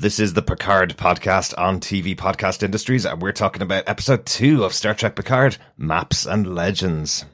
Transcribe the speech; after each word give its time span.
This 0.00 0.18
is 0.18 0.32
the 0.32 0.40
Picard 0.40 0.96
podcast 0.96 1.52
on 1.58 1.78
TV 1.78 2.16
Podcast 2.16 2.62
Industries, 2.62 3.04
and 3.04 3.20
we're 3.20 3.32
talking 3.32 3.60
about 3.60 3.86
episode 3.86 4.24
two 4.24 4.64
of 4.64 4.72
Star 4.72 4.94
Trek 4.94 5.14
Picard 5.14 5.58
Maps 5.76 6.24
and 6.24 6.54
Legends. 6.54 7.26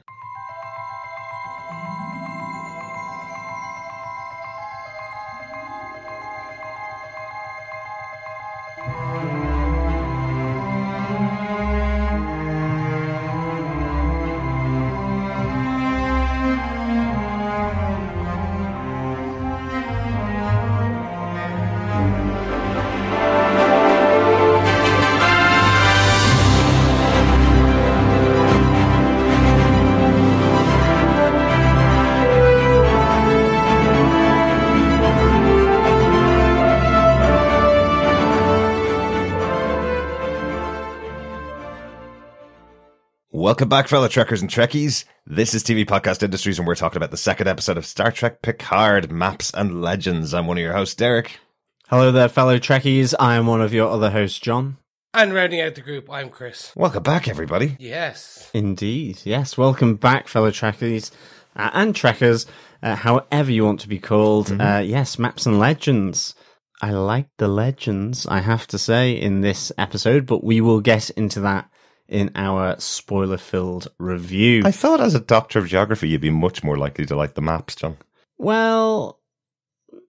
Welcome 43.57 43.69
back, 43.69 43.87
fellow 43.87 44.07
Trekkers 44.07 44.41
and 44.41 44.51
Trekkies. 44.51 45.05
This 45.25 45.55
is 45.55 45.63
TV 45.63 45.83
Podcast 45.83 46.21
Industries, 46.21 46.59
and 46.59 46.67
we're 46.67 46.75
talking 46.75 46.97
about 46.97 47.09
the 47.09 47.17
second 47.17 47.47
episode 47.47 47.75
of 47.75 47.87
Star 47.87 48.11
Trek 48.11 48.43
Picard 48.43 49.11
Maps 49.11 49.49
and 49.51 49.81
Legends. 49.81 50.35
I'm 50.35 50.45
one 50.45 50.57
of 50.57 50.61
your 50.61 50.73
hosts, 50.73 50.93
Derek. 50.93 51.39
Hello 51.87 52.11
there, 52.11 52.29
fellow 52.29 52.59
Trekkies. 52.59 53.15
I 53.19 53.33
am 53.33 53.47
one 53.47 53.61
of 53.61 53.73
your 53.73 53.89
other 53.89 54.11
hosts, 54.11 54.37
John. 54.37 54.77
And 55.11 55.33
rounding 55.33 55.59
out 55.59 55.73
the 55.73 55.81
group, 55.81 56.07
I'm 56.07 56.29
Chris. 56.29 56.71
Welcome 56.75 57.01
back, 57.01 57.27
everybody. 57.27 57.75
Yes. 57.79 58.51
Indeed. 58.53 59.21
Yes. 59.23 59.57
Welcome 59.57 59.95
back, 59.95 60.27
fellow 60.27 60.51
Trekkies 60.51 61.09
uh, 61.55 61.71
and 61.73 61.95
Trekkers, 61.95 62.45
uh, 62.83 62.93
however 62.93 63.51
you 63.51 63.65
want 63.65 63.79
to 63.79 63.89
be 63.89 63.97
called. 63.97 64.49
Mm-hmm. 64.49 64.61
Uh, 64.61 64.79
yes, 64.81 65.17
Maps 65.17 65.47
and 65.47 65.57
Legends. 65.57 66.35
I 66.79 66.91
like 66.91 67.29
the 67.37 67.47
legends, 67.47 68.27
I 68.27 68.41
have 68.41 68.67
to 68.67 68.77
say, 68.77 69.13
in 69.19 69.41
this 69.41 69.71
episode, 69.79 70.27
but 70.27 70.43
we 70.43 70.61
will 70.61 70.79
get 70.79 71.09
into 71.09 71.39
that 71.39 71.71
in 72.07 72.31
our 72.35 72.79
spoiler 72.79 73.37
filled 73.37 73.87
review. 73.97 74.63
I 74.65 74.71
thought 74.71 75.01
as 75.01 75.15
a 75.15 75.19
doctor 75.19 75.59
of 75.59 75.67
geography, 75.67 76.09
you'd 76.09 76.21
be 76.21 76.29
much 76.29 76.63
more 76.63 76.77
likely 76.77 77.05
to 77.05 77.15
like 77.15 77.35
the 77.35 77.41
maps, 77.41 77.75
John. 77.75 77.97
Well, 78.37 79.19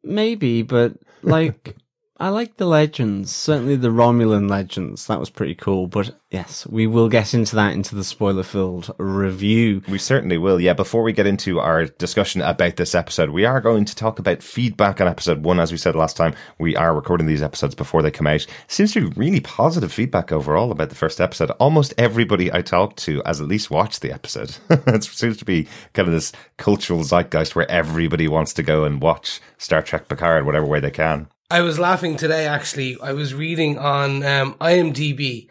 maybe, 0.02 0.62
but 0.62 0.94
like, 1.22 1.76
I 2.20 2.30
like 2.30 2.56
the 2.56 2.66
legends. 2.66 3.30
Certainly 3.34 3.76
the 3.76 3.88
Romulan 3.88 4.50
legends. 4.50 5.06
That 5.06 5.20
was 5.20 5.30
pretty 5.30 5.54
cool. 5.54 5.86
But 5.86 6.18
yes, 6.30 6.66
we 6.66 6.88
will 6.88 7.08
get 7.08 7.32
into 7.32 7.54
that 7.54 7.74
into 7.74 7.94
the 7.94 8.02
spoiler 8.02 8.42
filled 8.42 8.92
review. 8.98 9.82
We 9.88 9.98
certainly 9.98 10.36
will. 10.36 10.60
Yeah, 10.60 10.72
before 10.72 11.04
we 11.04 11.12
get 11.12 11.28
into 11.28 11.60
our 11.60 11.84
discussion 11.84 12.40
about 12.40 12.74
this 12.74 12.96
episode, 12.96 13.30
we 13.30 13.44
are 13.44 13.60
going 13.60 13.84
to 13.84 13.94
talk 13.94 14.18
about 14.18 14.42
feedback 14.42 15.00
on 15.00 15.06
episode 15.06 15.44
one. 15.44 15.60
As 15.60 15.70
we 15.70 15.78
said 15.78 15.94
last 15.94 16.16
time, 16.16 16.34
we 16.58 16.74
are 16.74 16.92
recording 16.92 17.28
these 17.28 17.42
episodes 17.42 17.76
before 17.76 18.02
they 18.02 18.10
come 18.10 18.26
out. 18.26 18.44
Seems 18.66 18.92
to 18.94 19.08
be 19.08 19.20
really 19.20 19.40
positive 19.40 19.92
feedback 19.92 20.32
overall 20.32 20.72
about 20.72 20.88
the 20.88 20.96
first 20.96 21.20
episode. 21.20 21.52
Almost 21.52 21.94
everybody 21.98 22.52
I 22.52 22.62
talked 22.62 22.98
to 23.04 23.22
has 23.26 23.40
at 23.40 23.46
least 23.46 23.70
watched 23.70 24.02
the 24.02 24.12
episode. 24.12 24.56
it 24.70 25.04
seems 25.04 25.36
to 25.36 25.44
be 25.44 25.68
kind 25.92 26.08
of 26.08 26.14
this 26.14 26.32
cultural 26.56 27.04
zeitgeist 27.04 27.54
where 27.54 27.70
everybody 27.70 28.26
wants 28.26 28.54
to 28.54 28.64
go 28.64 28.82
and 28.82 29.00
watch 29.00 29.40
Star 29.56 29.82
Trek 29.82 30.08
Picard 30.08 30.46
whatever 30.46 30.66
way 30.66 30.80
they 30.80 30.90
can. 30.90 31.28
I 31.50 31.62
was 31.62 31.78
laughing 31.78 32.16
today, 32.16 32.46
actually. 32.46 32.98
I 33.00 33.12
was 33.12 33.34
reading 33.34 33.78
on 33.78 34.22
um, 34.22 34.54
IMDb. 34.54 35.50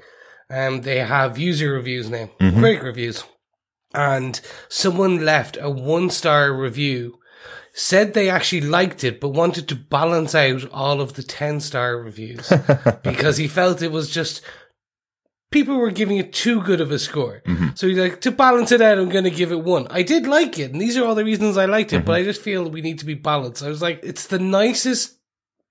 Um, 0.50 0.82
they 0.82 1.00
have 1.00 1.38
user 1.38 1.74
reviews 1.74 2.10
now, 2.10 2.30
great 2.40 2.84
reviews. 2.84 3.24
And 3.94 4.40
someone 4.70 5.26
left 5.26 5.58
a 5.60 5.70
one 5.70 6.10
star 6.10 6.54
review, 6.54 7.18
said 7.74 8.14
they 8.14 8.30
actually 8.30 8.62
liked 8.62 9.04
it, 9.04 9.20
but 9.20 9.30
wanted 9.30 9.68
to 9.70 9.76
balance 9.76 10.36
out 10.36 10.70
all 10.72 11.02
of 11.02 11.14
the 11.14 11.24
10 11.24 11.60
star 11.62 11.98
reviews 11.98 12.52
because 13.04 13.38
he 13.38 13.48
felt 13.48 13.82
it 13.82 13.92
was 13.92 14.10
just 14.10 14.42
people 15.52 15.78
were 15.78 15.92
giving 15.92 16.18
it 16.18 16.32
too 16.34 16.62
good 16.62 16.80
of 16.82 16.92
a 16.92 17.00
score. 17.00 17.42
So 17.76 17.88
he's 17.88 17.98
like, 17.98 18.22
to 18.22 18.32
balance 18.32 18.72
it 18.72 18.82
out, 18.82 19.00
I'm 19.00 19.10
going 19.10 19.24
to 19.24 19.32
give 19.32 19.52
it 19.52 19.64
one. 19.64 19.88
I 19.90 20.04
did 20.04 20.28
like 20.28 20.60
it, 20.60 20.72
and 20.72 20.82
these 20.82 20.96
are 20.98 21.06
all 21.06 21.16
the 21.16 21.26
reasons 21.26 21.58
I 21.58 21.66
liked 21.66 21.92
it, 21.94 22.06
but 22.06 22.16
I 22.16 22.24
just 22.24 22.42
feel 22.42 22.70
we 22.70 22.82
need 22.82 23.00
to 23.00 23.06
be 23.06 23.16
balanced. 23.16 23.64
I 23.64 23.70
was 23.70 23.82
like, 23.82 24.02
it's 24.04 24.28
the 24.28 24.40
nicest 24.40 25.17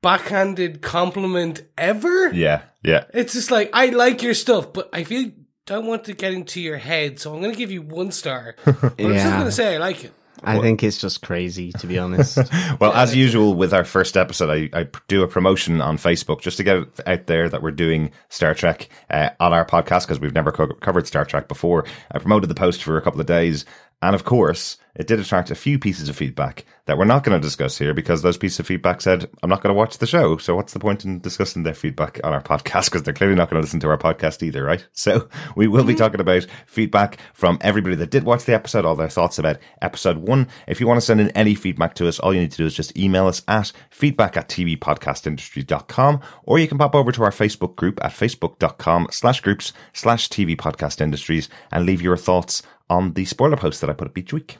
backhanded 0.06 0.82
compliment 0.82 1.62
ever. 1.76 2.32
Yeah, 2.32 2.62
yeah. 2.84 3.06
It's 3.12 3.32
just 3.32 3.50
like, 3.50 3.70
I 3.72 3.86
like 3.86 4.22
your 4.22 4.34
stuff, 4.34 4.72
but 4.72 4.88
I 4.92 5.02
feel 5.02 5.32
don't 5.66 5.86
want 5.86 6.04
to 6.04 6.12
get 6.14 6.32
into 6.32 6.60
your 6.60 6.76
head, 6.76 7.18
so 7.18 7.34
I'm 7.34 7.40
going 7.40 7.52
to 7.52 7.58
give 7.58 7.72
you 7.72 7.82
one 7.82 8.12
star. 8.12 8.54
But 8.64 9.00
I'm 9.00 9.18
still 9.18 9.30
going 9.32 9.44
to 9.46 9.52
say 9.52 9.74
I 9.74 9.78
like 9.78 10.04
it. 10.04 10.12
I 10.44 10.60
think 10.60 10.84
it's 10.84 10.98
just 10.98 11.22
crazy, 11.22 11.72
to 11.72 11.88
be 11.88 11.98
honest. 11.98 12.38
Well, 12.80 12.92
as 12.92 13.16
usual 13.16 13.54
with 13.54 13.72
our 13.72 13.84
first 13.84 14.16
episode, 14.16 14.70
I, 14.72 14.78
I 14.80 14.86
do 15.08 15.22
a 15.22 15.28
promotion 15.28 15.80
on 15.80 15.96
Facebook 15.96 16.40
just 16.40 16.58
to 16.58 16.62
get 16.62 16.76
it 16.76 17.00
out 17.06 17.26
there 17.26 17.48
that 17.48 17.62
we're 17.62 17.70
doing 17.70 18.12
Star 18.28 18.54
Trek 18.54 18.88
uh, 19.10 19.30
on 19.40 19.52
our 19.52 19.64
podcast 19.64 20.02
because 20.02 20.20
we've 20.20 20.34
never 20.34 20.52
co- 20.52 20.74
covered 20.74 21.06
Star 21.06 21.24
Trek 21.24 21.48
before. 21.48 21.84
I 22.12 22.18
promoted 22.18 22.50
the 22.50 22.54
post 22.54 22.84
for 22.84 22.96
a 22.96 23.02
couple 23.02 23.20
of 23.20 23.26
days. 23.26 23.64
And 24.02 24.14
of 24.14 24.24
course, 24.24 24.76
it 24.94 25.06
did 25.06 25.20
attract 25.20 25.50
a 25.50 25.54
few 25.54 25.78
pieces 25.78 26.08
of 26.08 26.16
feedback 26.16 26.64
that 26.86 26.96
we're 26.96 27.04
not 27.04 27.24
going 27.24 27.38
to 27.38 27.44
discuss 27.44 27.76
here 27.76 27.92
because 27.92 28.22
those 28.22 28.38
pieces 28.38 28.60
of 28.60 28.66
feedback 28.66 29.00
said, 29.00 29.28
I'm 29.42 29.50
not 29.50 29.62
going 29.62 29.74
to 29.74 29.78
watch 29.78 29.98
the 29.98 30.06
show. 30.06 30.38
So 30.38 30.54
what's 30.54 30.72
the 30.72 30.78
point 30.78 31.04
in 31.04 31.20
discussing 31.20 31.64
their 31.64 31.74
feedback 31.74 32.20
on 32.24 32.32
our 32.32 32.42
podcast? 32.42 32.86
Because 32.86 33.02
they're 33.02 33.12
clearly 33.12 33.34
not 33.34 33.50
going 33.50 33.60
to 33.60 33.64
listen 33.64 33.80
to 33.80 33.88
our 33.88 33.98
podcast 33.98 34.42
either, 34.42 34.64
right? 34.64 34.86
So 35.06 35.28
we 35.54 35.68
will 35.68 35.84
be 35.84 35.92
mm-hmm. 35.92 35.98
talking 35.98 36.20
about 36.20 36.46
feedback 36.66 37.18
from 37.32 37.58
everybody 37.60 37.96
that 37.96 38.10
did 38.10 38.24
watch 38.24 38.44
the 38.44 38.54
episode, 38.54 38.84
all 38.84 38.96
their 38.96 39.08
thoughts 39.08 39.38
about 39.38 39.58
episode 39.82 40.16
one. 40.16 40.48
If 40.66 40.80
you 40.80 40.86
want 40.86 40.98
to 40.98 41.06
send 41.06 41.20
in 41.20 41.30
any 41.30 41.54
feedback 41.54 41.94
to 41.94 42.08
us, 42.08 42.18
all 42.18 42.34
you 42.34 42.40
need 42.40 42.50
to 42.52 42.56
do 42.56 42.66
is 42.66 42.74
just 42.74 42.96
email 42.98 43.26
us 43.26 43.42
at 43.46 43.72
feedback 43.90 44.36
at 44.36 44.48
tvpodcastindustries.com 44.48 46.20
or 46.44 46.58
you 46.58 46.66
can 46.66 46.78
pop 46.78 46.94
over 46.94 47.12
to 47.12 47.22
our 47.22 47.30
Facebook 47.30 47.76
group 47.76 48.02
at 48.02 48.10
facebook.com 48.10 49.08
slash 49.10 49.40
groups 49.42 49.72
slash 49.92 50.28
TV 50.28 50.56
Podcast 50.56 51.00
Industries 51.00 51.48
and 51.70 51.86
leave 51.86 52.02
your 52.02 52.16
thoughts 52.16 52.62
on 52.88 53.12
the 53.14 53.24
spoiler 53.24 53.56
post 53.56 53.80
that 53.80 53.90
I 53.90 53.94
put 53.94 54.08
up 54.08 54.18
each 54.18 54.32
week. 54.32 54.58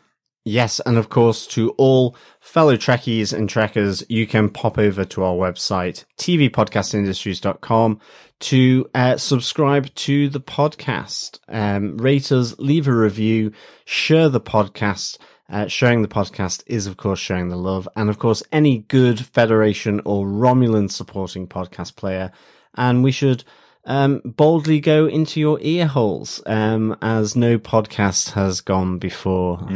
Yes, 0.49 0.81
and 0.87 0.97
of 0.97 1.09
course, 1.09 1.45
to 1.49 1.71
all 1.71 2.15
fellow 2.39 2.77
Trekkies 2.77 3.33
and 3.33 3.49
Trekkers, 3.49 4.05
you 4.09 4.29
can 4.29 4.49
pop 4.49 4.79
over 4.79 5.05
to 5.05 5.25
our 5.25 5.35
website, 5.35 6.05
tvpodcastindustries.com, 6.19 8.01
to 8.39 8.91
uh, 8.95 9.17
subscribe 9.17 9.93
to 9.97 10.29
the 10.29 10.41
podcast. 10.41 11.41
Um, 11.49 11.99
rate 11.99 12.31
us, 12.31 12.57
leave 12.61 12.87
a 12.87 12.93
review, 12.93 13.51
share 13.85 14.29
the 14.29 14.41
podcast. 14.41 15.19
Uh, 15.51 15.67
sharing 15.67 16.03
the 16.03 16.09
podcast 16.09 16.63
is, 16.67 16.87
of 16.87 16.97
course, 16.97 17.19
sharing 17.19 17.49
the 17.49 17.57
love. 17.57 17.89
And 17.97 18.09
of 18.09 18.21
course, 18.21 18.45
any 18.53 18.79
good 18.79 19.27
Federation 19.27 20.01
or 20.05 20.27
Romulan 20.27 20.93
supporting 20.93 21.49
podcast 21.49 21.97
player. 21.97 22.31
And 22.75 23.03
we 23.03 23.11
should 23.11 23.43
um, 23.87 24.21
boldly 24.25 24.81
go 24.81 25.07
into 25.07 25.41
your 25.41 25.59
ear 25.63 25.87
holes, 25.87 26.43
um, 26.47 26.97
as 27.01 27.35
no 27.37 27.59
podcast 27.59 28.33
has 28.33 28.61
gone 28.61 28.99
before. 28.99 29.67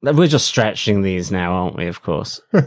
We're 0.00 0.28
just 0.28 0.46
stretching 0.46 1.02
these 1.02 1.32
now, 1.32 1.54
aren't 1.54 1.76
we? 1.76 1.86
Of 1.88 2.02
course. 2.02 2.40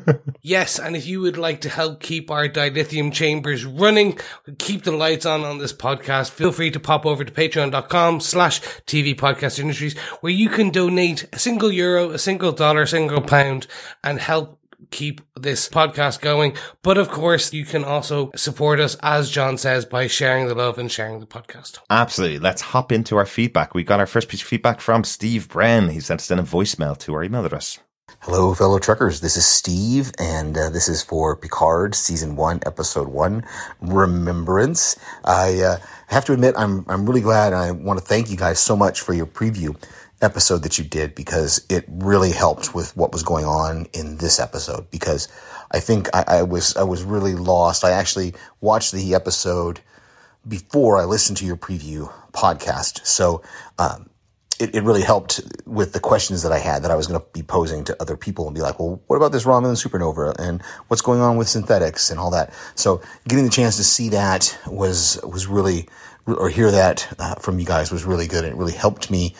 Yes, 0.43 0.79
and 0.79 0.95
if 0.95 1.05
you 1.05 1.21
would 1.21 1.37
like 1.37 1.61
to 1.61 1.69
help 1.69 2.01
keep 2.01 2.31
our 2.31 2.49
dilithium 2.49 3.13
chambers 3.13 3.63
running, 3.63 4.17
keep 4.57 4.83
the 4.83 4.91
lights 4.91 5.23
on 5.25 5.43
on 5.43 5.59
this 5.59 5.71
podcast, 5.71 6.31
feel 6.31 6.51
free 6.51 6.71
to 6.71 6.79
pop 6.79 7.05
over 7.05 7.23
to 7.23 7.31
patreon.com 7.31 8.19
slash 8.21 8.59
TV 8.87 9.15
podcast 9.15 9.59
industries 9.59 9.95
where 10.21 10.33
you 10.33 10.49
can 10.49 10.71
donate 10.71 11.27
a 11.31 11.37
single 11.37 11.71
euro, 11.71 12.09
a 12.09 12.17
single 12.17 12.51
dollar, 12.51 12.81
a 12.81 12.87
single 12.87 13.21
pound 13.21 13.67
and 14.03 14.19
help 14.19 14.57
keep 14.89 15.21
this 15.35 15.69
podcast 15.69 16.21
going. 16.21 16.55
But 16.81 16.97
of 16.97 17.09
course, 17.09 17.53
you 17.53 17.65
can 17.65 17.83
also 17.83 18.31
support 18.35 18.79
us, 18.79 18.95
as 19.03 19.29
John 19.29 19.57
says, 19.57 19.85
by 19.85 20.07
sharing 20.07 20.47
the 20.47 20.55
love 20.55 20.77
and 20.77 20.91
sharing 20.91 21.19
the 21.19 21.27
podcast. 21.27 21.79
Absolutely. 21.89 22.39
Let's 22.39 22.61
hop 22.61 22.91
into 22.91 23.17
our 23.17 23.25
feedback. 23.25 23.73
We 23.73 23.83
got 23.83 23.99
our 23.99 24.07
first 24.07 24.29
piece 24.29 24.41
of 24.41 24.47
feedback 24.47 24.81
from 24.81 25.03
Steve 25.03 25.47
Bren. 25.47 25.91
He 25.91 25.99
sent 25.99 26.21
us 26.21 26.31
in 26.31 26.39
a 26.39 26.43
voicemail 26.43 26.97
to 26.99 27.13
our 27.13 27.23
email 27.23 27.45
address. 27.45 27.79
Hello, 28.21 28.53
fellow 28.53 28.77
Trekkers. 28.77 29.21
This 29.21 29.35
is 29.35 29.47
Steve, 29.47 30.11
and 30.19 30.55
uh, 30.55 30.69
this 30.69 30.87
is 30.87 31.01
for 31.01 31.35
Picard 31.35 31.95
Season 31.95 32.35
One, 32.35 32.59
Episode 32.67 33.07
One, 33.07 33.43
Remembrance. 33.79 34.95
I 35.25 35.59
uh, 35.61 35.77
have 36.07 36.25
to 36.25 36.33
admit, 36.33 36.53
I'm 36.55 36.85
I'm 36.87 37.07
really 37.07 37.21
glad, 37.21 37.53
and 37.53 37.61
I 37.61 37.71
want 37.71 37.99
to 37.99 38.05
thank 38.05 38.29
you 38.29 38.37
guys 38.37 38.59
so 38.59 38.75
much 38.75 39.01
for 39.01 39.13
your 39.13 39.25
preview 39.25 39.75
episode 40.21 40.63
that 40.63 40.77
you 40.77 40.83
did 40.83 41.15
because 41.15 41.65
it 41.69 41.85
really 41.87 42.31
helped 42.31 42.73
with 42.75 42.95
what 42.95 43.11
was 43.11 43.23
going 43.23 43.45
on 43.45 43.87
in 43.93 44.17
this 44.17 44.39
episode. 44.39 44.89
Because 44.91 45.27
I 45.71 45.79
think 45.79 46.09
I, 46.13 46.23
I 46.27 46.43
was 46.43 46.75
I 46.75 46.83
was 46.83 47.03
really 47.03 47.35
lost. 47.35 47.83
I 47.83 47.91
actually 47.91 48.33
watched 48.59 48.91
the 48.91 49.15
episode 49.15 49.81
before 50.47 50.97
I 50.97 51.05
listened 51.05 51.37
to 51.37 51.45
your 51.45 51.57
preview 51.57 52.11
podcast, 52.33 53.05
so. 53.05 53.41
Um, 53.77 54.07
it, 54.61 54.75
it 54.75 54.83
really 54.83 55.01
helped 55.01 55.41
with 55.65 55.93
the 55.93 55.99
questions 55.99 56.43
that 56.43 56.51
I 56.51 56.59
had 56.59 56.83
that 56.83 56.91
I 56.91 56.95
was 56.95 57.07
going 57.07 57.19
to 57.19 57.25
be 57.33 57.41
posing 57.41 57.83
to 57.85 57.99
other 57.99 58.15
people 58.15 58.45
and 58.45 58.53
be 58.53 58.61
like, 58.61 58.79
well, 58.79 59.01
what 59.07 59.15
about 59.15 59.31
this 59.31 59.43
Romulan 59.43 59.75
supernova 59.75 60.35
and 60.37 60.61
what's 60.87 61.01
going 61.01 61.19
on 61.19 61.35
with 61.35 61.49
synthetics 61.49 62.11
and 62.11 62.19
all 62.19 62.29
that? 62.29 62.53
So 62.75 63.01
getting 63.27 63.43
the 63.43 63.49
chance 63.49 63.75
to 63.77 63.83
see 63.83 64.09
that 64.09 64.55
was, 64.67 65.19
was 65.23 65.47
really, 65.47 65.89
or 66.27 66.47
hear 66.49 66.69
that 66.69 67.11
uh, 67.17 67.35
from 67.35 67.57
you 67.57 67.65
guys 67.65 67.91
was 67.91 68.05
really 68.05 68.27
good. 68.27 68.45
It 68.45 68.53
really 68.53 68.73
helped 68.73 69.09
me 69.09 69.35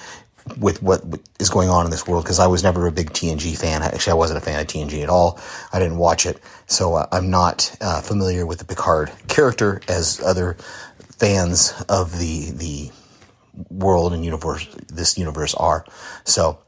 with 0.58 0.82
what 0.82 1.04
is 1.40 1.50
going 1.50 1.70
on 1.70 1.86
in 1.86 1.92
this 1.92 2.08
world 2.08 2.24
because 2.24 2.40
I 2.40 2.48
was 2.48 2.64
never 2.64 2.88
a 2.88 2.92
big 2.92 3.12
TNG 3.12 3.58
fan. 3.58 3.82
Actually, 3.84 4.12
I 4.12 4.16
wasn't 4.16 4.38
a 4.38 4.42
fan 4.42 4.60
of 4.60 4.68
TNG 4.68 5.04
at 5.04 5.10
all. 5.10 5.40
I 5.72 5.80
didn't 5.80 5.98
watch 5.98 6.26
it, 6.26 6.42
so 6.68 6.96
uh, 6.96 7.08
I'm 7.12 7.30
not 7.30 7.76
uh, 7.82 8.02
familiar 8.02 8.46
with 8.46 8.60
the 8.60 8.66
Picard 8.66 9.12
character 9.28 9.82
as 9.88 10.20
other 10.22 10.58
fans 11.18 11.74
of 11.88 12.18
the 12.18 12.52
the 12.52 12.92
world 13.70 14.14
and 14.14 14.24
universe 14.24 14.68
this 14.88 15.18
universe 15.18 15.54
are. 15.56 15.86
So 16.24 16.60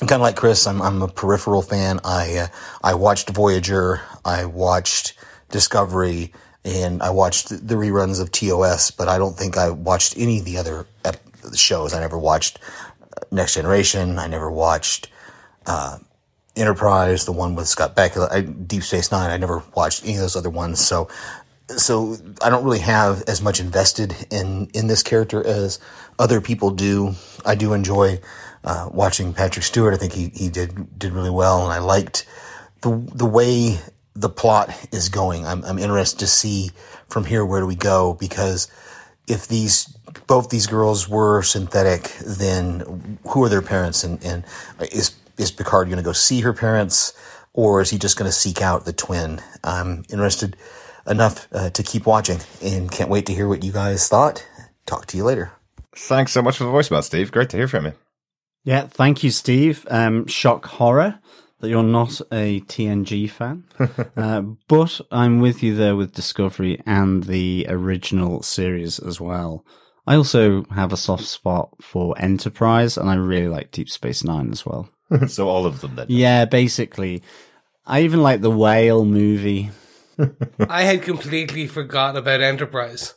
kind 0.00 0.12
of 0.12 0.20
like 0.22 0.36
Chris. 0.36 0.66
I'm 0.66 0.80
I'm 0.80 1.02
a 1.02 1.08
peripheral 1.08 1.62
fan. 1.62 2.00
I 2.04 2.36
uh, 2.36 2.46
I 2.82 2.94
watched 2.94 3.30
Voyager. 3.30 4.00
I 4.24 4.44
watched 4.46 5.14
Discovery, 5.50 6.32
and 6.64 7.02
I 7.02 7.10
watched 7.10 7.48
the 7.48 7.74
reruns 7.74 8.20
of 8.20 8.32
TOS. 8.32 8.90
But 8.90 9.08
I 9.08 9.18
don't 9.18 9.36
think 9.36 9.56
I 9.56 9.70
watched 9.70 10.16
any 10.16 10.38
of 10.38 10.44
the 10.44 10.58
other 10.58 10.86
ep- 11.04 11.20
shows. 11.54 11.92
I 11.92 12.00
never 12.00 12.18
watched 12.18 12.58
Next 13.30 13.54
Generation. 13.54 14.18
I 14.18 14.26
never 14.26 14.50
watched. 14.50 15.08
Uh, 15.66 15.98
Enterprise, 16.56 17.26
the 17.26 17.32
one 17.32 17.54
with 17.54 17.68
Scott 17.68 17.94
Bakula, 17.94 18.66
Deep 18.66 18.82
Space 18.82 19.12
Nine. 19.12 19.30
I 19.30 19.36
never 19.36 19.62
watched 19.76 20.04
any 20.04 20.14
of 20.14 20.20
those 20.20 20.34
other 20.34 20.50
ones, 20.50 20.80
so 20.84 21.08
so 21.76 22.16
I 22.42 22.50
don't 22.50 22.64
really 22.64 22.80
have 22.80 23.22
as 23.28 23.40
much 23.40 23.60
invested 23.60 24.14
in 24.30 24.68
in 24.74 24.86
this 24.86 25.02
character 25.02 25.46
as 25.46 25.78
other 26.18 26.40
people 26.40 26.70
do. 26.70 27.14
I 27.44 27.54
do 27.54 27.72
enjoy 27.72 28.20
uh, 28.64 28.88
watching 28.92 29.32
Patrick 29.32 29.64
Stewart. 29.64 29.94
I 29.94 29.96
think 29.96 30.12
he 30.12 30.30
he 30.34 30.48
did 30.48 30.98
did 30.98 31.12
really 31.12 31.30
well, 31.30 31.62
and 31.62 31.72
I 31.72 31.78
liked 31.78 32.26
the 32.80 32.90
the 33.14 33.26
way 33.26 33.78
the 34.14 34.28
plot 34.28 34.70
is 34.92 35.08
going. 35.08 35.46
I'm 35.46 35.64
I'm 35.64 35.78
interested 35.78 36.18
to 36.20 36.26
see 36.26 36.70
from 37.08 37.24
here 37.24 37.44
where 37.44 37.60
do 37.60 37.66
we 37.66 37.76
go 37.76 38.14
because 38.14 38.68
if 39.26 39.46
these 39.46 39.84
both 40.26 40.50
these 40.50 40.66
girls 40.66 41.08
were 41.08 41.42
synthetic, 41.42 42.12
then 42.24 43.18
who 43.28 43.44
are 43.44 43.48
their 43.48 43.62
parents, 43.62 44.04
and 44.04 44.22
and 44.24 44.44
is 44.92 45.14
is 45.38 45.50
Picard 45.50 45.88
going 45.88 45.98
to 45.98 46.04
go 46.04 46.12
see 46.12 46.40
her 46.40 46.52
parents, 46.52 47.12
or 47.52 47.80
is 47.80 47.90
he 47.90 47.98
just 47.98 48.18
going 48.18 48.28
to 48.28 48.36
seek 48.36 48.60
out 48.62 48.84
the 48.84 48.92
twin? 48.92 49.40
I'm 49.64 50.04
interested 50.10 50.56
enough 51.06 51.48
uh, 51.52 51.70
to 51.70 51.82
keep 51.82 52.06
watching 52.06 52.38
and 52.62 52.90
can't 52.90 53.10
wait 53.10 53.26
to 53.26 53.34
hear 53.34 53.48
what 53.48 53.64
you 53.64 53.72
guys 53.72 54.08
thought. 54.08 54.46
Talk 54.86 55.06
to 55.06 55.16
you 55.16 55.24
later. 55.24 55.52
Thanks 55.96 56.32
so 56.32 56.42
much 56.42 56.58
for 56.58 56.64
the 56.64 56.70
voicemail, 56.70 57.02
Steve. 57.02 57.32
Great 57.32 57.50
to 57.50 57.56
hear 57.56 57.68
from 57.68 57.86
you. 57.86 57.92
Yeah, 58.64 58.86
thank 58.86 59.24
you, 59.24 59.30
Steve. 59.30 59.86
Um, 59.90 60.26
shock 60.26 60.66
horror 60.66 61.18
that 61.60 61.68
you're 61.68 61.82
not 61.82 62.20
a 62.32 62.60
TNG 62.62 63.28
fan, 63.28 63.64
uh, 64.16 64.42
but 64.68 65.00
I'm 65.10 65.40
with 65.40 65.62
you 65.62 65.74
there 65.74 65.96
with 65.96 66.14
Discovery 66.14 66.80
and 66.86 67.24
the 67.24 67.66
original 67.68 68.42
series 68.42 68.98
as 68.98 69.20
well. 69.20 69.64
I 70.06 70.16
also 70.16 70.64
have 70.66 70.92
a 70.92 70.96
soft 70.96 71.24
spot 71.24 71.70
for 71.80 72.14
Enterprise, 72.18 72.96
and 72.96 73.08
I 73.08 73.14
really 73.14 73.48
like 73.48 73.70
Deep 73.70 73.88
Space 73.88 74.24
Nine 74.24 74.50
as 74.50 74.64
well. 74.64 74.88
so 75.28 75.48
all 75.48 75.66
of 75.66 75.80
them 75.80 75.96
then. 75.96 76.06
Yeah, 76.08 76.44
basically. 76.44 77.22
I 77.86 78.02
even 78.02 78.22
like 78.22 78.40
the 78.40 78.50
whale 78.50 79.04
movie. 79.04 79.70
I 80.68 80.82
had 80.82 81.02
completely 81.02 81.66
forgot 81.66 82.16
about 82.16 82.40
Enterprise. 82.40 83.14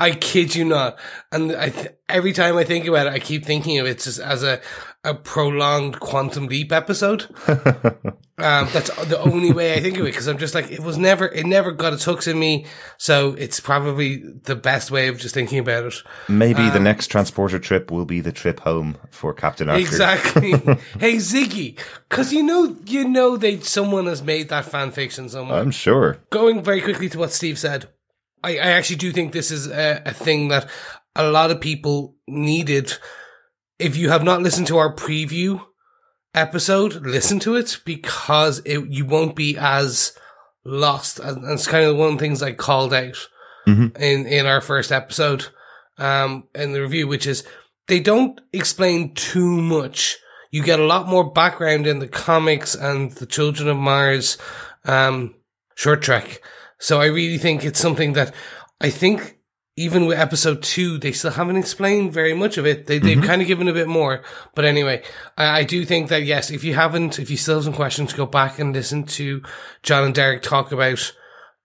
I 0.00 0.12
kid 0.12 0.54
you 0.54 0.64
not. 0.64 0.98
And 1.30 1.52
I 1.54 1.68
th- 1.68 1.94
every 2.08 2.32
time 2.32 2.56
I 2.56 2.64
think 2.64 2.86
about 2.86 3.06
it, 3.06 3.12
I 3.12 3.18
keep 3.18 3.44
thinking 3.44 3.78
of 3.78 3.86
it 3.86 3.98
just 3.98 4.18
as 4.18 4.42
a, 4.42 4.58
a 5.04 5.14
prolonged 5.14 6.00
Quantum 6.00 6.46
Leap 6.46 6.72
episode. 6.72 7.24
um, 7.48 8.66
that's 8.72 8.88
the 9.04 9.20
only 9.20 9.52
way 9.52 9.74
I 9.74 9.80
think 9.80 9.98
of 9.98 10.06
it 10.06 10.12
because 10.12 10.26
I'm 10.26 10.38
just 10.38 10.54
like, 10.54 10.70
it 10.70 10.80
was 10.80 10.96
never, 10.96 11.26
it 11.28 11.44
never 11.44 11.70
got 11.70 11.92
its 11.92 12.04
hooks 12.04 12.26
in 12.26 12.38
me. 12.38 12.64
So 12.96 13.34
it's 13.34 13.60
probably 13.60 14.22
the 14.44 14.56
best 14.56 14.90
way 14.90 15.08
of 15.08 15.18
just 15.18 15.34
thinking 15.34 15.58
about 15.58 15.84
it. 15.84 15.94
Maybe 16.30 16.62
um, 16.62 16.72
the 16.72 16.80
next 16.80 17.08
transporter 17.08 17.58
trip 17.58 17.90
will 17.90 18.06
be 18.06 18.20
the 18.20 18.32
trip 18.32 18.60
home 18.60 18.96
for 19.10 19.34
Captain 19.34 19.68
Archer. 19.68 19.82
Exactly. 19.82 20.52
hey, 20.98 21.16
Ziggy, 21.16 21.78
because 22.08 22.32
you 22.32 22.42
know, 22.42 22.74
you 22.86 23.06
know, 23.06 23.36
they 23.36 23.60
someone 23.60 24.06
has 24.06 24.22
made 24.22 24.48
that 24.48 24.64
fan 24.64 24.92
fiction 24.92 25.28
somewhere. 25.28 25.60
I'm 25.60 25.70
sure. 25.70 26.16
Going 26.30 26.62
very 26.62 26.80
quickly 26.80 27.10
to 27.10 27.18
what 27.18 27.32
Steve 27.32 27.58
said. 27.58 27.90
I, 28.42 28.52
I 28.56 28.70
actually 28.72 28.96
do 28.96 29.12
think 29.12 29.32
this 29.32 29.50
is 29.50 29.66
a, 29.66 30.02
a 30.06 30.12
thing 30.12 30.48
that 30.48 30.68
a 31.14 31.30
lot 31.30 31.50
of 31.50 31.60
people 31.60 32.16
needed. 32.26 32.92
If 33.78 33.96
you 33.96 34.10
have 34.10 34.22
not 34.22 34.42
listened 34.42 34.66
to 34.68 34.78
our 34.78 34.94
preview 34.94 35.64
episode, 36.34 36.94
listen 37.06 37.38
to 37.40 37.56
it 37.56 37.80
because 37.84 38.60
it, 38.64 38.86
you 38.88 39.04
won't 39.04 39.36
be 39.36 39.56
as 39.58 40.16
lost. 40.64 41.18
And 41.18 41.44
it's 41.50 41.66
kind 41.66 41.86
of 41.86 41.96
one 41.96 42.12
of 42.12 42.18
the 42.18 42.20
things 42.20 42.42
I 42.42 42.52
called 42.52 42.94
out 42.94 43.28
mm-hmm. 43.66 43.96
in, 44.00 44.26
in 44.26 44.46
our 44.46 44.60
first 44.60 44.92
episode, 44.92 45.46
um, 45.98 46.44
in 46.54 46.72
the 46.72 46.82
review, 46.82 47.06
which 47.08 47.26
is 47.26 47.44
they 47.88 48.00
don't 48.00 48.40
explain 48.52 49.14
too 49.14 49.60
much. 49.60 50.18
You 50.50 50.62
get 50.62 50.80
a 50.80 50.86
lot 50.86 51.08
more 51.08 51.30
background 51.30 51.86
in 51.86 51.98
the 51.98 52.08
comics 52.08 52.74
and 52.74 53.12
the 53.12 53.26
Children 53.26 53.68
of 53.68 53.76
Mars, 53.76 54.36
um, 54.84 55.34
short 55.74 56.02
trek. 56.02 56.42
So 56.80 57.00
I 57.00 57.06
really 57.06 57.38
think 57.38 57.64
it's 57.64 57.78
something 57.78 58.14
that 58.14 58.34
I 58.80 58.90
think 58.90 59.38
even 59.76 60.06
with 60.06 60.18
episode 60.18 60.62
two, 60.62 60.98
they 60.98 61.12
still 61.12 61.30
haven't 61.30 61.56
explained 61.56 62.12
very 62.12 62.34
much 62.34 62.58
of 62.58 62.66
it. 62.66 62.86
They, 62.86 62.98
they've 62.98 63.16
mm-hmm. 63.16 63.26
kind 63.26 63.40
of 63.40 63.48
given 63.48 63.68
a 63.68 63.72
bit 63.72 63.88
more. 63.88 64.22
But 64.54 64.64
anyway, 64.64 65.02
I, 65.38 65.60
I, 65.60 65.64
do 65.64 65.84
think 65.84 66.08
that 66.08 66.24
yes, 66.24 66.50
if 66.50 66.64
you 66.64 66.74
haven't, 66.74 67.18
if 67.18 67.30
you 67.30 67.36
still 67.36 67.56
have 67.56 67.64
some 67.64 67.72
questions, 67.72 68.12
go 68.12 68.26
back 68.26 68.58
and 68.58 68.74
listen 68.74 69.04
to 69.04 69.42
John 69.82 70.04
and 70.04 70.14
Derek 70.14 70.42
talk 70.42 70.72
about 70.72 71.14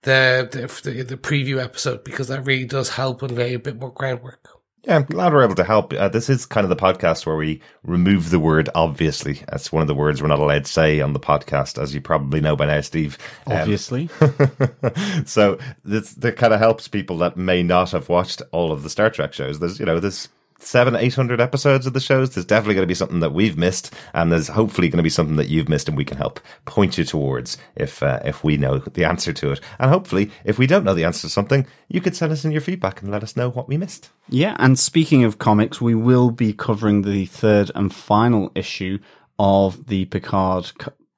the, 0.02 0.48
the, 0.82 1.02
the 1.02 1.16
preview 1.16 1.62
episode 1.62 2.04
because 2.04 2.28
that 2.28 2.46
really 2.46 2.64
does 2.64 2.90
help 2.90 3.22
and 3.22 3.36
lay 3.36 3.54
a 3.54 3.58
bit 3.58 3.78
more 3.78 3.92
groundwork. 3.92 4.45
Yeah, 4.86 4.96
I'm 4.96 5.02
glad 5.02 5.32
we're 5.32 5.42
able 5.42 5.56
to 5.56 5.64
help. 5.64 5.92
Uh, 5.92 6.08
this 6.08 6.30
is 6.30 6.46
kind 6.46 6.64
of 6.64 6.68
the 6.68 6.76
podcast 6.76 7.26
where 7.26 7.34
we 7.34 7.60
remove 7.82 8.30
the 8.30 8.38
word 8.38 8.68
obviously. 8.74 9.42
That's 9.48 9.72
one 9.72 9.82
of 9.82 9.88
the 9.88 9.94
words 9.94 10.22
we're 10.22 10.28
not 10.28 10.38
allowed 10.38 10.64
to 10.64 10.72
say 10.72 11.00
on 11.00 11.12
the 11.12 11.18
podcast, 11.18 11.82
as 11.82 11.92
you 11.92 12.00
probably 12.00 12.40
know 12.40 12.54
by 12.54 12.66
now, 12.66 12.80
Steve. 12.82 13.18
Um, 13.48 13.58
obviously. 13.58 14.08
so 15.26 15.58
this 15.84 16.12
that 16.14 16.36
kind 16.36 16.54
of 16.54 16.60
helps 16.60 16.86
people 16.86 17.18
that 17.18 17.36
may 17.36 17.64
not 17.64 17.90
have 17.90 18.08
watched 18.08 18.42
all 18.52 18.70
of 18.70 18.84
the 18.84 18.90
Star 18.90 19.10
Trek 19.10 19.32
shows. 19.32 19.58
There's, 19.58 19.80
you 19.80 19.86
know, 19.86 19.98
there's 19.98 20.28
seven, 20.58 20.96
eight 20.96 21.14
hundred 21.14 21.40
episodes 21.40 21.86
of 21.86 21.92
the 21.92 22.00
shows. 22.00 22.34
There's 22.34 22.46
definitely 22.46 22.74
going 22.74 22.84
to 22.84 22.88
be 22.88 22.94
something 22.94 23.20
that 23.20 23.32
we've 23.32 23.56
missed, 23.56 23.94
and 24.14 24.30
there's 24.32 24.48
hopefully 24.48 24.88
going 24.88 24.98
to 24.98 25.02
be 25.02 25.10
something 25.10 25.36
that 25.36 25.48
you've 25.48 25.68
missed, 25.68 25.88
and 25.88 25.96
we 25.96 26.04
can 26.04 26.16
help 26.16 26.40
point 26.64 26.98
you 26.98 27.04
towards 27.04 27.58
if 27.74 28.02
uh, 28.02 28.20
if 28.24 28.44
we 28.44 28.56
know 28.56 28.78
the 28.78 29.04
answer 29.04 29.32
to 29.32 29.52
it. 29.52 29.60
And 29.78 29.90
hopefully, 29.90 30.30
if 30.44 30.58
we 30.58 30.66
don't 30.66 30.84
know 30.84 30.94
the 30.94 31.04
answer 31.04 31.22
to 31.22 31.28
something, 31.28 31.66
you 31.88 32.00
could 32.00 32.16
send 32.16 32.32
us 32.32 32.44
in 32.44 32.52
your 32.52 32.60
feedback 32.60 33.02
and 33.02 33.10
let 33.10 33.22
us 33.22 33.36
know 33.36 33.50
what 33.50 33.68
we 33.68 33.76
missed. 33.76 34.10
Yeah, 34.28 34.56
and 34.58 34.78
speaking 34.78 35.24
of 35.24 35.38
comics, 35.38 35.80
we 35.80 35.94
will 35.94 36.30
be 36.30 36.52
covering 36.52 37.02
the 37.02 37.26
third 37.26 37.70
and 37.74 37.94
final 37.94 38.50
issue 38.54 38.98
of 39.38 39.86
the 39.86 40.06
Picard 40.06 40.72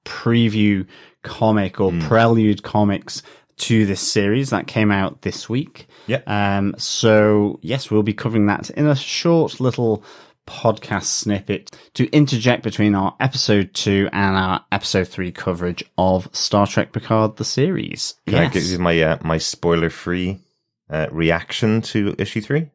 preview 0.04 0.86
comic 1.22 1.80
or 1.80 1.92
mm. 1.92 2.00
prelude 2.02 2.62
comics 2.62 3.22
to 3.58 3.86
this 3.86 4.00
series 4.00 4.50
that 4.50 4.66
came 4.66 4.90
out 4.90 5.22
this 5.22 5.48
week. 5.48 5.86
Yeah. 6.06 6.20
Um, 6.26 6.74
so 6.78 7.58
yes, 7.62 7.90
we'll 7.90 8.02
be 8.02 8.14
covering 8.14 8.46
that 8.46 8.70
in 8.70 8.86
a 8.86 8.96
short 8.96 9.60
little 9.60 10.02
podcast 10.46 11.04
snippet 11.04 11.70
to 11.92 12.08
interject 12.10 12.62
between 12.62 12.94
our 12.94 13.14
episode 13.20 13.74
two 13.74 14.08
and 14.12 14.36
our 14.36 14.64
episode 14.72 15.06
three 15.06 15.30
coverage 15.30 15.84
of 15.98 16.28
Star 16.34 16.66
Trek 16.66 16.92
Picard 16.92 17.36
the 17.36 17.44
series. 17.44 18.14
Can 18.26 18.36
yes. 18.36 18.50
I 18.50 18.52
give 18.52 18.64
you 18.64 18.78
my 18.78 19.00
uh, 19.00 19.18
my 19.22 19.38
spoiler 19.38 19.90
free 19.90 20.40
uh, 20.88 21.08
reaction 21.10 21.82
to 21.82 22.14
issue 22.18 22.40
three? 22.40 22.70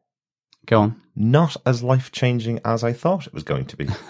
Go 0.66 0.80
on. 0.80 1.03
Not 1.16 1.56
as 1.64 1.82
life 1.82 2.10
changing 2.10 2.60
as 2.64 2.82
I 2.82 2.92
thought 2.92 3.26
it 3.26 3.34
was 3.34 3.44
going 3.44 3.66
to 3.66 3.76
be. 3.76 3.84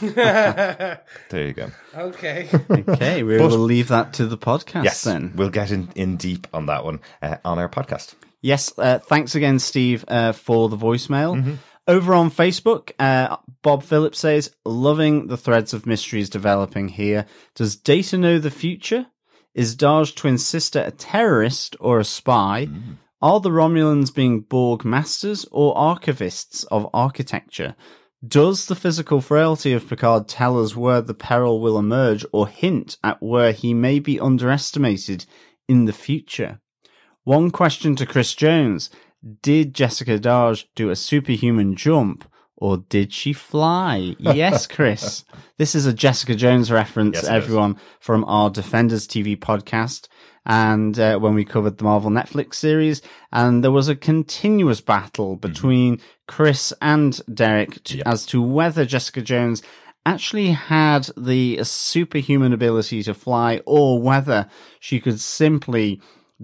there 0.00 1.00
you 1.32 1.52
go. 1.52 1.70
Okay. 1.96 2.48
okay, 2.70 3.22
we 3.24 3.38
will 3.38 3.58
leave 3.58 3.88
that 3.88 4.12
to 4.14 4.26
the 4.26 4.38
podcast 4.38 4.84
yes, 4.84 5.02
then. 5.02 5.32
We'll 5.34 5.50
get 5.50 5.72
in, 5.72 5.88
in 5.96 6.16
deep 6.16 6.46
on 6.54 6.66
that 6.66 6.84
one 6.84 7.00
uh, 7.20 7.38
on 7.44 7.58
our 7.58 7.68
podcast. 7.68 8.14
Yes, 8.40 8.72
uh, 8.78 8.98
thanks 9.00 9.34
again, 9.34 9.58
Steve, 9.58 10.04
uh, 10.06 10.32
for 10.32 10.68
the 10.68 10.76
voicemail. 10.76 11.36
Mm-hmm. 11.36 11.54
Over 11.88 12.14
on 12.14 12.30
Facebook, 12.30 12.92
uh, 12.98 13.36
Bob 13.62 13.82
Phillips 13.82 14.18
says, 14.18 14.54
loving 14.64 15.26
the 15.26 15.36
threads 15.36 15.74
of 15.74 15.86
mysteries 15.86 16.30
developing 16.30 16.88
here. 16.88 17.26
Does 17.54 17.76
Data 17.76 18.16
know 18.16 18.38
the 18.38 18.50
future? 18.50 19.06
Is 19.54 19.76
Dahj 19.76 20.14
twin 20.14 20.38
sister 20.38 20.80
a 20.80 20.90
terrorist 20.90 21.76
or 21.80 22.00
a 22.00 22.04
spy? 22.04 22.66
Mm. 22.66 22.96
Are 23.24 23.40
the 23.40 23.48
Romulans 23.48 24.14
being 24.14 24.40
Borg 24.40 24.84
masters 24.84 25.46
or 25.50 25.74
archivists 25.74 26.66
of 26.70 26.86
architecture? 26.92 27.74
Does 28.26 28.66
the 28.66 28.74
physical 28.74 29.22
frailty 29.22 29.72
of 29.72 29.88
Picard 29.88 30.28
tell 30.28 30.62
us 30.62 30.76
where 30.76 31.00
the 31.00 31.14
peril 31.14 31.58
will 31.58 31.78
emerge 31.78 32.26
or 32.32 32.46
hint 32.48 32.98
at 33.02 33.22
where 33.22 33.52
he 33.52 33.72
may 33.72 33.98
be 33.98 34.20
underestimated 34.20 35.24
in 35.66 35.86
the 35.86 35.92
future? 35.94 36.60
One 37.22 37.50
question 37.50 37.96
to 37.96 38.04
Chris 38.04 38.34
Jones. 38.34 38.90
Did 39.40 39.72
Jessica 39.72 40.18
Dahj 40.18 40.66
do 40.74 40.90
a 40.90 40.96
superhuman 40.96 41.76
jump 41.76 42.30
or 42.56 42.76
did 42.76 43.10
she 43.10 43.32
fly? 43.32 44.16
Yes, 44.18 44.66
Chris. 44.76 45.24
this 45.56 45.74
is 45.74 45.86
a 45.86 45.94
Jessica 45.94 46.34
Jones 46.34 46.70
reference, 46.70 47.14
Yes, 47.14 47.24
is. 47.24 47.30
everyone, 47.30 47.78
from 48.00 48.22
our 48.24 48.50
Defenders 48.50 49.08
TV 49.08 49.34
podcast. 49.34 50.08
And 50.46 50.98
uh, 50.98 51.18
when 51.18 51.34
we 51.34 51.44
covered 51.44 51.78
the 51.78 51.84
Marvel 51.84 52.10
Netflix 52.10 52.54
series, 52.54 53.00
and 53.32 53.64
there 53.64 53.70
was 53.70 53.88
a 53.88 53.96
continuous 53.96 54.80
battle 54.80 55.36
between 55.36 56.00
Chris 56.28 56.72
and 56.82 57.20
Derek 57.32 57.82
to, 57.84 57.98
Yep. 57.98 58.06
as 58.06 58.26
to 58.26 58.42
whether 58.42 58.84
Jessica 58.84 59.22
Jones 59.22 59.62
actually 60.06 60.50
had 60.50 61.08
the 61.16 61.60
superhuman 61.64 62.52
ability 62.52 63.02
to 63.04 63.14
fly 63.14 63.62
or 63.64 64.02
whether 64.02 64.46
she 64.80 65.00
could 65.00 65.18
simply 65.18 65.98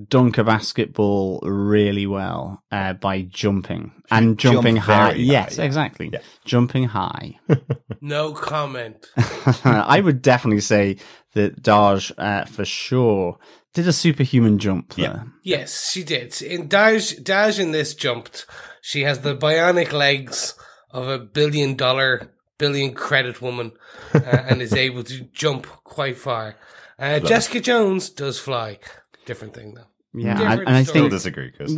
dunk 0.09 0.39
a 0.39 0.45
basketball 0.45 1.41
really 1.43 2.07
well 2.07 2.63
uh, 2.71 2.95
by 2.95 3.21
jumping 3.23 3.93
and 4.11 4.39
jump 4.39 4.55
jumping 4.55 4.77
high. 4.77 5.11
very 5.11 5.23
Yes, 5.25 5.59
exactly. 5.59 6.09
Yeah. 6.13 6.21
Jumping 6.45 6.85
high. 6.85 7.39
No 8.03 8.33
comment. 8.33 9.07
I 9.65 10.01
would 10.01 10.23
definitely 10.23 10.63
say 10.63 10.97
that 11.35 11.63
Dahj, 11.63 12.11
uh, 12.17 12.47
for 12.47 12.65
sure, 12.65 13.37
did 13.75 13.87
a 13.87 13.93
superhuman 13.93 14.59
jump 14.59 14.95
there. 14.95 15.05
Yeah. 15.45 15.59
Yes, 15.59 15.91
she 15.91 16.03
did. 16.03 16.41
In 16.43 16.69
Dahj, 16.69 17.23
Dahj 17.23 17.61
in 17.61 17.73
this 17.73 17.95
jumped. 17.95 18.47
She 18.83 19.03
has 19.03 19.21
the 19.21 19.37
bionic 19.37 19.93
legs 19.93 20.55
of 20.91 21.09
a 21.09 21.19
billion 21.19 21.77
dollar, 21.77 22.33
billion 22.59 22.95
credit 22.95 23.41
woman, 23.41 23.73
uh, 24.15 24.19
and 24.25 24.61
is 24.63 24.75
able 24.75 25.05
to 25.05 25.21
jump 25.33 25.67
quite 25.85 26.19
far. 26.19 26.57
Uh, 26.99 27.21
Jessica 27.21 27.61
Jones 27.61 28.11
does 28.11 28.39
fly. 28.39 28.79
Different 29.25 29.55
thing 29.55 29.75
though. 29.75 29.85
Yeah, 30.13 30.53
and, 30.53 30.61
and 30.63 30.69
I 30.71 30.83
story. 30.83 30.99
Still 30.99 31.09
disagree, 31.09 31.53
Chris. 31.53 31.77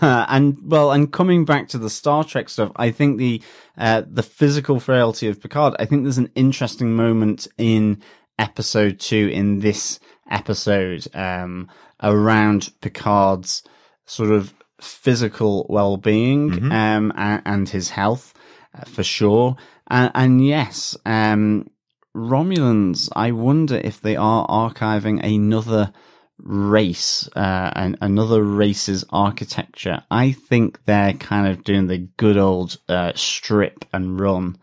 and 0.00 0.56
well, 0.62 0.90
and 0.90 1.12
coming 1.12 1.44
back 1.44 1.68
to 1.68 1.78
the 1.78 1.90
Star 1.90 2.24
Trek 2.24 2.48
stuff, 2.48 2.72
I 2.76 2.90
think 2.90 3.18
the 3.18 3.42
uh, 3.76 4.04
the 4.10 4.22
physical 4.22 4.80
frailty 4.80 5.28
of 5.28 5.40
Picard. 5.40 5.76
I 5.78 5.84
think 5.84 6.04
there's 6.04 6.18
an 6.18 6.30
interesting 6.34 6.96
moment 6.96 7.46
in 7.58 8.02
episode 8.38 9.00
two 9.00 9.28
in 9.28 9.58
this 9.58 10.00
episode 10.30 11.06
um, 11.14 11.68
around 12.02 12.70
Picard's 12.80 13.62
sort 14.06 14.30
of 14.30 14.54
physical 14.80 15.66
well-being 15.68 16.70
um, 16.72 17.12
and, 17.16 17.42
and 17.44 17.68
his 17.68 17.90
health 17.90 18.34
uh, 18.74 18.84
for 18.84 19.02
sure. 19.02 19.56
And, 19.88 20.10
and 20.14 20.46
yes, 20.46 20.96
um, 21.04 21.68
Romulans. 22.16 23.08
I 23.14 23.32
wonder 23.32 23.76
if 23.76 24.00
they 24.00 24.16
are 24.16 24.46
archiving 24.46 25.22
another 25.22 25.92
race, 26.38 27.28
uh, 27.34 27.70
and 27.74 27.98
another 28.00 28.42
race's 28.42 29.04
architecture. 29.10 30.04
I 30.10 30.32
think 30.32 30.84
they're 30.84 31.14
kind 31.14 31.46
of 31.46 31.64
doing 31.64 31.86
the 31.88 31.98
good 32.16 32.36
old 32.36 32.78
uh, 32.88 33.12
strip 33.14 33.84
and 33.92 34.20
run. 34.20 34.56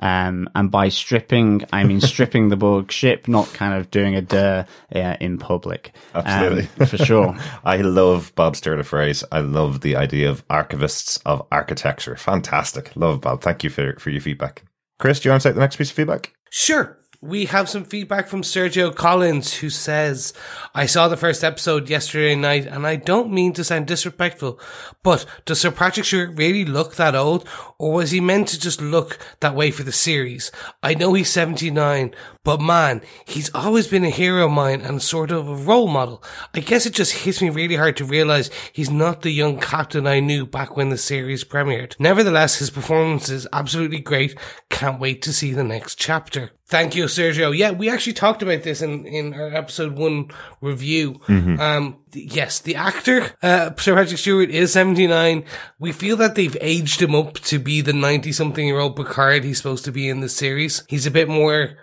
Um, 0.00 0.48
and 0.54 0.70
by 0.70 0.88
stripping, 0.88 1.64
I 1.72 1.84
mean 1.84 2.00
stripping 2.00 2.48
the 2.48 2.56
Borg 2.56 2.92
ship, 2.92 3.28
not 3.28 3.52
kind 3.52 3.74
of 3.74 3.90
doing 3.90 4.14
a 4.14 4.22
der 4.22 4.66
uh, 4.94 5.16
in 5.20 5.38
public. 5.38 5.92
Um, 6.14 6.22
Absolutely. 6.26 6.86
for 6.86 6.98
sure. 6.98 7.36
I 7.64 7.78
love 7.78 8.32
Bob 8.34 8.54
Sturda 8.54 8.84
phrase. 8.84 9.24
I 9.32 9.40
love 9.40 9.80
the 9.80 9.96
idea 9.96 10.30
of 10.30 10.46
archivists 10.48 11.20
of 11.26 11.46
architecture. 11.50 12.16
Fantastic. 12.16 12.92
Love 12.94 13.20
Bob. 13.20 13.42
Thank 13.42 13.64
you 13.64 13.70
for, 13.70 13.94
for 13.98 14.10
your 14.10 14.20
feedback. 14.20 14.64
Chris, 14.98 15.20
do 15.20 15.28
you 15.28 15.32
want 15.32 15.42
to 15.42 15.48
take 15.48 15.54
the 15.54 15.60
next 15.60 15.76
piece 15.76 15.90
of 15.90 15.96
feedback? 15.96 16.34
Sure. 16.50 16.97
We 17.20 17.46
have 17.46 17.68
some 17.68 17.82
feedback 17.82 18.28
from 18.28 18.42
Sergio 18.42 18.94
Collins 18.94 19.54
who 19.54 19.70
says, 19.70 20.32
I 20.72 20.86
saw 20.86 21.08
the 21.08 21.16
first 21.16 21.42
episode 21.42 21.90
yesterday 21.90 22.36
night 22.36 22.64
and 22.64 22.86
I 22.86 22.94
don't 22.94 23.32
mean 23.32 23.52
to 23.54 23.64
sound 23.64 23.88
disrespectful, 23.88 24.60
but 25.02 25.26
does 25.44 25.60
Sir 25.60 25.72
Patrick 25.72 26.06
Stewart 26.06 26.36
really 26.36 26.64
look 26.64 26.94
that 26.94 27.16
old 27.16 27.44
or 27.76 27.94
was 27.94 28.12
he 28.12 28.20
meant 28.20 28.46
to 28.48 28.60
just 28.60 28.80
look 28.80 29.18
that 29.40 29.56
way 29.56 29.72
for 29.72 29.82
the 29.82 29.90
series? 29.90 30.52
I 30.80 30.94
know 30.94 31.12
he's 31.14 31.28
79, 31.28 32.14
but 32.48 32.62
man, 32.62 33.02
he's 33.26 33.54
always 33.54 33.88
been 33.88 34.04
a 34.04 34.08
hero 34.08 34.46
of 34.46 34.52
mine 34.52 34.80
and 34.80 35.02
sort 35.02 35.30
of 35.30 35.46
a 35.46 35.54
role 35.54 35.86
model. 35.86 36.24
I 36.54 36.60
guess 36.60 36.86
it 36.86 36.94
just 36.94 37.12
hits 37.12 37.42
me 37.42 37.50
really 37.50 37.76
hard 37.76 37.98
to 37.98 38.06
realize 38.06 38.50
he's 38.72 38.88
not 38.88 39.20
the 39.20 39.30
young 39.30 39.60
captain 39.60 40.06
I 40.06 40.20
knew 40.20 40.46
back 40.46 40.74
when 40.74 40.88
the 40.88 40.96
series 40.96 41.44
premiered. 41.44 41.94
Nevertheless, 41.98 42.56
his 42.56 42.70
performance 42.70 43.28
is 43.28 43.46
absolutely 43.52 44.00
great. 44.00 44.34
Can't 44.70 44.98
wait 44.98 45.20
to 45.24 45.32
see 45.34 45.52
the 45.52 45.62
next 45.62 45.96
chapter. 45.96 46.52
Thank 46.64 46.94
you, 46.94 47.04
Sergio. 47.04 47.54
Yeah, 47.54 47.72
we 47.72 47.90
actually 47.90 48.14
talked 48.14 48.42
about 48.42 48.62
this 48.62 48.80
in, 48.80 49.04
in 49.04 49.34
our 49.34 49.54
episode 49.54 49.98
one 49.98 50.30
review. 50.62 51.20
Um, 51.60 51.98
th- 52.12 52.32
yes, 52.34 52.60
the 52.60 52.76
actor, 52.76 53.30
uh, 53.42 53.74
Sir 53.76 53.94
Patrick 53.94 54.18
Stewart 54.18 54.48
is 54.48 54.72
79. 54.72 55.44
We 55.78 55.92
feel 55.92 56.16
that 56.16 56.34
they've 56.34 56.56
aged 56.62 57.02
him 57.02 57.14
up 57.14 57.34
to 57.40 57.58
be 57.58 57.82
the 57.82 57.92
90 57.92 58.32
something 58.32 58.66
year 58.66 58.78
old 58.78 58.96
Picard 58.96 59.44
he's 59.44 59.58
supposed 59.58 59.84
to 59.84 59.92
be 59.92 60.08
in 60.08 60.20
the 60.20 60.30
series. 60.30 60.84
He's 60.88 61.06
a 61.06 61.10
bit 61.10 61.28
more 61.28 61.76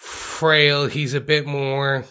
frail. 0.00 0.86
He's 0.86 1.14
a 1.14 1.20
bit 1.20 1.46
more 1.46 2.04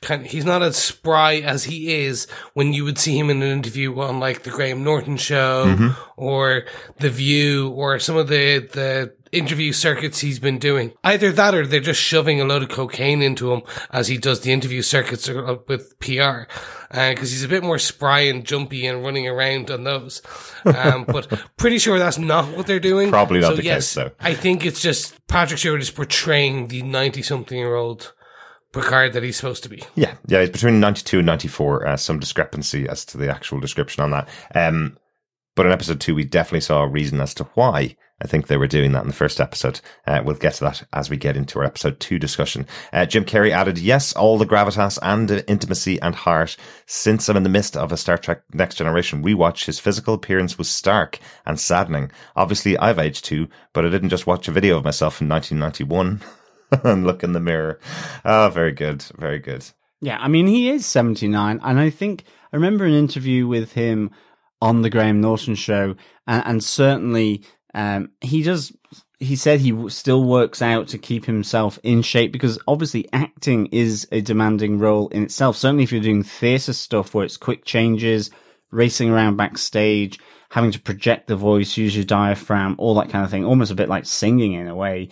kind 0.00 0.26
he's 0.26 0.44
not 0.44 0.62
as 0.62 0.76
spry 0.76 1.36
as 1.36 1.64
he 1.64 2.04
is 2.04 2.26
when 2.52 2.72
you 2.72 2.84
would 2.84 2.98
see 2.98 3.18
him 3.18 3.30
in 3.30 3.42
an 3.42 3.50
interview 3.50 3.98
on 4.00 4.20
like 4.20 4.42
the 4.42 4.50
Graham 4.50 4.84
Norton 4.84 5.16
show 5.16 5.64
mm-hmm. 5.66 5.88
or 6.16 6.64
The 6.98 7.10
View 7.10 7.70
or 7.70 7.98
some 7.98 8.16
of 8.16 8.28
the, 8.28 8.58
the 8.58 9.14
interview 9.32 9.72
circuits 9.72 10.20
he's 10.20 10.38
been 10.38 10.58
doing. 10.58 10.92
Either 11.02 11.32
that 11.32 11.54
or 11.54 11.66
they're 11.66 11.80
just 11.80 12.00
shoving 12.00 12.40
a 12.40 12.44
load 12.44 12.62
of 12.62 12.68
cocaine 12.68 13.22
into 13.22 13.52
him 13.52 13.62
as 13.90 14.08
he 14.08 14.18
does 14.18 14.40
the 14.40 14.52
interview 14.52 14.82
circuits 14.82 15.28
with 15.68 15.98
PR. 15.98 16.42
Uh, 16.94 17.12
cause 17.14 17.30
he's 17.32 17.42
a 17.42 17.48
bit 17.48 17.64
more 17.64 17.78
spry 17.78 18.20
and 18.20 18.44
jumpy 18.44 18.86
and 18.86 19.02
running 19.02 19.26
around 19.26 19.70
on 19.70 19.84
those. 19.84 20.22
Um, 20.64 21.04
but 21.08 21.28
pretty 21.56 21.78
sure 21.78 21.98
that's 21.98 22.18
not 22.18 22.56
what 22.56 22.66
they're 22.66 22.78
doing. 22.78 23.10
Probably 23.10 23.40
not 23.40 23.50
so 23.50 23.56
the 23.56 23.64
yes, 23.64 23.94
case, 23.94 23.94
though. 23.94 24.10
I 24.20 24.34
think 24.34 24.64
it's 24.64 24.80
just 24.80 25.26
Patrick 25.26 25.58
Stewart 25.58 25.80
is 25.80 25.90
portraying 25.90 26.68
the 26.68 26.82
90 26.82 27.22
something 27.22 27.58
year 27.58 27.74
old 27.74 28.12
Picard 28.72 29.12
that 29.12 29.22
he's 29.22 29.36
supposed 29.36 29.62
to 29.62 29.68
be. 29.68 29.82
Yeah, 29.94 30.14
yeah, 30.26 30.40
it's 30.40 30.52
between 30.52 30.80
92 30.80 31.18
and 31.18 31.26
94. 31.26 31.86
Uh, 31.86 31.96
some 31.96 32.18
discrepancy 32.18 32.88
as 32.88 33.04
to 33.06 33.18
the 33.18 33.30
actual 33.30 33.60
description 33.60 34.02
on 34.02 34.10
that. 34.10 34.28
Um, 34.54 34.98
but 35.54 35.66
in 35.66 35.72
episode 35.72 36.00
two, 36.00 36.14
we 36.14 36.24
definitely 36.24 36.60
saw 36.60 36.82
a 36.82 36.88
reason 36.88 37.20
as 37.20 37.34
to 37.34 37.44
why 37.54 37.96
I 38.24 38.26
think 38.26 38.46
they 38.46 38.56
were 38.56 38.66
doing 38.66 38.92
that 38.92 39.02
in 39.02 39.08
the 39.08 39.14
first 39.14 39.38
episode. 39.38 39.80
Uh, 40.06 40.22
we'll 40.24 40.36
get 40.36 40.54
to 40.54 40.64
that 40.64 40.82
as 40.94 41.10
we 41.10 41.18
get 41.18 41.36
into 41.36 41.58
our 41.58 41.64
episode 41.64 42.00
two 42.00 42.18
discussion. 42.18 42.66
Uh, 42.90 43.04
Jim 43.04 43.26
Carrey 43.26 43.50
added, 43.50 43.76
yes, 43.78 44.14
all 44.14 44.38
the 44.38 44.46
gravitas 44.46 44.98
and 45.02 45.44
intimacy 45.46 46.00
and 46.00 46.14
heart. 46.14 46.56
Since 46.86 47.28
I'm 47.28 47.36
in 47.36 47.42
the 47.42 47.50
midst 47.50 47.76
of 47.76 47.92
a 47.92 47.98
Star 47.98 48.16
Trek 48.16 48.42
Next 48.54 48.76
Generation 48.76 49.22
rewatch, 49.22 49.66
his 49.66 49.78
physical 49.78 50.14
appearance 50.14 50.56
was 50.56 50.70
stark 50.70 51.18
and 51.44 51.60
saddening. 51.60 52.10
Obviously, 52.34 52.78
I've 52.78 52.98
aged 52.98 53.26
too, 53.26 53.48
but 53.74 53.84
I 53.84 53.90
didn't 53.90 54.08
just 54.08 54.26
watch 54.26 54.48
a 54.48 54.52
video 54.52 54.78
of 54.78 54.84
myself 54.84 55.20
in 55.20 55.28
1991 55.28 56.22
and 56.82 57.06
look 57.06 57.22
in 57.22 57.32
the 57.32 57.40
mirror. 57.40 57.78
Oh, 58.24 58.48
very 58.48 58.72
good. 58.72 59.02
Very 59.18 59.38
good. 59.38 59.66
Yeah, 60.00 60.16
I 60.18 60.28
mean, 60.28 60.46
he 60.46 60.70
is 60.70 60.86
79. 60.86 61.60
And 61.62 61.78
I 61.78 61.90
think 61.90 62.24
I 62.52 62.56
remember 62.56 62.86
an 62.86 62.94
interview 62.94 63.46
with 63.46 63.72
him 63.72 64.10
on 64.62 64.80
the 64.80 64.90
Graham 64.90 65.20
Norton 65.20 65.54
show. 65.56 65.94
And, 66.26 66.42
and 66.46 66.64
certainly, 66.64 67.42
um, 67.74 68.10
he 68.20 68.42
does, 68.42 68.72
he 69.18 69.36
said 69.36 69.60
he 69.60 69.88
still 69.90 70.24
works 70.24 70.62
out 70.62 70.88
to 70.88 70.98
keep 70.98 71.26
himself 71.26 71.78
in 71.82 72.02
shape 72.02 72.32
because 72.32 72.58
obviously 72.66 73.08
acting 73.12 73.66
is 73.66 74.06
a 74.12 74.20
demanding 74.20 74.78
role 74.78 75.08
in 75.08 75.24
itself. 75.24 75.56
Certainly 75.56 75.84
if 75.84 75.92
you're 75.92 76.00
doing 76.00 76.22
theatre 76.22 76.72
stuff 76.72 77.14
where 77.14 77.24
it's 77.24 77.36
quick 77.36 77.64
changes, 77.64 78.30
racing 78.70 79.10
around 79.10 79.36
backstage, 79.36 80.18
having 80.50 80.70
to 80.70 80.80
project 80.80 81.26
the 81.26 81.36
voice, 81.36 81.76
use 81.76 81.96
your 81.96 82.04
diaphragm, 82.04 82.76
all 82.78 82.94
that 82.94 83.10
kind 83.10 83.24
of 83.24 83.30
thing, 83.30 83.44
almost 83.44 83.72
a 83.72 83.76
bit 83.76 83.88
like 83.88 84.06
singing 84.06 84.52
in 84.52 84.68
a 84.68 84.74
way. 84.74 85.08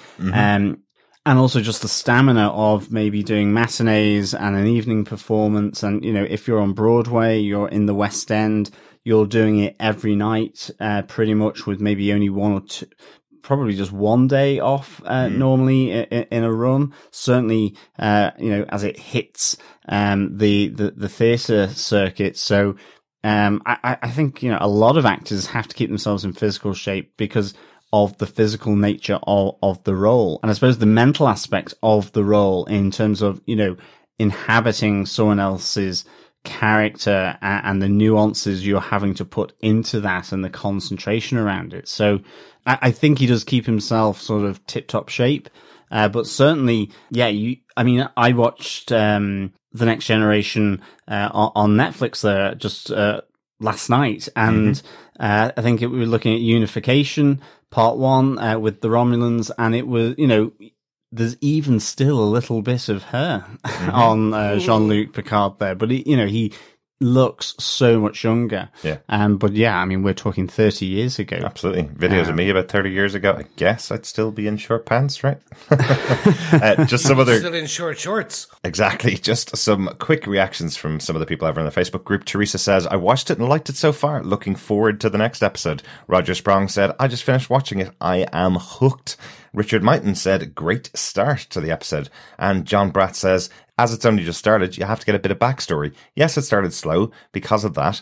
Um, 0.57 0.83
and 1.25 1.39
also 1.39 1.61
just 1.61 1.83
the 1.83 1.89
stamina 1.89 2.49
of 2.49 2.91
maybe 2.91 3.23
doing 3.23 3.53
matinees 3.53 4.35
and 4.35 4.57
an 4.57 4.67
evening 4.67 5.05
performance. 5.05 5.83
And, 5.83 6.05
you 6.05 6.13
know, 6.13 6.27
if 6.29 6.49
you're 6.49 6.61
on 6.61 6.73
Broadway, 6.73 7.39
you're 7.39 7.69
in 7.69 7.87
the 7.87 7.95
West 7.95 8.31
End, 8.33 8.71
you're 9.05 9.27
doing 9.27 9.59
it 9.59 9.77
every 9.81 10.15
night, 10.15 10.71
uh, 10.81 11.03
pretty 11.03 11.35
much 11.35 11.67
with 11.67 11.81
maybe 11.81 12.13
only 12.13 12.31
one 12.31 12.53
or 12.53 12.61
two, 12.61 12.87
probably 13.43 13.75
just 13.75 13.93
one 13.93 14.29
day 14.29 14.61
off, 14.61 15.03
uh, 15.05 15.29
normally 15.29 15.91
in, 15.91 16.05
in 16.05 16.45
a 16.45 16.53
run. 16.53 16.95
Certainly, 17.11 17.77
uh, 17.99 18.31
you 18.39 18.51
know, 18.51 18.65
as 18.69 18.85
it 18.85 18.99
hits, 18.99 19.57
um, 19.89 20.37
the, 20.39 20.69
the, 20.69 20.93
the 20.93 21.09
theatre 21.09 21.69
circuit. 21.69 22.37
So, 22.37 22.77
um, 23.25 23.63
I, 23.67 23.99
I 24.03 24.11
think, 24.11 24.43
you 24.43 24.51
know, 24.51 24.59
a 24.61 24.69
lot 24.69 24.97
of 24.97 25.07
actors 25.07 25.47
have 25.47 25.69
to 25.69 25.77
keep 25.77 25.89
themselves 25.89 26.25
in 26.25 26.33
physical 26.33 26.75
shape 26.75 27.17
because 27.17 27.55
of 27.93 28.17
the 28.19 28.27
physical 28.27 28.75
nature 28.75 29.19
of, 29.25 29.57
of 29.63 29.85
the 29.85 29.95
role. 29.95 30.41
And 30.43 30.51
I 30.51 30.55
suppose 30.55 30.79
the 30.79 30.87
mental 30.87 31.29
aspect 31.29 31.75
of 31.83 32.11
the 32.13 32.25
role 32.25 32.65
in 32.65 32.91
terms 32.91 33.23
of, 33.23 33.41
you 33.47 33.55
know, 33.55 33.77
inhabiting 34.19 35.07
someone 35.07 35.41
else's 35.41 36.05
character 36.45 37.39
and, 37.41 37.67
and 37.67 37.83
the 37.83 37.89
nuances 37.89 38.67
you're 38.67 38.81
having 38.81 39.15
to 39.15 39.25
put 39.25 39.53
into 39.61 40.01
that 40.01 40.33
and 40.33 40.45
the 40.45 40.51
concentration 40.51 41.39
around 41.39 41.75
it. 41.75 41.89
So 41.89 42.21
I, 42.67 42.79
I 42.83 42.91
think 42.91 43.19
he 43.19 43.27
does 43.27 43.45
keep 43.45 43.67
himself 43.67 44.21
sort 44.21 44.45
of 44.45 44.65
tip 44.67 44.89
top 44.89 45.09
shape. 45.09 45.49
Uh, 45.91 46.09
but 46.09 46.27
certainly, 46.27 46.91
yeah, 47.11 47.29
you, 47.29 47.59
I 47.77 47.83
mean, 47.83 48.09
I 48.17 48.33
watched, 48.33 48.91
um, 48.93 49.53
the 49.73 49.85
next 49.85 50.07
generation, 50.07 50.81
uh, 51.07 51.29
on, 51.33 51.77
Netflix 51.77 52.23
there 52.23 52.55
just, 52.55 52.91
uh, 52.91 53.21
last 53.61 53.91
night. 53.91 54.27
And, 54.35 54.81
uh, 55.21 55.53
I 55.55 55.61
think 55.61 55.83
it, 55.83 55.89
we 55.89 55.99
were 55.99 56.07
looking 56.07 56.35
at 56.35 56.41
unification 56.41 57.43
part 57.73 57.97
one 57.97 58.39
uh, 58.39 58.59
with 58.59 58.83
the 58.83 58.89
Romulans, 58.89 59.51
and 59.59 59.75
it 59.75 59.89
was 59.89 60.15
you 60.17 60.29
know 60.29 60.53
there's 61.13 61.37
even 61.41 61.79
still 61.79 62.19
a 62.19 62.25
little 62.25 62.63
bit 62.63 62.89
of 62.89 63.03
her 63.05 63.45
Mm-hmm. 63.65 63.91
on 63.91 64.35
uh, 64.35 64.59
Jean 64.59 64.87
Luc 64.89 65.13
Picard 65.13 65.59
there, 65.59 65.75
but 65.75 65.91
he, 65.91 66.03
you 66.07 66.17
know 66.17 66.27
he 66.27 66.53
looks 67.03 67.55
so 67.59 68.01
much 68.01 68.25
younger. 68.25 68.71
Yeah. 68.83 68.99
Um, 69.09 69.37
but 69.37 69.53
yeah, 69.53 69.79
I 69.79 69.85
mean 69.85 70.03
we're 70.03 70.15
talking 70.15 70.49
30 70.49 70.87
years 70.87 71.19
ago. 71.19 71.41
Absolutely. 71.45 71.85
Videos 71.85 72.29
of 72.29 72.35
me 72.35 72.49
about 72.49 72.69
30 72.69 72.91
years 72.91 73.15
ago. 73.15 73.35
I 73.39 73.45
guess 73.57 73.91
I'd 73.91 74.07
still 74.07 74.31
be 74.31 74.47
in 74.47 74.57
short 74.57 74.87
pants, 74.87 75.23
right? 75.23 75.39
uh, 75.71 76.85
just 76.87 77.05
some 77.05 77.19
other 77.19 77.39
Still 77.39 77.55
in 77.55 77.67
short 77.67 77.99
shorts. 77.99 78.47
Exactly. 78.65 79.15
Just 79.23 79.57
some 79.57 79.89
quick 79.99 80.27
reactions 80.27 80.77
from 80.77 81.01
some 81.01 81.17
of 81.17 81.21
the 81.21 81.27
people 81.27 81.49
over 81.49 81.61
in 81.61 81.67
the 81.67 81.73
Facebook 81.73 82.05
group. 82.05 82.25
Teresa 82.25 82.59
says, 82.59 82.87
I 82.87 82.97
watched 82.97 83.31
it 83.31 83.39
and 83.39 83.49
liked 83.49 83.69
it 83.69 83.77
so 83.77 83.93
far. 83.93 84.23
Looking 84.23 84.55
forward 84.55 85.01
to 85.01 85.11
the 85.11 85.19
next 85.19 85.43
episode. 85.43 85.83
Roger 86.07 86.35
Sprong 86.35 86.69
said, 86.69 86.93
I 86.99 87.09
just 87.09 87.25
finished 87.25 87.51
watching 87.51 87.81
it. 87.81 87.93
I 88.01 88.27
am 88.33 88.57
hooked. 88.57 89.17
Richard 89.53 89.83
Mighton 89.83 90.17
said, 90.17 90.55
great 90.55 90.91
start 90.95 91.41
to 91.51 91.61
the 91.61 91.71
episode. 91.71 92.09
And 92.39 92.65
John 92.65 92.93
Bratt 92.93 93.15
says, 93.15 93.51
as 93.83 93.93
it's 93.93 94.07
only 94.07 94.23
just 94.23 94.39
started, 94.39 94.79
you 94.79 94.85
have 94.85 95.01
to 95.01 95.07
get 95.07 95.17
a 95.17 95.19
bit 95.19 95.33
of 95.33 95.41
backstory. 95.41 95.93
Yes, 96.15 96.37
it 96.37 96.43
started 96.43 96.73
slow 96.73 97.11
because 97.33 97.65
of 97.65 97.75
that. 97.75 98.01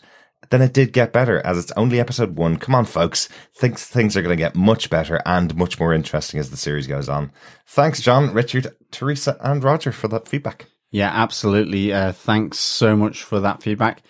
Then 0.51 0.61
it 0.61 0.75
did 0.75 0.93
get 0.93 1.13
better 1.13 1.41
as 1.41 1.57
it's 1.57 1.73
only 1.73 1.99
episode 1.99 2.37
one. 2.37 2.59
Come 2.59 2.75
on, 2.75 2.85
folks. 2.85 3.31
Things, 3.55 3.85
things 3.85 4.15
are 4.15 4.23
going 4.23 4.37
to 4.37 4.43
get 4.43 4.55
much 4.55 4.91
better 4.91 5.23
and 5.25 5.57
much 5.57 5.81
more 5.81 5.95
interesting 5.95 6.39
as 6.39 6.51
the 6.51 6.59
series 6.59 6.87
goes 6.87 7.09
on. 7.09 7.33
Thanks, 7.67 8.03
John, 8.03 8.35
Richard, 8.35 8.75
Teresa, 8.91 9.39
and 9.41 9.65
Roger 9.65 9.91
for 9.91 10.09
that 10.09 10.29
feedback. 10.29 10.67
Yeah, 10.91 11.11
absolutely. 11.11 11.95
Uh, 11.95 12.13
thanks 12.13 12.59
so 12.59 12.95
much 12.95 13.23
for 13.23 13.41
that 13.41 13.63
feedback. 13.63 14.03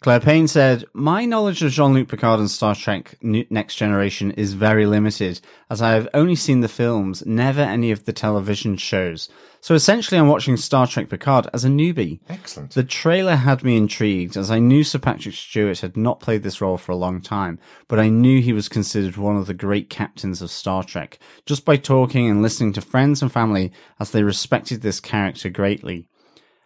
Claire 0.00 0.20
Payne 0.20 0.48
said, 0.48 0.84
My 0.94 1.26
knowledge 1.26 1.62
of 1.62 1.72
Jean 1.72 1.92
Luc 1.92 2.08
Picard 2.08 2.40
and 2.40 2.50
Star 2.50 2.74
Trek 2.74 3.16
Next 3.20 3.74
Generation 3.74 4.30
is 4.30 4.54
very 4.54 4.86
limited, 4.86 5.40
as 5.68 5.82
I 5.82 5.92
have 5.92 6.08
only 6.14 6.36
seen 6.36 6.60
the 6.60 6.68
films, 6.68 7.26
never 7.26 7.60
any 7.60 7.90
of 7.90 8.04
the 8.04 8.12
television 8.12 8.76
shows. 8.76 9.28
So 9.60 9.74
essentially, 9.74 10.18
I'm 10.18 10.28
watching 10.28 10.56
Star 10.56 10.86
Trek 10.86 11.08
Picard 11.08 11.48
as 11.52 11.64
a 11.64 11.68
newbie. 11.68 12.20
Excellent. 12.28 12.74
The 12.74 12.84
trailer 12.84 13.36
had 13.36 13.64
me 13.64 13.76
intrigued, 13.76 14.36
as 14.36 14.50
I 14.50 14.58
knew 14.60 14.84
Sir 14.84 14.98
Patrick 14.98 15.34
Stewart 15.34 15.80
had 15.80 15.96
not 15.96 16.20
played 16.20 16.42
this 16.42 16.60
role 16.60 16.78
for 16.78 16.92
a 16.92 16.96
long 16.96 17.20
time, 17.20 17.58
but 17.88 17.98
I 17.98 18.08
knew 18.08 18.40
he 18.40 18.52
was 18.52 18.68
considered 18.68 19.16
one 19.16 19.36
of 19.36 19.46
the 19.46 19.54
great 19.54 19.90
captains 19.90 20.40
of 20.40 20.50
Star 20.50 20.84
Trek, 20.84 21.18
just 21.44 21.64
by 21.64 21.76
talking 21.76 22.30
and 22.30 22.40
listening 22.40 22.72
to 22.74 22.80
friends 22.80 23.20
and 23.20 23.32
family 23.32 23.72
as 23.98 24.12
they 24.12 24.22
respected 24.22 24.80
this 24.80 25.00
character 25.00 25.48
greatly. 25.48 26.06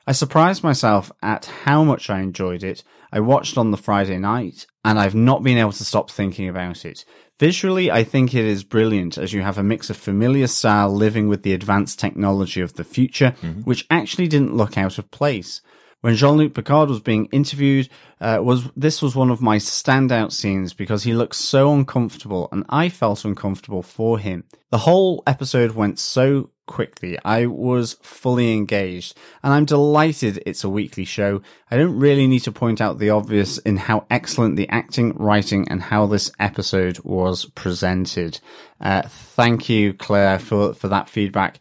I 0.06 0.12
surprised 0.12 0.64
myself 0.64 1.12
at 1.22 1.46
how 1.64 1.84
much 1.84 2.10
I 2.10 2.20
enjoyed 2.20 2.64
it. 2.64 2.82
I 3.12 3.20
watched 3.20 3.56
on 3.56 3.70
the 3.70 3.76
Friday 3.76 4.18
night, 4.18 4.66
and 4.84 4.98
I've 4.98 5.14
not 5.14 5.42
been 5.42 5.58
able 5.58 5.72
to 5.72 5.84
stop 5.84 6.10
thinking 6.10 6.48
about 6.48 6.84
it. 6.84 7.04
Visually, 7.42 7.90
I 7.90 8.04
think 8.04 8.36
it 8.36 8.44
is 8.44 8.62
brilliant 8.62 9.18
as 9.18 9.32
you 9.32 9.42
have 9.42 9.58
a 9.58 9.64
mix 9.64 9.90
of 9.90 9.96
familiar 9.96 10.46
style 10.46 10.94
living 10.94 11.26
with 11.26 11.42
the 11.42 11.52
advanced 11.52 11.98
technology 11.98 12.60
of 12.60 12.74
the 12.74 12.84
future, 12.84 13.34
which 13.64 13.84
actually 13.90 14.28
didn't 14.28 14.54
look 14.54 14.78
out 14.78 14.96
of 14.96 15.10
place. 15.10 15.60
When 16.02 16.14
Jean-Luc 16.14 16.54
Picard 16.54 16.88
was 16.88 17.00
being 17.00 17.26
interviewed, 17.32 17.88
uh, 18.20 18.38
was 18.40 18.70
this 18.76 19.02
was 19.02 19.16
one 19.16 19.28
of 19.28 19.40
my 19.40 19.56
standout 19.56 20.30
scenes 20.30 20.72
because 20.72 21.02
he 21.02 21.14
looked 21.14 21.34
so 21.34 21.74
uncomfortable, 21.74 22.48
and 22.52 22.64
I 22.68 22.88
felt 22.88 23.24
uncomfortable 23.24 23.82
for 23.82 24.20
him. 24.20 24.44
The 24.70 24.78
whole 24.86 25.24
episode 25.26 25.72
went 25.72 25.98
so 25.98 26.50
quickly. 26.66 27.18
I 27.24 27.46
was 27.46 27.94
fully 28.02 28.52
engaged, 28.52 29.16
and 29.42 29.52
I'm 29.52 29.64
delighted 29.64 30.42
it's 30.46 30.64
a 30.64 30.68
weekly 30.68 31.04
show. 31.04 31.42
I 31.70 31.76
don't 31.76 31.98
really 31.98 32.26
need 32.26 32.40
to 32.40 32.52
point 32.52 32.80
out 32.80 32.98
the 32.98 33.10
obvious 33.10 33.58
in 33.58 33.76
how 33.76 34.06
excellent 34.10 34.56
the 34.56 34.68
acting, 34.68 35.12
writing, 35.16 35.68
and 35.68 35.82
how 35.82 36.06
this 36.06 36.30
episode 36.38 36.98
was 37.00 37.46
presented. 37.46 38.40
Uh, 38.80 39.02
thank 39.02 39.68
you, 39.68 39.94
Claire, 39.94 40.38
for 40.38 40.74
for 40.74 40.88
that 40.88 41.08
feedback. 41.08 41.58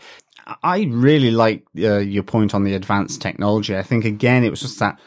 I 0.64 0.88
really 0.90 1.32
like 1.32 1.66
uh, 1.78 2.00
your 2.00 2.24
point 2.24 2.54
on 2.54 2.64
the 2.64 2.74
advanced 2.74 3.22
technology. 3.22 3.78
I 3.78 3.84
think 3.84 4.06
again, 4.06 4.44
it 4.44 4.50
was 4.50 4.62
just 4.62 4.80
that. 4.80 5.00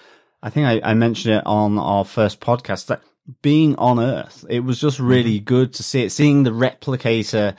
I 0.43 0.51
think 0.51 0.67
I, 0.67 0.91
I 0.91 0.95
mentioned 0.95 1.37
it 1.37 1.47
on 1.47 1.79
our 1.79 2.05
first 2.05 2.41
podcast 2.41 2.87
that 2.87 3.03
being 3.43 3.75
on 3.77 3.99
Earth, 3.99 4.45
it 4.49 4.61
was 4.61 4.81
just 4.81 4.99
really 4.99 5.41
good 5.41 5.73
to 5.75 5.83
see 5.83 6.05
it. 6.05 6.11
Seeing 6.11 6.43
the 6.43 6.51
replicator 6.51 7.57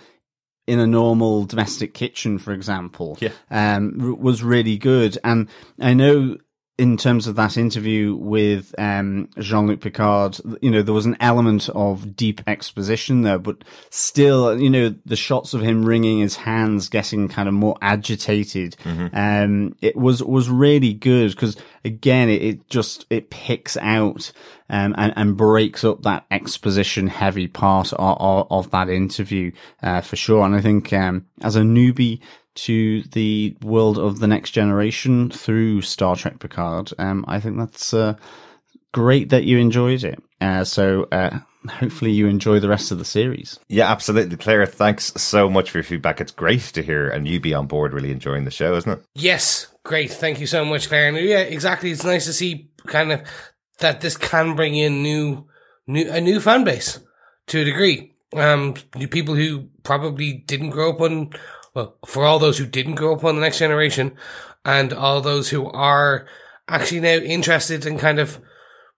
in 0.67 0.79
a 0.79 0.87
normal 0.87 1.45
domestic 1.45 1.93
kitchen, 1.93 2.39
for 2.39 2.51
example, 2.53 3.17
Yeah. 3.21 3.29
um, 3.51 4.17
was 4.19 4.41
really 4.43 4.77
good. 4.77 5.17
And 5.23 5.47
I 5.79 5.93
know 5.93 6.37
in 6.77 6.97
terms 6.97 7.25
of 7.25 7.37
that 7.37 7.55
interview 7.55 8.15
with 8.15 8.75
um, 8.77 9.29
Jean-Luc 9.39 9.79
Picard, 9.79 10.37
you 10.61 10.69
know, 10.69 10.81
there 10.81 10.93
was 10.93 11.05
an 11.05 11.15
element 11.21 11.69
of 11.69 12.17
deep 12.17 12.41
exposition 12.47 13.21
there, 13.21 13.39
but 13.39 13.63
still, 13.89 14.59
you 14.59 14.69
know, 14.69 14.93
the 15.05 15.15
shots 15.15 15.53
of 15.53 15.61
him 15.61 15.85
wringing 15.85 16.19
his 16.19 16.35
hands, 16.35 16.89
getting 16.89 17.29
kind 17.29 17.47
of 17.47 17.53
more 17.53 17.77
agitated, 17.81 18.75
um, 19.13 19.75
it 19.81 19.95
was 19.95 20.21
was 20.21 20.49
really 20.49 20.93
good 20.93 21.31
because 21.31 21.55
again, 21.85 22.27
it, 22.27 22.41
it 22.41 22.69
just 22.69 23.05
it 23.09 23.29
picks 23.29 23.77
out 23.77 24.33
um, 24.69 24.93
and, 24.97 25.13
and 25.15 25.37
breaks 25.37 25.85
up 25.85 26.01
that 26.01 26.25
exposition 26.29 27.07
heavy 27.07 27.47
part 27.47 27.93
of, 27.93 28.17
of, 28.19 28.47
of 28.51 28.71
that 28.71 28.89
interview 28.89 29.51
uh, 29.81 30.01
for 30.01 30.17
sure. 30.17 30.45
And 30.45 30.55
I 30.55 30.61
think 30.61 30.91
um, 30.91 31.25
as 31.41 31.55
a 31.55 31.61
newbie 31.61 32.19
to 32.55 33.03
the 33.03 33.55
world 33.61 33.97
of 33.97 34.19
the 34.19 34.27
next 34.27 34.51
generation 34.51 35.29
through 35.29 35.81
Star 35.81 36.15
Trek 36.15 36.39
Picard, 36.39 36.91
um, 36.97 37.25
I 37.27 37.39
think 37.39 37.57
that's 37.57 37.93
uh, 37.93 38.15
great 38.93 39.29
that 39.29 39.43
you 39.43 39.57
enjoyed 39.57 40.03
it. 40.03 40.21
Uh, 40.41 40.63
so 40.63 41.07
uh, 41.11 41.39
hopefully 41.69 42.11
you 42.11 42.27
enjoy 42.27 42.59
the 42.59 42.69
rest 42.69 42.91
of 42.91 42.97
the 42.97 43.05
series. 43.05 43.59
Yeah, 43.67 43.91
absolutely. 43.91 44.37
Claire, 44.37 44.65
thanks 44.65 45.13
so 45.15 45.49
much 45.49 45.69
for 45.69 45.79
your 45.79 45.83
feedback. 45.83 46.21
It's 46.21 46.31
great 46.31 46.61
to 46.61 46.81
hear 46.81 47.09
and 47.09 47.27
you 47.27 47.39
be 47.39 47.53
on 47.53 47.67
board 47.67 47.93
really 47.93 48.11
enjoying 48.11 48.45
the 48.45 48.51
show, 48.51 48.75
isn't 48.75 48.91
it? 48.91 49.05
Yes, 49.13 49.67
great. 49.83 50.11
Thank 50.11 50.39
you 50.39 50.47
so 50.47 50.65
much, 50.65 50.87
Claire. 50.87 51.09
And 51.09 51.17
yeah, 51.17 51.39
exactly. 51.39 51.91
It's 51.91 52.03
nice 52.03 52.25
to 52.25 52.33
see 52.33 52.69
kind 52.87 53.11
of 53.11 53.21
that 53.79 54.01
this 54.01 54.17
can 54.17 54.55
bring 54.55 54.75
in 54.75 55.03
new, 55.03 55.47
new 55.87 56.09
a 56.09 56.21
new 56.21 56.39
fan 56.39 56.63
base 56.63 56.99
to 57.47 57.61
a 57.61 57.65
degree. 57.65 58.13
Um, 58.35 58.75
new 58.95 59.07
people 59.07 59.35
who 59.35 59.69
probably 59.83 60.33
didn't 60.33 60.71
grow 60.71 60.91
up 60.91 61.01
on, 61.01 61.31
well, 61.75 61.97
for 62.05 62.25
all 62.25 62.39
those 62.39 62.57
who 62.57 62.65
didn't 62.65 62.95
grow 62.95 63.13
up 63.15 63.23
on 63.23 63.35
the 63.35 63.41
next 63.41 63.59
generation, 63.59 64.15
and 64.63 64.93
all 64.93 65.21
those 65.21 65.49
who 65.49 65.69
are 65.69 66.25
actually 66.67 67.01
now 67.01 67.17
interested 67.17 67.85
and 67.85 67.99
kind 67.99 68.17
of 68.17 68.39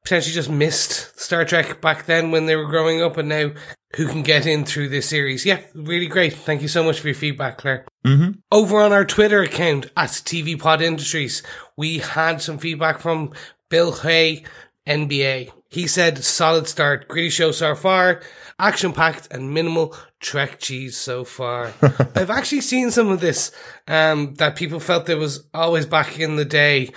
potentially 0.04 0.34
just 0.34 0.50
missed 0.50 1.20
Star 1.20 1.44
Trek 1.44 1.82
back 1.82 2.06
then 2.06 2.32
when 2.32 2.46
they 2.46 2.56
were 2.56 2.70
growing 2.70 3.02
up, 3.02 3.18
and 3.18 3.28
now 3.28 3.52
who 3.96 4.08
can 4.08 4.22
get 4.22 4.46
in 4.46 4.64
through 4.64 4.90
this 4.90 5.10
series. 5.10 5.46
Yeah, 5.46 5.62
really 5.74 6.08
great. 6.08 6.34
Thank 6.34 6.62
you 6.62 6.68
so 6.68 6.84
much 6.84 7.00
for 7.00 7.08
your 7.08 7.16
feedback, 7.16 7.58
Claire. 7.58 7.86
Mm-hmm. 8.06 8.40
Over 8.52 8.82
on 8.82 8.94
our 8.94 9.06
Twitter 9.06 9.42
account 9.42 9.88
at 9.98 10.10
TV 10.10 10.60
Pod 10.60 10.82
Industries, 10.82 11.44
we 11.76 11.98
had 11.98 12.42
some 12.42 12.58
feedback 12.58 13.00
from 13.00 13.34
Bill 13.70 13.92
Hay, 13.92 14.44
NBA. 14.88 15.52
He 15.70 15.88
said, 15.88 16.24
solid 16.24 16.68
start, 16.68 17.08
gritty 17.08 17.30
show 17.30 17.52
so 17.52 17.76
far, 17.76 18.22
action 18.60 18.94
packed 18.94 19.28
and 19.32 19.54
minimal 19.54 19.96
Trek 20.20 20.60
cheese 20.60 20.98
so 20.98 21.24
far. 21.24 21.74
I've 22.16 22.30
actually 22.30 22.62
seen 22.62 22.92
some 22.92 23.10
of 23.10 23.20
this, 23.20 23.52
um, 23.88 24.34
that 24.36 24.56
people 24.56 24.80
felt 24.80 25.06
there 25.06 25.18
was 25.18 25.46
always 25.54 25.86
back 25.86 26.20
in 26.20 26.36
the 26.36 26.46
day, 26.46 26.92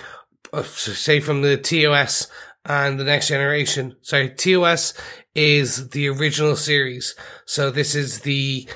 uh, 0.53 0.63
say 0.63 1.19
from 1.19 1.41
the 1.41 1.57
TOS 1.57 2.27
and 2.65 2.99
the 2.99 3.03
next 3.03 3.27
generation. 3.27 3.95
Sorry, 4.01 4.29
TOS 4.29 4.93
is 5.35 5.89
the 5.89 6.09
original 6.09 6.55
series. 6.55 7.15
So 7.45 7.71
this 7.71 7.95
is 7.95 8.21
the, 8.21 8.67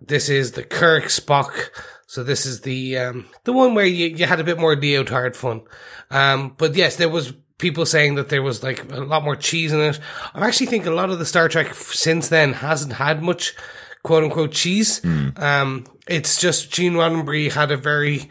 this 0.00 0.28
is 0.28 0.52
the 0.52 0.64
Kirk 0.64 1.04
Spock. 1.04 1.70
So 2.06 2.24
this 2.24 2.46
is 2.46 2.62
the, 2.62 2.98
um, 2.98 3.26
the 3.44 3.52
one 3.52 3.74
where 3.74 3.86
you, 3.86 4.08
you 4.08 4.26
had 4.26 4.40
a 4.40 4.44
bit 4.44 4.58
more 4.58 4.74
leotard 4.74 5.36
fun. 5.36 5.62
Um, 6.10 6.54
but 6.56 6.74
yes, 6.74 6.96
there 6.96 7.08
was 7.08 7.32
people 7.58 7.84
saying 7.84 8.14
that 8.14 8.28
there 8.28 8.42
was 8.42 8.62
like 8.62 8.90
a 8.92 9.00
lot 9.00 9.24
more 9.24 9.36
cheese 9.36 9.72
in 9.72 9.80
it. 9.80 10.00
I 10.34 10.46
actually 10.46 10.66
think 10.66 10.86
a 10.86 10.90
lot 10.90 11.10
of 11.10 11.18
the 11.18 11.26
Star 11.26 11.48
Trek 11.48 11.74
since 11.74 12.28
then 12.28 12.54
hasn't 12.54 12.94
had 12.94 13.22
much 13.22 13.54
quote 14.02 14.24
unquote 14.24 14.52
cheese. 14.52 15.04
Um, 15.04 15.84
it's 16.06 16.40
just 16.40 16.70
Gene 16.72 16.94
Roddenberry 16.94 17.52
had 17.52 17.70
a 17.70 17.76
very, 17.76 18.30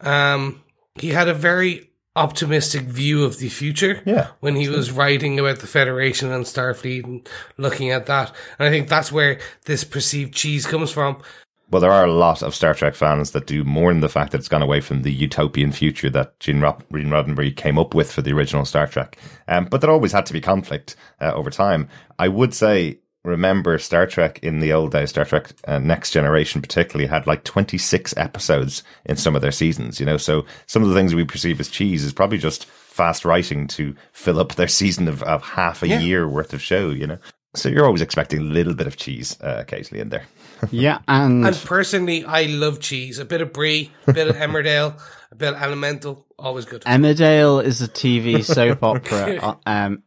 um, 0.00 0.62
he 0.96 1.08
had 1.08 1.28
a 1.28 1.34
very 1.34 1.90
optimistic 2.16 2.82
view 2.82 3.24
of 3.24 3.38
the 3.38 3.48
future 3.48 4.02
Yeah, 4.06 4.28
when 4.40 4.56
he 4.56 4.68
was 4.68 4.90
writing 4.90 5.38
about 5.38 5.58
the 5.58 5.66
Federation 5.66 6.32
and 6.32 6.44
Starfleet 6.44 7.04
and 7.04 7.28
looking 7.58 7.90
at 7.90 8.06
that. 8.06 8.32
And 8.58 8.66
I 8.66 8.70
think 8.70 8.88
that's 8.88 9.12
where 9.12 9.38
this 9.66 9.84
perceived 9.84 10.34
cheese 10.34 10.66
comes 10.66 10.90
from. 10.90 11.22
Well, 11.70 11.80
there 11.80 11.90
are 11.90 12.04
a 12.06 12.12
lot 12.12 12.42
of 12.42 12.54
Star 12.54 12.74
Trek 12.74 12.94
fans 12.94 13.32
that 13.32 13.46
do 13.48 13.64
mourn 13.64 13.98
the 14.00 14.08
fact 14.08 14.30
that 14.32 14.38
it's 14.38 14.48
gone 14.48 14.62
away 14.62 14.80
from 14.80 15.02
the 15.02 15.12
utopian 15.12 15.72
future 15.72 16.08
that 16.10 16.38
Gene, 16.38 16.60
Rod- 16.60 16.84
Gene 16.92 17.08
Roddenberry 17.08 17.54
came 17.56 17.76
up 17.76 17.92
with 17.92 18.12
for 18.12 18.22
the 18.22 18.32
original 18.32 18.64
Star 18.64 18.86
Trek. 18.86 19.18
Um, 19.48 19.64
but 19.64 19.80
there 19.80 19.90
always 19.90 20.12
had 20.12 20.26
to 20.26 20.32
be 20.32 20.40
conflict 20.40 20.94
uh, 21.20 21.32
over 21.34 21.50
time. 21.50 21.88
I 22.20 22.28
would 22.28 22.54
say, 22.54 23.00
remember 23.24 23.76
Star 23.78 24.06
Trek 24.06 24.38
in 24.44 24.60
the 24.60 24.72
old 24.72 24.92
days, 24.92 25.10
Star 25.10 25.24
Trek 25.24 25.50
uh, 25.66 25.80
Next 25.80 26.12
Generation 26.12 26.62
particularly 26.62 27.08
had 27.08 27.26
like 27.26 27.42
26 27.42 28.16
episodes 28.16 28.84
in 29.04 29.16
some 29.16 29.34
of 29.34 29.42
their 29.42 29.50
seasons, 29.50 29.98
you 29.98 30.06
know? 30.06 30.18
So 30.18 30.46
some 30.66 30.84
of 30.84 30.88
the 30.88 30.94
things 30.94 31.16
we 31.16 31.24
perceive 31.24 31.58
as 31.58 31.68
cheese 31.68 32.04
is 32.04 32.12
probably 32.12 32.38
just 32.38 32.66
fast 32.66 33.24
writing 33.24 33.66
to 33.68 33.92
fill 34.12 34.38
up 34.38 34.54
their 34.54 34.68
season 34.68 35.08
of, 35.08 35.20
of 35.24 35.42
half 35.42 35.82
a 35.82 35.88
Yeah. 35.88 35.98
year 35.98 36.28
worth 36.28 36.52
of 36.54 36.62
show, 36.62 36.90
you 36.90 37.08
know? 37.08 37.18
So 37.56 37.68
you're 37.70 37.86
always 37.86 38.02
expecting 38.02 38.38
a 38.38 38.44
little 38.44 38.74
bit 38.74 38.86
of 38.86 38.96
cheese 38.98 39.36
uh, 39.40 39.56
occasionally 39.58 40.00
in 40.02 40.10
there. 40.10 40.26
Yeah, 40.70 40.98
and, 41.06 41.46
And 41.46 41.56
personally, 41.56 42.24
I 42.24 42.44
love 42.44 42.80
cheese. 42.80 43.18
A 43.18 43.24
bit 43.24 43.40
of 43.40 43.52
brie, 43.52 43.90
a 44.06 44.12
bit 44.12 44.28
of 44.28 44.36
Emmerdale, 44.36 44.98
a 45.30 45.34
bit 45.34 45.54
of 45.54 45.62
Elemental, 45.62 46.26
always 46.38 46.64
good. 46.64 46.82
Emmerdale 46.82 47.62
is 47.62 47.82
a 47.82 47.88
TV 47.88 48.42
soap 48.44 48.82
opera. 48.82 49.38
Uh, 49.42 49.54
Um, 49.66 50.02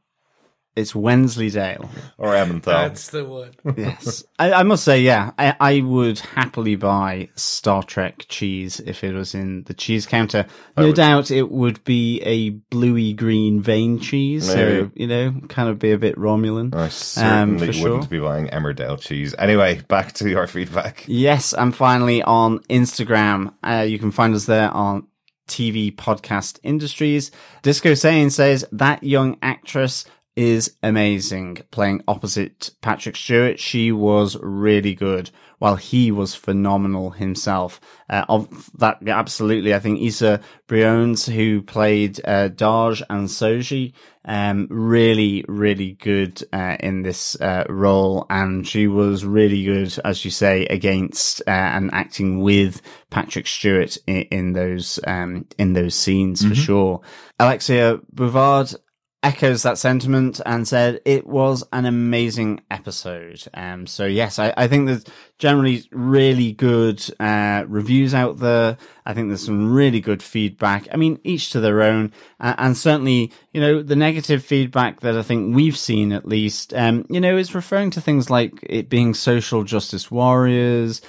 it's 0.80 0.96
Wensleydale. 0.96 1.90
Or 2.18 2.30
Emmenthal. 2.30 2.66
That's 2.66 3.10
the 3.10 3.26
one. 3.26 3.52
Yes, 3.78 4.24
I, 4.40 4.54
I 4.54 4.64
must 4.64 4.84
say, 4.84 5.02
yeah, 5.02 5.32
I, 5.38 5.56
I 5.60 5.82
would 5.82 6.20
happily 6.20 6.76
buy 6.76 7.30
Star 7.36 7.84
Trek 7.84 8.26
cheese 8.28 8.80
if 8.80 9.04
it 9.04 9.14
was 9.14 9.36
in 9.36 9.64
the 9.64 9.74
cheese 9.74 10.06
counter. 10.06 10.46
No 10.78 10.92
doubt 10.92 11.32
it 11.32 11.52
would 11.52 11.84
be 11.84 12.22
a 12.22 12.50
bluey 12.50 13.14
green 13.14 13.62
vein 13.62 14.00
cheese, 14.00 14.46
so 14.46 14.92
you 14.96 15.08
know, 15.08 15.34
kind 15.50 15.70
of 15.70 15.80
be 15.80 15.92
a 15.92 15.98
bit 15.98 16.16
Romulan. 16.16 16.74
I 16.74 16.90
certainly 16.90 17.68
um, 17.68 17.74
for 17.74 17.84
wouldn't 17.84 18.04
sure. 18.04 18.10
be 18.10 18.20
buying 18.20 18.48
Emmerdale 18.48 19.00
cheese. 19.00 19.36
Anyway, 19.38 19.82
back 19.88 20.14
to 20.14 20.30
your 20.30 20.48
feedback. 20.48 21.06
Yes, 21.08 21.54
and 21.54 21.76
finally 21.76 22.24
on 22.24 22.60
Instagram, 22.64 23.54
uh, 23.64 23.86
you 23.88 24.00
can 24.00 24.12
find 24.12 24.34
us 24.34 24.46
there 24.46 24.72
on 24.72 25.08
TV 25.50 25.94
Podcast 25.94 26.60
Industries. 26.64 27.32
Disco 27.62 27.94
Sane 27.94 28.30
says 28.30 28.66
that 28.72 29.04
young 29.04 29.38
actress 29.42 30.06
is 30.40 30.78
amazing 30.82 31.58
playing 31.70 32.02
opposite 32.08 32.72
Patrick 32.82 33.18
Stewart. 33.18 33.60
She 33.60 33.92
was 33.92 34.38
really 34.42 34.96
good 34.96 35.32
while 35.58 35.76
he 35.76 36.12
was 36.12 36.34
phenomenal 36.34 37.10
himself. 37.10 37.82
Uh, 38.10 38.24
of 38.30 38.72
that, 38.78 39.06
absolutely. 39.06 39.76
I 39.76 39.80
think 39.80 40.00
Isa 40.00 40.40
Briones, 40.68 41.26
who 41.26 41.62
played, 41.62 42.22
uh, 42.24 42.48
and 42.48 43.28
Soji, 43.28 43.92
um, 44.24 44.68
really, 44.70 45.44
really 45.50 45.98
good, 46.02 46.42
uh, 46.54 46.78
in 46.80 47.02
this, 47.02 47.36
uh, 47.42 47.66
role. 47.68 48.26
And 48.30 48.66
she 48.66 48.88
was 48.88 49.26
really 49.26 49.66
good, 49.66 49.94
as 50.06 50.24
you 50.24 50.32
say, 50.32 50.66
against, 50.68 51.42
uh, 51.48 51.50
and 51.50 51.90
acting 51.92 52.40
with 52.40 52.82
Patrick 53.10 53.46
Stewart 53.46 53.98
in, 54.08 54.22
in 54.32 54.54
those, 54.54 55.02
um, 55.06 55.46
in 55.58 55.74
those 55.74 55.96
scenes 55.96 56.46
for 56.48 56.56
sure. 56.56 57.02
Alexia 57.38 58.00
Bouvard, 58.14 58.74
echoes 59.22 59.64
that 59.64 59.78
sentiment 59.78 60.40
and 60.46 60.66
said 60.66 61.02
it 61.04 61.28
was 61.28 61.64
an 61.74 61.86
amazing 61.86 62.62
episode. 62.72 63.44
Um, 63.54 63.86
so 63.86 64.06
yes, 64.06 64.40
I, 64.40 64.54
I 64.56 64.68
think 64.68 64.88
there's 64.88 65.04
generally 65.38 65.84
really 65.92 66.54
good, 66.54 67.04
uh, 67.20 67.66
reviews 67.68 68.14
out 68.14 68.40
there. 68.40 68.78
I 69.06 69.14
think 69.14 69.28
there's 69.28 69.46
some 69.46 69.74
really 69.74 70.00
good 70.00 70.24
feedback. 70.24 70.88
I 70.94 70.96
mean, 70.96 71.20
each 71.26 71.52
to 71.52 71.60
their 71.60 71.82
own. 71.82 72.14
Uh, 72.40 72.56
and 72.58 72.78
certainly, 72.78 73.34
you 73.52 73.60
know, 73.60 73.84
the 73.84 73.96
negative 73.96 74.44
feedback 74.44 75.02
that 75.02 75.18
I 75.18 75.22
think 75.22 75.54
we've 75.54 75.78
seen 75.78 76.14
at 76.14 76.26
least, 76.26 76.74
um, 76.74 77.06
you 77.10 77.20
know, 77.20 77.38
is 77.38 77.54
referring 77.54 77.92
to 77.92 78.02
things 78.02 78.30
like 78.30 78.54
it 78.64 78.90
being 78.90 79.14
social 79.14 79.64
justice 79.66 80.10
warriors, 80.10 81.02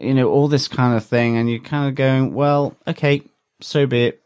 you 0.00 0.14
know, 0.14 0.28
all 0.28 0.48
this 0.48 0.66
kind 0.66 0.96
of 0.96 1.04
thing. 1.04 1.36
And 1.36 1.48
you're 1.48 1.60
kind 1.60 1.88
of 1.88 1.94
going, 1.94 2.34
well, 2.34 2.76
okay, 2.88 3.22
so 3.60 3.86
be 3.86 4.06
it. 4.06 4.21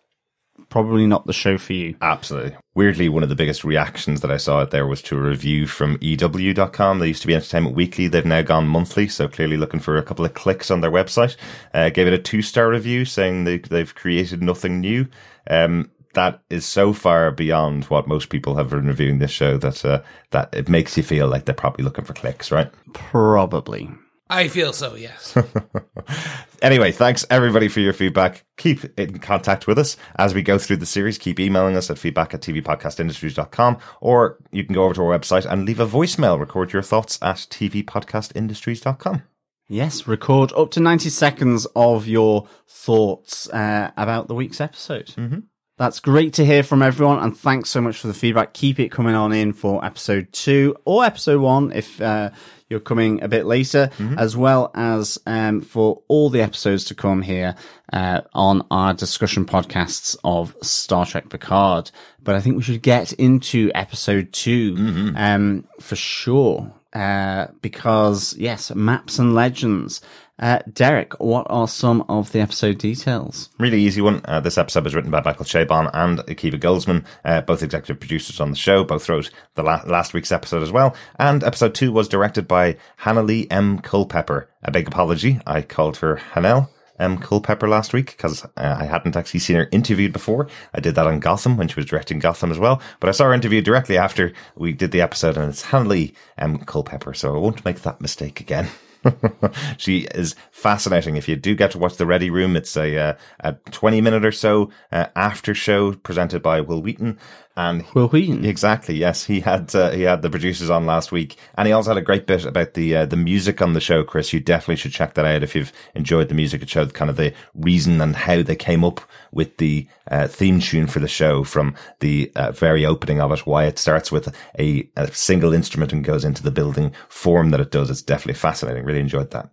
Probably 0.76 1.06
not 1.06 1.24
the 1.24 1.32
show 1.32 1.56
for 1.56 1.72
you. 1.72 1.96
Absolutely. 2.02 2.54
Weirdly, 2.74 3.08
one 3.08 3.22
of 3.22 3.30
the 3.30 3.34
biggest 3.34 3.64
reactions 3.64 4.20
that 4.20 4.30
I 4.30 4.36
saw 4.36 4.60
out 4.60 4.72
there 4.72 4.86
was 4.86 5.00
to 5.04 5.16
a 5.16 5.20
review 5.22 5.66
from 5.66 5.96
EW.com. 6.02 6.98
They 6.98 7.08
used 7.08 7.22
to 7.22 7.26
be 7.26 7.34
Entertainment 7.34 7.74
Weekly. 7.74 8.08
They've 8.08 8.26
now 8.26 8.42
gone 8.42 8.68
monthly, 8.68 9.08
so 9.08 9.26
clearly 9.26 9.56
looking 9.56 9.80
for 9.80 9.96
a 9.96 10.02
couple 10.02 10.26
of 10.26 10.34
clicks 10.34 10.70
on 10.70 10.82
their 10.82 10.90
website. 10.90 11.36
Uh, 11.72 11.88
gave 11.88 12.06
it 12.06 12.12
a 12.12 12.18
two 12.18 12.42
star 12.42 12.68
review 12.68 13.06
saying 13.06 13.44
they, 13.44 13.56
they've 13.56 13.94
created 13.94 14.42
nothing 14.42 14.82
new. 14.82 15.08
Um, 15.48 15.90
that 16.12 16.42
is 16.50 16.66
so 16.66 16.92
far 16.92 17.30
beyond 17.30 17.84
what 17.84 18.06
most 18.06 18.28
people 18.28 18.56
have 18.56 18.68
been 18.68 18.86
reviewing 18.86 19.18
this 19.18 19.30
show 19.30 19.56
that 19.56 19.82
uh, 19.82 20.02
that 20.32 20.50
it 20.52 20.68
makes 20.68 20.94
you 20.98 21.02
feel 21.02 21.26
like 21.26 21.46
they're 21.46 21.54
probably 21.54 21.84
looking 21.86 22.04
for 22.04 22.12
clicks, 22.12 22.52
right? 22.52 22.70
Probably. 22.92 23.88
I 24.28 24.48
feel 24.48 24.72
so, 24.72 24.94
yes. 24.96 25.36
Anyway, 26.62 26.90
thanks 26.92 27.26
everybody 27.30 27.68
for 27.68 27.80
your 27.80 27.92
feedback. 27.92 28.44
Keep 28.56 28.98
in 28.98 29.18
contact 29.18 29.66
with 29.66 29.78
us 29.78 29.96
as 30.16 30.34
we 30.34 30.42
go 30.42 30.58
through 30.58 30.78
the 30.78 30.86
series. 30.86 31.18
Keep 31.18 31.40
emailing 31.40 31.76
us 31.76 31.90
at 31.90 31.98
feedback 31.98 32.34
at 32.34 32.40
tvpodcastindustries.com 32.40 33.78
or 34.00 34.38
you 34.52 34.64
can 34.64 34.74
go 34.74 34.84
over 34.84 34.94
to 34.94 35.02
our 35.02 35.18
website 35.18 35.44
and 35.50 35.64
leave 35.64 35.80
a 35.80 35.86
voicemail. 35.86 36.38
Record 36.38 36.72
your 36.72 36.82
thoughts 36.82 37.18
at 37.22 37.36
tvpodcastindustries.com. 37.36 39.22
Yes, 39.68 40.06
record 40.06 40.52
up 40.56 40.70
to 40.72 40.80
90 40.80 41.10
seconds 41.10 41.66
of 41.74 42.06
your 42.06 42.46
thoughts 42.68 43.50
uh, 43.50 43.90
about 43.96 44.28
the 44.28 44.34
week's 44.34 44.60
episode. 44.60 45.06
Mm-hmm. 45.08 45.40
That's 45.76 46.00
great 46.00 46.32
to 46.34 46.46
hear 46.46 46.62
from 46.62 46.82
everyone, 46.82 47.18
and 47.18 47.36
thanks 47.36 47.68
so 47.68 47.82
much 47.82 47.98
for 47.98 48.06
the 48.06 48.14
feedback. 48.14 48.54
Keep 48.54 48.80
it 48.80 48.90
coming 48.90 49.14
on 49.14 49.32
in 49.32 49.52
for 49.52 49.84
episode 49.84 50.32
two 50.32 50.74
or 50.86 51.04
episode 51.04 51.40
one 51.40 51.70
if 51.72 52.00
uh, 52.00 52.30
you're 52.68 52.80
coming 52.80 53.22
a 53.22 53.28
bit 53.28 53.46
later, 53.46 53.90
as 54.18 54.36
well 54.36 54.70
as 54.74 55.18
um, 55.26 55.60
for 55.60 56.02
all 56.08 56.30
the 56.30 56.42
episodes 56.42 56.84
to 56.86 56.94
come 56.94 57.22
here 57.22 57.54
uh, 57.92 58.22
on 58.34 58.66
our 58.70 58.92
discussion 58.92 59.44
podcasts 59.44 60.16
of 60.24 60.54
Star 60.62 61.06
Trek 61.06 61.28
Picard. 61.28 61.90
But 62.22 62.34
I 62.34 62.40
think 62.40 62.56
we 62.56 62.62
should 62.62 62.82
get 62.82 63.12
into 63.12 63.70
episode 63.74 64.32
2 64.32 65.12
um, 65.16 65.64
for 65.80 65.94
sure 65.96 66.72
uh, 66.92 67.48
because 67.60 68.34
yes, 68.38 68.74
maps 68.74 69.18
and 69.18 69.34
legends. 69.34 70.00
Uh, 70.38 70.58
Derek, 70.70 71.18
what 71.18 71.46
are 71.48 71.66
some 71.66 72.04
of 72.08 72.32
the 72.32 72.40
episode 72.40 72.78
details? 72.78 73.48
Really 73.58 73.80
easy 73.80 74.02
one. 74.02 74.20
Uh, 74.26 74.40
this 74.40 74.58
episode 74.58 74.84
was 74.84 74.94
written 74.94 75.10
by 75.10 75.22
Michael 75.24 75.46
Chabon 75.46 75.90
and 75.94 76.18
Akiva 76.20 76.60
Goldsman, 76.60 77.04
uh, 77.24 77.40
both 77.40 77.62
executive 77.62 77.98
producers 78.00 78.38
on 78.40 78.50
the 78.50 78.56
show. 78.56 78.84
Both 78.84 79.08
wrote 79.08 79.30
the 79.54 79.62
la- 79.62 79.82
last 79.86 80.12
week's 80.12 80.32
episode 80.32 80.62
as 80.62 80.70
well. 80.70 80.94
And 81.18 81.42
episode 81.42 81.74
two 81.74 81.90
was 81.90 82.08
directed 82.08 82.46
by 82.46 82.76
Hannah 82.96 83.22
Lee 83.22 83.46
M. 83.50 83.78
Culpepper. 83.78 84.50
A 84.62 84.70
big 84.70 84.88
apology. 84.88 85.40
I 85.46 85.62
called 85.62 85.98
her 85.98 86.16
Hanel. 86.34 86.68
M. 86.98 87.18
Culpepper 87.18 87.68
last 87.68 87.92
week 87.92 88.06
because 88.16 88.42
uh, 88.44 88.48
I 88.56 88.84
hadn't 88.86 89.16
actually 89.16 89.40
seen 89.40 89.56
her 89.56 89.68
interviewed 89.70 90.14
before. 90.14 90.48
I 90.72 90.80
did 90.80 90.94
that 90.94 91.06
on 91.06 91.20
Gotham 91.20 91.58
when 91.58 91.68
she 91.68 91.76
was 91.76 91.84
directing 91.84 92.20
Gotham 92.20 92.50
as 92.50 92.58
well, 92.58 92.80
but 93.00 93.08
I 93.08 93.12
saw 93.12 93.24
her 93.24 93.34
interviewed 93.34 93.66
directly 93.66 93.98
after 93.98 94.32
we 94.54 94.72
did 94.72 94.92
the 94.92 95.02
episode 95.02 95.36
and 95.36 95.50
it's 95.50 95.60
Hannah 95.60 95.90
Lee 95.90 96.14
M. 96.38 96.56
Culpepper, 96.56 97.12
so 97.12 97.34
I 97.34 97.38
won't 97.38 97.66
make 97.66 97.82
that 97.82 98.00
mistake 98.00 98.40
again. 98.40 98.68
she 99.76 100.06
is 100.14 100.34
fascinating. 100.50 101.16
If 101.16 101.28
you 101.28 101.36
do 101.36 101.54
get 101.54 101.72
to 101.72 101.78
watch 101.78 101.96
the 101.96 102.06
Ready 102.06 102.30
Room, 102.30 102.56
it's 102.56 102.76
a 102.76 102.96
uh, 102.96 103.14
a 103.40 103.52
twenty 103.70 104.00
minute 104.00 104.24
or 104.24 104.32
so 104.32 104.70
uh, 104.92 105.06
after 105.14 105.54
show 105.54 105.94
presented 105.94 106.42
by 106.42 106.60
Wil 106.60 106.82
Wheaton, 106.82 107.18
and 107.56 107.84
Wil 107.94 108.08
Wheaton. 108.08 108.44
Exactly. 108.44 108.96
Yes, 108.96 109.24
he 109.24 109.40
had 109.40 109.74
uh, 109.74 109.90
he 109.90 110.02
had 110.02 110.22
the 110.22 110.30
producers 110.30 110.68
on 110.68 110.84
last 110.84 111.10
week, 111.10 111.36
and 111.56 111.66
he 111.66 111.72
also 111.72 111.90
had 111.90 111.96
a 111.96 112.02
great 112.02 112.26
bit 112.26 112.44
about 112.44 112.74
the 112.74 112.96
uh, 112.96 113.06
the 113.06 113.16
music 113.16 113.62
on 113.62 113.72
the 113.72 113.80
show. 113.80 114.04
Chris, 114.04 114.32
you 114.32 114.40
definitely 114.40 114.76
should 114.76 114.92
check 114.92 115.14
that 115.14 115.24
out 115.24 115.42
if 115.42 115.54
you've 115.54 115.72
enjoyed 115.94 116.28
the 116.28 116.34
music. 116.34 116.62
It 116.62 116.68
showed 116.68 116.92
kind 116.92 117.10
of 117.10 117.16
the 117.16 117.32
reason 117.54 118.00
and 118.00 118.14
how 118.14 118.42
they 118.42 118.56
came 118.56 118.84
up 118.84 119.00
with 119.32 119.56
the 119.56 119.88
uh, 120.10 120.26
theme 120.28 120.60
tune 120.60 120.86
for 120.86 121.00
the 121.00 121.08
show 121.08 121.44
from 121.44 121.74
the 122.00 122.30
uh, 122.36 122.52
very 122.52 122.84
opening 122.84 123.20
of 123.20 123.32
it. 123.32 123.46
Why 123.46 123.64
it 123.64 123.78
starts 123.78 124.12
with 124.12 124.34
a, 124.58 124.88
a 124.96 125.12
single 125.12 125.54
instrument 125.54 125.92
and 125.92 126.04
goes 126.04 126.24
into 126.24 126.42
the 126.42 126.50
building 126.50 126.92
form 127.08 127.50
that 127.50 127.60
it 127.60 127.70
does. 127.70 127.88
It's 127.88 128.02
definitely 128.02 128.34
fascinating. 128.34 128.84
Really 128.84 129.00
enjoyed 129.00 129.30
that. 129.30 129.48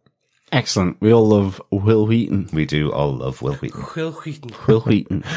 Excellent. 0.51 1.01
We 1.01 1.11
all 1.11 1.27
love 1.27 1.59
Wil 1.71 2.05
Wheaton. 2.05 2.49
We 2.53 2.65
do 2.65 2.91
all 2.91 3.11
love 3.15 3.41
Wil 3.41 3.55
Wheaton. 3.55 3.85
Wil 3.95 4.11
Wheaton. 4.11 4.51
Wil 4.67 4.81
Wheaton. 4.81 5.23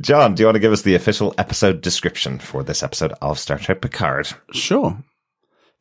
John, 0.00 0.34
do 0.34 0.42
you 0.42 0.46
want 0.46 0.54
to 0.54 0.60
give 0.60 0.72
us 0.72 0.80
the 0.80 0.94
official 0.94 1.34
episode 1.36 1.82
description 1.82 2.38
for 2.38 2.62
this 2.62 2.82
episode 2.82 3.12
of 3.20 3.38
Star 3.38 3.58
Trek 3.58 3.82
Picard? 3.82 4.28
Sure. 4.50 4.96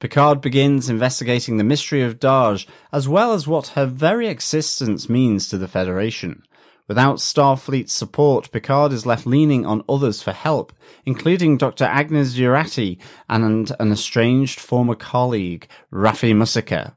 Picard 0.01 0.41
begins 0.41 0.89
investigating 0.89 1.55
the 1.55 1.63
mystery 1.63 2.01
of 2.01 2.19
Dahj, 2.19 2.67
as 2.91 3.07
well 3.07 3.31
as 3.31 3.47
what 3.47 3.67
her 3.67 3.85
very 3.85 4.27
existence 4.27 5.07
means 5.07 5.47
to 5.47 5.57
the 5.57 5.69
Federation. 5.69 6.43
Without 6.89 7.19
Starfleet's 7.19 7.93
support, 7.93 8.51
Picard 8.51 8.91
is 8.91 9.05
left 9.05 9.25
leaning 9.25 9.65
on 9.65 9.85
others 9.87 10.21
for 10.21 10.33
help, 10.33 10.73
including 11.05 11.55
Dr. 11.55 11.85
Agnes 11.85 12.35
Jurati 12.35 12.97
and 13.29 13.71
an 13.79 13.91
estranged 13.91 14.59
former 14.59 14.95
colleague, 14.95 15.65
Raffi 15.93 16.33
Musiker. 16.33 16.91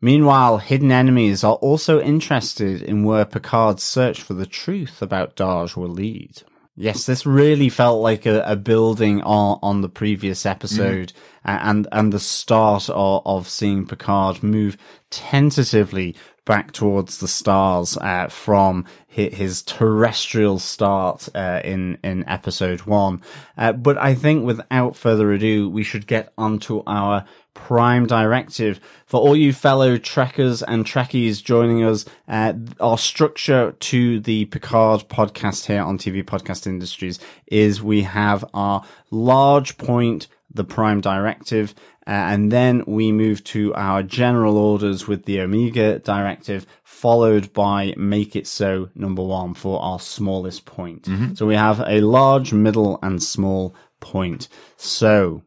Meanwhile, 0.00 0.58
hidden 0.58 0.90
enemies 0.90 1.44
are 1.44 1.54
also 1.54 2.00
interested 2.00 2.82
in 2.82 3.04
where 3.04 3.24
Picard's 3.24 3.84
search 3.84 4.20
for 4.20 4.34
the 4.34 4.44
truth 4.44 5.00
about 5.00 5.36
Dahj 5.36 5.76
will 5.76 5.88
lead. 5.88 6.42
Yes, 6.76 7.06
this 7.06 7.24
really 7.24 7.68
felt 7.68 8.02
like 8.02 8.26
a, 8.26 8.42
a 8.42 8.56
building 8.56 9.22
on, 9.22 9.60
on 9.62 9.80
the 9.80 9.88
previous 9.88 10.44
episode 10.44 11.12
mm. 11.12 11.54
a- 11.54 11.64
and, 11.64 11.86
and 11.92 12.12
the 12.12 12.18
start 12.18 12.88
of, 12.90 13.22
of 13.24 13.48
seeing 13.48 13.86
Picard 13.86 14.42
move 14.42 14.76
tentatively 15.10 16.16
back 16.44 16.72
towards 16.72 17.18
the 17.18 17.28
stars, 17.28 17.96
uh, 17.98 18.28
from 18.28 18.84
his 19.06 19.62
terrestrial 19.62 20.58
start, 20.58 21.28
uh, 21.34 21.60
in, 21.64 21.98
in 22.02 22.28
episode 22.28 22.80
one. 22.82 23.22
Uh, 23.56 23.72
but 23.72 23.96
I 23.98 24.14
think 24.14 24.44
without 24.44 24.96
further 24.96 25.32
ado, 25.32 25.68
we 25.68 25.82
should 25.82 26.06
get 26.06 26.32
onto 26.36 26.82
our 26.86 27.24
prime 27.54 28.06
directive 28.06 28.80
for 29.06 29.20
all 29.20 29.36
you 29.36 29.52
fellow 29.52 29.96
trekkers 29.96 30.60
and 30.62 30.84
trekkies 30.84 31.42
joining 31.42 31.84
us 31.84 32.04
uh, 32.26 32.52
our 32.80 32.98
structure 32.98 33.72
to 33.78 34.18
the 34.20 34.44
picard 34.46 35.08
podcast 35.08 35.66
here 35.66 35.80
on 35.80 35.96
tv 35.96 36.24
podcast 36.24 36.66
industries 36.66 37.20
is 37.46 37.80
we 37.80 38.02
have 38.02 38.44
our 38.54 38.84
large 39.12 39.78
point 39.78 40.26
the 40.54 40.64
Prime 40.64 41.00
Directive, 41.00 41.74
uh, 42.06 42.10
and 42.10 42.52
then 42.52 42.84
we 42.86 43.12
move 43.12 43.42
to 43.44 43.74
our 43.74 44.02
general 44.02 44.56
orders 44.56 45.08
with 45.08 45.24
the 45.24 45.40
Omega 45.40 45.98
Directive, 45.98 46.66
followed 46.82 47.52
by 47.52 47.94
Make 47.96 48.36
It 48.36 48.46
So 48.46 48.90
number 48.94 49.22
one 49.22 49.54
for 49.54 49.80
our 49.80 49.98
smallest 49.98 50.64
point. 50.66 51.08
So 51.34 51.46
we 51.46 51.54
have 51.54 51.80
a 51.86 52.00
large, 52.00 52.52
middle, 52.52 52.98
and 53.02 53.22
small 53.22 53.74
point. 54.00 54.48
So, 54.76 55.42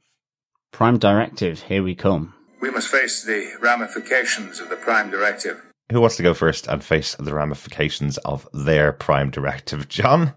Prime 0.71 0.97
Directive, 0.97 1.63
here 1.63 1.83
we 1.83 1.95
come. 1.95 2.33
We 2.59 2.71
must 2.71 2.87
face 2.87 3.23
the 3.23 3.51
ramifications 3.61 4.59
of 4.59 4.69
the 4.69 4.75
Prime 4.75 5.11
Directive. 5.11 5.61
Who 5.91 6.01
wants 6.01 6.17
to 6.17 6.23
go 6.23 6.33
first 6.33 6.67
and 6.67 6.83
face 6.83 7.15
the 7.15 7.33
ramifications 7.33 8.17
of 8.19 8.47
their 8.53 8.91
prime 8.91 9.29
directive? 9.29 9.87
John? 9.87 10.33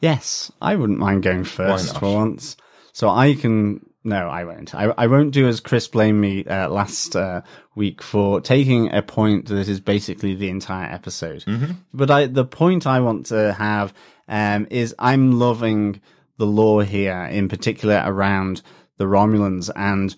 Yes, 0.00 0.50
I 0.60 0.76
wouldn't 0.76 0.98
mind 0.98 1.22
going 1.22 1.44
first 1.44 1.92
not? 1.92 2.00
for 2.00 2.14
once. 2.14 2.56
So 2.92 3.10
I 3.10 3.34
can. 3.34 3.84
No, 4.06 4.28
I 4.28 4.44
won't. 4.44 4.72
I, 4.72 4.84
I 4.96 5.08
won't 5.08 5.32
do 5.32 5.48
as 5.48 5.58
Chris 5.58 5.88
blamed 5.88 6.20
me 6.20 6.44
uh, 6.44 6.68
last 6.68 7.16
uh, 7.16 7.42
week 7.74 8.00
for 8.02 8.40
taking 8.40 8.92
a 8.94 9.02
point 9.02 9.48
that 9.48 9.68
is 9.68 9.80
basically 9.80 10.34
the 10.36 10.48
entire 10.48 10.88
episode. 10.90 11.44
But 11.92 12.10
I, 12.10 12.26
the 12.26 12.44
point 12.44 12.86
I 12.86 13.00
want 13.00 13.26
to 13.26 13.52
have 13.52 13.92
um, 14.28 14.68
is 14.70 14.94
I'm 14.98 15.40
loving 15.40 16.00
the 16.38 16.46
lore 16.46 16.84
here, 16.84 17.24
in 17.24 17.48
particular 17.48 18.00
around 18.06 18.62
the 18.96 19.06
Romulans 19.06 19.70
and 19.74 20.14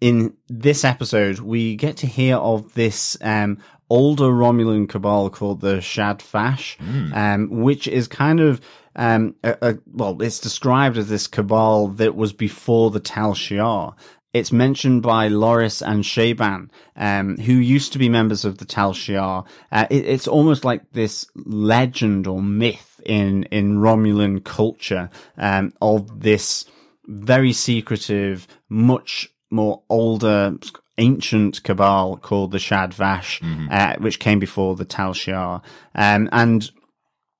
in 0.00 0.36
this 0.48 0.84
episode, 0.84 1.40
we 1.40 1.76
get 1.76 1.96
to 1.98 2.06
hear 2.06 2.36
of 2.36 2.74
this 2.74 3.16
um, 3.20 3.58
older 3.90 4.26
Romulan 4.26 4.88
cabal 4.88 5.30
called 5.30 5.60
the 5.60 5.76
Zhat 5.78 6.22
Vash, 6.22 6.78
um, 7.14 7.48
which 7.50 7.88
is 7.88 8.06
kind 8.06 8.38
of 8.40 8.60
um, 8.98 9.36
a, 9.44 9.56
a, 9.62 9.78
well, 9.86 10.20
it's 10.20 10.40
described 10.40 10.98
as 10.98 11.08
this 11.08 11.28
cabal 11.28 11.86
that 11.86 12.16
was 12.16 12.32
before 12.32 12.90
the 12.90 13.00
Tal 13.00 13.32
Shiar. 13.32 13.94
It's 14.34 14.52
mentioned 14.52 15.02
by 15.02 15.28
Laris 15.28 15.80
and 15.80 16.02
Zhaban, 16.04 16.68
um, 16.96 17.38
who 17.38 17.54
used 17.54 17.92
to 17.92 17.98
be 17.98 18.08
members 18.08 18.44
of 18.44 18.58
the 18.58 18.64
Tal 18.64 18.92
Shiar. 18.92 19.46
Uh, 19.70 19.86
it, 19.88 20.04
it's 20.04 20.26
almost 20.28 20.64
like 20.64 20.92
this 20.92 21.26
legend 21.36 22.26
or 22.26 22.42
myth 22.42 23.00
in 23.06 23.44
in 23.44 23.78
Romulan 23.78 24.44
culture 24.44 25.08
um, 25.38 25.72
of 25.80 26.20
this 26.20 26.64
very 27.06 27.52
secretive, 27.52 28.48
much 28.68 29.32
more 29.50 29.82
older, 29.88 30.58
ancient 30.98 31.62
cabal 31.62 32.16
called 32.16 32.50
the 32.50 32.58
Zhat 32.58 32.92
Vash, 32.92 33.40
uh, 33.70 33.94
which 33.98 34.18
came 34.18 34.40
before 34.40 34.74
the 34.74 34.84
Tal 34.84 35.14
Shiar. 35.14 35.62
Um, 35.94 36.28
and 36.32 36.70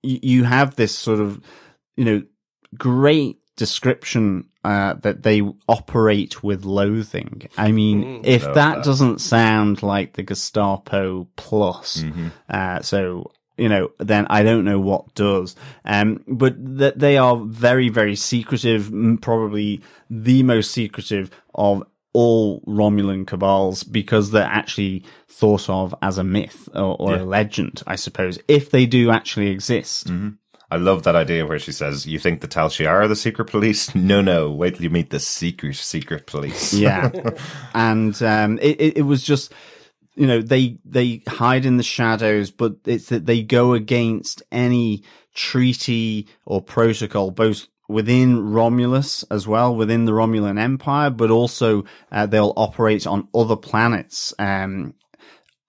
you 0.02 0.44
have 0.44 0.76
this 0.76 0.96
sort 0.96 1.20
of, 1.20 1.40
you 1.96 2.04
know, 2.04 2.22
great 2.76 3.38
description 3.56 4.48
uh, 4.64 4.94
that 4.94 5.22
they 5.22 5.42
operate 5.68 6.42
with 6.42 6.64
loathing. 6.64 7.48
I 7.56 7.72
mean, 7.72 8.20
if 8.24 8.44
that 8.54 8.84
doesn't 8.84 9.20
sound 9.20 9.82
like 9.82 10.12
the 10.14 10.22
Gestapo 10.22 11.28
plus, 11.36 12.04
uh, 12.48 12.82
so 12.82 13.30
you 13.56 13.68
know, 13.68 13.90
then 13.98 14.26
I 14.30 14.44
don't 14.44 14.64
know 14.64 14.78
what 14.78 15.14
does. 15.14 15.56
Um, 15.84 16.22
but 16.28 16.54
that 16.78 17.00
they 17.00 17.16
are 17.16 17.36
very, 17.36 17.88
very 17.88 18.14
secretive, 18.14 18.92
probably 19.20 19.82
the 20.08 20.44
most 20.44 20.70
secretive 20.70 21.30
of 21.54 21.82
all 22.12 22.60
Romulan 22.62 23.26
cabals 23.26 23.84
because 23.84 24.30
they're 24.30 24.42
actually 24.42 25.04
thought 25.28 25.68
of 25.68 25.94
as 26.02 26.18
a 26.18 26.24
myth 26.24 26.68
or, 26.74 26.96
or 26.98 27.16
a 27.16 27.24
legend, 27.24 27.82
I 27.86 27.96
suppose, 27.96 28.38
if 28.48 28.70
they 28.70 28.86
do 28.86 29.10
actually 29.10 29.48
exist. 29.48 30.10
I 30.70 30.76
love 30.76 31.04
that 31.04 31.16
idea 31.16 31.46
where 31.46 31.58
she 31.58 31.72
says, 31.72 32.06
You 32.06 32.18
think 32.18 32.40
the 32.40 32.48
Tal 32.48 32.68
Shiar 32.68 33.04
are 33.04 33.08
the 33.08 33.16
secret 33.16 33.46
police? 33.46 33.94
No, 33.94 34.20
no. 34.20 34.50
Wait 34.50 34.74
till 34.74 34.84
you 34.84 34.90
meet 34.90 35.10
the 35.10 35.20
secret, 35.20 35.76
secret 35.76 36.26
police. 36.26 36.72
Yeah. 36.74 37.10
and 37.74 38.20
um, 38.22 38.58
it, 38.60 38.80
it, 38.80 38.96
it 38.98 39.02
was 39.02 39.22
just, 39.22 39.52
you 40.14 40.26
know, 40.26 40.42
they 40.42 40.78
they 40.84 41.22
hide 41.26 41.64
in 41.64 41.76
the 41.76 41.82
shadows, 41.82 42.50
but 42.50 42.76
it's 42.84 43.08
that 43.08 43.26
they 43.26 43.42
go 43.42 43.74
against 43.74 44.42
any 44.50 45.04
treaty 45.34 46.26
or 46.44 46.60
protocol, 46.60 47.30
both 47.30 47.66
within 47.88 48.52
Romulus 48.52 49.24
as 49.30 49.48
well, 49.48 49.74
within 49.74 50.04
the 50.04 50.12
Romulan 50.12 50.60
Empire, 50.60 51.10
but 51.10 51.30
also 51.30 51.84
uh, 52.12 52.26
they'll 52.26 52.52
operate 52.56 53.06
on 53.06 53.28
other 53.34 53.56
planets. 53.56 54.34
Um, 54.38 54.94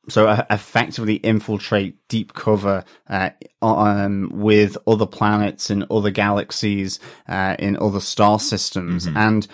so 0.09 0.27
uh, 0.27 0.43
effectively 0.49 1.15
infiltrate 1.15 2.07
deep 2.07 2.33
cover 2.33 2.83
uh, 3.07 3.29
um, 3.61 4.29
with 4.33 4.77
other 4.87 5.05
planets 5.05 5.69
in 5.69 5.85
other 5.89 6.09
galaxies, 6.09 6.99
uh, 7.27 7.55
in 7.59 7.77
other 7.77 7.99
star 7.99 8.39
systems, 8.39 9.07
and 9.15 9.47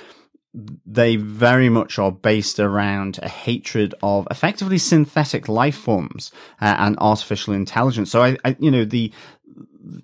they 0.86 1.17
very 1.17 1.67
much 1.67 1.99
are 1.99 2.12
based 2.12 2.60
around 2.60 3.19
a 3.21 3.28
hatred 3.28 3.93
of 4.01 4.28
effectively 4.32 4.78
synthetic 4.78 5.49
life 5.49 5.75
forms 5.75 6.32
uh, 6.62 6.75
and 6.80 6.97
artificial 6.99 7.54
intelligence. 7.54 8.10
So 8.10 8.23
I, 8.23 8.38
I, 8.45 8.56
you 8.58 8.71
know, 8.71 8.86
the 8.86 9.12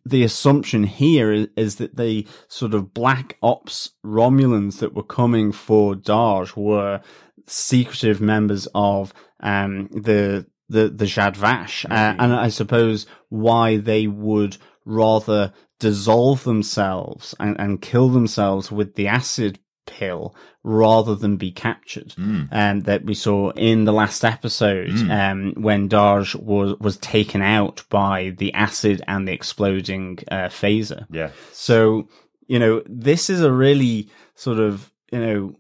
the 0.06 0.24
assumption 0.24 0.84
here 0.84 1.32
is, 1.32 1.48
is 1.56 1.76
that 1.78 1.98
the 1.98 2.28
sort 2.48 2.74
of 2.74 2.94
black 2.94 3.38
ops 3.42 3.92
Romulans 4.06 4.80
that 4.80 4.94
were 4.94 5.04
coming 5.04 5.52
for 5.52 5.96
Dahj 5.96 6.56
were 6.56 7.02
secretive 7.48 8.22
members 8.22 8.68
of 8.74 9.14
um, 9.42 9.88
the 9.92 10.46
the 10.70 10.90
the 10.90 11.06
Zhat 11.06 11.36
Vash, 11.36 11.86
uh, 11.86 12.16
and 12.18 12.34
I 12.34 12.50
suppose 12.50 13.06
why 13.30 13.78
they 13.78 14.08
would 14.08 14.58
rather 14.86 15.54
dissolve 15.80 16.44
themselves 16.44 17.36
and, 17.40 17.60
and 17.60 17.82
kill 17.82 18.10
themselves 18.10 18.72
with 18.72 18.96
the 18.96 19.08
acid 19.08 19.60
pill 19.86 20.36
rather 20.64 21.16
than 21.16 21.38
be 21.38 21.52
captured. 21.52 22.14
Um, 22.52 22.82
that 22.82 23.06
we 23.06 23.14
saw 23.14 23.52
in 23.52 23.86
the 23.86 23.94
last 23.94 24.24
episode, 24.24 24.92
um, 25.10 25.54
when 25.56 25.90
Dahj 25.90 26.36
was, 26.36 26.80
was 26.80 26.98
taken 26.98 27.42
out 27.42 27.84
by 27.90 28.36
the 28.38 28.54
acid 28.54 29.02
and 29.08 29.28
the 29.28 29.34
exploding, 29.34 30.20
uh, 30.30 30.50
phaser. 30.50 31.06
Yeah. 31.10 31.32
So, 31.52 32.08
you 32.48 32.60
know, 32.60 32.84
this 32.86 33.30
is 33.30 33.42
a 33.42 33.52
really 33.52 34.10
sort 34.36 34.60
of, 34.60 34.92
you 35.12 35.20
know, 35.20 35.56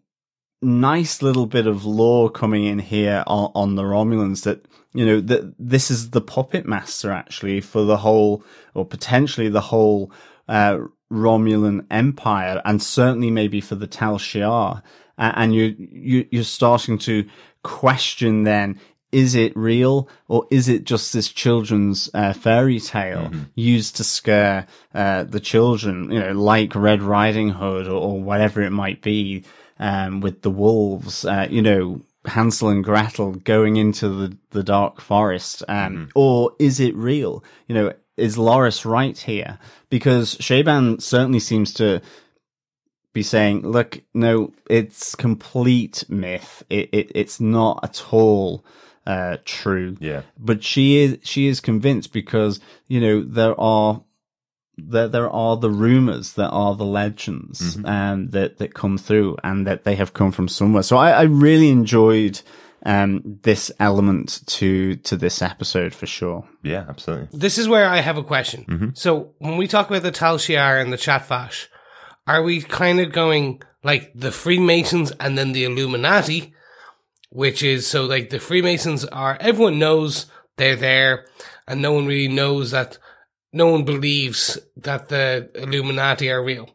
nice 0.61 1.21
little 1.21 1.47
bit 1.47 1.65
of 1.65 1.85
lore 1.85 2.29
coming 2.29 2.65
in 2.65 2.79
here 2.79 3.23
on, 3.25 3.51
on 3.55 3.75
the 3.75 3.83
Romulans 3.83 4.43
that, 4.43 4.65
you 4.93 5.05
know, 5.05 5.19
that 5.21 5.55
this 5.57 5.89
is 5.89 6.11
the 6.11 6.21
puppet 6.21 6.67
master 6.67 7.11
actually 7.11 7.61
for 7.61 7.83
the 7.83 7.97
whole, 7.97 8.43
or 8.75 8.85
potentially 8.85 9.49
the 9.49 9.61
whole, 9.61 10.11
uh, 10.47 10.77
Romulan 11.11 11.85
Empire, 11.91 12.61
and 12.65 12.81
certainly 12.81 13.29
maybe 13.29 13.61
for 13.61 13.75
the 13.75 13.87
Tal 13.87 14.17
Shiar. 14.17 14.81
And 15.17 15.53
you, 15.53 15.75
you, 15.77 16.27
you're 16.31 16.43
starting 16.43 16.97
to 16.99 17.27
question 17.63 18.43
then, 18.43 18.79
is 19.11 19.35
it 19.35 19.55
real 19.55 20.07
or 20.27 20.47
is 20.49 20.69
it 20.69 20.85
just 20.85 21.11
this 21.11 21.27
children's 21.27 22.09
uh, 22.13 22.33
fairy 22.33 22.79
tale 22.79 23.29
used 23.55 23.97
to 23.97 24.03
scare 24.03 24.65
uh, 24.95 25.23
the 25.23 25.39
children, 25.39 26.09
you 26.09 26.19
know, 26.19 26.31
like 26.31 26.73
Red 26.73 27.01
Riding 27.01 27.49
Hood 27.49 27.87
or, 27.87 28.01
or 28.01 28.21
whatever 28.21 28.61
it 28.61 28.71
might 28.71 29.01
be, 29.01 29.43
um, 29.79 30.21
with 30.21 30.41
the 30.41 30.49
wolves, 30.49 31.25
uh, 31.25 31.47
you 31.49 31.61
know, 31.61 32.01
Hansel 32.25 32.69
and 32.69 32.83
Gretel 32.83 33.33
going 33.33 33.77
into 33.77 34.07
the, 34.07 34.37
the 34.51 34.63
dark 34.63 35.01
forest, 35.01 35.63
um, 35.67 36.09
or 36.15 36.53
is 36.59 36.79
it 36.79 36.95
real? 36.95 37.43
You 37.67 37.75
know, 37.75 37.93
is 38.21 38.37
Laris 38.37 38.85
right 38.85 39.17
here? 39.17 39.59
Because 39.89 40.35
Zhaban 40.37 41.01
certainly 41.01 41.39
seems 41.39 41.73
to 41.75 42.01
be 43.13 43.23
saying, 43.23 43.67
look, 43.67 44.01
no, 44.13 44.53
it's 44.69 45.15
complete 45.15 46.05
myth. 46.07 46.63
It, 46.69 46.89
it 46.93 47.11
it's 47.13 47.41
not 47.41 47.79
at 47.83 48.13
all 48.13 48.63
uh, 49.05 49.37
true. 49.45 49.97
Yeah. 49.99 50.21
But 50.37 50.63
she 50.63 50.99
is 50.99 51.17
she 51.23 51.47
is 51.47 51.59
convinced 51.59 52.13
because 52.13 52.59
you 52.87 53.01
know 53.01 53.21
there 53.21 53.59
are 53.59 54.03
there 54.77 55.07
there 55.07 55.29
are 55.29 55.57
the 55.57 55.69
rumors, 55.69 56.33
there 56.33 56.47
are 56.47 56.75
the 56.75 56.85
legends, 56.85 57.77
um, 57.83 58.29
that 58.29 58.57
that 58.57 58.73
come 58.73 58.97
through, 58.97 59.37
and 59.43 59.67
that 59.67 59.83
they 59.83 59.95
have 59.95 60.13
come 60.13 60.31
from 60.31 60.47
somewhere. 60.47 60.83
So 60.83 60.97
I, 60.97 61.11
I 61.11 61.21
really 61.23 61.69
enjoyed 61.69 62.41
um 62.85 63.39
this 63.43 63.71
element 63.79 64.41
to 64.47 64.95
to 64.97 65.15
this 65.15 65.41
episode 65.41 65.93
for 65.93 66.07
sure. 66.07 66.47
Yeah, 66.63 66.85
absolutely. 66.87 67.27
This 67.31 67.57
is 67.57 67.67
where 67.67 67.87
I 67.87 67.97
have 67.97 68.17
a 68.17 68.23
question. 68.23 68.93
So 68.95 69.33
when 69.39 69.57
we 69.57 69.67
talk 69.67 69.89
about 69.89 70.03
the 70.03 70.11
Tal 70.11 70.37
Shiar 70.37 70.81
and 70.81 70.91
the 70.91 70.97
Zhat 70.97 71.25
Vash, 71.25 71.69
are 72.25 72.41
we 72.41 72.61
kind 72.61 72.99
of 72.99 73.11
going 73.11 73.61
like 73.83 74.11
the 74.15 74.31
Freemasons 74.31 75.11
and 75.19 75.37
then 75.37 75.51
the 75.51 75.63
Illuminati, 75.65 76.53
which 77.29 77.63
is 77.63 77.87
so 77.87 78.05
like 78.05 78.29
the 78.29 78.39
Freemasons 78.39 79.05
are 79.05 79.37
everyone 79.39 79.79
knows 79.79 80.25
they're 80.57 80.75
there, 80.75 81.27
and 81.67 81.81
no 81.81 81.93
one 81.93 82.05
really 82.05 82.33
knows 82.33 82.71
that 82.71 82.97
no 83.53 83.67
one 83.67 83.83
believes 83.83 84.57
that 84.77 85.09
the 85.09 85.49
Illuminati 85.55 86.29
are 86.29 86.43
real. 86.43 86.69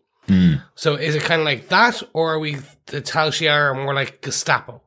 So 0.74 0.96
is 0.96 1.14
it 1.14 1.22
kind 1.22 1.40
of 1.40 1.44
like 1.44 1.68
that, 1.68 2.02
or 2.12 2.34
are 2.34 2.38
we 2.38 2.58
the 2.86 3.00
Tal 3.00 3.30
Shiar 3.30 3.70
are 3.70 3.74
more 3.74 3.94
like 3.94 4.22
Gestapo 4.22 4.82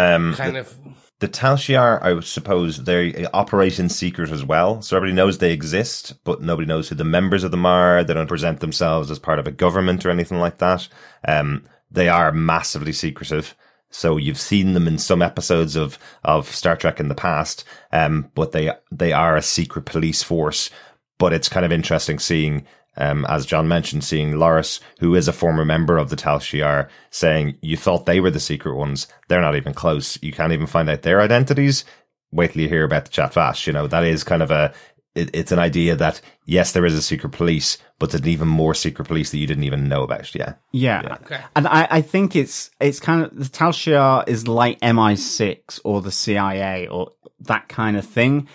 Um, 0.00 0.34
kind 0.34 0.56
of? 0.56 0.76
the 1.20 1.28
Tal 1.28 1.56
Shiar, 1.56 2.02
I 2.02 2.18
suppose, 2.20 2.84
they 2.84 3.26
operate 3.26 3.78
in 3.78 3.88
secret 3.90 4.30
as 4.30 4.44
well. 4.44 4.80
So 4.80 4.96
everybody 4.96 5.14
knows 5.14 5.38
they 5.38 5.52
exist, 5.52 6.14
but 6.24 6.42
nobody 6.42 6.66
knows 6.66 6.88
who 6.88 6.94
the 6.94 7.04
members 7.04 7.44
of 7.44 7.50
them 7.50 7.66
are. 7.66 8.02
They 8.02 8.14
don't 8.14 8.26
present 8.26 8.60
themselves 8.60 9.10
as 9.10 9.18
part 9.18 9.38
of 9.38 9.46
a 9.46 9.52
government 9.52 10.04
or 10.04 10.10
anything 10.10 10.38
like 10.38 10.58
that. 10.58 10.88
Um, 11.28 11.64
they 11.90 12.08
are 12.08 12.32
massively 12.32 12.92
secretive. 12.92 13.54
So 13.90 14.16
you've 14.16 14.40
seen 14.40 14.72
them 14.72 14.88
in 14.88 14.96
some 14.98 15.20
episodes 15.20 15.76
of, 15.76 15.98
of 16.24 16.48
Star 16.48 16.76
Trek 16.76 17.00
in 17.00 17.08
the 17.08 17.14
past, 17.14 17.64
um, 17.92 18.30
but 18.34 18.52
they 18.52 18.70
they 18.90 19.12
are 19.12 19.36
a 19.36 19.42
secret 19.42 19.84
police 19.84 20.22
force. 20.22 20.70
But 21.18 21.34
it's 21.34 21.50
kind 21.50 21.66
of 21.66 21.72
interesting 21.72 22.18
seeing, 22.18 22.64
um, 23.00 23.24
as 23.28 23.46
John 23.46 23.66
mentioned, 23.66 24.04
seeing 24.04 24.32
Laris, 24.32 24.80
who 24.98 25.14
is 25.14 25.26
a 25.26 25.32
former 25.32 25.64
member 25.64 25.98
of 25.98 26.10
the 26.10 26.16
Tal 26.16 26.38
Shiar, 26.38 26.88
saying 27.10 27.56
you 27.62 27.76
thought 27.76 28.06
they 28.06 28.20
were 28.20 28.30
the 28.30 28.40
secret 28.40 28.76
ones. 28.76 29.08
They're 29.28 29.40
not 29.40 29.56
even 29.56 29.74
close. 29.74 30.18
You 30.22 30.32
can't 30.32 30.52
even 30.52 30.66
find 30.66 30.88
out 30.90 31.02
their 31.02 31.20
identities. 31.20 31.84
Wait 32.30 32.52
till 32.52 32.62
you 32.62 32.68
hear 32.68 32.84
about 32.84 33.06
the 33.06 33.10
Zhat 33.10 33.32
Vash. 33.32 33.66
You 33.66 33.72
know 33.72 33.86
that 33.86 34.04
is 34.04 34.22
kind 34.22 34.42
of 34.42 34.50
a 34.50 34.72
it, 35.14 35.30
it's 35.34 35.52
an 35.52 35.58
idea 35.58 35.96
that 35.96 36.20
yes, 36.44 36.72
there 36.72 36.86
is 36.86 36.94
a 36.94 37.02
secret 37.02 37.32
police, 37.32 37.78
but 37.98 38.10
there's 38.10 38.22
an 38.22 38.28
even 38.28 38.48
more 38.48 38.74
secret 38.74 39.08
police 39.08 39.30
that 39.30 39.38
you 39.38 39.46
didn't 39.46 39.64
even 39.64 39.88
know 39.88 40.02
about. 40.02 40.34
Yeah. 40.34 40.54
Yeah. 40.72 41.16
Okay. 41.22 41.40
And 41.56 41.66
I, 41.66 41.88
I 41.90 42.00
think 42.02 42.36
it's 42.36 42.70
it's 42.80 43.00
kind 43.00 43.22
of 43.22 43.36
the 43.36 43.48
Tal 43.48 43.72
Shiar 43.72 44.28
is 44.28 44.46
like 44.46 44.80
MI6 44.80 45.80
or 45.84 46.00
the 46.00 46.12
CIA 46.12 46.86
or 46.86 47.12
that 47.40 47.68
kind 47.68 47.96
of 47.96 48.06
thing. 48.06 48.48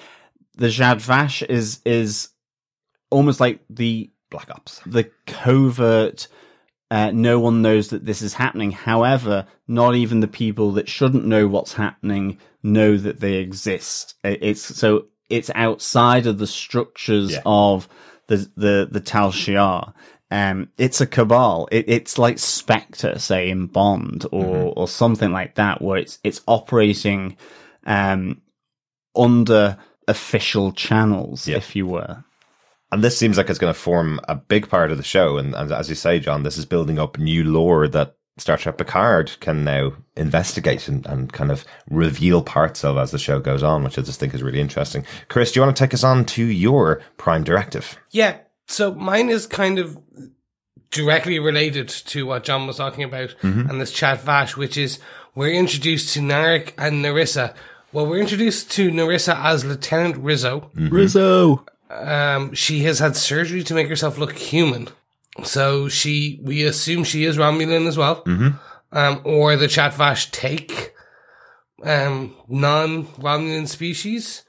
The 0.55 0.67
Zhat 0.67 1.01
Vash 1.01 1.41
is 1.41 1.81
is 1.85 2.29
almost 3.09 3.39
like 3.39 3.59
the 3.69 4.09
Black 4.29 4.49
Ops. 4.51 4.81
the 4.85 5.09
covert 5.27 6.27
uh, 6.91 7.09
no 7.11 7.39
one 7.39 7.61
knows 7.63 7.87
that 7.89 8.05
this 8.05 8.21
is 8.21 8.35
happening. 8.35 8.71
However, 8.71 9.47
not 9.67 9.95
even 9.95 10.19
the 10.19 10.27
people 10.27 10.71
that 10.73 10.87
shouldn't 10.87 11.25
know 11.25 11.47
what's 11.47 11.73
happening 11.73 12.37
know 12.61 12.95
that 12.97 13.19
they 13.21 13.35
exist. 13.35 14.13
It's 14.23 14.61
so 14.61 15.07
it's 15.29 15.49
outside 15.55 16.27
of 16.27 16.37
the 16.37 16.45
structures 16.47 17.31
Yeah. 17.33 17.41
of 17.45 17.89
the 18.27 18.49
the 18.55 18.87
the 18.91 18.99
Tal 18.99 19.31
Shiar. 19.31 19.93
Um, 20.29 20.69
it's 20.77 21.01
a 21.01 21.07
cabal. 21.07 21.67
It, 21.71 21.85
it's 21.87 22.17
like 22.19 22.37
Spectre, 22.39 23.17
say 23.19 23.49
in 23.49 23.65
Bond, 23.67 24.25
or 24.31 24.43
Mm-hmm. 24.45 24.79
or 24.79 24.87
something 24.87 25.31
like 25.31 25.55
that, 25.55 25.81
where 25.81 25.97
it's 25.97 26.19
it's 26.23 26.41
operating 26.47 27.35
um, 27.87 28.41
under 29.15 29.77
official 30.07 30.71
channels, 30.71 31.47
Yeah. 31.47 31.57
if 31.57 31.75
you 31.75 31.87
were. 31.87 32.23
And 32.95 33.03
this 33.03 33.17
seems 33.17 33.37
like 33.37 33.49
it's 33.49 33.59
going 33.59 33.73
to 33.73 33.77
form 33.77 34.21
a 34.29 34.35
big 34.35 34.69
part 34.69 34.89
of 34.89 34.95
the 34.95 35.03
show. 35.03 35.37
And, 35.37 35.53
and 35.53 35.69
as 35.69 35.89
you 35.89 35.95
say, 35.95 36.17
John, 36.17 36.43
this 36.43 36.57
is 36.57 36.65
building 36.65 36.97
up 36.97 37.17
new 37.17 37.43
lore 37.43 37.89
that 37.89 38.15
Star 38.37 38.55
Trek 38.55 38.77
Picard 38.77 39.35
can 39.41 39.65
now 39.65 39.91
investigate 40.15 40.87
and, 40.87 41.05
and 41.05 41.33
kind 41.33 41.51
of 41.51 41.65
reveal 41.89 42.41
parts 42.41 42.85
of 42.85 42.97
as 42.97 43.11
the 43.11 43.19
show 43.19 43.41
goes 43.41 43.63
on, 43.63 43.83
which 43.83 43.99
I 43.99 44.01
just 44.01 44.17
think 44.17 44.33
is 44.33 44.41
really 44.41 44.61
interesting. 44.61 45.05
Chris, 45.27 45.51
do 45.51 45.59
you 45.59 45.65
want 45.65 45.75
to 45.75 45.83
take 45.83 45.93
us 45.93 46.05
on 46.05 46.23
to 46.23 46.45
your 46.45 47.01
prime 47.17 47.43
directive? 47.43 47.97
Yeah. 48.11 48.37
So 48.67 48.93
mine 48.93 49.27
is 49.27 49.45
kind 49.45 49.77
of 49.77 49.97
directly 50.89 51.37
related 51.37 51.89
to 51.89 52.25
what 52.25 52.45
John 52.45 52.65
was 52.65 52.77
talking 52.77 53.03
about 53.03 53.35
mm-hmm. 53.41 53.69
and 53.69 53.81
this 53.81 53.91
Zhat 53.91 54.19
Vash, 54.19 54.55
which 54.55 54.77
is 54.77 54.99
we're 55.35 55.51
introduced 55.51 56.13
to 56.13 56.21
Narek 56.21 56.71
and 56.77 57.03
Narissa. 57.03 57.53
Well, 57.91 58.07
we're 58.07 58.21
introduced 58.21 58.71
to 58.71 58.89
Narissa 58.89 59.37
as 59.43 59.65
Lieutenant 59.65 60.15
Rizzo. 60.15 60.71
Mm-hmm. 60.77 60.95
Rizzo. 60.95 61.65
Um, 61.89 62.53
she 62.53 62.83
has 62.83 62.99
had 62.99 63.15
surgery 63.15 63.63
to 63.63 63.73
make 63.73 63.87
herself 63.87 64.17
look 64.17 64.33
human. 64.33 64.89
So 65.43 65.89
she, 65.89 66.39
we 66.41 66.63
assume 66.63 67.03
she 67.03 67.25
is 67.25 67.37
Romulan 67.37 67.87
as 67.87 67.97
well. 67.97 68.23
Mm-hmm. 68.23 68.49
Um, 68.91 69.21
or 69.25 69.55
the 69.55 69.67
Zhat 69.67 69.93
Vash 69.93 70.31
take, 70.31 70.93
um, 71.83 72.33
non-Romulan 72.47 73.67
species. 73.67 74.43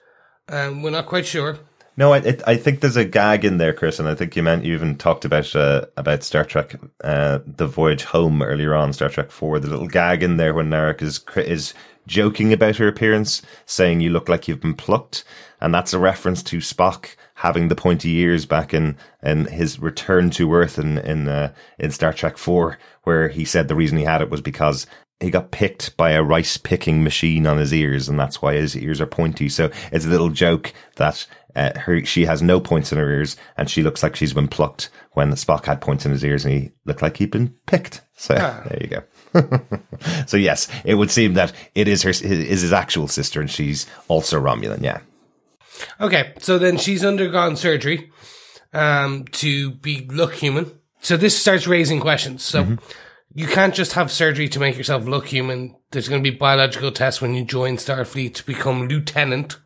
Um, 0.49 0.83
we're 0.83 0.91
not 0.91 1.07
quite 1.07 1.27
sure. 1.27 1.59
No, 1.97 2.13
I, 2.13 2.19
it, 2.19 2.43
I 2.47 2.57
think 2.57 2.81
there's 2.81 2.97
a 2.97 3.05
gag 3.05 3.45
in 3.45 3.57
there, 3.57 3.73
Chris, 3.73 3.99
and 3.99 4.07
I 4.07 4.15
think 4.15 4.37
you 4.37 4.43
meant 4.43 4.65
you 4.65 4.75
even 4.75 4.97
talked 4.97 5.25
about 5.25 5.57
uh, 5.57 5.87
about 5.97 6.23
Star 6.23 6.45
Trek, 6.45 6.79
uh, 7.03 7.39
the 7.47 7.67
voyage 7.67 8.05
home 8.05 8.43
earlier 8.43 8.75
on, 8.75 8.93
Star 8.93 9.09
Trek 9.09 9.31
Four. 9.31 9.59
The 9.59 9.71
little 9.71 9.89
gag 9.89 10.23
in 10.23 10.37
there 10.37 10.53
when 10.53 10.69
Narek 10.69 11.01
is 11.01 11.25
is 11.37 11.73
joking 12.07 12.53
about 12.53 12.77
her 12.77 12.87
appearance, 12.87 13.41
saying 13.65 14.01
you 14.01 14.11
look 14.11 14.29
like 14.29 14.47
you've 14.47 14.61
been 14.61 14.75
plucked, 14.75 15.25
and 15.59 15.73
that's 15.73 15.95
a 15.95 15.99
reference 15.99 16.43
to 16.45 16.59
Spock 16.59 17.17
having 17.37 17.69
the 17.69 17.77
pointy 17.77 18.17
ears 18.17 18.47
back 18.47 18.75
in 18.75 18.97
in 19.23 19.45
his 19.47 19.79
return 19.79 20.31
to 20.31 20.53
Earth 20.53 20.79
in 20.79 20.99
in 20.99 21.29
uh, 21.29 21.53
in 21.79 21.91
Star 21.91 22.13
Trek 22.13 22.37
Four, 22.37 22.79
where 23.05 23.29
he 23.29 23.45
said 23.45 23.69
the 23.69 23.75
reason 23.75 23.99
he 23.99 24.05
had 24.05 24.23
it 24.23 24.31
was 24.31 24.41
because 24.41 24.87
he 25.21 25.31
got 25.31 25.51
picked 25.51 25.97
by 25.97 26.11
a 26.11 26.23
rice 26.23 26.57
picking 26.57 27.03
machine 27.03 27.47
on 27.47 27.59
his 27.59 27.73
ears, 27.73 28.09
and 28.09 28.19
that's 28.19 28.43
why 28.43 28.55
his 28.55 28.77
ears 28.77 29.01
are 29.01 29.07
pointy. 29.07 29.49
So 29.49 29.71
it's 29.93 30.05
a 30.05 30.11
little 30.11 30.29
joke 30.29 30.73
that 30.97 31.27
uh, 31.55 31.79
her 31.79 32.05
she 32.05 32.25
has 32.27 32.43
no 32.43 32.61
points 32.61 32.93
in 32.93 32.99
her 32.99 33.11
ears, 33.11 33.37
and 33.57 33.71
she 33.71 33.83
looks 33.83 34.03
like 34.03 34.17
she's 34.17 34.35
been 34.35 34.49
plucked 34.49 34.91
when 35.13 35.31
Spock 35.33 35.65
had 35.65 35.81
points 35.81 36.05
in 36.05 36.13
his 36.13 36.25
ears, 36.25 36.45
and 36.45 36.55
he 36.55 36.71
looked 36.85 37.03
like 37.03 37.17
he'd 37.17 37.31
been 37.31 37.55
picked. 37.67 38.03
So 38.17 38.35
there 38.35 38.79
you 38.81 38.89
go. 38.89 39.71
so 40.27 40.39
yes, 40.39 40.69
it 40.85 40.95
would 40.95 41.11
seem 41.11 41.35
that 41.35 41.53
it 41.75 41.87
is 41.87 42.03
her 42.03 42.11
is 42.11 42.21
his 42.63 42.73
actual 42.73 43.09
sister, 43.09 43.41
and 43.41 43.51
she's 43.51 43.87
also 44.09 44.41
Romulan. 44.41 44.83
Yeah. 44.83 45.01
Okay, 46.01 46.33
so 46.41 46.59
then 46.59 46.77
she's 46.77 47.05
undergone 47.05 47.57
surgery 47.57 48.11
um, 48.73 49.25
to 49.33 49.73
be 49.73 50.07
look 50.09 50.35
human. 50.35 50.71
So 51.01 51.17
this 51.17 51.39
starts 51.39 51.67
raising 51.67 52.01
questions. 52.01 52.43
So 52.43 52.63
you 53.35 53.47
can't 53.47 53.75
just 53.75 53.93
have 53.93 54.11
surgery 54.11 54.49
to 54.49 54.59
make 54.61 54.77
yourself 54.77 55.05
look 55.07 55.27
human. 55.27 55.77
There's 55.91 56.09
going 56.09 56.23
to 56.23 56.31
be 56.31 56.37
biological 56.37 56.91
tests 56.91 57.21
when 57.21 57.35
you 57.35 57.45
join 57.45 57.77
Starfleet 57.77 58.35
to 58.35 58.47
become 58.47 58.89
lieutenant. 58.89 59.59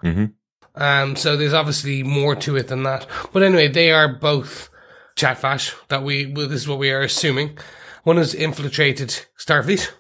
Um, 0.75 1.16
so 1.16 1.37
there's 1.37 1.55
obviously 1.55 2.03
more 2.03 2.35
to 2.37 2.57
it 2.57 2.68
than 2.68 2.83
that. 2.85 3.07
But 3.33 3.42
anyway, 3.42 3.68
they 3.68 3.90
are 3.90 4.09
both 4.09 4.70
Zhat 5.16 5.38
Vash. 5.38 5.75
That 5.88 6.03
we 6.03 6.27
well, 6.27 6.49
this 6.49 6.62
is 6.62 6.68
what 6.68 6.79
we 6.79 6.90
are 6.90 7.01
assuming. 7.01 7.59
One 8.05 8.16
has 8.16 8.35
infiltrated 8.35 9.27
Starfleet. 9.38 9.90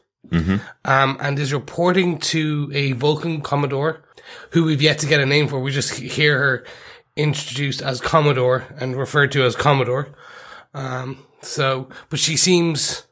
Um, 0.84 1.16
and 1.20 1.38
is 1.38 1.52
reporting 1.52 2.18
to 2.18 2.70
a 2.74 2.92
Vulcan 2.92 3.40
Commodore 3.40 4.02
who 4.50 4.64
we've 4.64 4.82
yet 4.82 4.98
to 5.00 5.06
get 5.06 5.20
a 5.20 5.26
name 5.26 5.48
for. 5.48 5.60
We 5.60 5.70
just 5.70 5.94
hear 5.94 6.38
her 6.38 6.64
introduced 7.16 7.82
as 7.82 8.00
Commodore 8.00 8.64
and 8.78 8.96
referred 8.96 9.32
to 9.32 9.44
as 9.44 9.56
Commodore. 9.56 10.14
Um, 10.74 11.24
so, 11.42 11.88
but 12.10 12.18
she 12.18 12.36
seems 12.36 13.06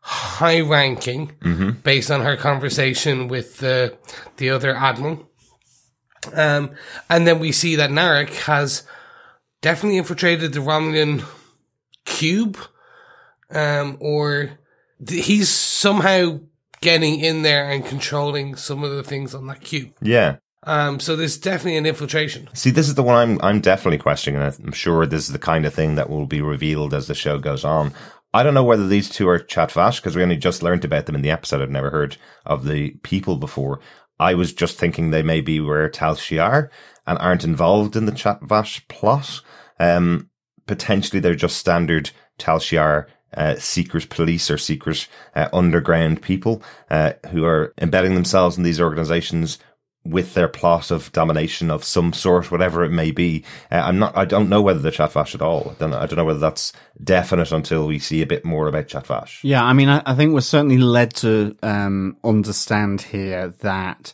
high 0.00 0.60
ranking 0.60 1.32
based 1.82 2.10
on 2.10 2.22
her 2.22 2.36
conversation 2.36 3.28
with 3.28 3.58
the, 3.58 3.96
the 4.36 4.50
other 4.50 4.74
admiral. 4.74 5.28
Um, 6.32 6.70
and 7.10 7.26
then 7.26 7.38
we 7.38 7.52
see 7.52 7.76
that 7.76 7.90
Narek 7.90 8.30
has 8.44 8.84
definitely 9.60 9.98
infiltrated 9.98 10.52
the 10.52 10.60
Romulan 10.60 11.24
cube, 12.04 12.58
um, 13.50 13.96
or 14.00 14.58
he's 15.08 15.48
somehow 15.48 16.40
getting 16.80 17.20
in 17.20 17.42
there 17.42 17.70
and 17.70 17.84
controlling 17.84 18.56
some 18.56 18.84
of 18.84 18.90
the 18.92 19.02
things 19.02 19.34
on 19.34 19.46
that 19.46 19.60
cube. 19.60 19.92
Yeah. 20.00 20.36
Um, 20.66 20.98
so 20.98 21.14
there's 21.16 21.38
definitely 21.38 21.76
an 21.76 21.86
infiltration. 21.86 22.48
See, 22.54 22.70
this 22.70 22.88
is 22.88 22.94
the 22.94 23.02
one 23.02 23.16
I'm 23.16 23.40
I'm 23.42 23.60
definitely 23.60 23.98
questioning, 23.98 24.40
and 24.40 24.56
I'm 24.64 24.72
sure 24.72 25.06
this 25.06 25.26
is 25.26 25.32
the 25.32 25.38
kind 25.38 25.66
of 25.66 25.74
thing 25.74 25.94
that 25.96 26.08
will 26.08 26.26
be 26.26 26.40
revealed 26.40 26.94
as 26.94 27.06
the 27.06 27.14
show 27.14 27.38
goes 27.38 27.64
on. 27.64 27.92
I 28.32 28.42
don't 28.42 28.54
know 28.54 28.64
whether 28.64 28.88
these 28.88 29.08
two 29.08 29.28
are 29.28 29.38
Zhat 29.38 29.70
Vash 29.72 30.00
because 30.00 30.16
we 30.16 30.22
only 30.22 30.36
just 30.36 30.62
learned 30.62 30.84
about 30.84 31.06
them 31.06 31.14
in 31.14 31.22
the 31.22 31.30
episode. 31.30 31.62
I've 31.62 31.70
never 31.70 31.90
heard 31.90 32.16
of 32.44 32.64
the 32.64 32.90
people 33.02 33.36
before. 33.36 33.80
I 34.18 34.34
was 34.34 34.52
just 34.52 34.78
thinking 34.78 35.10
they 35.10 35.22
maybe 35.22 35.60
were 35.60 35.88
Tal 35.88 36.16
Shiar 36.16 36.70
and 37.06 37.18
aren't 37.18 37.44
involved 37.44 37.94
in 37.94 38.06
the 38.06 38.12
Zhat 38.12 38.42
Vash 38.42 38.86
plot. 38.88 39.40
Um, 39.78 40.30
potentially 40.66 41.20
they're 41.20 41.34
just 41.34 41.58
standard 41.58 42.10
Tal 42.38 42.58
Shiar 42.58 43.06
uh, 43.36 43.56
secret 43.56 44.08
police 44.08 44.50
or 44.50 44.58
secret 44.58 45.08
uh, 45.34 45.48
underground 45.52 46.22
people 46.22 46.62
uh, 46.90 47.12
who 47.30 47.44
are 47.44 47.72
embedding 47.80 48.14
themselves 48.14 48.56
in 48.56 48.62
these 48.62 48.80
organizations 48.80 49.58
with 50.06 50.34
their 50.34 50.48
plot 50.48 50.90
of 50.90 51.10
domination 51.12 51.70
of 51.70 51.82
some 51.82 52.12
sort, 52.12 52.50
whatever 52.50 52.84
it 52.84 52.90
may 52.90 53.10
be. 53.10 53.42
Uh, 53.72 53.76
I'm 53.76 53.98
not. 53.98 54.16
I 54.16 54.24
don't 54.24 54.48
know 54.48 54.60
whether 54.60 54.78
they're 54.78 54.92
Zhat 54.92 55.12
Vash 55.12 55.34
at 55.34 55.42
all. 55.42 55.70
I 55.70 55.74
don't, 55.80 55.94
I 55.94 56.06
don't 56.06 56.16
know 56.16 56.24
whether 56.24 56.38
that's 56.38 56.72
definite 57.02 57.52
until 57.52 57.86
we 57.86 57.98
see 57.98 58.20
a 58.20 58.26
bit 58.26 58.44
more 58.44 58.68
about 58.68 58.88
Zhat 58.88 59.06
Vash. 59.06 59.42
Yeah, 59.42 59.64
I 59.64 59.72
mean, 59.72 59.88
I, 59.88 60.02
I 60.04 60.14
think 60.14 60.34
we're 60.34 60.40
certainly 60.40 60.78
led 60.78 61.14
to 61.16 61.56
um, 61.62 62.18
understand 62.22 63.02
here 63.02 63.48
that 63.60 64.12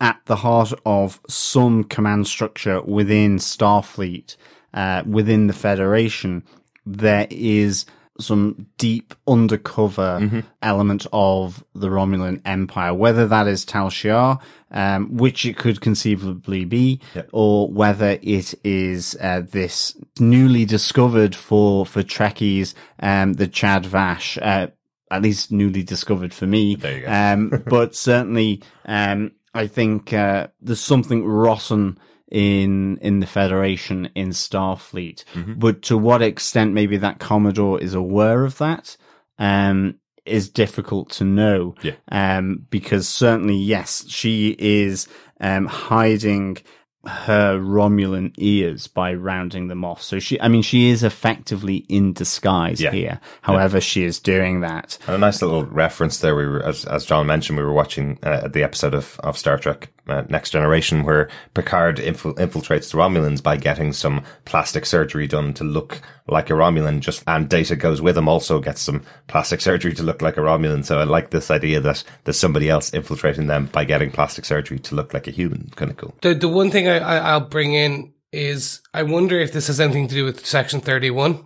at 0.00 0.20
the 0.26 0.36
heart 0.36 0.72
of 0.86 1.20
some 1.28 1.84
command 1.84 2.26
structure 2.26 2.80
within 2.82 3.38
Starfleet, 3.38 4.36
uh, 4.72 5.02
within 5.06 5.46
the 5.46 5.52
Federation, 5.52 6.44
there 6.86 7.26
is 7.30 7.86
some 8.20 8.66
deep 8.78 9.14
undercover 9.26 10.44
element 10.62 11.06
of 11.12 11.64
the 11.74 11.88
Romulan 11.88 12.40
Empire, 12.44 12.94
whether 12.94 13.26
that 13.26 13.46
is 13.46 13.64
Tal 13.64 13.90
Shiar, 13.90 14.40
um, 14.70 15.16
which 15.16 15.44
it 15.44 15.56
could 15.56 15.80
conceivably 15.80 16.64
be, 16.64 17.00
or 17.32 17.68
whether 17.68 18.18
it 18.22 18.54
is 18.64 19.16
uh, 19.20 19.42
this 19.50 19.96
newly 20.18 20.64
discovered 20.64 21.34
for 21.34 21.84
for 21.86 22.02
Trekkies, 22.02 22.74
um, 23.00 23.34
the 23.34 23.48
Zhat 23.48 23.86
Vash. 23.86 24.38
Uh, 24.38 24.68
at 25.10 25.22
least 25.22 25.52
newly 25.52 25.82
discovered 25.82 26.34
for 26.34 26.46
me. 26.46 26.74
There 26.74 26.98
you 26.98 27.04
go. 27.04 27.12
Um, 27.12 27.62
but 27.66 27.94
certainly, 27.94 28.62
um, 28.84 29.32
I 29.54 29.68
think 29.68 30.12
uh, 30.12 30.48
there's 30.60 30.80
something 30.80 31.24
rotten 31.24 31.98
in 32.30 32.98
in 32.98 33.20
the 33.20 33.26
Federation 33.26 34.08
in 34.14 34.30
Starfleet. 34.30 35.24
Mm-hmm. 35.34 35.54
But 35.54 35.82
to 35.82 35.98
what 35.98 36.22
extent 36.22 36.72
maybe 36.72 36.96
that 36.98 37.18
Commodore 37.18 37.80
is 37.80 37.94
aware 37.94 38.44
of 38.44 38.58
that 38.58 38.96
um, 39.38 39.96
is 40.24 40.48
difficult 40.48 41.10
to 41.10 41.24
know. 41.24 41.74
Yeah. 41.82 41.94
Um, 42.10 42.66
because 42.70 43.08
certainly, 43.08 43.56
yes, 43.56 44.04
she 44.08 44.56
is, 44.58 45.06
um, 45.40 45.66
hiding 45.66 46.58
her 47.06 47.58
Romulan 47.58 48.32
ears 48.38 48.86
by 48.86 49.12
rounding 49.12 49.68
them 49.68 49.84
off. 49.84 50.02
So 50.02 50.18
she, 50.18 50.40
I 50.40 50.48
mean, 50.48 50.62
she 50.62 50.88
is 50.88 51.02
effectively 51.02 51.84
in 51.90 52.14
disguise 52.14 52.80
Yeah. 52.80 52.92
here. 52.92 53.20
However, 53.42 53.78
she 53.78 54.04
is 54.04 54.18
doing 54.18 54.62
that. 54.62 54.96
And 55.06 55.16
a 55.16 55.18
nice 55.18 55.42
little 55.42 55.66
reference 55.66 56.20
there. 56.20 56.34
We 56.34 56.46
were, 56.46 56.62
as, 56.62 56.86
as 56.86 57.04
John 57.04 57.26
mentioned, 57.26 57.58
we 57.58 57.64
were 57.64 57.74
watching 57.74 58.18
uh, 58.22 58.48
the 58.48 58.62
episode 58.62 58.94
of, 58.94 59.20
of 59.22 59.36
Star 59.36 59.58
Trek 59.58 59.90
uh, 60.08 60.24
Next 60.28 60.50
Generation 60.50 61.04
where 61.04 61.28
Picard 61.54 61.98
infil- 61.98 62.36
infiltrates 62.36 62.90
the 62.90 62.98
Romulans 62.98 63.42
by 63.42 63.56
getting 63.56 63.92
some 63.92 64.22
plastic 64.44 64.86
surgery 64.86 65.26
done 65.26 65.54
to 65.54 65.64
look 65.64 66.00
like 66.26 66.50
a 66.50 66.54
Romulan. 66.54 67.00
Just 67.00 67.22
and 67.26 67.48
Data 67.48 67.76
goes 67.76 68.00
with 68.00 68.16
him, 68.16 68.28
also 68.28 68.60
gets 68.60 68.80
some 68.80 69.02
plastic 69.26 69.60
surgery 69.60 69.94
to 69.94 70.02
look 70.02 70.22
like 70.22 70.36
a 70.36 70.40
Romulan. 70.40 70.84
So 70.84 70.98
I 70.98 71.04
like 71.04 71.30
this 71.30 71.50
idea 71.50 71.80
that 71.80 72.04
there's 72.24 72.38
somebody 72.38 72.68
else 72.68 72.92
infiltrating 72.92 73.46
them 73.46 73.66
by 73.66 73.84
getting 73.84 74.10
plastic 74.10 74.44
surgery 74.44 74.78
to 74.80 74.94
look 74.94 75.14
like 75.14 75.26
a 75.26 75.32
human. 75.32 75.70
Kind 75.76 75.90
of 75.90 75.96
cool. 75.96 76.14
The 76.22 76.34
the 76.34 76.48
one 76.48 76.70
thing 76.70 76.88
I, 76.88 76.98
I 76.98 77.16
I'll 77.18 77.40
bring 77.40 77.74
in 77.74 78.12
is 78.32 78.80
I 78.92 79.04
wonder 79.04 79.38
if 79.38 79.52
this 79.52 79.68
has 79.68 79.80
anything 79.80 80.08
to 80.08 80.14
do 80.14 80.24
with 80.24 80.44
Section 80.44 80.80
Thirty 80.80 81.10
One, 81.10 81.44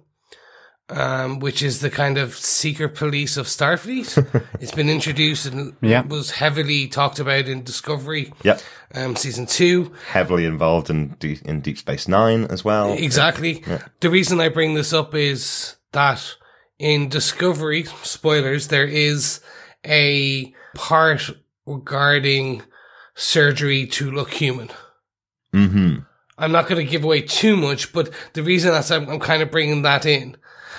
um, 0.91 1.39
which 1.41 1.63
is 1.63 1.81
the 1.81 1.91
kind 1.91 2.17
of 2.19 2.35
secret 2.37 2.95
police 2.95 3.37
of 3.37 3.47
Starfleet. 3.47 4.43
it's 4.61 4.73
been 4.73 4.89
introduced 4.89 5.47
and 5.47 5.75
Yeah. 5.81 6.03
was 6.03 6.31
heavily 6.33 6.89
talked 6.89 7.19
about 7.19 7.47
in 7.47 7.63
Discovery, 7.63 8.33
Yep. 8.43 8.61
um, 8.95 9.17
season 9.17 9.47
two. 9.47 9.93
Heavily 10.11 10.45
involved 10.45 10.89
in 10.91 11.09
D- 11.19 11.41
in 11.45 11.61
Deep 11.61 11.79
Space 11.79 12.09
Nine 12.09 12.45
as 12.47 12.65
well. 12.65 12.93
Exactly. 12.95 13.63
The 14.01 14.11
reason 14.11 14.41
I 14.41 14.49
bring 14.49 14.75
this 14.75 14.93
up 14.93 15.15
is 15.15 15.77
that 15.93 16.35
in 16.79 17.09
Discovery, 17.09 17.85
spoilers, 18.03 18.69
there 18.69 18.87
is 18.87 19.41
a 19.87 20.53
part 20.75 21.31
regarding 21.67 22.63
surgery 23.15 23.87
to 23.87 24.11
look 24.11 24.33
human. 24.33 24.71
Mm-hmm. 25.53 25.97
I'm 26.39 26.53
not 26.53 26.69
going 26.69 26.85
to 26.85 26.91
give 26.91 27.03
away 27.05 27.23
too 27.23 27.57
much, 27.57 27.93
but 27.93 28.11
the 28.35 28.43
reason 28.43 28.71
that's 28.71 28.91
I'm, 28.91 29.09
I'm 29.09 29.19
kind 29.19 29.43
of 29.43 29.51
bringing 29.51 29.83
that 29.83 30.07
in. 30.07 30.37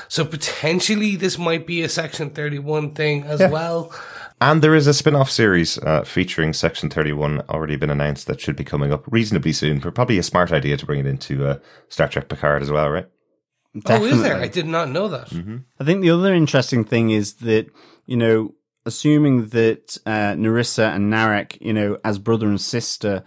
So 0.09 0.25
potentially 0.25 1.15
this 1.15 1.37
might 1.37 1.65
be 1.65 1.83
a 1.83 1.89
Section 1.89 2.31
31 2.31 2.95
thing 2.95 3.23
as 3.23 3.39
well. 3.51 3.93
And 4.41 4.61
there 4.61 4.73
is 4.73 4.87
a 4.87 4.93
spin-off 4.93 5.29
series 5.29 5.77
uh, 5.79 6.03
featuring 6.03 6.53
Section 6.53 6.89
31 6.89 7.41
already 7.49 7.75
been 7.75 7.89
announced 7.89 8.25
that 8.27 8.41
should 8.41 8.55
be 8.55 8.63
coming 8.63 8.91
up 8.91 9.03
reasonably 9.11 9.53
soon. 9.53 9.79
But 9.79 9.95
probably 9.95 10.17
a 10.17 10.23
smart 10.23 10.51
idea 10.51 10.77
to 10.77 10.85
bring 10.85 10.99
it 10.99 11.05
into 11.05 11.45
uh, 11.45 11.59
Star 11.89 12.07
Trek 12.07 12.27
Picard 12.29 12.61
as 12.63 12.71
well, 12.71 12.89
right? 12.89 13.07
Oh, 13.85 14.03
is 14.03 14.21
there? 14.21 14.37
I 14.37 14.47
did 14.47 14.65
not 14.65 14.89
know 14.89 15.09
that. 15.09 15.31
I 15.79 15.83
think 15.83 16.01
the 16.01 16.09
other 16.09 16.33
interesting 16.33 16.85
thing 16.85 17.11
is 17.11 17.35
that, 17.35 17.67
you 18.05 18.17
know, 18.17 18.55
assuming 18.85 19.49
that 19.49 19.97
uh, 20.05 20.33
Narissa 20.33 20.95
and 20.95 21.13
Narek, 21.13 21.57
you 21.61 21.73
know, 21.73 21.97
as 22.03 22.17
brother 22.17 22.47
and 22.47 22.59
sister, 22.59 23.23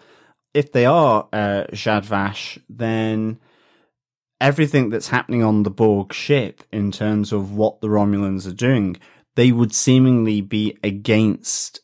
if 0.52 0.72
they 0.72 0.84
are 0.84 1.28
uh, 1.32 1.64
Zhat 1.72 2.04
Vash, 2.06 2.58
then 2.68 3.38
everything 4.42 4.90
that's 4.90 5.08
happening 5.08 5.42
on 5.42 5.62
the 5.62 5.70
Borg 5.70 6.12
ship 6.12 6.62
in 6.70 6.90
terms 6.92 7.32
of 7.32 7.52
what 7.52 7.80
the 7.80 7.88
Romulans 7.88 8.46
are 8.46 8.52
doing, 8.52 8.96
they 9.36 9.52
would 9.52 9.72
seemingly 9.72 10.40
be 10.42 10.76
against 10.82 11.80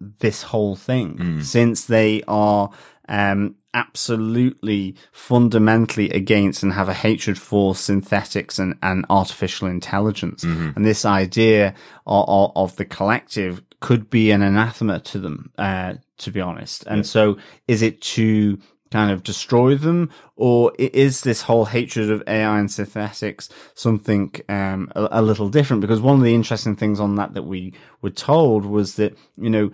this 0.00 0.42
whole 0.44 0.74
thing 0.74 1.18
since 1.42 1.84
they 1.84 2.22
are 2.26 2.70
um, 3.08 3.56
absolutely 3.74 4.96
fundamentally 5.12 6.08
against 6.10 6.62
and 6.62 6.72
have 6.72 6.88
a 6.88 6.94
hatred 6.94 7.38
for 7.38 7.74
synthetics 7.74 8.58
and, 8.58 8.74
and 8.82 9.04
artificial 9.10 9.68
intelligence. 9.68 10.42
And 10.76 10.84
this 10.84 11.04
idea 11.04 11.74
of, 12.06 12.52
of 12.56 12.76
the 12.76 12.84
collective 12.84 13.62
could 13.80 14.08
be 14.10 14.30
an 14.30 14.42
anathema 14.42 15.00
to 15.00 15.18
them, 15.18 15.52
uh, 15.58 15.94
to 16.18 16.30
be 16.30 16.40
honest. 16.40 16.84
And 16.86 17.06
so 17.06 17.36
is 17.66 17.82
it 17.82 18.00
to 18.00 18.58
kind 18.90 19.10
of 19.10 19.22
destroy 19.22 19.74
them 19.74 20.10
or 20.36 20.72
is 20.78 21.22
this 21.22 21.42
whole 21.42 21.66
hatred 21.66 22.10
of 22.10 22.22
AI 22.26 22.58
and 22.58 22.70
synthetics 22.70 23.48
something 23.74 24.32
um, 24.48 24.90
a, 24.94 25.08
a 25.12 25.22
little 25.22 25.48
different? 25.48 25.80
Because 25.80 26.00
one 26.00 26.16
of 26.16 26.22
the 26.22 26.34
interesting 26.34 26.76
things 26.76 27.00
on 27.00 27.16
that 27.16 27.34
that 27.34 27.42
we 27.42 27.74
were 28.02 28.10
told 28.10 28.64
was 28.64 28.96
that, 28.96 29.16
you 29.36 29.50
know, 29.50 29.70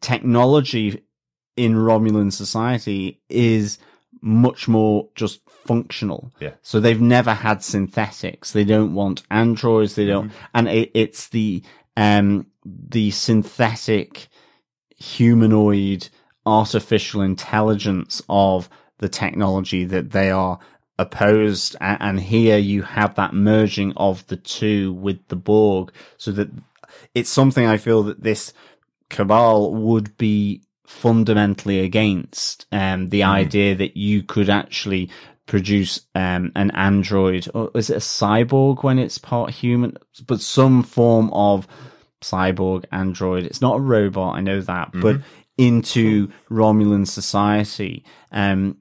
technology 0.00 1.02
in 1.56 1.74
Romulan 1.74 2.32
society 2.32 3.20
is 3.28 3.78
much 4.20 4.68
more 4.68 5.08
just 5.14 5.40
functional. 5.48 6.32
Yeah. 6.40 6.52
So 6.62 6.80
they've 6.80 7.00
never 7.00 7.34
had 7.34 7.62
synthetics. 7.62 8.52
They 8.52 8.64
don't 8.64 8.94
want 8.94 9.22
androids. 9.30 9.94
They 9.94 10.06
don't, 10.06 10.32
and 10.54 10.68
it, 10.68 10.90
it's 10.94 11.28
the, 11.28 11.62
um, 11.96 12.46
the 12.64 13.10
synthetic 13.10 14.28
humanoid 14.96 16.08
artificial 16.46 17.20
intelligence 17.20 18.22
of 18.28 18.68
the 18.98 19.08
technology 19.08 19.84
that 19.84 20.12
they 20.12 20.30
are 20.30 20.58
opposed. 20.98 21.76
And, 21.80 21.98
and 22.00 22.20
here 22.20 22.58
you 22.58 22.82
have 22.82 23.14
that 23.16 23.34
merging 23.34 23.92
of 23.96 24.26
the 24.28 24.36
two 24.36 24.92
with 24.92 25.26
the 25.28 25.36
Borg 25.36 25.92
so 26.16 26.32
that 26.32 26.50
it's 27.14 27.30
something 27.30 27.66
I 27.66 27.76
feel 27.76 28.02
that 28.04 28.22
this 28.22 28.52
cabal 29.10 29.74
would 29.74 30.16
be 30.16 30.62
fundamentally 30.86 31.80
against 31.80 32.66
um, 32.70 33.08
the 33.08 33.24
idea 33.24 33.74
that 33.74 33.96
you 33.96 34.22
could 34.22 34.48
actually 34.48 35.10
produce 35.46 36.00
um, 36.14 36.52
an 36.54 36.70
android. 36.72 37.48
Or 37.54 37.70
is 37.74 37.90
it 37.90 37.96
a 37.96 38.00
cyborg 38.00 38.82
when 38.82 38.98
it's 38.98 39.18
part 39.18 39.50
human? 39.50 39.96
But 40.26 40.40
some 40.40 40.82
form 40.82 41.30
of 41.32 41.66
cyborg 42.22 42.84
android. 42.90 43.44
It's 43.44 43.60
not 43.60 43.76
a 43.76 43.80
robot 43.80 44.36
i 44.36 44.40
know 44.40 44.60
that 44.60 44.90
but 44.92 45.20
into 45.58 46.28
romulan 46.50 47.06
society. 47.06 48.04
Um 48.32 48.78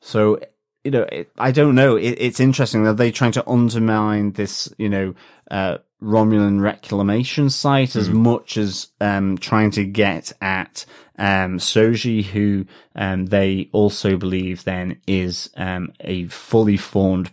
so 0.00 0.38
you 0.84 0.90
know 0.90 1.06
it, 1.12 1.30
i 1.38 1.50
don't 1.50 1.74
know. 1.74 1.96
It, 1.96 2.16
it's 2.18 2.40
interesting 2.40 2.84
that 2.84 2.96
they 2.96 3.10
trying 3.10 3.32
to 3.32 3.48
undermine 3.48 4.32
this 4.32 4.72
you 4.78 4.88
know 4.88 5.14
uh 5.50 5.78
romulan 6.02 6.60
reclamation 6.60 7.48
site 7.48 7.94
as 7.94 8.08
much 8.10 8.56
as 8.56 8.88
um 9.00 9.38
trying 9.38 9.70
to 9.70 9.84
get 9.84 10.32
at 10.40 10.84
um 11.16 11.58
soji 11.58 12.24
who 12.24 12.66
um 12.96 13.26
they 13.26 13.68
also 13.70 14.16
believe 14.16 14.64
then 14.64 15.00
is 15.06 15.48
um 15.56 15.92
a 16.00 16.26
fully 16.26 16.76
formed 16.76 17.30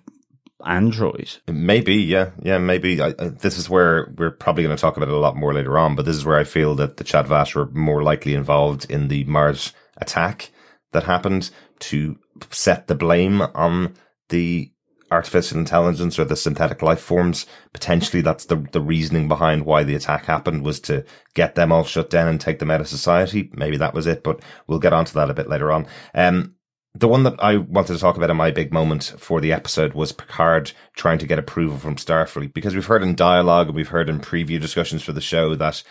android 0.66 1.38
Maybe, 1.48 1.96
yeah, 1.96 2.32
yeah, 2.42 2.58
maybe. 2.58 3.02
I, 3.02 3.14
I, 3.20 3.28
this 3.30 3.58
is 3.58 3.70
where 3.70 4.14
we're 4.18 4.32
probably 4.32 4.64
going 4.64 4.76
to 4.76 4.82
talk 4.82 4.98
about 4.98 5.10
it 5.10 5.14
a 5.14 5.20
lot 5.20 5.36
more 5.36 5.54
later 5.54 5.78
on. 5.78 5.96
But 5.96 6.06
this 6.06 6.16
is 6.16 6.26
where 6.26 6.38
I 6.38 6.44
feel 6.44 6.76
that 6.76 6.98
the 6.98 7.04
Zhat 7.04 7.28
Vash 7.28 7.56
were 7.56 7.68
more 7.68 8.04
likely 8.04 8.34
involved 8.34 8.90
in 8.90 9.08
the 9.08 9.24
Mars 9.26 9.74
attack 9.98 10.52
that 10.92 11.04
happened 11.04 11.50
to 11.80 12.18
set 12.50 12.88
the 12.88 12.96
blame 12.96 13.42
on 13.42 13.96
the 14.30 14.72
artificial 15.12 15.58
intelligence 15.58 16.20
or 16.20 16.26
the 16.26 16.36
synthetic 16.36 16.82
life 16.82 17.00
forms. 17.00 17.46
Potentially, 17.74 18.22
that's 18.22 18.46
the 18.46 18.58
the 18.72 18.82
reasoning 18.82 19.28
behind 19.28 19.66
why 19.66 19.84
the 19.84 19.96
attack 19.96 20.26
happened 20.26 20.64
was 20.64 20.80
to 20.82 21.06
get 21.34 21.56
them 21.56 21.72
all 21.72 21.84
shut 21.84 22.10
down 22.10 22.28
and 22.28 22.40
take 22.40 22.60
them 22.60 22.72
out 22.72 22.82
of 22.82 22.88
society. 22.88 23.50
Maybe 23.54 23.78
that 23.78 23.94
was 23.94 24.08
it, 24.08 24.24
but 24.24 24.42
we'll 24.68 24.80
get 24.80 24.94
onto 24.94 25.14
that 25.14 25.30
a 25.30 25.34
bit 25.34 25.50
later 25.50 25.72
on. 25.72 25.88
Um, 26.14 26.56
the 26.96 27.08
one 27.08 27.24
that 27.24 27.36
I 27.40 27.58
wanted 27.58 27.94
to 27.94 28.00
talk 28.00 28.18
about 28.18 28.30
in 28.30 28.38
my 28.38 28.52
big 28.52 28.74
moment 28.74 29.14
for 29.18 29.40
the 29.40 29.54
episode 29.54 29.94
was 29.94 30.12
Picard 30.12 30.72
trying 30.96 31.20
to 31.20 31.28
get 31.28 31.40
approval 31.40 31.78
from 31.78 31.96
Starfleet 31.96 32.54
because 32.54 32.74
we've 32.74 32.86
heard 32.86 33.04
in 33.04 33.16
dialogue 33.16 33.68
and 33.68 33.76
we've 33.76 33.90
heard 33.90 34.10
in 34.10 34.20
preview 34.20 34.60
discussions 34.60 35.04
for 35.04 35.12
the 35.12 35.22
show 35.22 35.56
that 35.56 35.84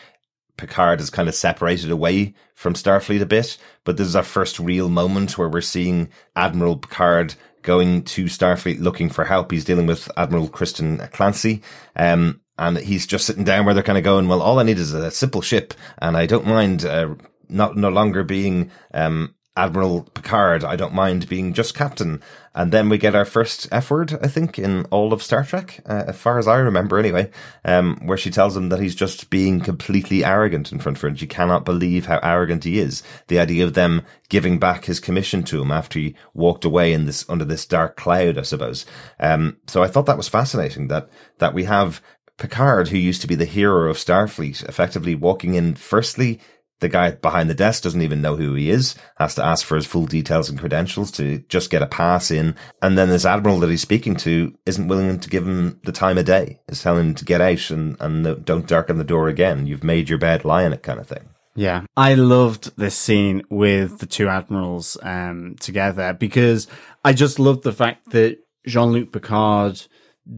Picard 0.56 1.00
is 1.00 1.08
kind 1.08 1.28
of 1.28 1.36
separated 1.36 1.90
away 1.90 2.34
from 2.54 2.74
Starfleet 2.74 3.22
a 3.22 3.26
bit, 3.26 3.56
but 3.84 3.96
this 3.96 4.08
is 4.08 4.16
our 4.16 4.24
first 4.24 4.58
real 4.58 4.88
moment 4.88 5.38
where 5.38 5.48
we're 5.48 5.60
seeing 5.60 6.08
Admiral 6.34 6.76
Picard 6.76 7.36
going 7.62 8.02
to 8.02 8.24
Starfleet 8.24 8.80
looking 8.80 9.08
for 9.08 9.24
help. 9.24 9.52
He's 9.52 9.64
dealing 9.64 9.86
with 9.86 10.10
Admiral 10.16 10.48
Kristen 10.48 10.98
Clancy. 11.12 11.62
Um, 11.94 12.40
and 12.58 12.76
he's 12.76 13.06
just 13.06 13.24
sitting 13.24 13.44
down 13.44 13.64
where 13.64 13.72
they're 13.72 13.84
kind 13.84 13.98
of 13.98 14.04
going, 14.04 14.26
well, 14.26 14.42
all 14.42 14.58
I 14.58 14.64
need 14.64 14.78
is 14.78 14.92
a 14.92 15.12
simple 15.12 15.42
ship 15.42 15.74
and 15.98 16.16
I 16.16 16.26
don't 16.26 16.46
mind, 16.46 16.84
uh, 16.84 17.14
not 17.48 17.76
no 17.76 17.88
longer 17.88 18.24
being, 18.24 18.72
um, 18.92 19.36
Admiral 19.58 20.04
Picard. 20.14 20.62
I 20.62 20.76
don't 20.76 20.94
mind 20.94 21.28
being 21.28 21.52
just 21.52 21.74
captain. 21.74 22.22
And 22.54 22.72
then 22.72 22.88
we 22.88 22.96
get 22.96 23.16
our 23.16 23.24
first 23.24 23.68
F 23.72 23.90
word, 23.90 24.16
I 24.22 24.28
think, 24.28 24.56
in 24.56 24.84
all 24.86 25.12
of 25.12 25.22
Star 25.22 25.44
Trek, 25.44 25.80
uh, 25.84 26.04
as 26.06 26.16
far 26.16 26.38
as 26.38 26.46
I 26.46 26.58
remember 26.58 26.96
anyway, 26.98 27.30
um, 27.64 27.98
where 28.06 28.16
she 28.16 28.30
tells 28.30 28.56
him 28.56 28.68
that 28.68 28.80
he's 28.80 28.94
just 28.94 29.30
being 29.30 29.60
completely 29.60 30.24
arrogant 30.24 30.70
in 30.70 30.78
front 30.78 30.96
of 30.96 31.02
her 31.02 31.08
and 31.08 31.18
she 31.18 31.26
cannot 31.26 31.64
believe 31.64 32.06
how 32.06 32.20
arrogant 32.22 32.62
he 32.62 32.78
is. 32.78 33.02
The 33.26 33.40
idea 33.40 33.64
of 33.64 33.74
them 33.74 34.02
giving 34.28 34.60
back 34.60 34.84
his 34.84 35.00
commission 35.00 35.42
to 35.44 35.60
him 35.60 35.72
after 35.72 35.98
he 35.98 36.14
walked 36.34 36.64
away 36.64 36.92
in 36.92 37.04
this, 37.06 37.28
under 37.28 37.44
this 37.44 37.66
dark 37.66 37.96
cloud, 37.96 38.38
I 38.38 38.42
suppose. 38.42 38.86
Um, 39.18 39.56
so 39.66 39.82
I 39.82 39.88
thought 39.88 40.06
that 40.06 40.16
was 40.16 40.28
fascinating 40.28 40.86
that, 40.88 41.10
that 41.38 41.52
we 41.52 41.64
have 41.64 42.00
Picard, 42.38 42.88
who 42.88 42.96
used 42.96 43.20
to 43.22 43.26
be 43.26 43.34
the 43.34 43.44
hero 43.44 43.90
of 43.90 43.96
Starfleet, 43.96 44.68
effectively 44.68 45.16
walking 45.16 45.54
in 45.54 45.74
firstly 45.74 46.38
The 46.80 46.88
guy 46.88 47.10
behind 47.10 47.50
the 47.50 47.54
desk 47.54 47.82
doesn't 47.82 48.02
even 48.02 48.22
know 48.22 48.36
who 48.36 48.54
he 48.54 48.70
is, 48.70 48.94
has 49.16 49.34
to 49.34 49.44
ask 49.44 49.66
for 49.66 49.76
his 49.76 49.86
full 49.86 50.06
details 50.06 50.48
and 50.48 50.58
credentials 50.58 51.10
to 51.12 51.38
just 51.48 51.70
get 51.70 51.82
a 51.82 51.86
pass 51.86 52.30
in. 52.30 52.54
And 52.82 52.96
then 52.96 53.08
this 53.08 53.24
admiral 53.24 53.58
that 53.60 53.70
he's 53.70 53.82
speaking 53.82 54.14
to 54.16 54.54
isn't 54.64 54.88
willing 54.88 55.18
to 55.18 55.28
give 55.28 55.46
him 55.46 55.80
the 55.84 55.92
time 55.92 56.18
of 56.18 56.24
day, 56.24 56.60
is 56.68 56.82
telling 56.82 57.08
him 57.08 57.14
to 57.16 57.24
get 57.24 57.40
out 57.40 57.70
and, 57.70 57.96
and 58.00 58.44
don't 58.44 58.66
darken 58.66 58.98
the 58.98 59.04
door 59.04 59.28
again. 59.28 59.66
You've 59.66 59.84
made 59.84 60.08
your 60.08 60.18
bed, 60.18 60.44
lie 60.44 60.62
in 60.62 60.72
it 60.72 60.82
kind 60.82 61.00
of 61.00 61.08
thing. 61.08 61.28
Yeah, 61.56 61.86
I 61.96 62.14
loved 62.14 62.76
this 62.76 62.96
scene 62.96 63.42
with 63.50 63.98
the 63.98 64.06
two 64.06 64.28
admirals 64.28 64.96
um, 65.02 65.56
together 65.58 66.12
because 66.12 66.68
I 67.04 67.12
just 67.12 67.40
loved 67.40 67.64
the 67.64 67.72
fact 67.72 68.10
that 68.10 68.38
Jean 68.64 68.92
Luc 68.92 69.10
Picard 69.10 69.84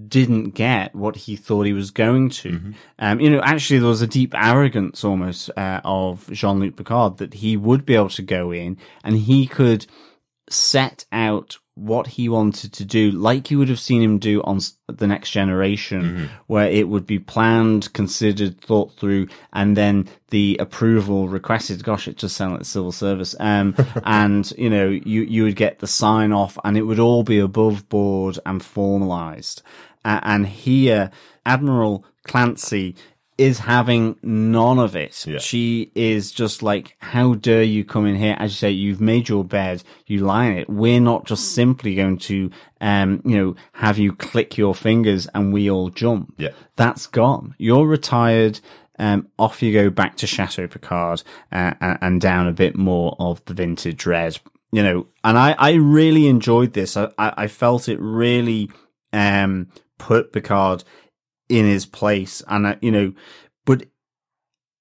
didn't 0.08 0.50
get 0.50 0.94
what 0.94 1.16
he 1.16 1.36
thought 1.36 1.66
he 1.66 1.72
was 1.72 1.90
going 1.90 2.30
to. 2.30 2.52
Mm-hmm. 2.52 2.72
Um, 2.98 3.20
you 3.20 3.30
know, 3.30 3.40
actually, 3.40 3.80
there 3.80 3.88
was 3.88 4.02
a 4.02 4.06
deep 4.06 4.34
arrogance 4.34 5.02
almost 5.04 5.50
uh, 5.56 5.80
of 5.84 6.30
Jean 6.30 6.60
Luc 6.60 6.76
Picard 6.76 7.18
that 7.18 7.34
he 7.34 7.56
would 7.56 7.84
be 7.84 7.96
able 7.96 8.10
to 8.10 8.22
go 8.22 8.52
in 8.52 8.78
and 9.02 9.16
he 9.16 9.46
could 9.46 9.86
set 10.48 11.04
out 11.10 11.58
what 11.80 12.06
he 12.08 12.28
wanted 12.28 12.72
to 12.74 12.84
do, 12.84 13.10
like 13.10 13.50
you 13.50 13.58
would 13.58 13.70
have 13.70 13.80
seen 13.80 14.02
him 14.02 14.18
do 14.18 14.42
on 14.42 14.60
the 14.86 15.06
next 15.06 15.30
generation, 15.30 16.02
mm-hmm. 16.02 16.24
where 16.46 16.68
it 16.68 16.88
would 16.88 17.06
be 17.06 17.18
planned, 17.18 17.90
considered, 17.94 18.60
thought 18.60 18.92
through, 18.92 19.26
and 19.54 19.76
then 19.76 20.06
the 20.28 20.58
approval 20.60 21.28
requested. 21.28 21.82
Gosh, 21.82 22.06
it 22.06 22.18
just 22.18 22.36
sounds 22.36 22.52
like 22.52 22.64
civil 22.66 22.92
service. 22.92 23.34
Um, 23.40 23.74
and 24.04 24.50
you 24.58 24.68
know, 24.68 24.88
you 24.88 25.22
you 25.22 25.44
would 25.44 25.56
get 25.56 25.78
the 25.78 25.86
sign 25.86 26.32
off, 26.32 26.58
and 26.64 26.76
it 26.76 26.82
would 26.82 27.00
all 27.00 27.22
be 27.22 27.38
above 27.38 27.88
board 27.88 28.38
and 28.44 28.62
formalized. 28.62 29.62
Uh, 30.04 30.20
and 30.22 30.46
here, 30.46 31.10
Admiral 31.46 32.04
Clancy 32.24 32.94
is 33.40 33.60
having 33.60 34.16
none 34.22 34.78
of 34.78 34.94
it. 34.94 35.26
Yeah. 35.26 35.38
She 35.38 35.90
is 35.94 36.30
just 36.30 36.62
like, 36.62 36.94
how 36.98 37.32
dare 37.34 37.62
you 37.62 37.86
come 37.86 38.04
in 38.04 38.14
here? 38.14 38.36
As 38.38 38.52
you 38.52 38.56
say, 38.56 38.70
you've 38.70 39.00
made 39.00 39.30
your 39.30 39.44
bed, 39.44 39.82
you 40.06 40.18
lie 40.18 40.44
in 40.44 40.58
it. 40.58 40.68
We're 40.68 41.00
not 41.00 41.24
just 41.24 41.54
simply 41.54 41.94
going 41.94 42.18
to, 42.18 42.50
um, 42.82 43.22
you 43.24 43.38
know, 43.38 43.56
have 43.72 43.96
you 43.96 44.12
click 44.12 44.58
your 44.58 44.74
fingers 44.74 45.26
and 45.34 45.54
we 45.54 45.70
all 45.70 45.88
jump. 45.88 46.34
Yeah. 46.36 46.50
That's 46.76 47.06
gone. 47.06 47.54
You're 47.56 47.86
retired. 47.86 48.60
Um, 48.98 49.28
off 49.38 49.62
you 49.62 49.72
go 49.72 49.88
back 49.88 50.18
to 50.18 50.26
Chateau 50.26 50.68
Picard 50.68 51.22
uh, 51.50 51.72
and, 51.80 52.20
down 52.20 52.46
a 52.46 52.52
bit 52.52 52.76
more 52.76 53.16
of 53.18 53.42
the 53.46 53.54
vintage 53.54 54.04
red, 54.04 54.38
you 54.72 54.82
know, 54.82 55.06
and 55.24 55.38
I, 55.38 55.52
I 55.58 55.72
really 55.72 56.26
enjoyed 56.26 56.74
this. 56.74 56.98
I, 56.98 57.08
I, 57.16 57.32
I 57.38 57.46
felt 57.46 57.88
it 57.88 57.98
really, 57.98 58.68
um, 59.14 59.68
put 59.96 60.34
Picard 60.34 60.84
in 61.50 61.66
his 61.66 61.84
place, 61.84 62.42
and 62.48 62.66
uh, 62.66 62.76
you 62.80 62.90
know, 62.90 63.12
but 63.66 63.84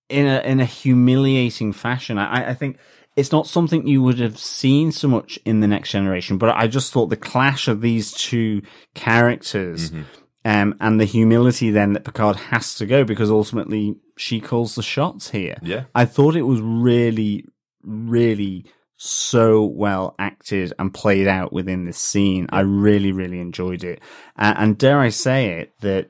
in 0.07 0.25
a 0.25 0.39
in 0.41 0.59
a 0.59 0.65
humiliating 0.65 1.73
fashion. 1.73 2.17
I, 2.17 2.51
I 2.51 2.53
think 2.53 2.77
it's 3.15 3.31
not 3.31 3.47
something 3.47 3.87
you 3.87 4.01
would 4.01 4.19
have 4.19 4.39
seen 4.39 4.91
so 4.91 5.07
much 5.07 5.39
in 5.45 5.59
the 5.59 5.67
next 5.67 5.91
generation, 5.91 6.37
but 6.37 6.55
I 6.55 6.67
just 6.67 6.93
thought 6.93 7.07
the 7.07 7.17
clash 7.17 7.67
of 7.67 7.81
these 7.81 8.11
two 8.13 8.61
characters. 8.95 9.91
Mm-hmm. 9.91 10.03
Um, 10.45 10.75
and 10.79 11.01
the 11.01 11.05
humility 11.05 11.69
then 11.69 11.91
that 11.93 12.05
Picard 12.05 12.37
has 12.37 12.73
to 12.75 12.85
go 12.85 13.03
because 13.03 13.29
ultimately 13.29 13.97
she 14.15 14.39
calls 14.39 14.75
the 14.75 14.81
shots 14.81 15.31
here. 15.31 15.57
Yeah. 15.61 15.83
I 15.93 16.05
thought 16.05 16.37
it 16.37 16.43
was 16.43 16.61
really, 16.61 17.43
really 17.83 18.65
so 18.95 19.65
well 19.65 20.15
acted 20.17 20.73
and 20.79 20.93
played 20.93 21.27
out 21.27 21.51
within 21.51 21.83
this 21.83 21.97
scene. 21.97 22.47
I 22.51 22.61
really, 22.61 23.11
really 23.11 23.41
enjoyed 23.41 23.83
it. 23.83 23.99
Uh, 24.37 24.53
and 24.57 24.77
dare 24.77 24.99
I 24.99 25.09
say 25.09 25.59
it, 25.59 25.73
that 25.81 26.09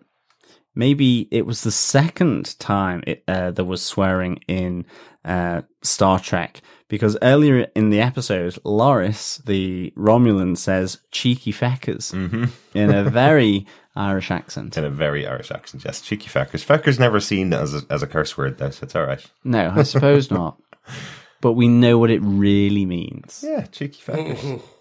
maybe 0.76 1.28
it 1.32 1.46
was 1.46 1.64
the 1.64 1.72
second 1.72 2.58
time 2.60 3.04
it, 3.08 3.24
uh, 3.28 3.52
there 3.52 3.66
was 3.66 3.82
swearing 3.82 4.40
in 4.48 4.86
uh, 5.26 5.62
Star 5.82 6.20
Trek 6.20 6.62
because 6.88 7.18
earlier 7.22 7.68
in 7.76 7.90
the 7.92 8.02
episode, 8.02 8.54
Laris, 8.66 9.44
the 9.46 9.94
Romulan, 9.96 10.58
says 10.58 11.00
"cheeky 11.12 11.54
feckers" 11.54 12.14
mm-hmm. 12.14 12.46
in 12.74 12.92
a 12.92 13.04
very 13.10 13.66
Irish 13.96 14.32
accent. 14.32 14.78
In 14.78 14.84
a 14.84 14.90
very 14.90 15.28
Irish 15.28 15.52
accent, 15.52 15.84
yes. 15.86 16.02
Cheeky 16.02 16.30
feckers. 16.30 16.66
Feckers 16.66 17.00
never 17.00 17.20
seen 17.20 17.54
as 17.54 17.74
a, 17.74 17.82
as 17.90 18.04
a 18.04 18.08
curse 18.08 18.38
word, 18.38 18.58
though, 18.58 18.72
so 18.72 18.84
it's 18.84 18.96
all 18.96 19.06
right. 19.06 19.24
No, 19.44 19.72
I 19.76 19.84
suppose 19.84 20.30
not. 20.32 20.60
But 21.42 21.54
we 21.54 21.70
know 21.70 21.98
what 21.98 22.10
it 22.10 22.20
really 22.22 22.86
means. 22.86 23.46
Yeah, 23.48 23.62
cheeky 23.68 24.02
feckers. 24.02 24.62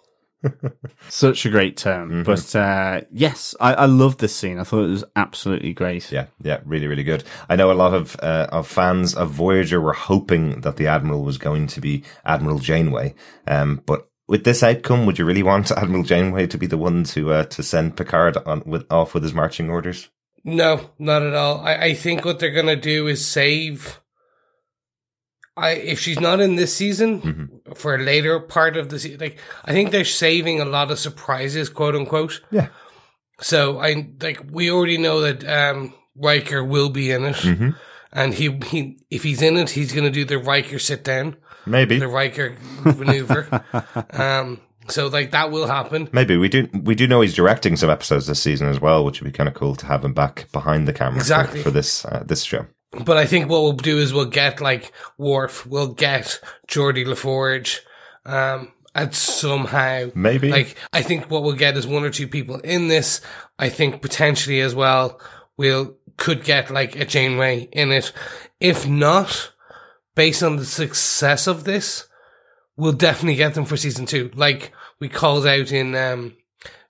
Such 1.09 1.47
a 1.47 1.51
great 1.51 1.77
term. 1.77 2.11
Mm-hmm. 2.11 2.23
But 2.23 2.55
uh, 2.55 3.01
yes, 3.11 3.55
I, 3.61 3.75
I 3.75 3.87
love 3.87 4.19
this 4.19 4.35
scene. 4.35 4.59
I 4.59 4.65
thought 4.65 4.85
it 4.85 4.91
was 4.91 5.05
absolutely 5.17 5.73
great. 5.73 6.11
Yeah, 6.13 6.27
yeah, 6.43 6.61
really, 6.65 6.87
really 6.87 7.05
good. 7.05 7.25
I 7.49 7.57
know 7.57 7.71
a 7.71 7.75
lot 7.75 7.95
of 7.95 8.17
uh, 8.21 8.47
of 8.51 8.69
fans 8.69 9.15
of 9.15 9.31
Voyager 9.31 9.81
were 9.81 9.93
hoping 9.93 10.61
that 10.61 10.77
the 10.77 10.87
Admiral 10.87 11.25
was 11.25 11.39
going 11.39 11.67
to 11.69 11.81
be 11.81 12.05
Admiral 12.25 12.59
Janeway. 12.59 13.15
Um, 13.47 13.83
but 13.85 14.09
with 14.29 14.45
this 14.45 14.63
outcome, 14.63 15.07
would 15.07 15.19
you 15.19 15.25
really 15.25 15.43
want 15.43 15.71
Admiral 15.77 16.05
Janeway 16.05 16.47
to 16.49 16.59
be 16.59 16.67
the 16.67 16.79
one 16.79 17.05
to 17.05 17.33
uh, 17.33 17.45
to 17.45 17.63
send 17.63 17.97
Picard 17.97 18.37
on 18.39 18.63
with 18.65 18.87
off 18.91 19.15
with 19.15 19.23
his 19.23 19.35
marching 19.35 19.71
orders? 19.71 20.09
No, 20.45 20.91
not 20.99 21.23
at 21.23 21.35
all. 21.35 21.61
I, 21.61 21.75
I 21.77 21.95
think 21.95 22.25
what 22.25 22.39
they're 22.39 22.51
gonna 22.51 22.77
do 22.77 23.09
is 23.09 23.27
save 23.27 24.01
I 25.59 25.71
if 25.73 25.99
she's 25.99 26.21
not 26.21 26.41
in 26.41 26.57
this 26.57 26.75
season 26.75 27.21
mm-hmm. 27.21 27.73
for 27.73 27.95
a 27.95 27.99
later 27.99 28.39
part 28.41 28.77
of 28.77 28.89
the 28.89 28.99
season, 28.99 29.21
like 29.21 29.39
I 29.65 29.73
think 29.73 29.91
they're 29.91 30.05
saving 30.05 30.61
a 30.61 30.65
lot 30.65 30.91
of 30.91 30.99
surprises, 30.99 31.69
quote 31.69 31.95
unquote. 31.95 32.41
Yeah. 32.51 32.69
So 33.41 33.79
I 33.79 34.09
like 34.21 34.45
we 34.51 34.71
already 34.71 34.99
know 34.99 35.21
that 35.21 35.45
um 35.47 35.95
Riker 36.17 36.65
will 36.65 36.89
be 36.89 37.11
in 37.11 37.25
it, 37.25 37.37
mm-hmm. 37.37 37.71
and 38.13 38.35
he 38.35 38.59
he 38.67 38.99
if 39.11 39.23
he's 39.23 39.43
in 39.43 39.57
it, 39.57 39.71
he's 39.71 39.93
going 39.93 40.05
to 40.05 40.11
do 40.11 40.25
the 40.25 40.39
Riker 40.39 40.79
sit 40.79 41.05
down, 41.05 41.37
maybe 41.67 41.99
the 41.99 42.09
Riker 42.09 42.57
maneuver. 42.85 43.65
um. 44.13 44.61
So 44.91 45.09
like 45.09 45.33
that 45.33 45.51
will 45.51 45.67
happen. 45.67 46.09
Maybe 46.13 46.39
we 46.39 46.49
do 46.49 46.67
we 46.73 46.95
do 46.95 47.07
know 47.07 47.21
he's 47.21 47.35
directing 47.35 47.77
some 47.77 47.91
episodes 47.91 48.27
this 48.27 48.43
season 48.43 48.69
as 48.69 48.81
well, 48.81 49.05
which 49.05 49.21
would 49.21 49.31
be 49.31 49.37
kind 49.37 49.49
of 49.49 49.55
cool 49.55 49.77
to 49.77 49.87
have 49.87 50.03
him 50.03 50.15
back 50.15 50.51
behind 50.51 50.89
the 50.89 50.95
camera 50.95 51.19
exactly. 51.19 51.59
for, 51.59 51.65
for 51.65 51.71
this 51.71 52.07
uh, 52.07 52.23
this 52.27 52.43
show. 52.43 52.67
But 52.93 53.19
I 53.19 53.27
think 53.27 53.49
what 53.49 53.63
we'll 53.63 53.73
do 53.73 53.99
is 53.99 54.15
we'll 54.15 54.25
get 54.27 54.61
like 54.61 54.93
Worf, 55.19 55.67
we'll 55.67 55.93
get 55.93 56.41
Geordi 56.67 57.05
LaForge, 57.05 57.81
um, 58.25 58.73
and 58.95 59.15
somehow 59.15 60.11
maybe 60.15 60.51
like 60.51 60.77
I 60.93 61.03
think 61.03 61.31
what 61.31 61.43
we'll 61.43 61.53
get 61.53 61.77
is 61.77 61.87
one 61.87 62.05
or 62.05 62.11
two 62.11 62.27
people 62.27 62.57
in 62.61 62.89
this. 62.89 63.21
I 63.59 63.69
think 63.69 64.01
potentially 64.01 64.61
as 64.61 64.75
well 64.75 65.21
we'll 65.57 65.97
could 66.17 66.45
get 66.45 66.71
like 66.71 66.97
a 66.97 67.05
Janeway 67.05 67.69
in 67.73 67.93
it. 67.93 68.13
If 68.59 68.89
not, 68.89 69.53
based 70.15 70.43
on 70.43 70.57
the 70.57 70.65
success 70.65 71.47
of 71.47 71.65
this, 71.65 72.09
we'll 72.77 72.93
definitely 72.93 73.37
get 73.37 73.55
them 73.55 73.67
for 73.67 73.77
season 73.77 74.07
two. 74.07 74.31
Like 74.35 74.73
we 74.99 75.11
called 75.11 75.47
out 75.47 75.73
in 75.73 75.95
um 75.95 76.38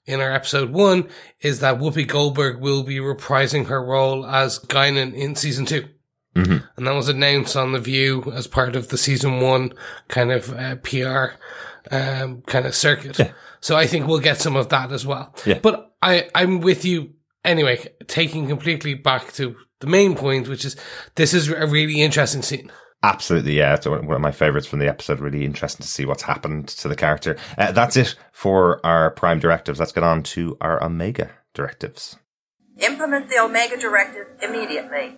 in 0.09 0.20
our 0.20 0.32
episode 0.32 0.70
one 0.70 1.06
is 1.40 1.61
that 1.61 1.78
Whoopi 1.78 2.06
Goldberg 2.06 2.61
will 2.61 2.82
be 2.82 2.96
reprising 2.96 3.66
her 3.66 3.84
role 3.84 4.26
as 4.26 4.59
Guinan 4.59 5.14
in 5.14 5.36
season 5.36 5.66
2 5.66 5.84
mm-hmm. 6.34 6.56
And 6.76 6.86
that 6.86 6.94
was 6.94 7.11
announced 7.11 7.56
on 7.56 7.72
The 7.72 7.78
View 7.78 8.32
as 8.34 8.46
part 8.46 8.74
of 8.74 8.88
the 8.88 8.96
season 8.96 9.40
one 9.40 9.74
kind 10.09 10.32
of 10.32 10.52
uh, 10.52 10.76
PR 10.76 11.36
um, 11.90 12.42
kind 12.42 12.66
of 12.66 12.74
circuit. 12.74 13.18
Yeah. 13.18 13.32
So 13.61 13.76
I 13.76 13.86
think 13.86 14.06
we'll 14.06 14.20
get 14.20 14.40
some 14.40 14.56
of 14.56 14.70
that 14.70 14.92
as 14.92 15.06
well. 15.06 15.34
Yeah. 15.44 15.59
But 15.62 15.92
I, 16.00 16.30
I'm 16.34 16.61
with 16.61 16.84
you 16.84 17.12
anyway, 17.44 17.88
taking 18.06 18.48
completely 18.48 18.94
back 18.94 19.32
to 19.34 19.56
the 19.80 19.86
main 19.86 20.14
point, 20.14 20.48
which 20.48 20.64
is 20.64 20.76
this 21.16 21.34
is 21.34 21.48
a 21.48 21.66
really 21.66 22.00
interesting 22.00 22.42
scene. 22.42 22.72
Absolutely, 23.03 23.57
yeah. 23.57 23.74
It's 23.74 23.86
one 23.86 24.11
of 24.11 24.20
my 24.20 24.32
favorites 24.32 24.66
from 24.66 24.80
the 24.80 24.88
episode. 24.88 25.20
Really 25.20 25.44
interesting 25.44 25.82
to 25.84 25.88
see 25.88 26.05
what's 26.05 26.22
happened 26.22 26.68
to 26.68 26.88
the 26.88 26.96
character. 26.96 27.36
Uh, 27.57 27.70
that's 27.70 27.96
it 27.96 28.16
for 28.32 28.84
our 28.84 29.12
prime 29.12 29.38
directives. 29.38 29.78
Let's 29.78 29.92
get 29.92 30.03
on 30.03 30.24
to 30.24 30.57
our 30.61 30.82
omega 30.82 31.30
directives. 31.55 32.16
Implement 32.78 33.28
the 33.28 33.38
omega 33.38 33.76
directive 33.76 34.26
immediately. 34.42 35.16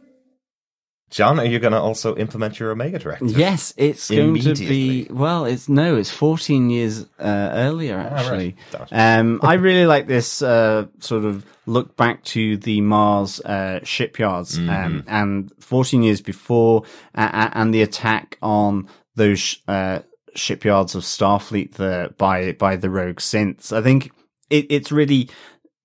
John, 1.11 1.41
are 1.41 1.45
you 1.45 1.59
going 1.59 1.73
to 1.73 1.81
also 1.81 2.17
implement 2.17 2.61
your 2.61 2.71
Omega 2.71 2.99
directive? 2.99 3.37
Yes, 3.37 3.75
it's 3.77 4.09
going 4.09 4.41
to 4.43 4.55
be. 4.55 5.09
Well, 5.11 5.45
it's 5.45 5.69
no, 5.69 5.97
it's 5.97 6.11
14 6.11 6.71
years 6.71 7.05
uh, 7.19 7.51
earlier 7.53 7.97
actually. 7.97 8.57
Ah, 8.73 8.79
right. 8.79 9.19
um, 9.19 9.41
I 9.45 9.55
really 9.55 9.87
like 9.87 10.07
this 10.07 10.41
uh, 10.41 10.87
sort 11.01 11.25
of 11.25 11.45
look 11.67 11.97
back 11.97 12.23
to 12.25 12.57
the 12.59 12.81
Mars 12.81 13.41
uh, 13.41 13.81
shipyards 13.83 14.57
um, 14.57 14.69
mm-hmm. 14.69 14.85
um, 14.85 15.05
and 15.09 15.53
14 15.59 16.03
years 16.05 16.21
before, 16.21 16.85
uh, 17.17 17.51
and 17.55 17.75
the 17.75 17.83
attack 17.83 18.39
on 18.41 18.89
those 19.17 19.59
uh, 19.67 20.01
shipyards 20.37 20.95
of 20.95 21.03
Starfleet 21.03 21.73
the, 21.73 22.15
by 22.19 22.53
by 22.53 22.77
the 22.77 22.89
rogue 22.89 23.19
synths. 23.19 23.73
I 23.73 23.83
think 23.83 24.13
it, 24.49 24.67
it's 24.71 24.93
really 24.93 25.29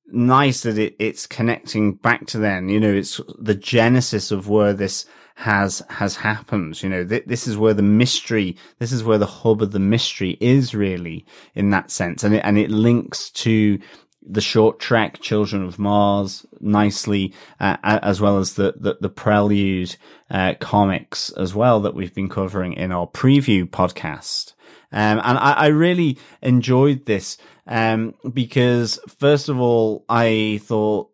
nice 0.08 0.62
that 0.62 0.78
it, 0.78 0.96
it's 1.00 1.28
connecting 1.28 1.96
back 1.96 2.28
to 2.28 2.38
then. 2.38 2.70
You 2.70 2.80
know, 2.80 2.94
it's 2.94 3.20
the 3.40 3.56
genesis 3.56 4.32
of 4.32 4.50
where 4.50 4.74
this 4.74 5.06
has 5.36 5.84
has 5.90 6.18
happened. 6.18 6.82
You 6.82 6.90
know, 6.90 7.06
th- 7.06 7.26
this 7.26 7.48
is 7.48 7.58
where 7.58 7.74
the 7.74 7.82
mystery, 7.82 8.58
this 8.80 8.92
is 8.92 9.04
where 9.04 9.18
the 9.18 9.26
hub 9.26 9.62
of 9.62 9.72
the 9.72 9.80
mystery 9.80 10.38
is 10.40 10.74
really 10.74 11.26
in 11.54 11.70
that 11.72 11.92
sense, 11.92 12.24
and 12.24 12.36
it 12.36 12.42
and 12.46 12.58
it 12.58 12.72
links 12.72 13.30
to 13.32 13.80
the 14.28 14.42
short 14.42 14.80
trek 14.80 15.20
Children 15.22 15.64
of 15.64 15.78
Mars 15.78 16.46
nicely, 16.60 17.34
uh, 17.60 17.78
as 17.84 18.20
well 18.20 18.40
as 18.40 18.54
the, 18.54 18.74
the, 18.76 18.98
the 19.00 19.10
Prelude, 19.10 19.96
uh, 20.32 20.56
comics 20.60 21.30
as 21.32 21.54
well 21.54 21.80
that 21.82 21.94
we've 21.94 22.14
been 22.14 22.30
covering 22.30 22.74
in 22.74 22.92
our 22.92 23.08
preview 23.08 23.70
podcast. 23.70 24.54
Um, 24.92 25.20
and 25.24 25.38
I, 25.38 25.52
I 25.54 25.68
really 25.68 26.18
enjoyed 26.42 27.06
this, 27.06 27.38
um, 27.68 28.16
because 28.32 29.00
first 29.20 29.50
of 29.50 29.60
all, 29.60 30.06
I 30.08 30.60
thought 30.64 31.10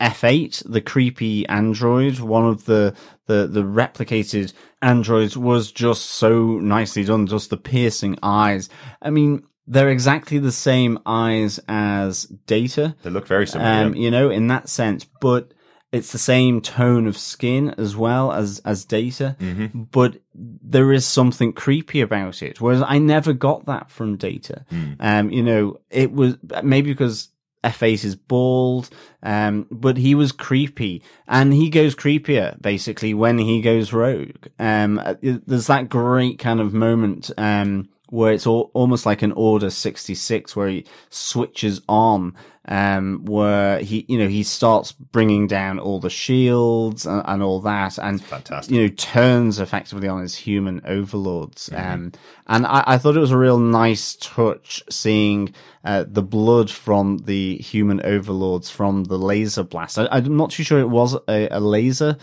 F8, 0.00 0.70
the 0.70 0.80
creepy 0.80 1.46
android, 1.48 2.18
one 2.18 2.46
of 2.46 2.64
the, 2.66 2.94
the, 3.26 3.46
the 3.46 3.62
replicated 3.62 4.52
androids 4.82 5.36
was 5.36 5.72
just 5.72 6.06
so 6.06 6.58
nicely 6.58 7.04
done. 7.04 7.26
Just 7.26 7.50
the 7.50 7.56
piercing 7.56 8.18
eyes. 8.22 8.68
I 9.00 9.10
mean, 9.10 9.44
they're 9.66 9.88
exactly 9.88 10.38
the 10.38 10.52
same 10.52 10.98
eyes 11.06 11.58
as 11.68 12.24
Data. 12.46 12.94
They 13.02 13.10
look 13.10 13.26
very 13.26 13.46
similar. 13.46 13.70
Um, 13.70 13.94
yeah. 13.94 14.02
you 14.02 14.10
know, 14.10 14.30
in 14.30 14.48
that 14.48 14.68
sense, 14.68 15.06
but 15.20 15.53
it's 15.94 16.12
the 16.12 16.18
same 16.18 16.60
tone 16.60 17.06
of 17.06 17.16
skin 17.16 17.70
as 17.78 17.96
well 17.96 18.32
as, 18.32 18.60
as 18.64 18.84
Data, 18.84 19.36
Mm-hmm. 19.40 19.84
but 19.84 20.16
there 20.34 20.92
is 20.92 21.06
something 21.06 21.52
creepy 21.52 22.00
about 22.00 22.42
it. 22.42 22.60
Whereas 22.60 22.82
I 22.86 22.98
never 22.98 23.32
got 23.32 23.66
that 23.66 23.90
from 23.90 24.16
Data. 24.16 24.64
Hmm. 24.68 24.92
Um, 25.00 25.30
you 25.30 25.42
know, 25.42 25.78
it 25.90 26.12
was 26.12 26.36
maybe 26.62 26.90
because 26.90 27.28
F8 27.62 28.04
is 28.04 28.16
bald, 28.16 28.90
um, 29.22 29.66
but 29.70 29.96
he 29.96 30.14
was 30.14 30.32
creepy 30.32 31.02
and 31.26 31.54
he 31.54 31.70
goes 31.70 31.94
creepier 31.94 32.60
basically 32.60 33.14
when 33.14 33.38
he 33.38 33.62
goes 33.62 33.92
rogue. 33.92 34.48
Um, 34.58 34.98
uh, 34.98 35.14
there's 35.22 35.68
that 35.68 35.88
great 35.88 36.38
kind 36.38 36.60
of 36.60 36.74
moment, 36.74 37.30
um, 37.38 37.88
where 38.10 38.32
it's 38.32 38.46
all, 38.46 38.70
almost 38.74 39.06
like 39.06 39.22
an 39.22 39.32
order 39.32 39.70
66 39.70 40.54
where 40.54 40.68
he 40.68 40.84
switches 41.10 41.80
on, 41.88 42.34
um, 42.66 43.24
where 43.24 43.80
he, 43.80 44.04
you 44.08 44.18
know, 44.18 44.28
he 44.28 44.42
starts 44.42 44.92
bringing 44.92 45.46
down 45.46 45.78
all 45.78 46.00
the 46.00 46.10
shields 46.10 47.06
and, 47.06 47.22
and 47.26 47.42
all 47.42 47.60
that 47.60 47.98
and, 47.98 48.22
fantastic. 48.22 48.74
you 48.74 48.82
know, 48.82 48.88
turns 48.88 49.58
effectively 49.58 50.08
on 50.08 50.20
his 50.20 50.34
human 50.34 50.80
overlords. 50.84 51.70
Um, 51.72 52.12
and 52.46 52.66
I, 52.66 52.84
I 52.86 52.98
thought 52.98 53.16
it 53.16 53.20
was 53.20 53.30
a 53.30 53.38
real 53.38 53.58
nice 53.58 54.16
touch 54.16 54.82
seeing, 54.90 55.54
uh, 55.84 56.04
the 56.06 56.22
blood 56.22 56.70
from 56.70 57.18
the 57.18 57.56
human 57.56 58.00
overlords 58.02 58.70
from 58.70 59.04
the 59.04 59.18
laser 59.18 59.62
blast. 59.62 59.98
I, 59.98 60.08
I'm 60.10 60.36
not 60.36 60.50
too 60.50 60.62
sure 60.62 60.78
it 60.78 60.88
was 60.88 61.14
a, 61.28 61.48
a 61.50 61.60
laser, 61.60 62.16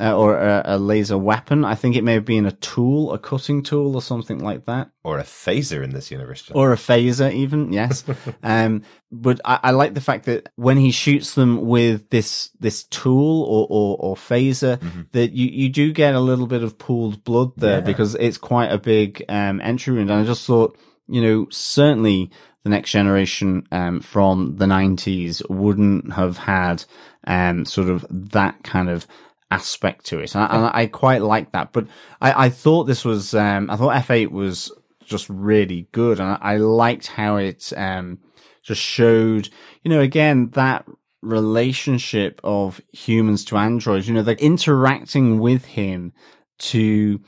uh, 0.00 0.16
or 0.16 0.38
a, 0.38 0.62
a 0.64 0.78
laser 0.78 1.18
weapon. 1.18 1.64
I 1.64 1.74
think 1.74 1.96
it 1.96 2.04
may 2.04 2.14
have 2.14 2.24
been 2.24 2.46
a 2.46 2.52
tool, 2.52 3.12
a 3.12 3.18
cutting 3.18 3.62
tool 3.62 3.94
or 3.94 4.02
something 4.02 4.38
like 4.38 4.66
that. 4.66 4.90
Or 5.02 5.18
a 5.18 5.24
phaser 5.24 5.82
in 5.82 5.90
this 5.90 6.10
universe. 6.10 6.42
John. 6.42 6.56
Or 6.56 6.72
a 6.72 6.76
phaser 6.76 7.32
even, 7.32 7.72
yes. 7.72 8.04
um, 8.42 8.82
but 9.10 9.40
I, 9.44 9.58
I 9.64 9.70
like 9.72 9.94
the 9.94 10.00
fact 10.00 10.26
that 10.26 10.50
when 10.56 10.76
he 10.76 10.92
shoots 10.92 11.34
them 11.34 11.66
with 11.66 12.10
this, 12.10 12.50
this 12.60 12.84
tool 12.84 13.42
or, 13.42 13.66
or, 13.68 13.96
or 13.98 14.16
phaser, 14.16 14.80
that 15.12 15.32
you, 15.32 15.48
you 15.48 15.68
do 15.68 15.92
get 15.92 16.14
a 16.14 16.20
little 16.20 16.46
bit 16.46 16.62
of 16.62 16.78
pooled 16.78 17.24
blood 17.24 17.52
there 17.56 17.82
because 17.82 18.14
it's 18.14 18.38
quite 18.38 18.70
a 18.70 18.78
big, 18.78 19.24
um, 19.28 19.60
entry 19.60 19.94
wound. 19.94 20.10
And 20.10 20.20
I 20.20 20.24
just 20.24 20.46
thought, 20.46 20.78
you 21.08 21.22
know, 21.22 21.46
certainly 21.50 22.30
the 22.62 22.70
next 22.70 22.90
generation, 22.90 23.66
um, 23.72 24.00
from 24.00 24.56
the 24.56 24.66
nineties 24.66 25.42
wouldn't 25.48 26.12
have 26.12 26.36
had, 26.38 26.84
um, 27.26 27.64
sort 27.64 27.88
of 27.88 28.06
that 28.10 28.62
kind 28.62 28.90
of, 28.90 29.06
aspect 29.50 30.04
to 30.06 30.18
it. 30.18 30.34
And 30.34 30.44
I, 30.44 30.56
and 30.56 30.70
I 30.74 30.86
quite 30.86 31.22
like 31.22 31.52
that. 31.52 31.72
But 31.72 31.86
I, 32.20 32.46
I 32.46 32.48
thought 32.50 32.84
this 32.84 33.04
was, 33.04 33.34
um, 33.34 33.70
I 33.70 33.76
thought 33.76 33.94
F8 34.04 34.30
was 34.30 34.72
just 35.04 35.28
really 35.28 35.88
good. 35.92 36.20
And 36.20 36.28
I, 36.30 36.38
I 36.40 36.56
liked 36.58 37.06
how 37.08 37.36
it, 37.36 37.72
um, 37.76 38.18
just 38.62 38.80
showed, 38.82 39.48
you 39.82 39.88
know, 39.90 40.00
again, 40.00 40.50
that 40.50 40.84
relationship 41.22 42.40
of 42.44 42.80
humans 42.92 43.44
to 43.46 43.56
androids, 43.56 44.06
you 44.06 44.14
know, 44.14 44.22
they're 44.22 44.34
interacting 44.36 45.38
with 45.38 45.64
him 45.64 46.12
to 46.58 47.20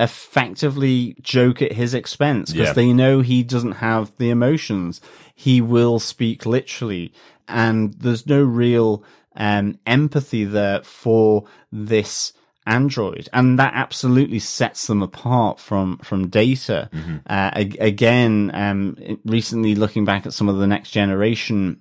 effectively 0.00 1.16
joke 1.22 1.60
at 1.62 1.72
his 1.72 1.94
expense 1.94 2.52
because 2.52 2.68
Yeah. 2.68 2.72
they 2.74 2.92
know 2.92 3.20
he 3.20 3.42
doesn't 3.42 3.72
have 3.72 4.16
the 4.18 4.30
emotions. 4.30 5.00
He 5.34 5.60
will 5.60 5.98
speak 5.98 6.46
literally 6.46 7.12
and 7.48 7.94
there's 7.94 8.26
no 8.26 8.42
real 8.42 9.04
um, 9.36 9.78
empathy 9.86 10.44
there 10.44 10.82
for 10.82 11.44
this 11.72 12.32
android 12.66 13.28
and 13.34 13.58
that 13.58 13.74
absolutely 13.74 14.38
sets 14.38 14.86
them 14.86 15.02
apart 15.02 15.60
from 15.60 15.98
from 15.98 16.28
data 16.28 16.88
uh, 17.28 17.50
ag- 17.52 17.76
again 17.78 18.50
um 18.54 18.96
recently 19.26 19.74
looking 19.74 20.06
back 20.06 20.24
at 20.24 20.32
some 20.32 20.48
of 20.48 20.56
the 20.56 20.66
next 20.66 20.88
generation 20.88 21.78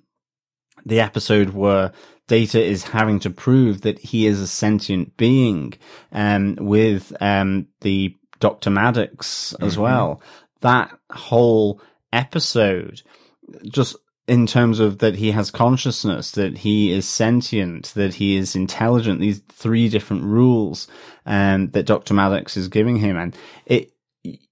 the 0.86 0.99
episode 0.99 1.51
where 1.51 1.93
Data 2.28 2.64
is 2.64 2.84
having 2.84 3.20
to 3.20 3.30
prove 3.30 3.82
that 3.82 3.99
he 3.99 4.26
is 4.26 4.39
a 4.39 4.47
sentient 4.47 5.18
being, 5.18 5.74
um, 6.12 6.56
with, 6.60 7.16
um, 7.22 7.68
the 7.82 8.16
Dr. 8.39 8.70
Maddox 8.70 9.54
as 9.62 9.78
well. 9.78 10.22
That 10.62 10.97
whole 11.12 11.82
episode, 12.14 13.01
just 13.66 13.95
in 14.28 14.47
terms 14.47 14.80
of 14.80 14.99
that 14.99 15.15
he 15.15 15.32
has 15.32 15.51
consciousness, 15.51 16.32
that 16.32 16.59
he 16.59 16.91
is 16.91 17.07
sentient, 17.07 17.93
that 17.95 18.15
he 18.15 18.38
is 18.38 18.55
intelligent, 18.55 19.19
these 19.19 19.41
three 19.51 19.89
different 19.89 20.24
rules, 20.24 20.88
um, 21.26 21.69
that 21.71 21.86
Dr. 21.86 22.13
Maddox 22.13 22.55
is 22.55 22.69
giving 22.69 22.97
him. 22.97 23.17
And 23.17 23.36
it, 23.65 23.91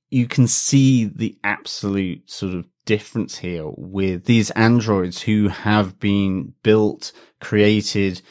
you 0.10 0.28
can 0.28 0.48
see 0.48 1.06
the 1.06 1.38
absolute 1.44 2.30
sort 2.30 2.54
of 2.54 2.68
difference 2.86 3.38
here 3.38 3.66
with 3.78 4.26
these 4.26 4.52
androids 4.52 5.22
who 5.22 5.48
have 5.48 6.00
been 6.00 6.54
built, 6.64 7.14
created 7.40 8.22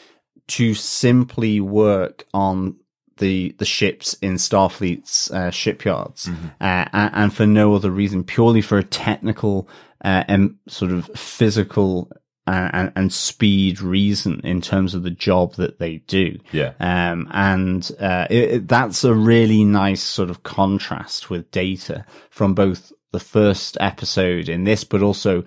to 0.47 0.73
simply 0.73 1.59
work 1.59 2.25
on 2.33 2.75
the 3.17 3.55
the 3.59 3.65
ships 3.65 4.15
in 4.15 4.35
Starfleet's 4.35 5.31
uh, 5.31 5.51
shipyards, 5.51 6.27
uh, 6.59 6.85
and, 6.91 7.11
and 7.13 7.33
for 7.33 7.45
no 7.45 7.73
other 7.73 7.91
reason, 7.91 8.23
purely 8.23 8.61
for 8.61 8.77
a 8.77 8.83
technical 8.83 9.69
uh, 10.03 10.23
and 10.27 10.55
sort 10.67 10.91
of 10.91 11.05
physical 11.15 12.11
uh, 12.47 12.69
and, 12.73 12.91
and 12.95 13.13
speed 13.13 13.81
reason 13.81 14.41
in 14.43 14.61
terms 14.61 14.95
of 14.95 15.03
the 15.03 15.11
job 15.11 15.53
that 15.55 15.77
they 15.79 15.97
do. 16.07 16.37
Yeah. 16.51 16.73
Um, 16.79 17.27
and, 17.31 17.89
uh, 17.99 18.25
it, 18.29 18.43
it- 18.51 18.67
that's 18.67 19.03
a 19.03 19.13
really 19.13 19.63
nice 19.63 20.01
sort 20.01 20.29
of 20.29 20.43
contrast 20.43 21.29
with 21.29 21.51
data 21.51 22.05
from 22.29 22.53
both 22.55 22.91
the 23.11 23.19
first 23.19 23.77
episode 23.79 24.49
in 24.49 24.63
this, 24.63 24.83
but 24.83 25.01
also 25.03 25.43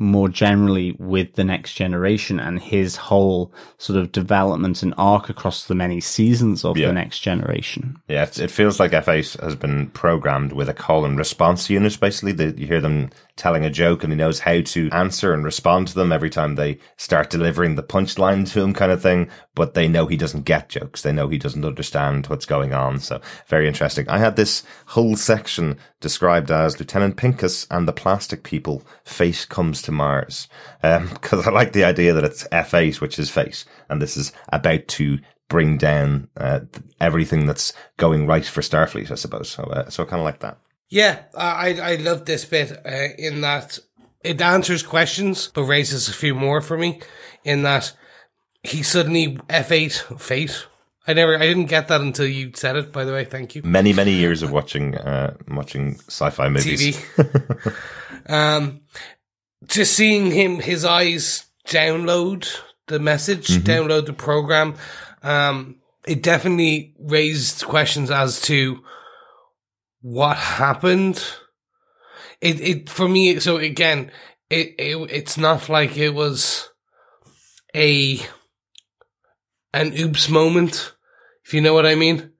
more 0.00 0.28
generally 0.28 0.94
with 1.00 1.34
the 1.34 1.42
next 1.42 1.74
generation 1.74 2.38
and 2.38 2.60
his 2.60 2.94
whole 2.94 3.52
sort 3.78 3.98
of 3.98 4.12
development 4.12 4.80
and 4.80 4.94
arc 4.96 5.28
across 5.28 5.64
the 5.66 5.74
many 5.74 6.00
seasons 6.00 6.64
of 6.64 6.76
Yeah. 6.76 6.86
the 6.86 6.92
next 6.92 7.18
generation. 7.18 7.96
Yeah, 8.08 8.22
it 8.22 8.50
feels 8.50 8.78
like 8.78 8.92
F8 8.92 9.40
has 9.42 9.56
been 9.56 9.88
programmed 9.88 10.52
with 10.52 10.68
a 10.68 10.74
call 10.74 11.04
and 11.04 11.18
response 11.18 11.68
unit, 11.68 11.98
basically. 11.98 12.52
You 12.56 12.66
hear 12.68 12.80
them 12.80 13.10
telling 13.38 13.64
a 13.64 13.70
joke 13.70 14.02
and 14.02 14.12
he 14.12 14.16
knows 14.16 14.40
how 14.40 14.60
to 14.60 14.90
answer 14.92 15.32
and 15.32 15.44
respond 15.44 15.88
to 15.88 15.94
them 15.94 16.12
every 16.12 16.28
time 16.28 16.54
they 16.54 16.78
start 16.96 17.30
delivering 17.30 17.76
the 17.76 17.82
punchline 17.82 18.50
to 18.52 18.60
him 18.60 18.74
kind 18.74 18.92
of 18.92 19.00
thing. 19.00 19.30
But 19.54 19.74
they 19.74 19.88
know 19.88 20.06
he 20.06 20.16
doesn't 20.16 20.44
get 20.44 20.68
jokes. 20.68 21.02
They 21.02 21.12
know 21.12 21.28
he 21.28 21.38
doesn't 21.38 21.64
understand 21.64 22.26
what's 22.26 22.44
going 22.44 22.74
on. 22.74 23.00
So 23.00 23.20
very 23.46 23.66
interesting. 23.66 24.08
I 24.08 24.18
had 24.18 24.36
this 24.36 24.64
whole 24.86 25.16
section 25.16 25.78
described 26.00 26.50
as 26.50 26.78
Lieutenant 26.78 27.16
Pincus 27.16 27.66
and 27.70 27.88
the 27.88 27.92
plastic 27.92 28.42
people, 28.42 28.82
Face 29.04 29.44
comes 29.44 29.80
to 29.82 29.92
Mars. 29.92 30.48
Um, 30.82 31.08
cause 31.22 31.46
I 31.46 31.50
like 31.50 31.72
the 31.72 31.84
idea 31.84 32.12
that 32.12 32.24
it's 32.24 32.46
F8, 32.48 33.00
which 33.00 33.18
is 33.18 33.30
face. 33.30 33.64
And 33.88 34.02
this 34.02 34.16
is 34.16 34.32
about 34.52 34.86
to 34.88 35.18
bring 35.48 35.78
down, 35.78 36.28
uh, 36.36 36.60
everything 37.00 37.46
that's 37.46 37.72
going 37.96 38.26
right 38.26 38.44
for 38.44 38.60
Starfleet, 38.60 39.10
I 39.10 39.14
suppose. 39.14 39.48
So, 39.50 39.62
uh, 39.64 39.88
so 39.88 40.02
I 40.02 40.06
kind 40.06 40.20
of 40.20 40.24
like 40.24 40.40
that. 40.40 40.58
Yeah, 40.88 41.24
I 41.36 41.74
I 41.80 41.96
love 41.96 42.24
this 42.24 42.44
bit 42.44 42.72
uh, 42.84 43.14
in 43.18 43.42
that 43.42 43.78
it 44.24 44.40
answers 44.40 44.82
questions 44.82 45.48
but 45.48 45.64
raises 45.64 46.08
a 46.08 46.12
few 46.12 46.34
more 46.34 46.60
for 46.60 46.78
me. 46.78 47.00
In 47.44 47.62
that 47.62 47.92
he 48.62 48.82
suddenly 48.82 49.38
F 49.48 49.70
eight 49.72 50.04
fate. 50.18 50.66
I 51.06 51.14
never 51.14 51.36
I 51.36 51.46
didn't 51.46 51.66
get 51.66 51.88
that 51.88 52.00
until 52.00 52.26
you 52.26 52.52
said 52.54 52.76
it. 52.76 52.92
By 52.92 53.04
the 53.04 53.12
way, 53.12 53.24
thank 53.24 53.54
you. 53.54 53.62
Many, 53.62 53.94
many 53.94 54.12
years 54.12 54.42
of 54.42 54.50
watching, 54.50 54.94
uh, 54.94 55.34
watching 55.48 55.94
sci-fi 56.06 56.50
movies. 56.50 56.98
TV. 56.98 57.74
um, 58.28 58.82
just 59.66 59.94
seeing 59.94 60.30
him, 60.30 60.60
his 60.60 60.84
eyes 60.84 61.46
download 61.66 62.46
the 62.88 62.98
message, 62.98 63.48
download 63.48 64.04
the 64.04 64.12
program. 64.12 64.74
Um, 65.22 65.76
it 66.06 66.22
definitely 66.22 66.94
raised 66.98 67.64
questions 67.64 68.10
as 68.10 68.40
to 68.42 68.82
what 70.00 70.36
happened. 70.36 71.24
It, 72.40 72.60
it, 72.60 72.90
for 72.90 73.08
me, 73.08 73.40
so 73.40 73.56
again, 73.56 74.10
it, 74.48 74.74
it, 74.78 74.96
it's 75.10 75.36
not 75.36 75.68
like 75.68 75.96
it 75.96 76.10
was 76.10 76.68
a, 77.74 78.20
an 79.72 79.92
oops 79.98 80.28
moment, 80.28 80.94
if 81.44 81.52
you 81.52 81.60
know 81.60 81.74
what 81.74 81.86
I 81.86 81.94
mean. 81.94 82.30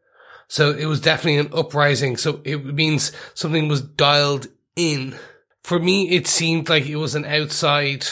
So 0.48 0.70
it 0.70 0.86
was 0.86 1.00
definitely 1.00 1.38
an 1.38 1.50
uprising. 1.52 2.16
So 2.16 2.40
it 2.44 2.64
means 2.64 3.12
something 3.34 3.68
was 3.68 3.82
dialed 3.82 4.46
in. 4.76 5.16
For 5.62 5.78
me, 5.78 6.10
it 6.10 6.26
seemed 6.26 6.68
like 6.68 6.86
it 6.86 6.96
was 6.96 7.14
an 7.14 7.26
outside 7.26 8.06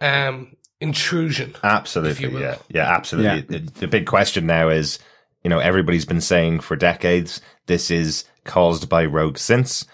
um, 0.00 0.56
intrusion. 0.80 1.54
Absolutely, 1.62 2.28
will. 2.28 2.40
yeah, 2.40 2.56
yeah, 2.68 2.90
absolutely. 2.90 3.58
The, 3.58 3.58
the 3.80 3.88
big 3.88 4.06
question 4.06 4.46
now 4.46 4.68
is, 4.70 4.98
you 5.42 5.50
know, 5.50 5.58
everybody's 5.58 6.04
been 6.04 6.20
saying 6.20 6.60
for 6.60 6.76
decades 6.76 7.40
this 7.66 7.90
is 7.90 8.24
caused 8.44 8.88
by 8.88 9.04
rogue 9.04 9.36
synths, 9.36 9.86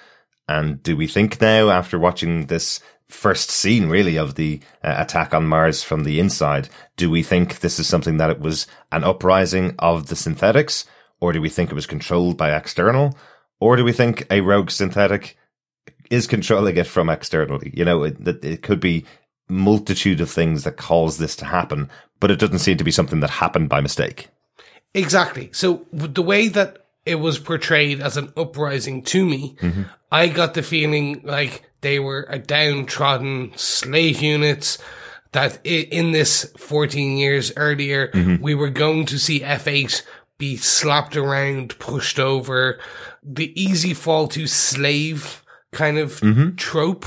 and 0.49 0.83
do 0.83 0.97
we 0.97 1.07
think 1.07 1.41
now, 1.41 1.71
after 1.71 1.99
watching 1.99 2.47
this 2.47 2.81
first 3.09 3.51
scene, 3.51 3.89
really, 3.89 4.17
of 4.17 4.35
the 4.35 4.61
uh, 4.83 4.95
attack 4.99 5.35
on 5.35 5.47
Mars 5.47 5.83
from 5.83 6.05
the 6.05 6.21
inside, 6.21 6.69
do 6.97 7.11
we 7.11 7.23
think 7.23 7.61
this 7.61 7.79
is 7.79 7.87
something 7.87 8.17
that 8.19 8.31
it 8.31 8.41
was 8.41 8.67
an 8.93 9.05
uprising 9.05 9.75
of 9.79 10.07
the 10.09 10.17
synthetics, 10.17 10.85
or 11.21 11.33
do 11.33 11.41
we 11.41 11.49
think 11.49 11.71
it 11.71 11.75
was 11.75 11.87
controlled 11.87 12.37
by 12.37 12.55
external, 12.55 13.17
or 13.61 13.77
do 13.77 13.85
we 13.85 13.93
think 13.93 14.27
a 14.31 14.41
rogue 14.41 14.71
synthetic 14.71 15.37
is 16.11 16.27
controlling 16.27 16.77
it 16.77 16.87
from 16.87 17.11
externally? 17.11 17.73
You 17.75 17.85
know, 17.85 18.05
it, 18.05 18.17
it 18.45 18.63
could 18.63 18.81
be 18.81 19.05
multitude 19.49 20.21
of 20.21 20.31
things 20.31 20.65
that 20.65 20.77
cause 20.77 21.19
this 21.19 21.35
to 21.37 21.45
happen, 21.45 21.91
but 22.21 22.31
it 22.31 22.39
doesn't 22.39 22.61
seem 22.61 22.77
to 22.77 22.85
be 22.85 22.91
something 22.91 23.21
that 23.21 23.31
happened 23.31 23.69
by 23.69 23.81
mistake. 23.81 24.29
Exactly. 24.95 25.51
So 25.53 25.87
the 25.93 26.23
way 26.23 26.49
that 26.49 26.87
it 27.05 27.17
was 27.17 27.39
portrayed 27.39 28.01
as 28.01 28.17
an 28.17 28.33
uprising 28.37 29.03
to 29.05 29.25
me, 29.25 29.57
mm-hmm. 29.61 29.83
I 30.11 30.29
got 30.29 30.55
the 30.55 30.63
feeling 30.63 31.21
like 31.25 31.71
they 31.81 31.99
were 31.99 32.27
a 32.29 32.39
downtrodden 32.39 33.53
slave 33.57 34.21
units. 34.21 34.79
That 35.33 35.61
in 35.65 36.13
this 36.13 36.51
14 36.57 37.19
years 37.19 37.53
earlier, 37.55 38.09
mm-hmm. 38.09 38.43
we 38.43 38.55
were 38.55 38.71
going 38.71 39.05
to 39.07 39.19
see 39.19 39.41
F8 39.41 40.03
be 40.39 40.57
slapped 40.57 41.17
around, 41.17 41.79
pushed 41.79 42.19
over, 42.19 42.79
the 43.23 43.53
easy 43.61 43.93
fall 43.93 44.29
to 44.29 44.47
slave 44.47 45.43
kind 45.73 45.99
of 45.99 46.21
mm-hmm. 46.21 46.55
trope 46.57 47.05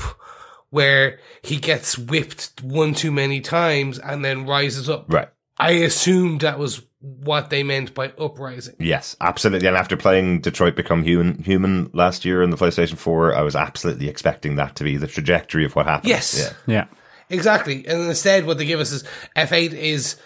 where 0.70 1.18
he 1.42 1.56
gets 1.56 1.98
whipped 1.98 2.62
one 2.62 2.94
too 2.94 3.10
many 3.10 3.40
times 3.40 3.98
and 3.98 4.24
then 4.24 4.46
rises 4.46 4.88
up. 4.88 5.12
Right. 5.12 5.28
I 5.58 5.72
assumed 5.72 6.42
that 6.42 6.58
was 6.58 6.82
what 7.02 7.50
they 7.50 7.62
meant 7.62 7.94
by 7.94 8.12
uprising. 8.18 8.76
Yes, 8.78 9.16
absolutely. 9.20 9.68
And 9.68 9.76
after 9.76 9.96
playing 9.96 10.40
Detroit 10.40 10.76
Become 10.76 11.02
Human, 11.02 11.42
Human 11.42 11.90
last 11.92 12.24
year 12.24 12.42
in 12.42 12.50
the 12.50 12.56
PlayStation 12.56 12.96
4, 12.96 13.34
I 13.34 13.42
was 13.42 13.56
absolutely 13.56 14.08
expecting 14.08 14.56
that 14.56 14.76
to 14.76 14.84
be 14.84 14.96
the 14.96 15.08
trajectory 15.08 15.64
of 15.64 15.74
what 15.74 15.86
happened. 15.86 16.08
Yes. 16.08 16.54
Yeah. 16.66 16.74
Yeah. 16.74 16.86
Exactly. 17.28 17.86
And 17.86 18.02
instead 18.02 18.46
what 18.46 18.58
they 18.58 18.64
give 18.64 18.80
us 18.80 18.92
is 18.92 19.04
F8 19.36 19.72
is 19.72 20.16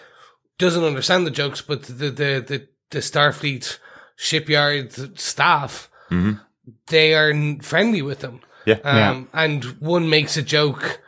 doesn't 0.57 0.83
understand 0.83 1.25
the 1.25 1.31
jokes, 1.31 1.61
but 1.61 1.83
the 1.83 2.09
the 2.09 2.45
the, 2.45 2.67
the 2.91 2.99
Starfleet 2.99 3.79
shipyard 4.15 5.19
staff 5.19 5.89
they 6.87 7.13
are 7.13 7.33
friendly 7.61 8.01
with 8.01 8.19
them. 8.19 8.41
Yeah. 8.65 8.79
Um, 8.83 9.29
and 9.33 9.63
one 9.79 10.09
makes 10.09 10.37
a 10.37 10.41
joke 10.41 11.01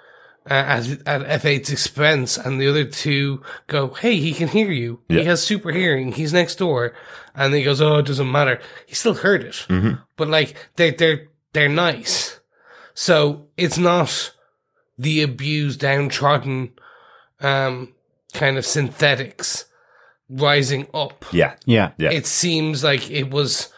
uh, 0.50 0.54
at, 0.54 0.89
at 1.06 1.41
F8's 1.41 1.72
expense, 1.72 2.38
and 2.38 2.60
the 2.60 2.68
other 2.68 2.86
two 2.86 3.43
go, 3.68 3.89
"Hey, 3.89 4.18
he 4.18 4.34
can 4.34 4.47
hear 4.47 4.72
you. 4.72 5.02
Yeah. 5.08 5.20
He 5.20 5.26
has 5.26 5.43
super 5.43 5.72
hearing. 5.72 6.12
He's 6.12 6.34
next 6.34 6.56
door." 6.56 6.93
And 7.36 7.54
he 7.54 7.64
goes, 7.64 7.82
"Oh, 7.82 7.97
it 7.97 8.06
doesn't 8.06 8.32
matter. 8.32 8.60
He 8.86 8.95
still 8.95 9.14
heard 9.16 9.43
it." 9.43 9.66
But 10.18 10.28
like 10.28 10.56
they're 10.76 10.91
they're 10.91 11.28
they're 11.54 11.70
nice, 11.70 12.39
so 12.93 13.47
it's 13.58 13.78
not 13.78 14.34
the 14.97 15.22
abused, 15.22 15.80
downtrodden, 15.80 16.72
um, 17.39 17.93
kind 18.34 18.58
of 18.58 18.66
synthetics 18.66 19.66
rising 20.30 20.88
up. 20.93 21.26
Yeah. 21.32 21.56
Yeah. 21.66 21.91
Yeah. 21.97 22.12
It 22.12 22.26
seems 22.26 22.84
like 22.84 23.10
it 23.10 23.32
was, 23.32 23.72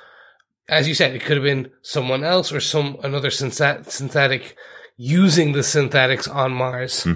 as 0.67 0.87
you 0.87 0.93
said, 0.93 1.13
it 1.13 1.21
could 1.21 1.37
have 1.37 1.43
been 1.43 1.71
someone 1.81 2.23
else 2.23 2.51
or 2.51 2.59
some 2.59 2.97
another 3.03 3.29
synthet- 3.29 3.89
synthetic 3.89 4.57
using 5.01 5.53
the 5.53 5.63
synthetics 5.63 6.27
on 6.27 6.51
Mars 6.51 7.07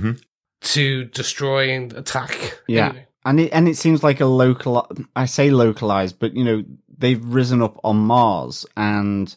to 0.62 1.06
destroy 1.06 1.70
and 1.72 1.94
attack. 1.94 2.60
Yeah. 2.68 2.88
Anyway. 2.88 3.08
And 3.26 3.40
it, 3.40 3.52
and 3.52 3.68
it 3.68 3.78
seems 3.78 4.04
like 4.04 4.20
a 4.20 4.26
local, 4.26 4.90
I 5.16 5.26
say 5.26 5.52
localized, 5.52 6.18
but 6.20 6.36
you 6.36 6.44
know, 6.44 6.64
they've 6.98 7.24
risen 7.24 7.62
up 7.62 7.80
on 7.84 7.98
Mars 7.98 8.66
and 8.76 9.36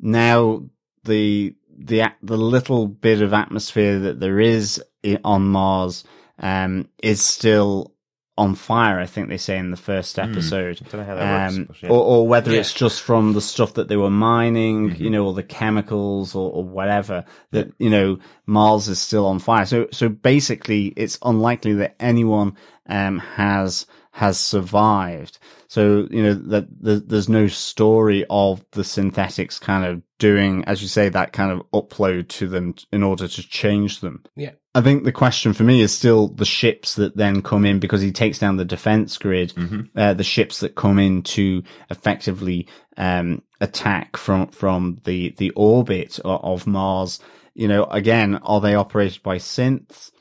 now 0.00 0.64
the, 1.04 1.54
the, 1.76 2.02
at- 2.02 2.16
the 2.22 2.36
little 2.36 2.88
bit 2.88 3.22
of 3.22 3.32
atmosphere 3.32 4.00
that 4.00 4.18
there 4.18 4.40
is 4.40 4.82
on 5.24 5.42
Mars, 5.46 6.02
um, 6.40 6.88
is 7.02 7.24
still 7.24 7.93
on 8.36 8.54
fire. 8.56 8.98
I 8.98 9.06
think 9.06 9.28
they 9.28 9.36
say 9.36 9.56
in 9.58 9.70
the 9.70 9.76
first 9.76 10.18
episode. 10.18 10.80
Don't 10.90 11.00
know 11.00 11.06
how 11.06 11.14
that 11.14 11.42
works, 11.44 11.56
Um, 11.56 11.64
but 11.66 11.82
yeah. 11.82 11.88
or, 11.90 12.04
or 12.04 12.26
whether 12.28 12.52
Yeah. 12.52 12.60
it's 12.60 12.72
just 12.74 13.00
from 13.02 13.32
the 13.32 13.40
stuff 13.40 13.74
that 13.74 13.86
they 13.88 13.96
were 13.96 14.10
mining, 14.10 14.90
Mm-hmm. 14.90 15.02
you 15.04 15.10
know, 15.10 15.24
all 15.24 15.32
the 15.34 15.42
chemicals 15.44 16.34
or, 16.34 16.50
or 16.52 16.64
whatever 16.64 17.24
that, 17.52 17.72
you 17.78 17.90
know, 17.90 18.18
Mars 18.46 18.88
is 18.88 19.00
still 19.00 19.26
on 19.26 19.38
fire. 19.38 19.66
So, 19.66 19.86
so 19.92 20.08
basically 20.08 20.86
it's 20.96 21.18
unlikely 21.22 21.74
that 21.74 21.94
anyone, 22.00 22.56
um, 22.88 23.20
has, 23.20 23.86
has 24.10 24.38
survived. 24.38 25.38
So, 25.74 26.06
you 26.08 26.22
know, 26.22 26.34
that 26.34 26.68
there's 27.08 27.28
no 27.28 27.48
story 27.48 28.24
of 28.30 28.64
the 28.70 28.84
synthetics 28.84 29.58
kind 29.58 29.84
of 29.84 30.02
doing, 30.20 30.64
as 30.66 30.80
you 30.82 30.86
say, 30.86 31.08
that 31.08 31.32
kind 31.32 31.50
of 31.50 31.68
upload 31.72 32.28
to 32.28 32.46
them 32.46 32.76
in 32.92 33.02
order 33.02 33.26
to 33.26 33.42
change 33.48 33.98
them. 33.98 34.22
Yeah. 34.36 34.52
I 34.76 34.82
think 34.82 35.02
the 35.02 35.10
question 35.10 35.52
for 35.52 35.64
me 35.64 35.80
is 35.80 35.92
still 35.92 36.28
the 36.28 36.44
ships 36.44 36.94
that 36.94 37.16
then 37.16 37.42
come 37.42 37.64
in 37.64 37.80
because 37.80 38.02
he 38.02 38.12
takes 38.12 38.38
down 38.38 38.56
the 38.56 38.64
defense 38.64 39.18
grid, 39.18 39.52
uh, 39.96 40.14
the 40.14 40.22
ships 40.22 40.60
that 40.60 40.76
come 40.76 41.00
in 41.00 41.22
to 41.22 41.64
effectively, 41.90 42.68
um, 42.96 43.42
attack 43.60 44.16
from, 44.16 44.50
from 44.52 45.00
the, 45.02 45.34
the 45.38 45.50
orbit 45.56 46.20
of, 46.20 46.44
of 46.44 46.66
Mars. 46.68 47.18
You 47.54 47.66
know, 47.66 47.82
again, 47.86 48.36
are 48.36 48.60
they 48.60 48.76
operated 48.76 49.24
by 49.24 49.38
synths 49.38 50.12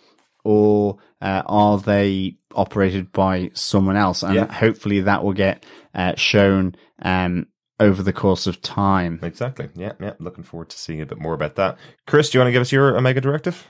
or, 0.44 0.98
uh, 1.22 1.44
are 1.46 1.78
they 1.78 2.38
operated 2.56 3.12
by 3.12 3.52
someone 3.54 3.96
else? 3.98 4.24
And 4.24 4.36
Yeah. 4.36 4.52
hopefully 4.54 5.02
that 5.02 5.24
will 5.24 5.34
get, 5.34 5.66
uh, 5.96 6.14
shown, 6.16 6.76
um, 7.02 7.48
over 7.80 8.04
the 8.04 8.14
course 8.14 8.48
of 8.48 8.62
time. 8.62 9.20
Exactly. 9.24 9.70
Yeah. 9.76 9.94
Yeah. 10.00 10.14
Looking 10.20 10.44
forward 10.44 10.70
to 10.70 10.78
seeing 10.78 11.02
a 11.02 11.06
bit 11.06 11.20
more 11.20 11.34
about 11.34 11.56
that. 11.56 11.78
Chris, 12.08 12.30
do 12.30 12.38
you 12.38 12.42
want 12.42 12.48
to 12.50 12.52
give 12.54 12.62
us 12.62 12.72
your 12.72 12.96
Omega 12.98 13.20
Directive? 13.22 13.68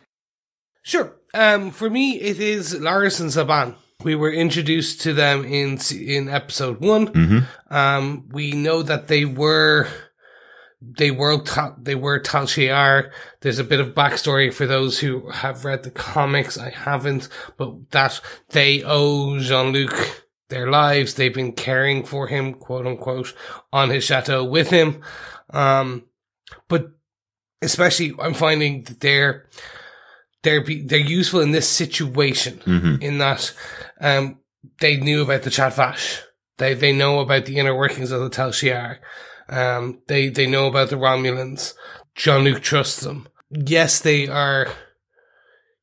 Sure. 0.83 1.13
Um, 1.33 1.71
for 1.71 1.89
me, 1.89 2.19
it 2.19 2.39
is 2.39 2.73
Laris 2.75 3.19
and 3.21 3.29
Zhaban. 3.29 3.75
We 4.03 4.15
were 4.15 4.31
introduced 4.31 4.99
to 5.01 5.13
them 5.13 5.45
in 5.45 5.79
in 5.97 6.27
episode 6.27 6.81
one. 6.81 7.47
Um, 7.71 8.27
we 8.31 8.51
know 8.51 8.83
that 8.83 9.07
they 9.07 9.23
were 9.23 9.87
they 10.97 11.11
were 11.11 11.43
they 11.81 11.95
were 11.95 12.19
Tal 12.19 12.43
Shiar. 12.45 13.11
There's 13.41 13.59
a 13.59 13.63
bit 13.63 13.79
of 13.79 13.93
backstory 13.93 14.53
for 14.53 14.65
those 14.65 14.99
who 14.99 15.29
have 15.29 15.65
read 15.65 15.83
the 15.83 15.91
comics. 15.91 16.57
I 16.57 16.69
haven't, 16.69 17.29
but 17.57 17.91
that 17.91 18.19
they 18.49 18.83
owe 18.83 19.39
Jean 19.39 19.71
Luc 19.71 20.23
their 20.49 20.69
lives. 20.69 21.13
They've 21.13 21.33
been 21.33 21.53
caring 21.53 22.03
for 22.03 22.27
him, 22.27 22.53
quote 22.53 22.85
unquote, 22.85 23.33
on 23.71 23.89
his 23.89 24.03
chateau 24.03 24.43
with 24.43 24.69
him. 24.69 25.01
Um, 25.51 26.05
but 26.67 26.91
especially, 27.61 28.13
I'm 28.19 28.33
finding 28.33 28.83
that 28.83 28.99
they're 28.99 29.49
they're 30.43 30.63
be, 30.63 30.81
they're 30.81 30.99
useful 30.99 31.39
in 31.39 31.51
this 31.51 31.69
situation 31.69 32.99
in 33.01 33.17
that 33.19 33.53
um 34.01 34.39
they 34.79 34.97
knew 34.97 35.21
about 35.21 35.43
the 35.43 35.49
Zhat 35.49 35.75
Vash. 35.75 36.21
They 36.57 36.73
they 36.73 36.91
know 36.91 37.19
about 37.19 37.45
the 37.45 37.57
inner 37.57 37.75
workings 37.75 38.11
of 38.11 38.21
the 38.21 38.29
Tal 38.29 38.49
Shiar. 38.49 38.97
Um 39.49 40.01
they 40.07 40.29
they 40.29 40.47
know 40.47 40.67
about 40.67 40.89
the 40.89 40.95
Romulans. 40.95 41.73
Jean 42.15 42.43
Luc 42.43 42.61
trusts 42.61 43.01
them. 43.01 43.27
Yes, 43.49 43.99
they 43.99 44.27
are 44.27 44.67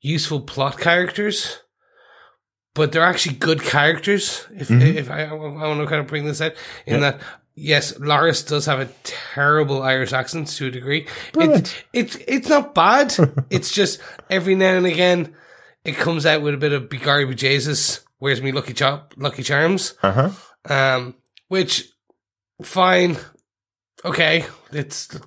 useful 0.00 0.40
plot 0.40 0.78
characters, 0.78 1.60
but 2.74 2.92
they're 2.92 3.04
actually 3.04 3.36
good 3.36 3.62
characters. 3.62 4.46
If 4.54 4.70
if 4.70 5.10
I, 5.10 5.24
I 5.24 5.32
want 5.32 5.80
to 5.80 5.86
kind 5.86 6.00
of 6.00 6.06
bring 6.06 6.24
this 6.24 6.40
out 6.40 6.52
in 6.86 7.00
that. 7.00 7.20
Yes, 7.56 7.92
Laris 7.98 8.48
does 8.48 8.64
have 8.66 8.80
a 8.80 8.88
terrible 9.02 9.82
Irish 9.82 10.12
accent 10.14 10.48
to 10.48 10.68
a 10.68 10.70
degree. 10.70 11.06
It, 11.34 11.84
it's 11.92 12.16
it's 12.26 12.48
not 12.48 12.74
bad. 12.74 13.14
it's 13.50 13.70
just 13.70 14.00
every 14.30 14.54
now 14.54 14.76
and 14.76 14.86
again 14.86 15.34
it 15.84 15.96
comes 15.96 16.26
out 16.26 16.42
with 16.42 16.54
a 16.54 16.58
bit 16.58 16.72
of 16.72 16.84
Bigari 16.84 17.34
Jesus. 17.36 18.00
Where's 18.18 18.42
me 18.42 18.52
Lucky 18.52 18.74
Chop, 18.74 19.14
Lucky 19.16 19.42
Charms? 19.42 19.94
Uh 20.02 20.12
huh. 20.12 20.30
Um, 20.74 21.14
which 21.48 21.90
fine, 22.62 23.16
okay, 24.04 24.44
it's 24.72 25.18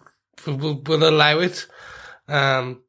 we'll, 0.46 0.82
we'll 0.86 1.10
allow 1.10 1.40
it. 1.40 1.68
Um, 2.28 2.82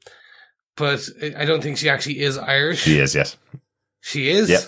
but 0.76 1.08
I 1.22 1.42
I 1.42 1.44
don't 1.44 1.62
think 1.62 1.78
she 1.78 1.88
actually 1.88 2.20
is 2.20 2.38
Irish. 2.38 2.82
She 2.82 2.98
is. 2.98 3.14
Yes. 3.14 3.36
She 4.00 4.28
is. 4.30 4.50
Yeah. 4.50 4.60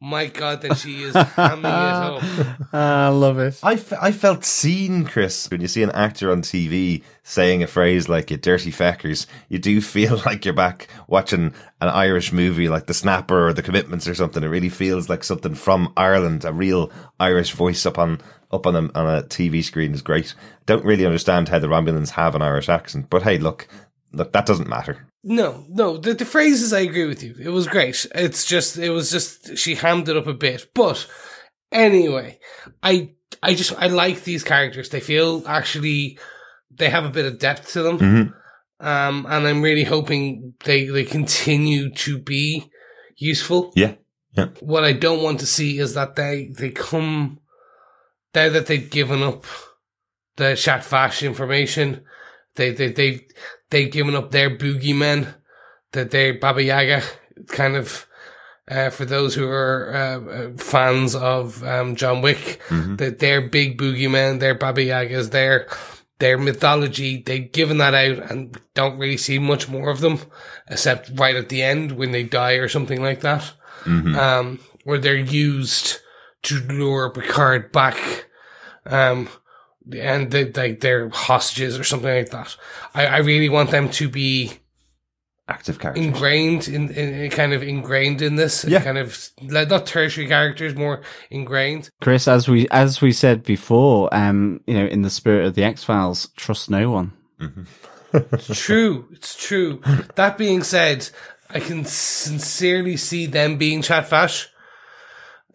My 0.00 0.26
God, 0.26 0.60
then 0.60 0.74
she 0.74 1.02
is 1.02 1.14
hamming 1.14 1.60
it 1.60 1.64
up. 1.64 2.74
I 2.74 3.08
love 3.08 3.38
it. 3.38 3.58
I, 3.62 3.80
I 3.98 4.12
felt 4.12 4.44
seen, 4.44 5.06
Chris. 5.06 5.50
When 5.50 5.62
you 5.62 5.68
see 5.68 5.82
an 5.82 5.92
actor 5.92 6.30
on 6.30 6.42
TV 6.42 7.02
saying 7.22 7.62
a 7.62 7.66
phrase 7.66 8.06
like 8.06 8.30
"you 8.30 8.36
dirty 8.36 8.70
feckers," 8.70 9.26
you 9.48 9.58
do 9.58 9.80
feel 9.80 10.20
like 10.26 10.44
you're 10.44 10.52
back 10.52 10.88
watching 11.08 11.54
an 11.80 11.88
Irish 11.88 12.32
movie 12.32 12.68
like 12.68 12.86
The 12.86 12.92
Snapper 12.92 13.48
or 13.48 13.52
The 13.54 13.62
Commitments 13.62 14.06
or 14.06 14.14
something. 14.14 14.42
It 14.42 14.48
really 14.48 14.68
feels 14.68 15.08
like 15.08 15.24
something 15.24 15.54
from 15.54 15.90
Ireland. 15.96 16.44
A 16.44 16.52
real 16.52 16.92
Irish 17.18 17.52
voice 17.52 17.86
up 17.86 17.98
on 17.98 18.20
up 18.54 18.66
on 18.66 18.76
a, 18.76 18.80
on 18.94 19.18
a 19.18 19.22
TV 19.24 19.62
screen 19.62 19.92
is 19.92 20.02
great. 20.02 20.34
Don't 20.66 20.84
really 20.84 21.04
understand 21.06 21.48
how 21.48 21.58
the 21.58 21.66
Romulans 21.66 22.10
have 22.10 22.34
an 22.34 22.42
Irish 22.42 22.68
accent, 22.68 23.10
but 23.10 23.22
hey, 23.22 23.38
look, 23.38 23.68
look, 24.12 24.32
that 24.32 24.46
doesn't 24.46 24.68
matter. 24.68 25.06
No, 25.22 25.64
no, 25.68 25.96
the, 25.96 26.14
the 26.14 26.24
phrases 26.24 26.72
I 26.72 26.80
agree 26.80 27.06
with 27.06 27.22
you. 27.22 27.34
It 27.40 27.48
was 27.48 27.66
great. 27.66 28.06
It's 28.14 28.44
just, 28.44 28.78
it 28.78 28.90
was 28.90 29.10
just, 29.10 29.56
she 29.56 29.74
hammed 29.74 30.08
it 30.08 30.16
up 30.16 30.26
a 30.26 30.34
bit. 30.34 30.70
But 30.74 31.06
anyway, 31.72 32.38
I, 32.82 33.12
I 33.42 33.54
just, 33.54 33.72
I 33.78 33.88
like 33.88 34.24
these 34.24 34.44
characters. 34.44 34.90
They 34.90 35.00
feel 35.00 35.42
actually, 35.46 36.18
they 36.70 36.90
have 36.90 37.04
a 37.04 37.10
bit 37.10 37.24
of 37.26 37.38
depth 37.38 37.72
to 37.72 37.82
them. 37.82 37.98
Mhm. 37.98 38.34
Um, 38.80 39.26
and 39.28 39.46
I'm 39.46 39.62
really 39.62 39.84
hoping 39.84 40.54
they, 40.64 40.86
they 40.86 41.04
continue 41.04 41.90
to 41.94 42.18
be 42.18 42.70
useful. 43.16 43.72
Yeah. 43.74 43.94
Yeah. 44.36 44.48
What 44.60 44.84
I 44.84 44.92
don't 44.92 45.22
want 45.22 45.40
to 45.40 45.46
see 45.46 45.78
is 45.78 45.94
that 45.94 46.16
they, 46.16 46.52
they 46.58 46.70
come, 46.70 47.38
now 48.34 48.48
that 48.48 48.66
they've 48.66 48.90
given 48.90 49.22
up 49.22 49.44
the 50.36 50.54
Zhat 50.54 50.84
Vash 50.84 51.22
information, 51.22 52.02
they, 52.56 52.70
they, 52.72 52.88
they've, 52.92 53.22
they've 53.70 53.92
given 53.92 54.14
up 54.14 54.30
their 54.30 54.50
boogeymen, 54.50 55.34
that 55.92 56.10
they're 56.10 56.38
Baba 56.38 56.62
Yaga, 56.62 57.02
kind 57.48 57.76
of, 57.76 58.06
uh, 58.68 58.90
for 58.90 59.04
those 59.04 59.34
who 59.34 59.46
are 59.46 59.94
uh, 59.94 60.20
uh, 60.30 60.56
fans 60.56 61.14
of 61.14 61.62
um, 61.64 61.94
John 61.96 62.22
Wick, 62.22 62.60
that 62.96 63.18
they're 63.18 63.48
big 63.48 63.78
boogeymen, 63.78 64.40
they're 64.40 64.54
Baba 64.54 64.80
Yagas, 64.80 65.30
their 65.30 65.68
their 66.20 66.38
mythology. 66.38 67.22
They've 67.22 67.50
given 67.50 67.78
that 67.78 67.92
out 67.92 68.30
and 68.30 68.56
don't 68.74 68.98
really 68.98 69.16
see 69.16 69.38
much 69.38 69.68
more 69.68 69.90
of 69.90 70.00
them, 70.00 70.20
except 70.68 71.10
right 71.18 71.34
at 71.36 71.48
the 71.48 71.62
end 71.62 71.92
when 71.92 72.12
they 72.12 72.22
die 72.22 72.52
or 72.52 72.68
something 72.68 73.02
like 73.02 73.20
that, 73.20 73.52
um, 74.16 74.60
where 74.84 74.98
they're 74.98 75.16
used 75.16 75.98
to 76.44 76.60
lure 76.60 77.10
Picard 77.10 77.72
back. 77.72 78.26
Um, 78.86 79.28
and 79.96 80.30
they, 80.30 80.44
they, 80.44 80.72
they're 80.72 81.08
hostages 81.10 81.78
or 81.78 81.84
something 81.84 82.08
like 82.14 82.30
that. 82.30 82.56
I, 82.94 83.06
I 83.06 83.16
really 83.18 83.48
want 83.48 83.70
them 83.70 83.88
to 83.90 84.08
be 84.08 84.52
Active 85.46 85.78
characters. 85.78 86.06
ingrained 86.06 86.68
in, 86.68 86.88
in, 86.90 87.14
in 87.14 87.30
kind 87.30 87.52
of 87.52 87.62
ingrained 87.62 88.22
in 88.22 88.36
this 88.36 88.64
Yeah. 88.64 88.82
kind 88.82 88.96
of 88.96 89.28
like 89.42 89.68
not 89.68 89.84
tertiary 89.86 90.26
characters 90.26 90.74
more 90.74 91.02
ingrained 91.30 91.90
Chris, 92.00 92.26
as 92.26 92.48
we 92.48 92.66
as 92.70 93.02
we 93.02 93.12
said 93.12 93.42
before, 93.42 94.08
um, 94.14 94.62
you 94.66 94.72
know, 94.72 94.86
in 94.86 95.02
the 95.02 95.10
spirit 95.10 95.44
of 95.46 95.54
the 95.54 95.62
X 95.62 95.84
Files, 95.84 96.30
trust 96.36 96.70
no 96.70 96.90
one. 96.90 97.12
It's 98.14 98.58
true 98.64 99.06
it's 99.12 99.36
true 99.36 99.82
that 100.14 100.38
being 100.38 100.62
said 100.62 101.10
i 101.50 101.60
can 101.60 101.84
sincerely 101.84 102.96
see 102.96 103.26
them 103.26 103.58
being 103.58 103.82
Zhat 103.82 104.08
Vash 104.08 104.48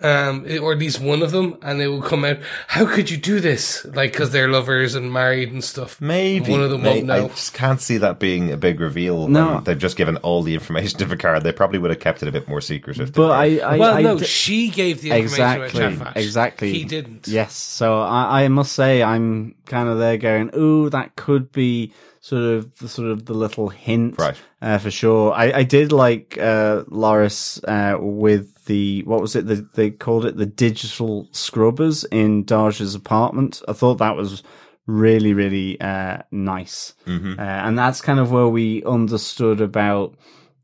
um 0.02 0.45
or 0.62 0.72
at 0.72 0.80
least 0.80 1.00
one 1.02 1.22
of 1.22 1.32
them 1.32 1.58
and 1.62 1.80
they 1.80 1.88
will 1.88 2.02
come 2.02 2.24
out 2.24 2.38
how 2.68 2.86
could 2.86 3.10
you 3.10 3.18
do 3.18 3.39
this 3.41 3.84
like 3.86 4.12
because 4.14 4.32
they're 4.32 4.47
lovers 4.47 4.95
and 4.95 5.12
married 5.12 5.52
and 5.52 5.64
stuff 5.64 6.00
Maybe 6.00 6.50
one 6.52 6.62
of 6.62 6.70
them 6.70 6.84
May- 6.84 6.95
won't 6.95 7.06
know 7.08 7.26
I 7.26 7.28
just 7.28 7.54
can't 7.54 7.82
see 7.82 7.97
that 7.97 8.18
being 8.20 8.52
a 8.52 8.58
big 8.58 8.80
reveal. 8.80 9.28
No. 9.28 9.56
when 9.56 9.64
they've 9.66 9.78
just 9.78 9.97
given 9.97 10.16
all 10.18 10.41
the 10.41 10.54
information 10.54 10.97
to 11.00 11.06
Picard. 11.06 11.43
They 11.43 11.52
probably 11.52 11.80
would 11.80 11.91
have 11.91 12.00
kept 12.00 12.22
it 12.24 12.30
a 12.30 12.32
bit 12.32 12.47
more 12.47 12.62
secretive. 12.62 13.10
If 13.10 13.16
But. 13.16 13.32
I, 13.32 13.58
I 13.60 13.78
well 13.78 13.93
I 13.97 14.02
no 14.02 14.20
d- 14.20 14.26
she 14.26 14.70
gave 14.70 15.02
the 15.02 15.12
information 15.12 15.34
exactly, 15.34 15.80
about 15.84 15.91
Zhat 15.93 16.14
Vash 16.14 16.24
exactly. 16.24 16.72
he 16.74 16.84
didn't 16.86 17.28
Yes, 17.28 17.56
so 17.56 18.00
I, 18.02 18.43
I 18.43 18.47
must 18.47 18.72
say 18.74 19.04
I'm 19.04 19.56
kind 19.66 19.89
of 19.89 19.97
there 20.00 20.18
going, 20.18 20.52
ooh, 20.56 20.89
that 20.91 21.16
could 21.18 21.52
be 21.52 21.93
sort 22.22 22.43
of 22.43 22.78
the 22.80 22.88
sort 22.89 23.10
of 23.10 23.26
the 23.26 23.34
little 23.34 23.70
hint, 23.70 24.16
Right. 24.18 24.36
Uh, 24.62 24.78
for 24.78 24.91
sure. 24.91 25.34
I, 25.34 25.52
I 25.60 25.64
did 25.64 25.91
like 25.93 26.38
uh, 26.38 26.84
Laris 26.89 27.64
uh, 27.66 27.97
with 28.00 28.59
the 28.70 29.04
what 29.04 29.20
was 29.20 29.36
it? 29.36 29.48
The, 29.48 29.68
they 29.74 29.90
called 29.90 30.26
it 30.26 30.38
the 30.38 30.46
digital 30.46 31.28
scrubbers 31.32 32.06
in 32.06 32.46
Dahj's 32.46 32.94
apartment. 32.96 33.62
I 33.68 33.74
thought 33.74 33.96
that 33.96 34.16
was 34.16 34.44
really 34.86 35.34
really 35.34 35.82
uh, 35.82 36.20
nice, 36.32 36.94
uh, 37.38 37.42
and 37.42 37.78
that's 37.78 38.00
kind 38.00 38.20
of 38.20 38.32
where 38.32 38.48
we 38.48 38.84
understood 38.86 39.60
about 39.60 40.16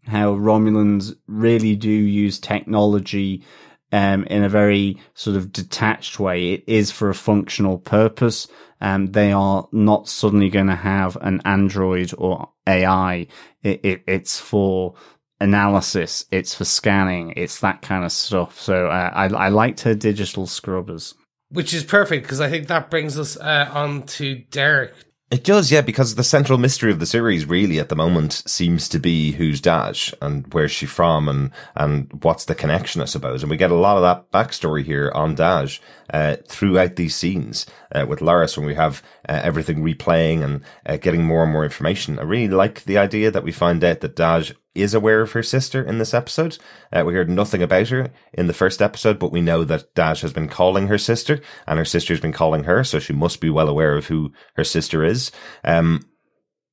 how 0.05 0.35
Romulans 0.35 1.15
really 1.27 1.75
do 1.75 1.89
use 1.89 2.39
technology 2.39 3.43
um, 3.91 4.23
in 4.25 4.43
a 4.43 4.49
very 4.49 5.01
sort 5.15 5.35
of 5.35 5.51
detached 5.51 6.19
way. 6.19 6.53
It 6.53 6.63
is 6.67 6.91
for 6.91 7.09
a 7.09 7.15
functional 7.15 7.79
purpose. 7.79 8.47
Um, 8.81 9.07
they 9.07 9.31
are 9.31 9.67
not 9.71 10.07
suddenly 10.07 10.49
going 10.49 10.67
to 10.67 10.75
have 10.75 11.17
an 11.21 11.41
android 11.43 12.13
or 12.17 12.49
AI. 12.67 13.27
It, 13.63 13.79
it, 13.83 14.03
it's 14.05 14.39
for 14.39 14.93
analysis. 15.39 16.25
It's 16.31 16.55
for 16.55 16.65
scanning. 16.65 17.33
It's 17.35 17.59
that 17.59 17.81
kind 17.81 18.03
of 18.05 18.11
stuff. 18.11 18.59
So 18.59 18.87
uh, 18.87 19.11
I, 19.13 19.25
I 19.27 19.49
liked 19.49 19.81
her 19.81 19.95
digital 19.95 20.47
scrubbers. 20.47 21.13
which 21.49 21.73
is 21.73 21.83
perfect 21.83 22.23
because 22.23 22.41
i 22.41 22.49
think 22.49 22.67
that 22.67 22.89
brings 22.89 23.19
us 23.19 23.37
uh, 23.37 23.69
on 23.71 24.01
to 24.03 24.35
derek 24.49 24.93
It 25.31 25.43
does, 25.43 25.71
yeah, 25.71 25.81
because 25.81 26.13
the 26.15 26.23
central 26.23 26.59
mystery 26.59 26.91
of 26.91 26.99
the 26.99 27.05
series 27.07 27.45
really 27.47 27.79
at 27.79 27.89
the 27.89 27.95
moment 27.95 28.43
seems 28.45 28.87
to 28.89 28.99
be 28.99 29.31
who's 29.31 29.59
Dahj 29.59 30.13
and 30.21 30.45
where's 30.53 30.71
she 30.71 30.85
from 30.85 31.27
and, 31.27 31.51
and 31.75 32.07
what's 32.23 32.45
the 32.45 32.53
connection, 32.55 33.01
I 33.01 33.05
suppose. 33.05 33.41
And 33.41 33.49
we 33.49 33.57
get 33.57 33.71
a 33.71 33.75
lot 33.87 33.97
of 33.97 34.03
that 34.03 34.31
backstory 34.31 34.83
here 34.85 35.11
on 35.15 35.35
Dahj, 35.35 35.79
uh, 36.13 36.37
throughout 36.47 36.95
these 36.95 37.15
scenes, 37.15 37.65
uh, 37.93 38.05
with 38.07 38.19
Laris 38.19 38.57
when 38.57 38.65
we 38.65 38.75
have 38.75 39.01
uh, 39.27 39.39
everything 39.43 39.83
replaying 39.83 40.43
and 40.43 40.63
uh, 40.85 40.97
getting 40.97 41.23
more 41.23 41.43
and 41.43 41.51
more 41.51 41.63
information. 41.63 42.19
I 42.19 42.23
really 42.23 42.47
like 42.47 42.83
the 42.83 42.97
idea 42.97 43.31
that 43.31 43.43
we 43.43 43.51
find 43.51 43.83
out 43.83 44.01
that 44.01 44.15
Dahj 44.15 44.55
is 44.75 44.93
aware 44.93 45.21
of 45.21 45.31
her 45.31 45.43
sister 45.43 45.81
in 45.81 45.97
this 45.97 46.13
episode. 46.13 46.57
Uh, 46.91 47.03
we 47.05 47.13
heard 47.13 47.29
nothing 47.29 47.63
about 47.63 47.87
her 47.87 48.11
in 48.33 48.47
the 48.47 48.53
first 48.53 48.81
episode, 48.81 49.17
but 49.17 49.31
we 49.31 49.41
know 49.41 49.63
that 49.63 49.95
Dahj 49.95 50.21
has 50.21 50.33
been 50.33 50.49
calling 50.49 50.87
her 50.87 50.97
sister 50.97 51.41
and 51.65 51.79
her 51.79 51.85
sister's 51.85 52.19
been 52.19 52.33
calling 52.33 52.65
her, 52.65 52.83
so 52.83 52.99
she 52.99 53.13
must 53.13 53.39
be 53.39 53.49
well 53.49 53.69
aware 53.69 53.95
of 53.95 54.07
who 54.07 54.33
her 54.55 54.65
sister 54.65 55.03
is. 55.03 55.31
Um, 55.63 56.05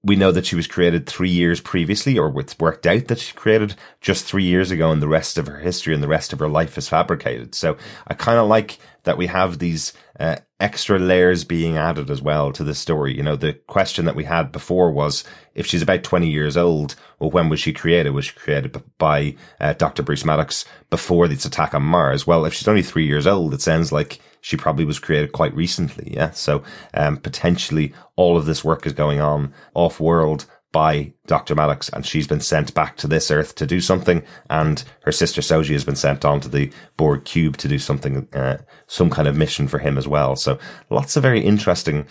we 0.04 0.16
know 0.16 0.32
that 0.32 0.46
she 0.46 0.56
was 0.56 0.66
created 0.66 1.06
three 1.06 1.30
years 1.30 1.60
previously, 1.60 2.18
or 2.18 2.38
it's 2.40 2.58
worked 2.58 2.86
out 2.86 3.06
that 3.06 3.20
she 3.20 3.32
created 3.34 3.76
just 4.00 4.24
three 4.24 4.42
years 4.42 4.72
ago, 4.72 4.90
and 4.90 5.00
the 5.00 5.08
rest 5.08 5.38
of 5.38 5.46
her 5.46 5.60
history 5.60 5.94
and 5.94 6.02
the 6.02 6.08
rest 6.08 6.32
of 6.32 6.40
her 6.40 6.48
life 6.48 6.76
is 6.76 6.88
fabricated. 6.88 7.54
So 7.54 7.76
I 8.08 8.14
kind 8.14 8.38
of 8.38 8.48
like 8.48 8.78
that 9.04 9.16
we 9.16 9.28
have 9.28 9.58
these 9.58 9.92
uh, 10.18 10.36
extra 10.58 10.98
layers 10.98 11.44
being 11.44 11.76
added 11.76 12.10
as 12.10 12.20
well 12.20 12.52
to 12.52 12.64
the 12.64 12.74
story. 12.74 13.16
You 13.16 13.22
know, 13.22 13.36
the 13.36 13.52
question 13.52 14.04
that 14.06 14.16
we 14.16 14.24
had 14.24 14.50
before 14.50 14.90
was 14.90 15.24
if 15.54 15.66
she's 15.66 15.82
about 15.82 16.02
20 16.02 16.28
years 16.28 16.56
old, 16.56 16.96
well, 17.18 17.30
when 17.30 17.48
was 17.48 17.60
she 17.60 17.72
created? 17.72 18.10
Was 18.10 18.26
she 18.26 18.34
created 18.34 18.82
by 18.98 19.36
uh, 19.60 19.74
Dr. 19.74 20.02
Bruce 20.02 20.24
Maddox 20.24 20.64
before 20.90 21.28
this 21.28 21.44
attack 21.44 21.74
on 21.74 21.82
Mars? 21.82 22.26
Well, 22.26 22.44
if 22.44 22.54
she's 22.54 22.68
only 22.68 22.82
three 22.82 23.06
years 23.06 23.26
old, 23.26 23.54
it 23.54 23.62
sounds 23.62 23.92
like 23.92 24.20
she 24.42 24.56
probably 24.56 24.84
was 24.84 24.98
created 24.98 25.32
quite 25.32 25.54
recently. 25.54 26.12
Yeah. 26.14 26.32
So, 26.32 26.62
um, 26.92 27.16
potentially 27.16 27.94
all 28.16 28.36
of 28.36 28.44
this 28.44 28.62
work 28.62 28.86
is 28.86 28.92
going 28.92 29.20
on 29.20 29.54
off 29.74 29.98
world 29.98 30.44
by 30.72 31.12
Dr. 31.26 31.54
Maddox 31.54 31.88
and 31.90 32.04
she's 32.04 32.26
been 32.26 32.40
sent 32.40 32.74
back 32.74 32.96
to 32.96 33.06
this 33.06 33.30
earth 33.30 33.54
to 33.56 33.66
do 33.66 33.80
something 33.80 34.22
and 34.50 34.82
her 35.02 35.12
sister 35.12 35.42
Soji 35.42 35.72
has 35.72 35.84
been 35.84 35.96
sent 35.96 36.24
onto 36.24 36.48
the 36.48 36.72
Borg 36.96 37.24
cube 37.24 37.58
to 37.58 37.68
do 37.68 37.78
something, 37.78 38.26
uh, 38.32 38.58
some 38.86 39.10
kind 39.10 39.28
of 39.28 39.36
mission 39.36 39.68
for 39.68 39.78
him 39.78 39.96
as 39.98 40.08
well. 40.08 40.34
So 40.34 40.58
lots 40.90 41.16
of 41.16 41.22
very 41.22 41.40
interesting 41.40 42.06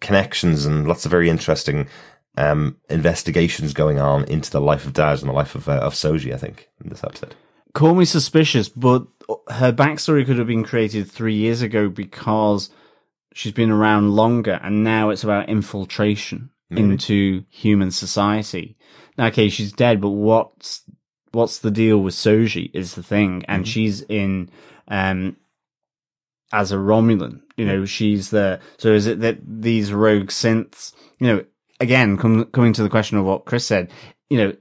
connections 0.00 0.64
and 0.66 0.88
lots 0.88 1.04
of 1.04 1.10
very 1.10 1.28
interesting, 1.28 1.88
um, 2.38 2.78
investigations 2.88 3.72
going 3.74 3.98
on 3.98 4.24
into 4.24 4.50
the 4.50 4.60
life 4.60 4.86
of 4.86 4.92
Dahj 4.92 5.20
and 5.20 5.28
the 5.28 5.34
life 5.34 5.54
of, 5.54 5.68
uh, 5.68 5.72
of 5.74 5.94
Soji, 5.94 6.34
I 6.34 6.38
think, 6.38 6.68
in 6.82 6.88
this 6.88 7.04
episode. 7.04 7.34
Call 7.76 7.94
me 7.94 8.06
suspicious, 8.06 8.70
but 8.70 9.06
her 9.48 9.70
backstory 9.70 10.24
could 10.24 10.38
have 10.38 10.46
been 10.46 10.64
created 10.64 11.10
three 11.10 11.34
years 11.34 11.60
ago 11.60 11.90
because 11.90 12.70
she's 13.34 13.52
been 13.52 13.70
around 13.70 14.16
longer 14.16 14.58
and 14.62 14.82
now 14.82 15.10
it's 15.10 15.24
about 15.24 15.50
infiltration 15.50 16.48
into 16.70 17.44
human 17.50 17.90
society. 17.90 18.78
Now, 19.18 19.26
okay, 19.26 19.50
she's 19.50 19.72
dead, 19.72 20.00
but 20.00 20.08
what's, 20.08 20.84
what's 21.32 21.58
the 21.58 21.70
deal 21.70 21.98
with 21.98 22.14
Soji 22.14 22.70
is 22.72 22.94
the 22.94 23.02
thing. 23.02 23.44
And 23.46 23.68
she's 23.68 24.00
in, 24.00 24.48
um, 24.88 25.36
as 26.54 26.72
a 26.72 26.76
Romulan, 26.76 27.42
you 27.58 27.66
know, 27.66 27.84
she's 27.84 28.30
the, 28.30 28.58
so 28.78 28.94
is 28.94 29.06
it 29.06 29.20
that 29.20 29.40
these 29.46 29.92
rogue 29.92 30.28
synths, 30.28 30.94
you 31.18 31.26
know, 31.26 31.44
again, 31.78 32.16
com- 32.16 32.46
coming 32.46 32.72
to 32.72 32.82
the 32.82 32.88
question 32.88 33.18
of 33.18 33.26
what 33.26 33.44
Chris 33.44 33.66
said, 33.66 33.90
you 34.30 34.38
know, 34.38 34.56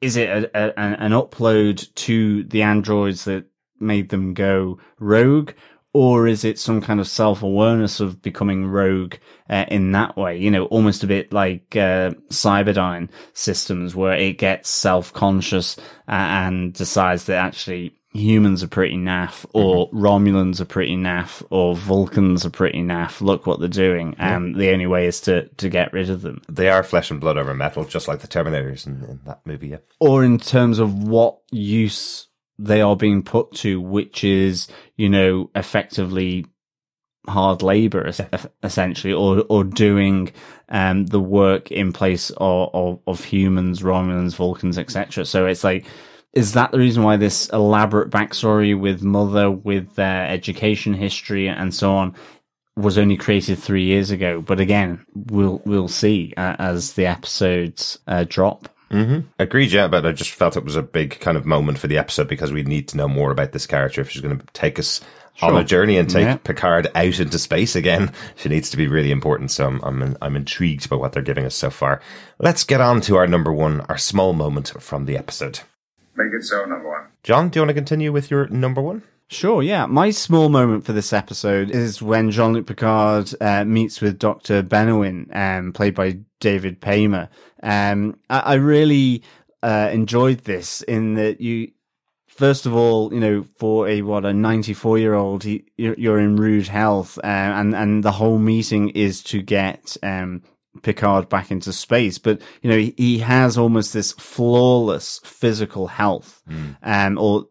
is 0.00 0.16
it 0.16 0.28
a, 0.28 0.50
a, 0.54 0.78
an 0.78 1.12
upload 1.12 1.92
to 1.94 2.44
the 2.44 2.62
androids 2.62 3.24
that 3.24 3.46
made 3.80 4.08
them 4.08 4.34
go 4.34 4.78
rogue 4.98 5.52
or 5.92 6.26
is 6.26 6.44
it 6.44 6.58
some 6.58 6.82
kind 6.82 7.00
of 7.00 7.08
self-awareness 7.08 8.00
of 8.00 8.20
becoming 8.20 8.66
rogue 8.66 9.14
uh, 9.48 9.64
in 9.68 9.92
that 9.92 10.14
way? 10.14 10.36
You 10.36 10.50
know 10.50 10.66
almost 10.66 11.02
a 11.02 11.06
bit 11.06 11.32
like 11.32 11.74
uh, 11.74 12.10
cyberdyne 12.28 13.08
systems 13.32 13.96
where 13.96 14.12
it 14.12 14.36
gets 14.36 14.68
self-conscious 14.68 15.78
uh, 15.78 15.80
and 16.10 16.74
decides 16.74 17.24
that 17.24 17.38
actually 17.38 17.95
humans 18.16 18.62
are 18.62 18.68
pretty 18.68 18.96
naff 18.96 19.44
or 19.52 19.90
romulans 19.90 20.60
are 20.60 20.64
pretty 20.64 20.96
naff 20.96 21.42
or 21.50 21.76
vulcans 21.76 22.44
are 22.44 22.50
pretty 22.50 22.82
naff 22.82 23.20
look 23.20 23.46
what 23.46 23.60
they're 23.60 23.68
doing 23.68 24.14
and 24.18 24.56
the 24.56 24.70
only 24.70 24.86
way 24.86 25.06
is 25.06 25.20
to 25.20 25.46
to 25.56 25.68
get 25.68 25.92
rid 25.92 26.10
of 26.10 26.22
them 26.22 26.40
They 26.48 26.68
are 26.68 26.82
flesh 26.82 27.10
and 27.10 27.20
blood 27.20 27.36
over 27.36 27.54
metal, 27.54 27.84
just 27.84 28.08
like 28.08 28.20
the 28.20 28.28
Terminators 28.28 28.86
in, 28.86 29.04
in 29.04 29.20
that 29.26 29.40
movie. 29.44 29.68
Yeah. 29.68 29.78
or 30.00 30.24
in 30.24 30.38
terms 30.38 30.78
of 30.78 30.94
what 31.04 31.38
use 31.50 32.28
they 32.58 32.80
are 32.80 32.96
being 32.96 33.22
put 33.22 33.52
to, 33.52 33.78
which 33.80 34.24
is, 34.24 34.66
you 34.96 35.08
know, 35.10 35.50
effectively 35.54 36.46
hard 37.28 37.60
labor 37.62 38.06
es- 38.06 38.20
essentially, 38.62 39.12
or 39.12 39.44
or 39.48 39.64
doing 39.64 40.32
um, 40.68 41.06
the 41.06 41.20
work 41.20 41.70
in 41.70 41.92
place 41.92 42.30
of, 42.38 42.70
of, 42.72 43.00
of 43.06 43.24
humans, 43.24 43.82
Romulans, 43.82 44.34
Vulcans, 44.36 44.78
etc. 44.78 45.24
So 45.24 45.46
it's 45.46 45.64
like. 45.64 45.86
Is 46.36 46.52
that 46.52 46.70
the 46.70 46.78
reason 46.78 47.02
why 47.02 47.16
this 47.16 47.48
elaborate 47.48 48.10
backstory 48.10 48.78
with 48.78 49.02
mother, 49.02 49.50
with 49.50 49.94
their 49.94 50.26
education 50.26 50.92
history, 50.92 51.48
and 51.48 51.74
so 51.74 51.96
on, 51.96 52.14
was 52.76 52.98
only 52.98 53.16
created 53.16 53.58
three 53.58 53.84
years 53.84 54.10
ago? 54.10 54.42
But 54.42 54.60
again, 54.60 55.04
we'll 55.14 55.62
we'll 55.64 55.88
see 55.88 56.34
uh, 56.36 56.56
as 56.58 56.92
the 56.92 57.06
episodes 57.06 57.98
uh, 58.06 58.26
drop. 58.28 58.68
Agreed, 59.38 59.72
yeah, 59.72 59.88
but 59.88 60.04
I 60.04 60.12
just 60.12 60.30
felt 60.30 60.58
it 60.58 60.64
was 60.64 60.76
a 60.76 60.82
big 60.82 61.18
kind 61.20 61.38
of 61.38 61.46
moment 61.46 61.78
for 61.78 61.86
the 61.88 61.98
episode 61.98 62.28
because 62.28 62.52
we 62.52 62.62
need 62.62 62.86
to 62.88 62.98
know 62.98 63.08
more 63.08 63.30
about 63.30 63.52
this 63.52 63.66
character 63.66 64.02
if 64.02 64.10
she's 64.10 64.22
going 64.22 64.38
to 64.38 64.46
take 64.52 64.78
us 64.78 65.00
on 65.42 65.56
a 65.56 65.64
journey 65.64 65.96
and 65.98 66.08
take 66.08 66.24
Yeah. 66.24 66.36
Picard 66.36 66.88
out 66.94 67.18
into 67.18 67.38
space 67.38 67.74
again. 67.76 68.12
She 68.36 68.48
needs 68.48 68.70
to 68.70 68.76
be 68.76 68.88
really 68.88 69.10
important. 69.10 69.50
So 69.50 69.66
I'm, 69.66 69.82
I'm, 69.82 70.16
I'm 70.22 70.36
intrigued 70.36 70.88
by 70.88 70.96
what 70.96 71.12
they're 71.12 71.22
giving 71.22 71.46
us 71.46 71.54
so 71.54 71.70
far. 71.70 72.00
Let's 72.38 72.64
get 72.64 72.80
on 72.80 73.00
to 73.02 73.16
our 73.16 73.26
number 73.26 73.52
one, 73.52 73.80
our 73.82 73.98
small 73.98 74.34
moment 74.34 74.72
from 74.80 75.06
the 75.06 75.16
episode. 75.16 75.60
Make 76.16 76.32
it 76.32 76.44
so, 76.44 76.64
number 76.64 76.88
one. 76.88 77.06
John, 77.22 77.48
do 77.48 77.58
you 77.58 77.62
want 77.62 77.70
to 77.70 77.74
continue 77.74 78.12
with 78.12 78.30
your 78.30 78.48
number 78.48 78.80
one? 78.80 79.02
Sure, 79.28 79.62
yeah. 79.62 79.86
My 79.86 80.10
small 80.10 80.48
moment 80.48 80.84
for 80.84 80.92
this 80.92 81.12
episode 81.12 81.70
is 81.70 82.00
when 82.00 82.30
Jean-Luc 82.30 82.66
Picard 82.66 83.32
uh, 83.40 83.64
meets 83.64 84.00
with 84.00 84.18
Dr. 84.18 84.62
Benoit, 84.62 85.26
um, 85.32 85.72
played 85.72 85.94
by 85.96 86.18
David 86.38 86.80
Paymer. 86.80 87.28
Um, 87.62 88.18
I, 88.30 88.38
I 88.38 88.54
really 88.54 89.24
uh, 89.64 89.90
enjoyed 89.92 90.44
this 90.44 90.82
in 90.82 91.14
that 91.14 91.40
you, 91.40 91.72
first 92.28 92.66
of 92.66 92.74
all, 92.74 93.12
you 93.12 93.18
know, 93.18 93.44
for 93.56 93.88
a 93.88 94.02
what 94.02 94.24
a 94.24 94.32
94 94.32 94.98
year 94.98 95.14
old, 95.14 95.44
you're, 95.44 95.64
you're 95.76 96.20
in 96.20 96.36
rude 96.36 96.68
health, 96.68 97.18
uh, 97.18 97.26
and 97.26 97.74
and 97.74 98.04
the 98.04 98.12
whole 98.12 98.38
meeting 98.38 98.90
is 98.90 99.24
to 99.24 99.42
get 99.42 99.96
um, 100.04 100.42
Picard 100.82 101.28
back 101.28 101.50
into 101.50 101.72
space. 101.72 102.18
But 102.18 102.40
you 102.62 102.70
know, 102.70 102.78
he, 102.78 102.94
he 102.96 103.18
has 103.18 103.58
almost 103.58 103.92
this 103.92 104.12
flawless 104.12 105.20
physical 105.24 105.88
health, 105.88 106.42
um, 106.82 107.18
or 107.18 107.46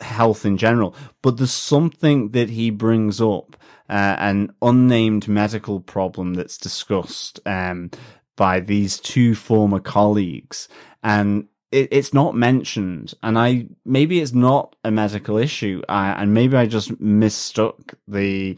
health 0.00 0.44
in 0.44 0.56
general. 0.56 0.94
But 1.22 1.36
there's 1.36 1.52
something 1.52 2.30
that 2.30 2.50
he 2.50 2.70
brings 2.70 3.20
up, 3.20 3.56
uh, 3.88 4.16
an 4.18 4.52
unnamed 4.62 5.28
medical 5.28 5.80
problem 5.80 6.34
that's 6.34 6.58
discussed 6.58 7.40
um, 7.46 7.90
by 8.36 8.60
these 8.60 8.98
two 8.98 9.34
former 9.34 9.80
colleagues, 9.80 10.68
and 11.02 11.48
it, 11.70 11.88
it's 11.90 12.14
not 12.14 12.34
mentioned. 12.34 13.14
And 13.22 13.38
I 13.38 13.66
maybe 13.84 14.20
it's 14.20 14.32
not 14.32 14.76
a 14.84 14.90
medical 14.90 15.36
issue, 15.36 15.82
uh, 15.88 16.14
and 16.16 16.34
maybe 16.34 16.56
I 16.56 16.66
just 16.66 17.00
mistook 17.00 17.94
the 18.08 18.56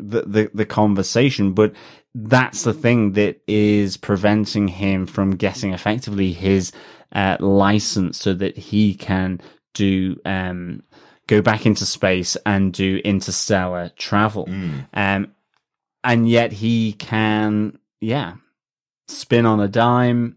the, 0.00 0.22
the 0.22 0.50
the 0.54 0.66
conversation, 0.66 1.52
but 1.52 1.72
that's 2.14 2.64
the 2.64 2.72
thing 2.72 3.12
that 3.12 3.40
is 3.46 3.96
preventing 3.96 4.68
him 4.68 5.06
from 5.06 5.32
getting 5.32 5.72
effectively 5.72 6.32
his 6.32 6.72
uh, 7.12 7.36
license 7.40 8.18
so 8.18 8.34
that 8.34 8.56
he 8.56 8.94
can 8.94 9.40
do 9.74 10.16
um 10.24 10.82
go 11.28 11.40
back 11.40 11.64
into 11.66 11.86
space 11.86 12.36
and 12.44 12.72
do 12.72 13.00
interstellar 13.04 13.90
travel. 13.96 14.46
Um 14.94 15.34
and 16.02 16.28
yet 16.28 16.52
he 16.52 16.92
can 16.94 17.78
yeah 18.00 18.34
spin 19.06 19.46
on 19.46 19.60
a 19.60 19.68
dime 19.68 20.36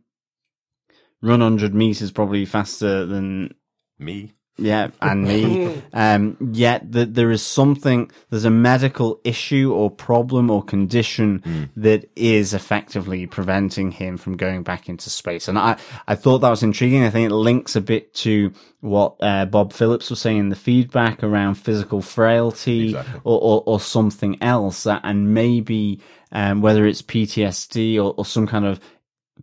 run 1.22 1.40
100 1.40 1.74
meters 1.74 2.12
probably 2.12 2.46
faster 2.46 3.06
than 3.06 3.56
Me? 3.98 4.34
Yeah, 4.58 4.90
and 5.02 5.24
me. 5.24 5.82
um, 5.94 6.38
yet 6.52 6.92
that 6.92 7.16
there 7.16 7.32
is 7.32 7.42
something, 7.42 8.12
there's 8.30 8.46
a 8.46 8.52
medical 8.52 9.20
issue 9.24 9.74
or 9.74 9.90
problem 9.90 10.52
or 10.52 10.64
condition 10.64 11.70
that 11.76 12.10
is 12.16 12.54
effectively 12.54 13.26
preventing 13.26 13.92
him 13.92 14.18
from 14.18 14.38
going 14.38 14.62
back 14.62 14.90
into 14.90 15.10
space. 15.10 15.48
And 15.48 15.58
I, 15.58 15.78
I 16.08 16.16
thought 16.16 16.40
that 16.40 16.50
was 16.50 16.62
intriguing. 16.62 17.04
I 17.04 17.10
think 17.10 17.32
it 17.32 17.34
links 17.34 17.76
a 17.76 17.82
bit 17.82 18.14
to 18.16 18.54
what 18.82 19.16
uh, 19.22 19.46
Bob 19.46 19.74
Phillips 19.74 20.10
was 20.10 20.20
saying 20.20 20.38
in 20.38 20.50
the 20.50 20.56
feedback 20.56 21.24
around 21.24 21.56
physical 21.56 22.02
frailty 22.02 22.90
Exactly. 22.90 23.22
or, 23.24 23.40
or, 23.42 23.64
or 23.66 23.80
something 23.80 24.42
else. 24.42 24.84
That, 24.84 25.02
and 25.04 25.34
maybe 25.34 26.00
um, 26.32 26.62
whether 26.62 26.86
it's 26.86 27.02
PTSD 27.02 27.96
or, 27.96 28.14
or 28.18 28.26
some 28.26 28.46
kind 28.46 28.66
of 28.66 28.80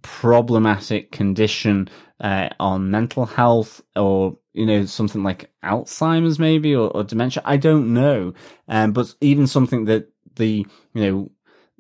problematic 0.02 1.10
condition 1.10 1.88
uh, 2.20 2.50
on 2.60 2.90
mental 2.90 3.26
health 3.26 3.82
or 3.96 4.36
you 4.52 4.66
know 4.66 4.84
something 4.86 5.22
like 5.22 5.50
Alzheimer's 5.64 6.38
maybe 6.38 6.74
or, 6.74 6.90
or 6.90 7.04
dementia. 7.04 7.42
I 7.44 7.56
don't 7.56 7.92
know, 7.94 8.34
um, 8.68 8.92
but 8.92 9.14
even 9.20 9.46
something 9.46 9.84
that 9.86 10.08
the 10.36 10.66
you 10.94 11.02
know 11.10 11.30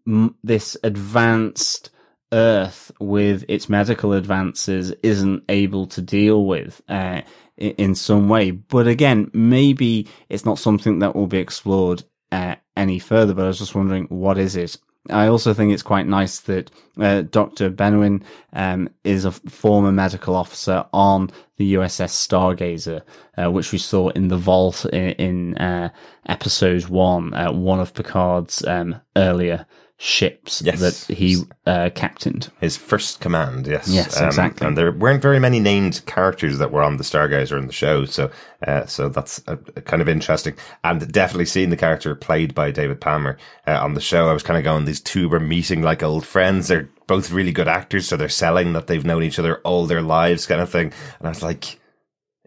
m- 0.06 0.36
this 0.42 0.76
advanced 0.82 1.90
Earth 2.32 2.92
with 3.00 3.44
its 3.48 3.68
medical 3.68 4.12
advances 4.12 4.92
isn't 5.02 5.42
able 5.48 5.86
to 5.88 6.00
deal 6.00 6.46
with 6.46 6.80
uh, 6.88 7.22
i- 7.22 7.24
in 7.56 7.94
some 7.96 8.28
way. 8.28 8.52
But 8.52 8.86
again, 8.86 9.30
maybe 9.34 10.08
it's 10.28 10.44
not 10.44 10.58
something 10.58 11.00
that 11.00 11.16
will 11.16 11.26
be 11.26 11.38
explored 11.38 12.04
uh, 12.30 12.54
any 12.76 13.00
further. 13.00 13.34
But 13.34 13.44
I 13.46 13.48
was 13.48 13.58
just 13.58 13.74
wondering, 13.74 14.04
what 14.06 14.38
is 14.38 14.54
it? 14.56 14.76
I 15.08 15.28
also 15.28 15.54
think 15.54 15.72
it's 15.72 15.82
quite 15.82 16.06
nice 16.06 16.40
that 16.40 16.70
uh, 16.98 17.22
Dr. 17.22 17.70
Benayoun 17.70 18.22
um, 18.52 18.90
is 19.02 19.24
a 19.24 19.32
former 19.32 19.92
medical 19.92 20.36
officer 20.36 20.84
on 20.92 21.30
the 21.56 21.74
USS 21.74 22.10
Stargazer, 22.10 23.02
uh, 23.38 23.50
which 23.50 23.72
we 23.72 23.78
saw 23.78 24.10
in 24.10 24.28
the 24.28 24.36
vault 24.36 24.84
in, 24.86 25.10
in 25.12 25.56
uh, 25.56 25.88
episode 26.26 26.86
one, 26.86 27.32
uh, 27.32 27.50
one 27.50 27.80
of 27.80 27.94
Picard's 27.94 28.64
um, 28.66 29.00
earlier 29.16 29.66
ships 30.02 30.62
Yes. 30.64 30.80
that 30.80 31.14
he 31.14 31.42
uh, 31.66 31.90
captained. 31.94 32.50
His 32.58 32.74
first 32.74 33.20
command, 33.20 33.66
yes. 33.66 33.86
Yes, 33.86 34.18
exactly. 34.18 34.66
And 34.66 34.74
there 34.74 34.90
weren't 34.92 35.20
very 35.20 35.38
many 35.38 35.60
named 35.60 36.00
characters 36.06 36.56
that 36.56 36.72
were 36.72 36.82
on 36.82 36.96
the 36.96 37.04
Stargazer 37.04 37.58
in 37.58 37.66
the 37.66 37.72
show, 37.74 38.06
so 38.06 38.30
uh, 38.66 38.86
so 38.86 39.10
that's 39.10 39.42
uh 39.46 39.56
kind 39.84 40.00
of 40.00 40.08
interesting. 40.08 40.54
And 40.82 41.12
definitely 41.12 41.44
seeing 41.44 41.68
the 41.68 41.76
character 41.76 42.14
played 42.14 42.54
by 42.54 42.70
David 42.70 42.98
Paymer 43.02 43.36
uh, 43.66 43.78
on 43.84 43.92
the 43.92 44.00
show, 44.00 44.28
I 44.28 44.32
was 44.32 44.42
kind 44.42 44.56
of 44.56 44.64
going, 44.64 44.86
these 44.86 45.02
two 45.02 45.28
were 45.28 45.38
meeting 45.38 45.82
like 45.82 46.02
old 46.02 46.24
friends. 46.24 46.68
They're 46.68 46.88
both 47.06 47.30
really 47.30 47.52
good 47.52 47.68
actors, 47.68 48.08
so 48.08 48.16
they're 48.16 48.30
selling 48.30 48.72
that 48.72 48.86
they've 48.86 49.04
known 49.04 49.22
each 49.22 49.38
other 49.38 49.56
all 49.64 49.84
their 49.84 50.00
lives, 50.02 50.46
kind 50.46 50.62
of 50.62 50.70
thing. 50.70 50.94
And 51.18 51.26
I 51.26 51.28
was 51.28 51.42
like, 51.42 51.78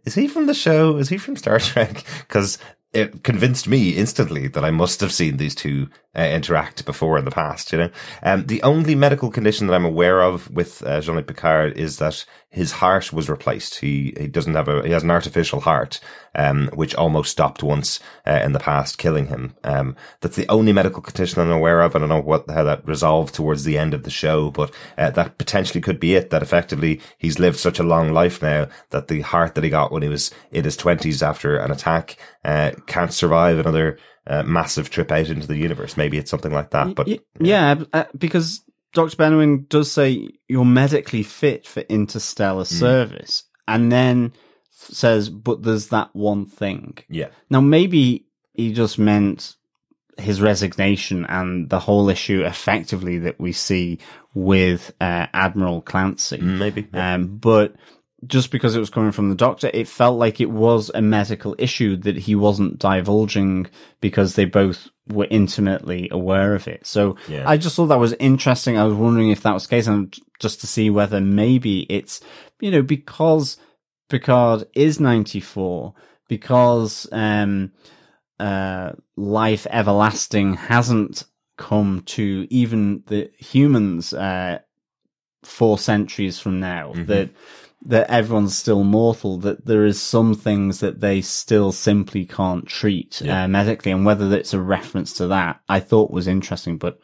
is 0.05 0.15
he 0.15 0.27
from 0.27 0.47
the 0.47 0.55
show? 0.55 0.97
Is 0.97 1.09
he 1.09 1.17
from 1.19 1.35
Star 1.35 1.59
Trek? 1.59 2.03
Because 2.27 2.57
it 2.93 3.23
convinced 3.23 3.67
me 3.67 3.89
instantly 3.89 4.47
that 4.47 4.63
I 4.63 4.71
must 4.71 5.01
have 5.01 5.11
seen 5.11 5.37
these 5.37 5.55
two 5.55 5.89
uh, 6.15 6.21
interact 6.21 6.85
before 6.85 7.17
in 7.17 7.25
the 7.25 7.31
past. 7.31 7.71
You 7.71 7.79
know, 7.79 7.89
um, 8.21 8.45
the 8.45 8.61
only 8.61 8.93
medical 8.93 9.31
condition 9.31 9.67
that 9.67 9.73
I'm 9.73 9.85
aware 9.85 10.21
of 10.21 10.49
with 10.51 10.83
uh, 10.83 11.01
Jean-Luc 11.01 11.27
Picard 11.27 11.75
is 11.77 11.97
that 11.97 12.23
his 12.53 12.73
heart 12.73 13.11
was 13.11 13.29
replaced. 13.29 13.79
He 13.79 14.13
he 14.17 14.27
doesn't 14.27 14.53
have 14.53 14.67
a 14.67 14.83
he 14.83 14.91
has 14.91 15.01
an 15.03 15.09
artificial 15.09 15.61
heart, 15.61 15.99
um, 16.35 16.69
which 16.73 16.93
almost 16.93 17.31
stopped 17.31 17.63
once 17.63 17.99
uh, 18.27 18.41
in 18.43 18.51
the 18.53 18.59
past, 18.59 18.99
killing 18.99 19.25
him. 19.27 19.55
Um, 19.63 19.95
that's 20.21 20.35
the 20.35 20.47
only 20.49 20.71
medical 20.71 21.01
condition 21.01 21.41
I'm 21.41 21.49
aware 21.49 21.81
of. 21.81 21.95
I 21.95 21.99
don't 21.99 22.09
know 22.09 22.21
what 22.21 22.47
how 22.49 22.63
that 22.63 22.87
resolved 22.87 23.33
towards 23.33 23.63
the 23.63 23.79
end 23.79 23.95
of 23.95 24.03
the 24.03 24.11
show, 24.11 24.51
but 24.51 24.71
uh, 24.99 25.09
that 25.09 25.39
potentially 25.39 25.81
could 25.81 25.99
be 25.99 26.13
it. 26.15 26.29
That 26.29 26.43
effectively 26.43 27.01
he's 27.17 27.39
lived 27.39 27.57
such 27.57 27.79
a 27.79 27.83
long 27.83 28.13
life 28.13 28.41
now 28.41 28.67
that 28.91 29.07
the 29.07 29.21
heart 29.21 29.55
that 29.55 29.63
he 29.63 29.71
got 29.71 29.91
when 29.91 30.03
he 30.03 30.09
was 30.09 30.29
in 30.51 30.63
his 30.63 30.77
twenties 30.77 31.23
after 31.23 31.57
an 31.57 31.71
attack 31.71 32.17
uh, 32.45 32.71
can't 32.85 33.11
survive 33.13 33.57
another 33.57 33.97
uh, 34.27 34.43
massive 34.43 34.91
trip 34.91 35.11
out 35.11 35.27
into 35.29 35.47
the 35.47 35.57
universe. 35.57 35.97
Maybe 35.97 36.19
it's 36.19 36.29
something 36.29 36.53
like 36.53 36.69
that. 36.69 36.93
But 36.93 37.07
Y- 37.07 37.19
yeah, 37.39 37.83
uh, 37.93 38.05
because 38.15 38.61
Dr. 38.93 39.15
Benayoun 39.17 39.67
does 39.69 39.91
say 39.91 40.29
you're 40.47 40.65
medically 40.65 41.23
fit 41.23 41.67
for 41.67 41.81
interstellar 41.81 42.65
service, 42.65 43.43
and 43.67 43.91
then 43.91 44.33
says, 44.69 45.29
but 45.29 45.63
there's 45.63 45.87
that 45.89 46.09
one 46.13 46.45
thing. 46.45 46.97
yeah, 47.09 47.29
Now, 47.49 47.61
maybe 47.61 48.25
he 48.53 48.73
just 48.73 48.99
meant 48.99 49.55
his 50.17 50.41
resignation 50.41 51.25
and 51.25 51.69
the 51.69 51.79
whole 51.79 52.09
issue 52.09 52.43
effectively 52.43 53.17
that 53.19 53.39
we 53.39 53.51
see 53.51 53.97
with 54.35 54.93
uh, 55.01 55.25
Admiral 55.33 55.81
Clancy. 55.81 56.37
maybe. 56.37 56.87
Yeah. 56.93 57.15
Um, 57.15 57.37
but 57.37 57.73
just 58.27 58.51
because 58.51 58.75
it 58.75 58.79
was 58.79 58.89
coming 58.91 59.11
from 59.11 59.29
the 59.29 59.35
doctor, 59.35 59.71
it 59.73 59.87
felt 59.87 60.19
like 60.19 60.39
it 60.39 60.49
was 60.51 60.91
a 60.93 61.01
medical 61.01 61.55
issue 61.57 61.95
that 61.97 62.17
he 62.17 62.35
wasn't 62.35 62.77
divulging 62.77 63.67
because 64.01 64.35
they 64.35 64.45
both 64.45 64.89
were 65.07 65.27
intimately 65.29 66.07
aware 66.11 66.55
of 66.55 66.67
it. 66.67 66.85
So 66.87 67.17
Yeah. 67.27 67.43
I 67.47 67.57
just 67.57 67.75
thought 67.75 67.87
that 67.87 67.99
was 67.99 68.13
interesting. 68.13 68.77
I 68.77 68.85
was 68.85 68.93
wondering 68.93 69.31
if 69.31 69.41
that 69.41 69.53
was 69.53 69.63
the 69.63 69.69
case 69.75 69.87
and 69.87 70.15
just 70.39 70.61
to 70.61 70.67
see 70.67 70.89
whether 70.89 71.19
maybe 71.19 71.81
it's, 71.89 72.21
you 72.59 72.71
know, 72.71 72.81
because 72.81 73.57
Picard 74.09 74.65
is 74.73 74.99
94, 74.99 75.93
because, 76.29 77.07
um, 77.11 77.71
uh, 78.39 78.93
life 79.15 79.67
everlasting 79.69 80.53
hasn't 80.55 81.25
come 81.57 82.01
to 82.05 82.47
even 82.49 83.03
the 83.07 83.29
humans, 83.37 84.13
uh, 84.13 84.59
four 85.43 85.77
centuries 85.77 86.39
from 86.39 86.59
now 86.59 86.93
that 86.95 87.29
that 87.85 88.09
everyone's 88.09 88.57
still 88.57 88.83
mortal, 88.83 89.37
that 89.39 89.65
there 89.65 89.85
is 89.85 90.01
some 90.01 90.33
things 90.35 90.79
that 90.79 91.01
they 91.01 91.21
still 91.21 91.71
simply 91.71 92.25
can't 92.25 92.65
treat 92.67 93.21
uh, 93.27 93.47
medically, 93.47 93.91
and 93.91 94.05
whether 94.05 94.33
it's 94.35 94.53
a 94.53 94.61
reference 94.61 95.13
to 95.13 95.27
that, 95.27 95.59
I 95.67 95.79
thought 95.79 96.11
was 96.11 96.27
interesting. 96.27 96.77
But 96.77 96.99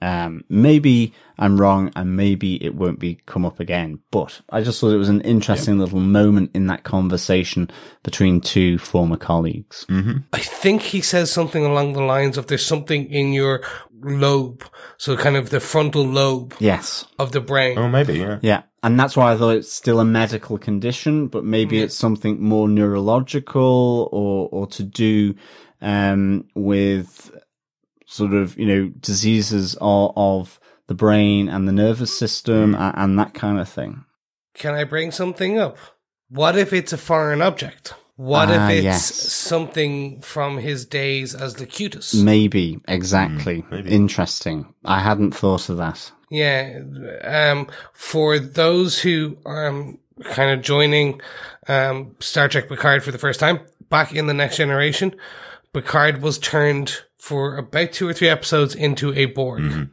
um, 0.00 0.42
maybe 0.48 1.12
I'm 1.38 1.60
wrong, 1.60 1.92
and 1.94 2.16
maybe 2.16 2.62
it 2.64 2.74
won't 2.74 2.98
be 2.98 3.20
come 3.26 3.44
up 3.44 3.60
again. 3.60 4.00
But 4.10 4.40
I 4.48 4.62
just 4.62 4.80
thought 4.80 4.94
it 4.94 4.96
was 4.96 5.08
an 5.08 5.20
interesting 5.20 5.78
little 5.78 6.00
moment 6.00 6.50
in 6.54 6.66
that 6.68 6.82
conversation 6.82 7.70
between 8.02 8.40
two 8.40 8.78
former 8.78 9.16
colleagues. 9.16 9.86
I 10.32 10.38
think 10.38 10.82
he 10.82 11.02
says 11.02 11.30
something 11.30 11.64
along 11.64 11.92
the 11.92 12.02
lines 12.02 12.36
of 12.38 12.46
there's 12.46 12.66
something 12.66 13.06
in 13.10 13.32
your 13.32 13.62
lobe. 14.02 14.64
So 14.96 15.16
kind 15.16 15.36
of 15.36 15.50
the 15.50 15.60
frontal 15.60 16.04
lobe 16.04 16.54
Yes. 16.58 17.04
of 17.18 17.32
the 17.32 17.40
brain. 17.40 17.78
Oh, 17.78 17.88
maybe, 17.88 18.14
yeah. 18.18 18.38
Yeah. 18.42 18.62
And 18.82 18.98
that's 18.98 19.16
why 19.16 19.32
I 19.32 19.36
thought 19.36 19.56
it's 19.56 19.72
still 19.72 20.00
a 20.00 20.04
medical 20.04 20.58
condition, 20.58 21.28
but 21.28 21.44
maybe 21.44 21.80
it's 21.80 21.96
something 21.96 22.42
more 22.42 22.68
neurological 22.68 24.08
or, 24.10 24.48
or 24.50 24.66
to 24.66 24.82
do, 24.82 25.34
um, 25.80 26.48
with 26.56 27.30
sort 28.06 28.32
of, 28.32 28.58
you 28.58 28.66
know, 28.66 28.88
diseases 28.98 29.76
of, 29.80 30.12
of 30.16 30.60
the 30.88 30.94
brain 30.94 31.48
and 31.48 31.68
the 31.68 31.72
nervous 31.72 32.16
system 32.16 32.74
and, 32.74 32.94
and 32.98 33.18
that 33.18 33.34
kind 33.34 33.60
of 33.60 33.68
thing. 33.68 34.04
Can 34.54 34.74
I 34.74 34.84
bring 34.84 35.12
something 35.12 35.58
up? 35.58 35.78
What 36.28 36.58
if 36.58 36.72
it's 36.72 36.92
a 36.92 36.98
foreign 36.98 37.40
object? 37.40 37.94
What 38.22 38.48
Ah, 38.50 38.68
if 38.68 38.76
it's 38.76 38.84
yes. 38.84 39.14
something 39.14 40.20
from 40.20 40.58
his 40.58 40.86
days 40.86 41.34
as 41.34 41.58
Locutus? 41.58 42.14
Maybe. 42.14 42.78
Exactly. 42.86 43.64
maybe. 43.70 43.90
Interesting. 43.90 44.72
I 44.84 45.00
hadn't 45.00 45.32
thought 45.34 45.68
of 45.68 45.78
that. 45.78 46.12
Yeah. 46.30 46.80
Um, 47.24 47.68
for 47.92 48.38
those 48.38 49.00
who 49.00 49.36
um 49.44 49.98
kind 50.24 50.50
of 50.56 50.62
joining 50.64 51.20
um 51.68 52.14
Star 52.20 52.48
Trek 52.48 52.68
Picard 52.68 53.02
for 53.02 53.10
the 53.10 53.18
first 53.18 53.40
time, 53.40 53.58
back 53.90 54.14
in 54.14 54.26
the 54.28 54.34
Next 54.34 54.56
Generation, 54.56 55.14
Picard 55.72 56.22
was 56.22 56.38
turned 56.38 57.00
for 57.18 57.56
about 57.56 57.92
two 57.92 58.08
or 58.08 58.12
three 58.14 58.28
episodes 58.28 58.74
into 58.74 59.12
a 59.14 59.24
Borg. 59.26 59.88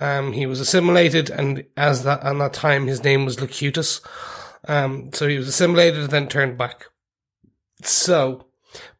Um, 0.00 0.32
he 0.32 0.44
was 0.46 0.58
assimilated, 0.60 1.30
and 1.30 1.64
as 1.76 2.02
that 2.02 2.22
on 2.24 2.38
that 2.38 2.52
time, 2.52 2.88
his 2.88 3.04
name 3.04 3.24
was 3.24 3.40
Locutus. 3.40 4.00
Um, 4.66 5.10
so 5.12 5.28
he 5.28 5.38
was 5.38 5.46
assimilated 5.48 6.00
and 6.02 6.10
then 6.10 6.28
turned 6.28 6.58
back. 6.58 6.86
So, 7.86 8.46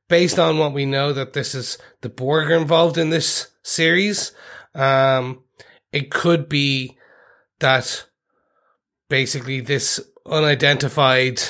based 0.08 0.38
on 0.38 0.58
what 0.58 0.72
we 0.72 0.86
know 0.86 1.12
that 1.12 1.32
this 1.32 1.54
is 1.54 1.78
the 2.00 2.08
Borg 2.08 2.50
are 2.50 2.56
involved 2.56 2.98
in 2.98 3.10
this 3.10 3.48
series, 3.62 4.32
um, 4.74 5.42
it 5.92 6.10
could 6.10 6.48
be 6.48 6.96
that 7.60 8.04
basically 9.08 9.60
this 9.60 10.00
unidentified 10.26 11.40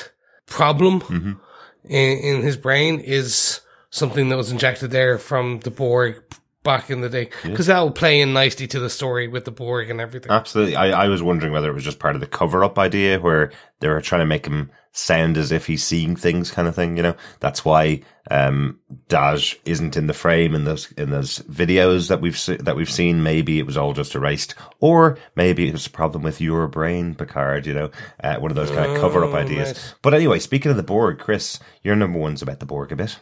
problem 0.45 1.41
in, 1.83 2.17
in 2.17 2.41
his 2.41 2.57
brain 2.57 2.99
is 2.99 3.61
something 3.89 4.29
that 4.29 4.37
was 4.37 4.51
injected 4.51 4.91
there 4.91 5.17
from 5.17 5.59
the 5.61 5.71
Borg 5.71 6.21
back 6.63 6.89
in 6.89 7.01
the 7.01 7.09
day. 7.09 7.29
Because 7.43 7.67
that 7.67 7.79
will 7.79 7.91
play 7.91 8.19
in 8.19 8.33
nicely 8.33 8.67
to 8.67 8.79
the 8.79 8.89
story 8.89 9.27
with 9.27 9.45
the 9.45 9.51
Borg 9.51 9.89
and 9.89 10.01
everything. 10.01 10.31
Absolutely. 10.31 10.75
I, 10.75 11.05
I 11.05 11.07
was 11.07 11.23
wondering 11.23 11.53
whether 11.53 11.69
it 11.69 11.73
was 11.73 11.83
just 11.83 11.99
part 11.99 12.15
of 12.15 12.21
the 12.21 12.27
cover 12.27 12.63
up 12.63 12.77
idea 12.77 13.19
where 13.19 13.51
they 13.79 13.87
were 13.87 14.01
trying 14.01 14.21
to 14.21 14.25
make 14.25 14.45
him 14.45 14.71
sound 14.97 15.35
as 15.37 15.51
if 15.51 15.67
he's 15.67 15.83
seeing 15.83 16.15
things 16.15 16.49
kind 16.51 16.69
of 16.69 16.73
thing, 16.75 16.95
you 16.95 17.03
know? 17.03 17.15
That's 17.41 17.65
why, 17.65 18.01
um, 18.31 18.79
Dahj 19.09 19.57
isn't 19.65 19.97
in 19.97 20.07
the 20.07 20.13
frame 20.13 20.55
in 20.55 20.63
those, 20.63 20.89
in 20.93 21.09
those 21.09 21.39
videos 21.39 22.07
that 22.07 22.21
we've, 22.21 22.37
se- 22.39 22.57
that 22.61 22.77
we've 22.77 22.89
seen. 22.89 23.21
Maybe 23.21 23.59
it 23.59 23.65
was 23.65 23.75
all 23.75 23.91
just 23.91 24.15
erased 24.15 24.55
or 24.79 25.17
maybe 25.35 25.67
it 25.67 25.73
was 25.73 25.85
a 25.85 25.89
problem 25.89 26.23
with 26.23 26.39
your 26.39 26.69
brain, 26.69 27.13
Picard, 27.13 27.67
you 27.67 27.73
know? 27.73 27.91
Uh, 28.23 28.37
one 28.37 28.51
of 28.51 28.55
those 28.55 28.71
kind 28.71 28.89
of 28.89 28.97
cover 29.01 29.25
up 29.25 29.33
Oh, 29.33 29.35
ideas. 29.37 29.73
right. 29.73 29.95
But 30.01 30.13
anyway, 30.13 30.39
speaking 30.39 30.71
of 30.71 30.77
the 30.77 30.83
Borg, 30.83 31.19
Chris, 31.19 31.59
your 31.83 31.97
number 31.97 32.17
one's 32.17 32.41
about 32.41 32.61
the 32.61 32.65
Borg 32.65 32.93
a 32.93 32.95
bit. 32.95 33.19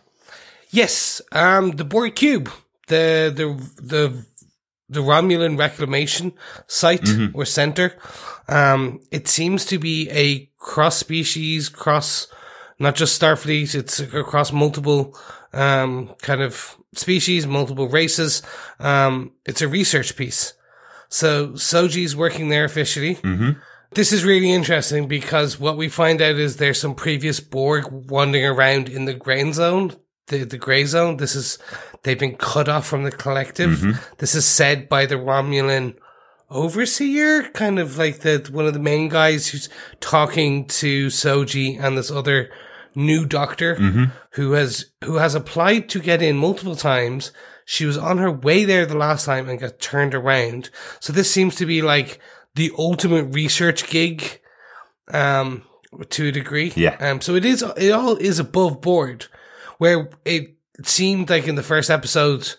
Yes, 0.69 1.21
um, 1.32 1.71
the 1.71 1.86
Borg 1.86 2.15
Cube, 2.15 2.49
the 2.88 3.32
the 3.36 3.82
the 3.82 4.26
the 4.89 4.99
Romulan 5.01 5.57
reclamation 5.57 6.34
site 6.67 7.07
or 7.34 7.45
center. 7.45 7.95
Um, 8.48 9.00
it 9.12 9.28
seems 9.28 9.66
to 9.66 9.80
be 9.80 10.10
a 10.10 10.50
cross 10.58 10.98
species, 10.98 11.70
cross 11.70 12.28
not 12.80 12.96
just 12.96 13.20
Starfleet. 13.22 13.76
It's 13.76 14.00
across 14.00 14.52
multiple 14.52 15.18
um 15.54 16.14
kind 16.22 16.41
of 16.41 16.76
species, 16.96 17.46
multiple 17.48 17.88
races. 17.88 18.41
Um, 18.80 19.32
it's 19.46 19.62
a 19.62 19.68
research 19.68 20.16
piece. 20.16 20.54
So 21.10 21.50
Soji's 21.50 22.16
working 22.16 22.50
there 22.50 22.66
officially. 22.66 23.16
This 23.91 24.12
is 24.12 24.26
really 24.26 24.52
interesting 24.52 25.08
because 25.08 25.60
what 25.60 25.78
we 25.78 25.88
find 25.88 26.20
out 26.22 26.36
is 26.36 26.58
there's 26.58 26.80
some 26.82 26.96
previous 26.96 27.39
Borg 27.39 27.86
wandering 27.91 28.46
around 28.46 28.89
in 28.89 29.06
the 29.06 29.14
grain 29.14 29.54
zone, 29.54 29.96
the, 30.28 30.44
the 30.46 30.58
gray 30.58 30.86
zone. 30.86 31.18
This 31.18 31.36
is, 31.36 31.60
they've 32.02 32.18
been 32.18 32.36
cut 32.36 32.68
off 32.68 32.88
from 32.88 33.04
the 33.04 33.12
collective. 33.12 33.84
This 34.18 34.34
is 34.34 34.46
said 34.46 34.89
by 34.89 35.06
the 35.06 35.16
Romulan 35.16 35.96
overseer, 36.54 37.49
kind 37.49 37.80
of 37.80 37.97
like 37.97 38.20
the, 38.20 38.47
one 38.51 38.66
of 38.66 38.74
the 38.74 38.80
main 38.80 39.10
guys 39.10 39.49
who's 39.49 39.68
talking 39.99 40.66
to 40.68 41.08
Soji 41.08 41.78
and 41.84 41.97
this 41.97 42.12
other 42.12 42.49
new 42.95 43.26
doctor 43.26 43.76
who 44.32 44.51
has, 44.51 44.86
who 45.04 45.16
has 45.16 45.36
applied 45.36 45.89
to 45.89 45.99
get 45.99 46.22
in 46.22 46.38
multiple 46.38 46.76
times. 46.76 47.32
She 47.66 47.86
was 47.86 47.97
on 47.97 48.20
her 48.20 48.32
way 48.32 48.66
there 48.66 48.86
the 48.86 48.97
last 48.97 49.26
time 49.26 49.49
and 49.49 49.60
got 49.60 49.80
turned 49.80 50.14
around. 50.14 50.70
So 50.99 51.12
this 51.12 51.32
seems 51.32 51.56
to 51.56 51.66
be 51.66 51.82
like 51.82 52.20
the 52.56 52.72
ultimate 52.78 53.34
research 53.34 53.89
gig, 53.89 54.39
um, 55.12 55.64
to 56.10 56.28
a 56.28 56.32
degree. 56.32 56.72
Yeah. 56.76 56.97
Um, 56.99 57.20
so 57.20 57.36
it 57.36 57.45
is, 57.45 57.64
it 57.78 57.91
all 57.91 58.16
is 58.18 58.39
above 58.39 58.82
board 58.82 59.26
where 59.78 60.10
it 60.24 60.56
seemed 60.84 61.30
like 61.30 61.47
in 61.47 61.56
the 61.56 61.64
first 61.64 61.89
episode, 61.89 62.56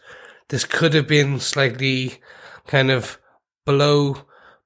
this 0.49 0.64
could 0.64 0.95
have 0.95 1.07
been 1.07 1.40
slightly 1.40 2.20
kind 2.66 2.90
of 2.90 3.18
below, 3.64 4.16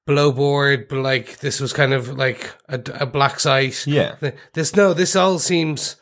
below 0.05 0.31
board, 0.31 0.87
but 0.87 0.99
like 0.99 1.39
this 1.39 1.59
was 1.59 1.73
kind 1.73 1.93
of 1.93 2.17
like 2.17 2.53
a, 2.67 2.81
a 2.99 3.05
black 3.05 3.39
site. 3.39 3.85
Yeah. 3.85 4.15
This, 4.53 4.75
no, 4.75 4.93
this 4.93 5.15
all 5.15 5.39
seems 5.39 5.95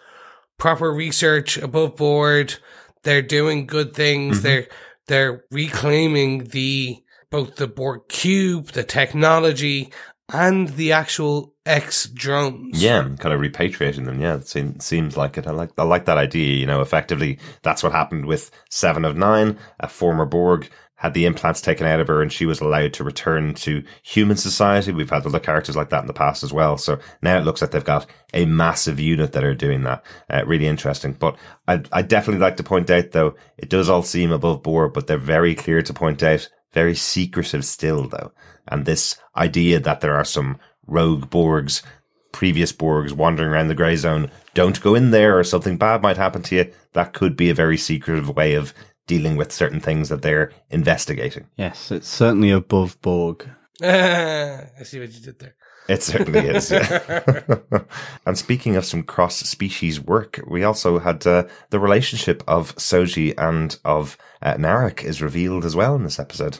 proper 0.57 0.91
research 0.91 1.57
above 1.57 1.95
board. 1.95 2.55
They're 3.03 3.21
doing 3.21 3.67
good 3.67 3.93
things. 3.93 4.37
Mm-hmm. 4.37 4.43
They're, 4.43 4.67
they're 5.07 5.43
reclaiming 5.51 6.45
the, 6.45 6.97
both 7.29 7.55
the 7.55 7.67
Borg 7.67 8.07
cube, 8.09 8.71
the 8.71 8.83
technology, 8.83 9.91
and 10.33 10.67
the 10.69 10.91
actual 10.91 11.53
X 11.65 12.09
drones. 12.09 12.81
Yeah, 12.81 13.01
kind 13.17 13.33
of 13.33 13.39
repatriating 13.39 14.05
them. 14.05 14.21
Yeah, 14.21 14.35
it 14.35 14.47
seems, 14.47 14.83
seems 14.83 15.15
like 15.15 15.37
it. 15.37 15.47
I 15.47 15.51
like 15.51 15.69
I 15.77 15.83
like 15.83 16.05
that 16.05 16.17
idea. 16.17 16.57
You 16.57 16.65
know, 16.65 16.81
effectively, 16.81 17.39
that's 17.61 17.81
what 17.81 17.93
happened 17.93 18.25
with 18.25 18.51
Seven 18.69 19.05
of 19.05 19.15
Nine. 19.15 19.57
A 19.79 19.87
former 19.87 20.25
Borg 20.25 20.69
had 20.97 21.13
the 21.13 21.25
implants 21.25 21.61
taken 21.61 21.85
out 21.85 21.99
of 21.99 22.07
her, 22.07 22.21
and 22.21 22.33
she 22.33 22.45
was 22.45 22.59
allowed 22.59 22.91
to 22.93 23.03
return 23.03 23.53
to 23.53 23.83
human 24.01 24.35
society. 24.35 24.91
We've 24.91 25.09
had 25.09 25.25
other 25.25 25.39
characters 25.39 25.75
like 25.75 25.89
that 25.89 26.01
in 26.01 26.07
the 26.07 26.13
past 26.13 26.43
as 26.43 26.51
well. 26.51 26.77
So 26.77 26.99
now 27.21 27.37
it 27.37 27.45
looks 27.45 27.61
like 27.61 27.71
they've 27.71 27.83
got 27.83 28.07
a 28.33 28.45
massive 28.45 28.99
unit 28.99 29.31
that 29.33 29.43
are 29.43 29.53
doing 29.53 29.83
that. 29.83 30.03
Uh, 30.29 30.43
really 30.45 30.67
interesting. 30.67 31.13
But 31.13 31.37
I 31.67 31.83
I 31.91 32.01
definitely 32.01 32.41
like 32.41 32.57
to 32.57 32.63
point 32.63 32.89
out 32.89 33.11
though, 33.11 33.35
it 33.57 33.69
does 33.69 33.89
all 33.89 34.03
seem 34.03 34.31
above 34.31 34.63
board, 34.63 34.93
but 34.93 35.07
they're 35.07 35.17
very 35.17 35.55
clear 35.55 35.81
to 35.81 35.93
point 35.93 36.23
out. 36.23 36.49
Very 36.73 36.95
secretive 36.95 37.63
still 37.63 38.07
though. 38.07 38.31
And 38.67 38.85
this 38.85 39.17
idea 39.35 39.79
that 39.79 40.01
there 40.01 40.15
are 40.15 40.25
some 40.25 40.59
rogue 40.85 41.29
Borgs 41.29 41.83
previous 42.31 42.71
Borgs 42.71 43.13
wandering 43.13 43.49
around 43.49 43.67
the 43.67 43.75
grey 43.75 43.95
zone, 43.95 44.29
don't 44.53 44.81
go 44.81 44.93
in 44.93 45.11
there 45.11 45.39
or 45.39 45.43
something 45.43 45.77
bad 45.77 46.01
might 46.01 46.17
happen 46.17 46.43
to 46.43 46.55
you. 46.55 46.71
That 46.93 47.13
could 47.13 47.35
be 47.35 47.49
a 47.49 47.55
very 47.55 47.77
secretive 47.77 48.29
way 48.29 48.53
of 48.53 48.73
dealing 49.07 49.35
with 49.35 49.51
certain 49.51 49.79
things 49.79 50.09
that 50.09 50.21
they're 50.21 50.51
investigating. 50.69 51.47
Yes, 51.55 51.91
it's 51.91 52.07
certainly 52.07 52.51
above 52.51 53.01
Borg. 53.01 53.49
I 53.81 54.67
see 54.84 54.99
what 54.99 55.11
you 55.11 55.21
did 55.21 55.39
there. 55.39 55.55
It 55.88 56.03
certainly 56.03 56.39
is. 56.41 56.69
Yeah. 56.69 57.29
and 58.25 58.38
speaking 58.38 58.75
of 58.75 58.85
some 58.85 59.03
cross 59.03 59.38
species 59.38 59.99
work, 59.99 60.41
we 60.47 60.63
also 60.63 60.99
had 60.99 61.25
uh, 61.25 61.45
the 61.69 61.79
relationship 61.79 62.43
of 62.47 62.75
Soji 62.75 63.34
and 63.38 63.77
of 63.85 64.17
uh, 64.41 64.55
Narek 64.55 65.03
is 65.03 65.21
revealed 65.21 65.65
as 65.65 65.75
well 65.75 65.95
in 65.95 66.03
this 66.03 66.19
episode. 66.19 66.59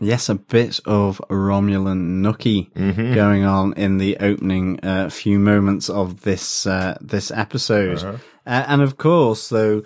Yes, 0.00 0.28
a 0.28 0.36
bit 0.36 0.78
of 0.84 1.20
Romulan 1.28 2.22
nookie 2.22 2.72
going 3.14 3.44
on 3.44 3.72
in 3.72 3.98
the 3.98 4.16
opening 4.18 4.78
uh, 4.84 5.10
few 5.10 5.40
moments 5.40 5.90
of 5.90 6.20
this 6.20 6.68
uh, 6.68 6.96
this 7.00 7.32
episode, 7.32 8.04
uh, 8.04 8.18
and 8.46 8.80
of 8.80 8.96
course, 8.96 9.48
though, 9.48 9.82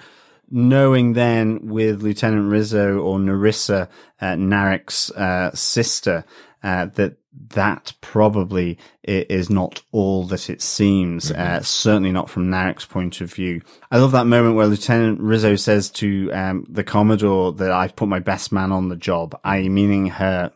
knowing 0.53 1.15
then 1.15 1.67
with 1.67 2.03
Lieutenant 2.03 2.51
Rizzo 2.51 2.99
or 2.99 3.19
Narissa, 3.19 3.89
uh, 4.21 4.35
Narek's 4.35 5.11
uh, 5.13 5.51
sister, 5.55 6.25
uh, 6.63 6.87
that 6.95 7.17
that 7.49 7.95
probably 8.03 8.79
is 9.03 9.49
not 9.49 9.83
all 9.91 10.25
that 10.25 10.51
it 10.51 10.61
seems. 10.61 11.33
Uh, 11.33 11.61
certainly 11.63 12.13
not 12.13 12.29
from 12.29 12.51
Narek's 12.51 12.85
point 12.85 13.23
of 13.23 13.33
view. 13.33 13.63
I 13.91 13.99
love 13.99 14.13
that 14.13 14.27
moment 14.27 14.55
where 14.55 14.67
Lieutenant 14.67 15.19
Rizzo 15.21 15.57
says 15.57 15.91
to 15.93 16.31
um, 16.33 16.67
the 16.69 16.85
Commodore 16.85 17.53
that 17.55 17.73
I've 17.73 17.97
put 17.97 18.09
my 18.09 18.19
best 18.19 18.53
man 18.53 18.71
on 18.71 18.91
the 18.91 18.97
job, 18.97 19.39
i.e., 19.45 19.71
meaning 19.71 20.09
her 20.09 20.53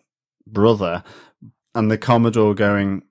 brother, 0.47 1.03
and 1.75 1.91
the 1.91 1.99
Commodore 1.99 2.55
going, 2.55 3.03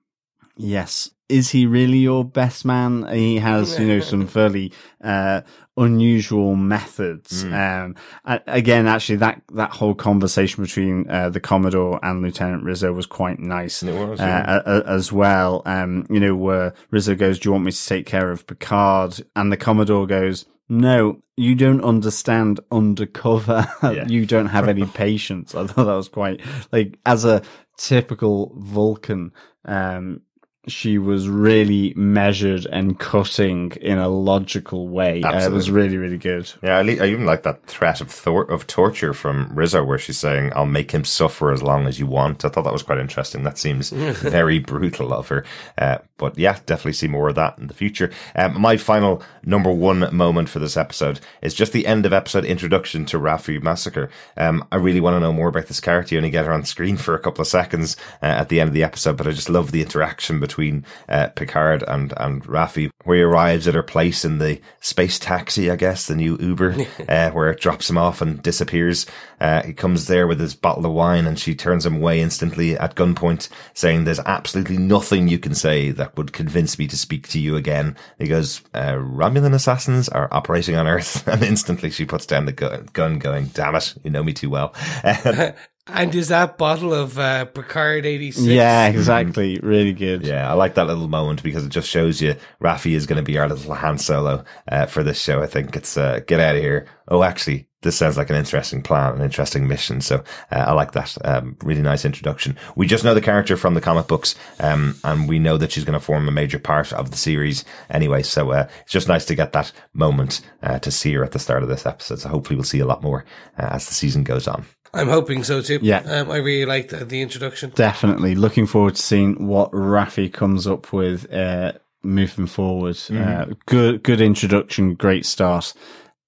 "Yes, 0.56 1.10
is 1.28 1.50
he 1.50 1.66
really 1.66 1.98
your 1.98 2.24
best 2.24 2.64
man? 2.64 3.06
He 3.12 3.38
has, 3.38 3.78
you 3.78 3.86
know, 3.86 4.00
some 4.00 4.26
fairly, 4.28 4.72
uh, 5.02 5.42
unusual 5.76 6.56
methods. 6.56 7.44
Um, 7.44 7.94
again, 8.24 8.86
actually 8.86 9.16
that, 9.16 9.42
that 9.54 9.70
whole 9.72 9.94
conversation 9.94 10.64
between, 10.64 11.08
uh, 11.10 11.28
the 11.28 11.40
Commodore 11.40 12.00
and 12.02 12.22
Lieutenant 12.22 12.62
Rizzo 12.64 12.92
was 12.92 13.06
quite 13.06 13.38
nice. 13.38 13.82
It 13.82 13.92
was, 13.94 14.20
uh, 14.20 14.24
yeah. 14.24 14.62
a- 14.64 14.78
a- 14.80 14.84
as 14.86 15.12
well. 15.12 15.62
Um, 15.66 16.06
you 16.10 16.20
know, 16.20 16.34
where 16.34 16.74
Rizzo 16.90 17.14
goes, 17.14 17.38
do 17.38 17.48
you 17.48 17.52
want 17.52 17.64
me 17.64 17.72
to 17.72 17.86
take 17.86 18.06
care 18.06 18.30
of 18.30 18.46
Picard? 18.46 19.20
And 19.34 19.52
the 19.52 19.56
Commodore 19.56 20.06
goes, 20.06 20.46
no, 20.68 21.22
you 21.36 21.54
don't 21.54 21.82
understand 21.84 22.58
undercover. 22.72 23.68
Yeah. 23.82 24.06
you 24.08 24.26
don't 24.26 24.46
have 24.46 24.68
any 24.68 24.84
patience. 25.04 25.54
I 25.54 25.66
thought 25.66 25.84
that 25.84 25.94
was 25.94 26.08
quite 26.08 26.40
like 26.72 26.98
as 27.06 27.24
a 27.24 27.42
typical 27.76 28.52
Vulcan. 28.56 29.32
Um, 29.64 30.22
she 30.66 30.98
was 30.98 31.28
really 31.28 31.92
measured 31.96 32.66
and 32.66 32.98
cutting 32.98 33.70
in 33.80 33.98
a 33.98 34.08
logical 34.08 34.88
way. 34.88 35.22
Uh, 35.22 35.46
it 35.46 35.52
was 35.52 35.70
really, 35.70 35.96
really 35.96 36.18
good. 36.18 36.50
Yeah, 36.62 36.78
I, 36.78 36.82
le- 36.82 37.02
I 37.02 37.06
even 37.06 37.24
like 37.24 37.42
that 37.44 37.64
threat 37.66 38.00
of 38.00 38.10
thor- 38.10 38.50
of 38.50 38.66
torture 38.66 39.14
from 39.14 39.50
Rizzo, 39.54 39.84
where 39.84 39.98
she's 39.98 40.18
saying, 40.18 40.52
"I'll 40.56 40.66
make 40.66 40.90
him 40.90 41.04
suffer 41.04 41.52
as 41.52 41.62
long 41.62 41.86
as 41.86 41.98
you 42.00 42.06
want." 42.06 42.44
I 42.44 42.48
thought 42.48 42.64
that 42.64 42.72
was 42.72 42.82
quite 42.82 42.98
interesting. 42.98 43.44
That 43.44 43.58
seems 43.58 43.90
very 43.90 44.58
brutal 44.58 45.12
of 45.12 45.28
her, 45.28 45.44
uh, 45.78 45.98
but 46.18 46.38
yeah, 46.38 46.58
definitely 46.66 46.94
see 46.94 47.08
more 47.08 47.28
of 47.28 47.34
that 47.34 47.58
in 47.58 47.66
the 47.66 47.74
future. 47.74 48.10
Um, 48.34 48.60
my 48.60 48.76
final 48.76 49.22
number 49.44 49.70
one 49.70 50.14
moment 50.14 50.48
for 50.48 50.58
this 50.58 50.76
episode 50.76 51.20
is 51.42 51.54
just 51.54 51.72
the 51.72 51.86
end 51.86 52.06
of 52.06 52.12
episode 52.12 52.44
introduction 52.44 53.04
to 53.06 53.18
Raffi 53.18 53.60
Musiker. 53.60 54.08
Um, 54.36 54.66
I 54.72 54.76
really 54.76 55.00
want 55.00 55.14
to 55.14 55.20
know 55.20 55.32
more 55.32 55.48
about 55.48 55.66
this 55.66 55.80
character. 55.80 56.14
You 56.14 56.18
only 56.18 56.30
get 56.30 56.46
her 56.46 56.52
on 56.52 56.64
screen 56.64 56.96
for 56.96 57.14
a 57.14 57.18
couple 57.18 57.42
of 57.42 57.48
seconds 57.48 57.96
uh, 58.22 58.26
at 58.26 58.48
the 58.48 58.60
end 58.60 58.68
of 58.68 58.74
the 58.74 58.82
episode, 58.82 59.16
but 59.16 59.26
I 59.26 59.32
just 59.32 59.50
love 59.50 59.72
the 59.72 59.82
interaction 59.82 60.40
between 60.40 60.84
uh, 61.08 61.28
Picard 61.28 61.84
and 61.86 62.12
and 62.16 62.42
Raffi, 62.44 62.90
where 63.04 63.16
he 63.16 63.22
arrives 63.22 63.68
at 63.68 63.74
her 63.74 63.82
place 63.82 64.24
in 64.24 64.38
the 64.38 64.60
space 64.80 65.18
taxi, 65.18 65.70
I 65.70 65.76
guess, 65.76 66.06
the 66.06 66.16
new 66.16 66.36
Uber, 66.40 66.76
uh, 67.08 67.30
where 67.30 67.50
it 67.50 67.60
drops 67.60 67.90
him 67.90 67.98
off 67.98 68.20
and 68.20 68.42
disappears. 68.42 69.06
Uh, 69.40 69.62
he 69.62 69.72
comes 69.72 70.06
there 70.06 70.26
with 70.26 70.40
his 70.40 70.54
bottle 70.54 70.86
of 70.86 70.92
wine, 70.92 71.26
and 71.26 71.38
she 71.38 71.54
turns 71.54 71.84
him 71.84 71.96
away 71.96 72.20
instantly 72.20 72.76
at 72.76 72.94
gunpoint, 72.94 73.48
saying, 73.74 74.04
"There's 74.04 74.20
absolutely 74.20 74.78
nothing 74.78 75.28
you 75.28 75.38
can 75.38 75.54
say 75.54 75.90
that 75.90 76.05
would 76.16 76.32
convince 76.32 76.78
me 76.78 76.86
to 76.88 76.96
speak 76.96 77.28
to 77.28 77.38
you 77.38 77.56
again." 77.56 77.96
He 78.18 78.26
goes, 78.26 78.62
uh, 78.74 78.92
"Romulan 78.92 79.54
assassins 79.54 80.08
are 80.08 80.28
operating 80.32 80.76
on 80.76 80.86
Earth," 80.86 81.26
and 81.28 81.42
instantly 81.42 81.90
she 81.90 82.04
puts 82.04 82.26
down 82.26 82.46
the 82.46 82.52
gun, 82.52 82.88
gun 82.92 83.18
going, 83.18 83.46
"Damn 83.46 83.76
it, 83.76 83.94
you 84.02 84.10
know 84.10 84.22
me 84.22 84.32
too 84.32 84.50
well." 84.50 84.74
And 85.88 86.12
is 86.16 86.28
that 86.28 86.58
bottle 86.58 86.92
of 86.92 87.16
uh, 87.16 87.44
Picard 87.44 88.06
86? 88.06 88.44
Yeah, 88.44 88.88
exactly. 88.88 89.60
Really 89.60 89.92
good. 89.92 90.26
Yeah, 90.26 90.50
I 90.50 90.54
like 90.54 90.74
that 90.74 90.88
little 90.88 91.06
moment 91.06 91.44
because 91.44 91.64
it 91.64 91.68
just 91.68 91.88
shows 91.88 92.20
you 92.20 92.34
Raffi 92.60 92.92
is 92.92 93.06
going 93.06 93.18
to 93.18 93.22
be 93.22 93.38
our 93.38 93.48
little 93.48 93.72
Han 93.72 93.98
Solo 93.98 94.44
uh, 94.66 94.86
for 94.86 95.04
this 95.04 95.20
show. 95.20 95.40
I 95.40 95.46
think 95.46 95.76
it's 95.76 95.96
uh, 95.96 96.20
get 96.26 96.40
out 96.40 96.56
of 96.56 96.62
here. 96.62 96.88
Oh, 97.06 97.22
actually, 97.22 97.68
this 97.86 97.96
sounds 97.96 98.18
like 98.18 98.30
an 98.30 98.36
interesting 98.36 98.82
plan, 98.82 99.14
an 99.14 99.22
interesting 99.22 99.68
mission. 99.68 100.00
So 100.00 100.16
uh, 100.50 100.64
I 100.66 100.72
like 100.72 100.92
that. 100.92 101.16
Um, 101.24 101.56
really 101.62 101.82
nice 101.82 102.04
introduction. 102.04 102.58
We 102.74 102.86
just 102.86 103.04
know 103.04 103.14
the 103.14 103.20
character 103.20 103.56
from 103.56 103.74
the 103.74 103.80
comic 103.80 104.08
books, 104.08 104.34
um, 104.58 104.96
and 105.04 105.28
we 105.28 105.38
know 105.38 105.56
that 105.56 105.70
she's 105.72 105.84
going 105.84 105.98
to 105.98 106.04
form 106.04 106.28
a 106.28 106.32
major 106.32 106.58
part 106.58 106.92
of 106.92 107.12
the 107.12 107.16
series 107.16 107.64
anyway. 107.88 108.22
So 108.22 108.50
uh, 108.50 108.68
it's 108.82 108.92
just 108.92 109.08
nice 109.08 109.24
to 109.26 109.34
get 109.34 109.52
that 109.52 109.72
moment 109.94 110.40
uh, 110.62 110.80
to 110.80 110.90
see 110.90 111.14
her 111.14 111.24
at 111.24 111.32
the 111.32 111.38
start 111.38 111.62
of 111.62 111.68
this 111.68 111.86
episode. 111.86 112.18
So 112.18 112.28
hopefully 112.28 112.56
we'll 112.56 112.64
see 112.64 112.80
a 112.80 112.86
lot 112.86 113.02
more 113.02 113.24
uh, 113.58 113.68
as 113.70 113.86
the 113.86 113.94
season 113.94 114.24
goes 114.24 114.48
on. 114.48 114.66
I'm 114.92 115.08
hoping 115.08 115.44
so 115.44 115.60
too. 115.60 115.78
Yeah. 115.80 115.98
Um, 116.00 116.30
I 116.30 116.38
really 116.38 116.66
liked 116.66 116.90
the, 116.90 117.04
the 117.04 117.22
introduction. 117.22 117.70
Definitely 117.74 118.34
looking 118.34 118.66
forward 118.66 118.96
to 118.96 119.02
seeing 119.02 119.46
what 119.46 119.70
Raffi 119.70 120.32
comes 120.32 120.66
up 120.66 120.92
with 120.92 121.32
uh, 121.32 121.72
moving 122.02 122.46
forward. 122.46 122.98
Uh, 123.10 123.46
good, 123.66 124.02
good 124.02 124.20
introduction, 124.20 124.94
great 124.94 125.26
start. 125.26 125.72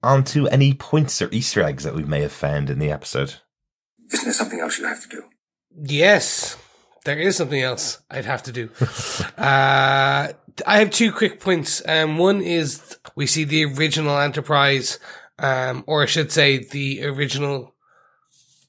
On 0.03 0.23
to 0.25 0.47
any 0.49 0.75
points 0.75 1.20
or 1.20 1.29
Easter 1.33 1.62
eggs 1.62 1.85
that 1.85 1.95
we 1.95 2.05
may 2.05 2.20
have 2.20 2.33
found 2.33 2.70
in 2.70 2.79
the 2.79 2.91
episode. 2.91 3.35
Isn't 4.12 4.25
there 4.25 4.33
something 4.33 4.61
else 4.61 4.79
you 4.79 4.87
have 4.87 5.03
to 5.03 5.09
do? 5.09 5.25
Yes, 5.75 6.57
there 7.05 7.19
is 7.19 7.37
something 7.37 7.61
else 7.61 7.99
I'd 8.11 8.25
have 8.25 8.43
to 8.45 8.53
do. 8.53 8.70
uh, 9.39 10.29
I 10.66 10.79
have 10.79 10.91
two 10.91 11.12
quick 11.12 11.41
points. 11.41 11.83
Um, 11.87 12.19
one 12.19 12.41
is 12.41 12.99
we 13.16 13.27
see 13.27 13.45
the 13.45 13.65
original 13.65 14.19
Enterprise, 14.19 14.99
um, 15.39 15.85
or 15.87 16.03
I 16.03 16.07
should 16.07 16.33
say 16.33 16.59
the 16.59 17.05
original, 17.05 17.75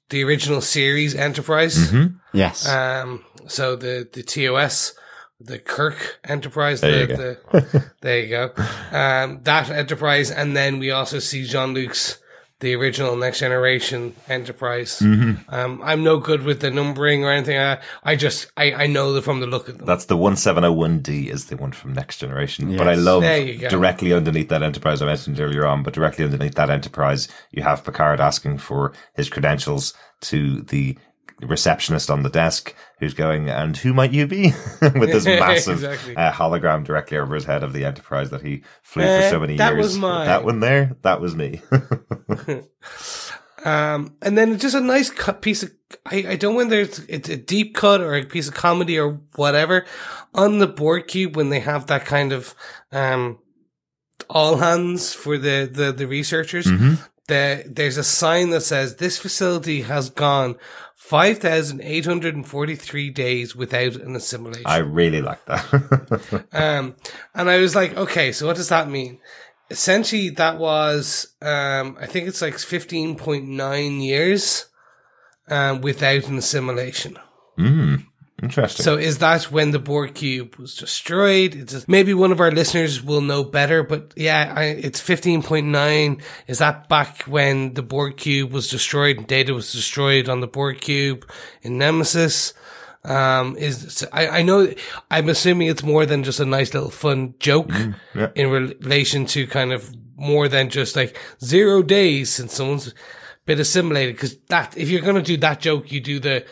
the 0.09 0.23
original 0.23 0.61
series 0.61 1.15
Enterprise. 1.15 1.93
Yes. 2.33 2.67
Um, 2.67 3.25
so 3.47 3.75
the, 3.75 4.07
the 4.11 4.23
TOS, 4.23 4.93
the 5.39 5.59
Kirk 5.59 6.19
Enterprise, 6.25 6.81
There 6.81 7.05
the, 7.05 7.13
you 7.13 7.17
the, 7.69 7.91
there 8.01 8.19
you 8.19 8.29
go. 8.29 8.51
Um, 8.91 9.41
that 9.43 9.69
Enterprise. 9.69 10.31
And 10.31 10.55
then 10.55 10.79
we 10.79 10.91
also 10.91 11.19
see 11.19 11.45
Jean-Luc's, 11.45 12.19
the 12.59 12.75
original 12.75 13.15
Next 13.15 13.39
Generation 13.39 14.13
Enterprise. 14.27 15.01
Um, 15.01 15.81
I'm 15.81 16.03
no 16.03 16.17
good 16.19 16.43
with 16.43 16.59
the 16.59 16.69
numbering 16.69 17.23
or 17.23 17.31
anything. 17.31 17.57
I, 17.57 17.79
I 18.03 18.17
just, 18.17 18.51
I, 18.57 18.73
I 18.73 18.87
know 18.87 19.13
that 19.13 19.21
from 19.23 19.39
the 19.39 19.47
look 19.47 19.69
of 19.69 19.77
them. 19.77 19.85
That's 19.85 20.05
the 20.05 20.17
1701D 20.17 21.27
is 21.27 21.45
the 21.45 21.55
one 21.55 21.71
from 21.71 21.93
Next 21.93 22.17
Generation. 22.17 22.75
But 22.75 22.89
I 22.89 22.95
love 22.95 23.21
There 23.21 23.41
you 23.41 23.59
go. 23.59 23.69
directly 23.69 24.11
underneath 24.11 24.49
that 24.49 24.61
Enterprise 24.61 25.01
I 25.01 25.05
mentioned 25.05 25.39
earlier 25.39 25.65
on, 25.65 25.83
but 25.83 25.93
directly 25.93 26.25
underneath 26.25 26.55
that 26.55 26.69
Enterprise, 26.69 27.29
you 27.51 27.63
have 27.63 27.85
Picard 27.85 28.19
asking 28.19 28.57
for 28.57 28.91
his 29.13 29.29
credentials 29.29 29.93
to 30.21 30.61
the 30.63 30.97
receptionist 31.41 32.09
on 32.11 32.23
the 32.23 32.29
desk 32.29 32.75
who's 32.99 33.13
going, 33.13 33.49
and 33.49 33.75
who 33.77 33.93
might 33.93 34.11
you 34.11 34.27
be? 34.27 34.53
With 34.81 35.11
this 35.11 35.25
massive 35.39 35.75
Exactly. 35.83 36.15
uh, 36.15 36.31
hologram 36.31 36.83
directly 36.83 37.17
over 37.17 37.35
his 37.35 37.45
head 37.45 37.63
of 37.63 37.73
the 37.73 37.85
Enterprise 37.85 38.29
that 38.31 38.41
he 38.41 38.63
flew 38.83 39.03
Uh, 39.03 39.21
for 39.21 39.29
so 39.29 39.39
many 39.39 39.55
that 39.57 39.73
years. 39.73 39.83
was 39.85 39.97
mine. 39.97 40.27
That 40.27 40.43
one 40.43 40.59
there, 40.59 40.95
that 41.03 41.21
was 41.21 41.35
me. 41.35 41.61
Um, 43.65 44.15
and 44.21 44.37
then 44.37 44.57
just 44.57 44.73
a 44.73 44.79
nice 44.79 45.09
cut 45.09 45.41
piece 45.41 45.63
of, 45.63 45.73
I, 46.05 46.23
I 46.29 46.35
don't 46.37 46.53
know 46.53 46.57
whether 46.59 46.79
it's, 46.79 46.99
it's 47.09 47.27
a 47.27 47.35
deep 47.35 47.75
cut 47.75 47.99
or 47.99 48.15
a 48.15 48.23
piece 48.23 48.47
of 48.47 48.53
comedy 48.53 48.97
or 48.97 49.19
whatever 49.35 49.85
on 50.33 50.59
the 50.59 50.67
Borg 50.67 51.07
cube 51.07 51.35
when 51.35 51.49
they 51.49 51.59
have 51.59 51.87
that 51.87 52.05
kind 52.05 52.31
of, 52.31 52.55
um, 52.93 53.37
all 54.29 54.55
hands 54.57 55.13
for 55.13 55.37
the, 55.37 55.69
the, 55.69 55.91
the 55.91 56.07
researchers. 56.07 56.67
The, 57.27 57.63
there's 57.67 57.97
a 57.97 58.03
sign 58.03 58.51
that 58.51 58.61
says 58.61 58.95
this 58.95 59.17
facility 59.17 59.81
has 59.81 60.09
gone 60.09 60.55
5,843 61.09 63.09
days 63.09 63.55
without 63.55 63.95
an 63.95 64.15
assimilation. 64.15 64.67
I 64.67 64.77
really 64.77 65.21
like 65.21 65.43
that. 65.45 66.45
Um, 66.53 66.95
and 67.33 67.49
I 67.49 67.57
was 67.57 67.75
like, 67.75 67.97
okay, 67.97 68.31
so 68.31 68.45
what 68.45 68.57
does 68.57 68.69
that 68.69 68.89
mean? 68.89 69.17
Essentially, 69.71 70.29
that 70.29 70.59
was, 70.59 71.33
um, 71.41 71.97
I 71.99 72.05
think 72.05 72.27
it's 72.27 72.43
like 72.43 72.55
15.9 72.55 74.03
years, 74.03 74.65
um, 75.47 75.81
without 75.81 76.27
an 76.27 76.37
assimilation. 76.37 77.17
mm, 77.57 78.05
interesting. 78.41 78.83
So 78.83 78.97
is 78.97 79.19
that 79.19 79.43
when 79.45 79.71
the 79.71 79.79
Borg 79.79 80.15
cube 80.15 80.55
was 80.55 80.75
destroyed? 80.75 81.55
It's 81.55 81.73
just, 81.73 81.89
maybe 81.89 82.13
one 82.13 82.31
of 82.31 82.39
our 82.39 82.51
listeners 82.51 83.03
will 83.03 83.21
know 83.21 83.43
better, 83.43 83.83
but 83.83 84.13
yeah, 84.15 84.53
I, 84.55 84.63
it's 84.65 85.01
15.9. 85.01 86.21
Is 86.47 86.59
that 86.59 86.89
back 86.89 87.23
when 87.23 87.73
the 87.73 87.81
Borg 87.81 88.17
cube 88.17 88.51
was 88.51 88.69
destroyed 88.69 89.17
and 89.17 89.27
data 89.27 89.53
was 89.53 89.71
destroyed 89.71 90.29
on 90.29 90.39
the 90.39 90.47
Borg 90.47 90.81
cube 90.81 91.29
in 91.61 91.77
Nemesis? 91.77 92.53
Um, 93.03 93.55
is, 93.57 94.05
I, 94.11 94.27
I 94.27 94.41
know, 94.41 94.73
I'm 95.09 95.29
assuming 95.29 95.67
it's 95.67 95.83
more 95.83 96.05
than 96.05 96.23
just 96.23 96.39
a 96.39 96.45
nice 96.45 96.73
little 96.73 96.89
fun 96.89 97.35
joke 97.39 97.71
yeah. 98.13 98.29
in 98.35 98.49
relation 98.49 99.25
to 99.27 99.47
kind 99.47 99.71
of 99.71 99.95
more 100.17 100.49
than 100.49 100.69
just 100.69 100.95
like 100.97 101.17
zero 101.41 101.81
days 101.81 102.29
since 102.29 102.53
someone's 102.53 102.93
been 103.45 103.59
assimilated. 103.59 104.17
Cause 104.17 104.37
that, 104.49 104.77
if 104.77 104.89
you're 104.89 105.01
going 105.01 105.15
to 105.15 105.21
do 105.21 105.37
that 105.37 105.61
joke, 105.61 105.91
you 105.91 106.01
do 106.01 106.19
the, 106.19 106.45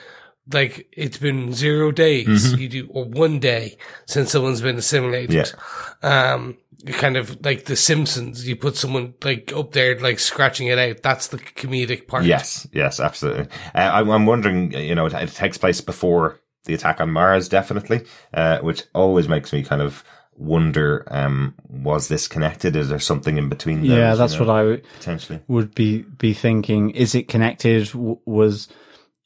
like 0.54 0.88
it's 0.92 1.18
been 1.18 1.52
zero 1.54 1.92
days 1.92 2.54
you 2.54 2.70
do 2.70 2.88
or 2.92 3.06
one 3.06 3.40
day 3.40 3.78
since 4.06 4.32
someone's 4.32 4.62
been 4.62 4.78
assimilated 4.78 5.34
Yeah. 5.34 6.34
um 6.36 6.58
kind 6.94 7.18
of 7.18 7.44
like 7.44 7.66
the 7.66 7.76
simpsons 7.76 8.48
you 8.48 8.56
put 8.56 8.76
someone 8.78 9.14
like 9.24 9.52
up 9.54 9.72
there 9.72 10.00
like 10.00 10.20
scratching 10.20 10.68
it 10.68 10.78
out 10.78 11.02
that's 11.02 11.28
the 11.28 11.38
comedic 11.38 12.08
part 12.08 12.24
Yes, 12.24 12.68
yes, 12.72 13.00
absolutely. 13.00 13.48
Uh, 13.76 13.80
I'm, 13.94 14.10
I'm 14.10 14.26
wondering, 14.26 14.72
you 14.74 14.96
know, 14.96 15.08
it, 15.08 15.14
it 15.14 15.30
takes 15.34 15.58
place 15.58 15.82
before 15.82 16.40
the 16.66 16.74
attack 16.76 17.02
on 17.02 17.10
Mars, 17.12 17.50
definitely, 17.50 18.02
uh, 18.34 18.60
which 18.60 18.84
always 18.94 19.28
makes 19.28 19.52
me 19.54 19.64
kind 19.64 19.82
of 19.82 20.04
wonder, 20.36 21.04
um, 21.08 21.56
was 21.68 22.10
this 22.10 22.28
connected? 22.28 22.76
Is 22.76 22.90
there 22.90 23.00
something 23.00 23.38
in 23.38 23.50
between? 23.50 23.82
Those, 23.82 23.90
yeah, 23.90 24.12
you 24.12 24.18
that's 24.18 24.34
know, 24.34 24.40
what 24.46 24.50
I 24.50 24.60
w- 24.60 24.82
potentially. 25.00 25.40
would 25.48 25.74
be 25.74 26.04
be 26.04 26.34
thinking. 26.34 26.92
Is 26.92 27.16
it 27.16 27.28
connected? 27.28 27.88
W- 27.88 28.20
was 28.26 28.68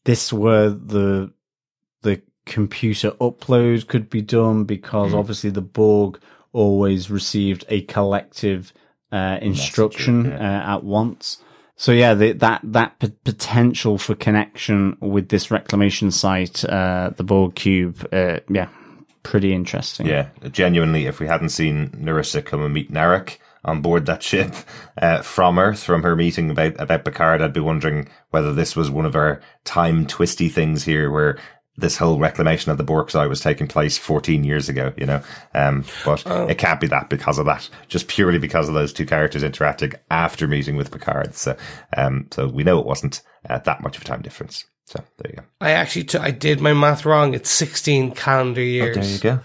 this 0.04 0.32
where 0.34 0.70
the 0.70 1.32
the 2.02 2.22
computer 2.46 3.12
upload 3.12 3.88
could 3.88 4.10
be 4.10 4.22
done? 4.22 4.64
Because 4.64 5.14
obviously 5.14 5.50
the 5.50 5.62
Borg 5.62 6.20
always 6.54 7.10
received 7.10 7.66
a 7.70 7.82
collective 7.84 8.74
uh, 9.12 9.38
instruction 9.42 10.32
uh, 10.32 10.64
at 10.68 10.84
once. 10.84 11.38
So 11.76 11.92
yeah, 11.92 12.14
the, 12.14 12.34
that 12.34 12.62
that 12.64 13.00
p- 13.00 13.14
potential 13.24 13.98
for 13.98 14.14
connection 14.14 14.98
with 15.00 15.30
this 15.30 15.50
reclamation 15.50 16.12
site, 16.12 16.64
uh, 16.66 17.12
the 17.16 17.24
Borg 17.24 17.56
cube, 17.56 18.08
uh, 18.14 18.40
yeah, 18.50 18.70
pretty 19.24 19.54
interesting. 19.54 20.06
Yeah, 20.06 20.30
genuinely, 20.52 21.08
if 21.08 21.20
we 21.20 21.26
hadn't 21.28 21.50
seen 21.50 21.90
Narissa 21.90 22.46
come 22.46 22.64
and 22.64 22.74
meet 22.74 22.92
Narek 22.92 23.38
on 23.64 23.82
board 23.82 24.06
that 24.06 24.24
ship 24.24 24.54
uh, 25.02 25.22
from 25.22 25.60
Earth, 25.60 25.84
from 25.84 26.04
her 26.04 26.16
meeting 26.16 26.50
about 26.50 26.80
about 26.80 27.06
Picard, 27.06 27.42
I'd 27.42 27.54
be 27.54 27.60
wondering 27.60 28.10
whether 28.32 28.54
this 28.54 28.76
was 28.76 28.90
one 28.90 29.06
of 29.06 29.16
our 29.16 29.42
time 29.66 30.06
twisty 30.08 30.50
things 30.50 30.84
here, 30.84 31.12
where 31.12 31.38
this 31.78 31.98
whole 31.98 32.20
reclamation 32.20 32.72
of 32.72 32.78
the 32.78 32.84
Borg 32.84 33.10
site 33.10 33.30
was 33.30 33.42
taking 33.42 33.68
place 33.68 33.98
14 33.98 34.44
years 34.44 34.70
ago, 34.70 34.94
you 34.98 35.06
know. 35.06 35.22
Um, 35.54 35.86
but 36.06 36.26
it 36.50 36.58
can't 36.58 36.80
be 36.80 36.88
that 36.88 37.10
because 37.10 37.38
of 37.38 37.46
that, 37.46 37.70
just 37.88 38.08
purely 38.08 38.40
because 38.40 38.68
of 38.68 38.74
those 38.74 38.94
two 38.94 39.06
characters 39.06 39.44
interacting 39.44 39.94
after 40.10 40.48
meeting 40.48 40.76
with 40.76 40.92
Picard. 40.92 41.34
So, 41.36 41.56
um, 41.96 42.28
so 42.32 42.48
we 42.48 42.64
know 42.64 42.80
it 42.80 42.86
wasn't 42.86 43.22
uh, 43.50 43.60
that 43.60 43.82
much 43.82 43.96
of 43.98 44.04
a 44.04 44.06
time 44.06 44.22
difference. 44.22 44.66
So 44.86 45.04
there 45.18 45.32
you 45.32 45.38
go. 45.38 45.44
I 45.62 45.72
actually 45.72 46.04
t- 46.04 46.18
I 46.18 46.32
did 46.32 46.60
my 46.60 46.74
math 46.74 47.06
wrong. 47.06 47.34
It's 47.34 47.50
16 47.50 48.12
calendar 48.12 48.62
years. 48.62 49.22
There 49.22 49.36
you 49.36 49.40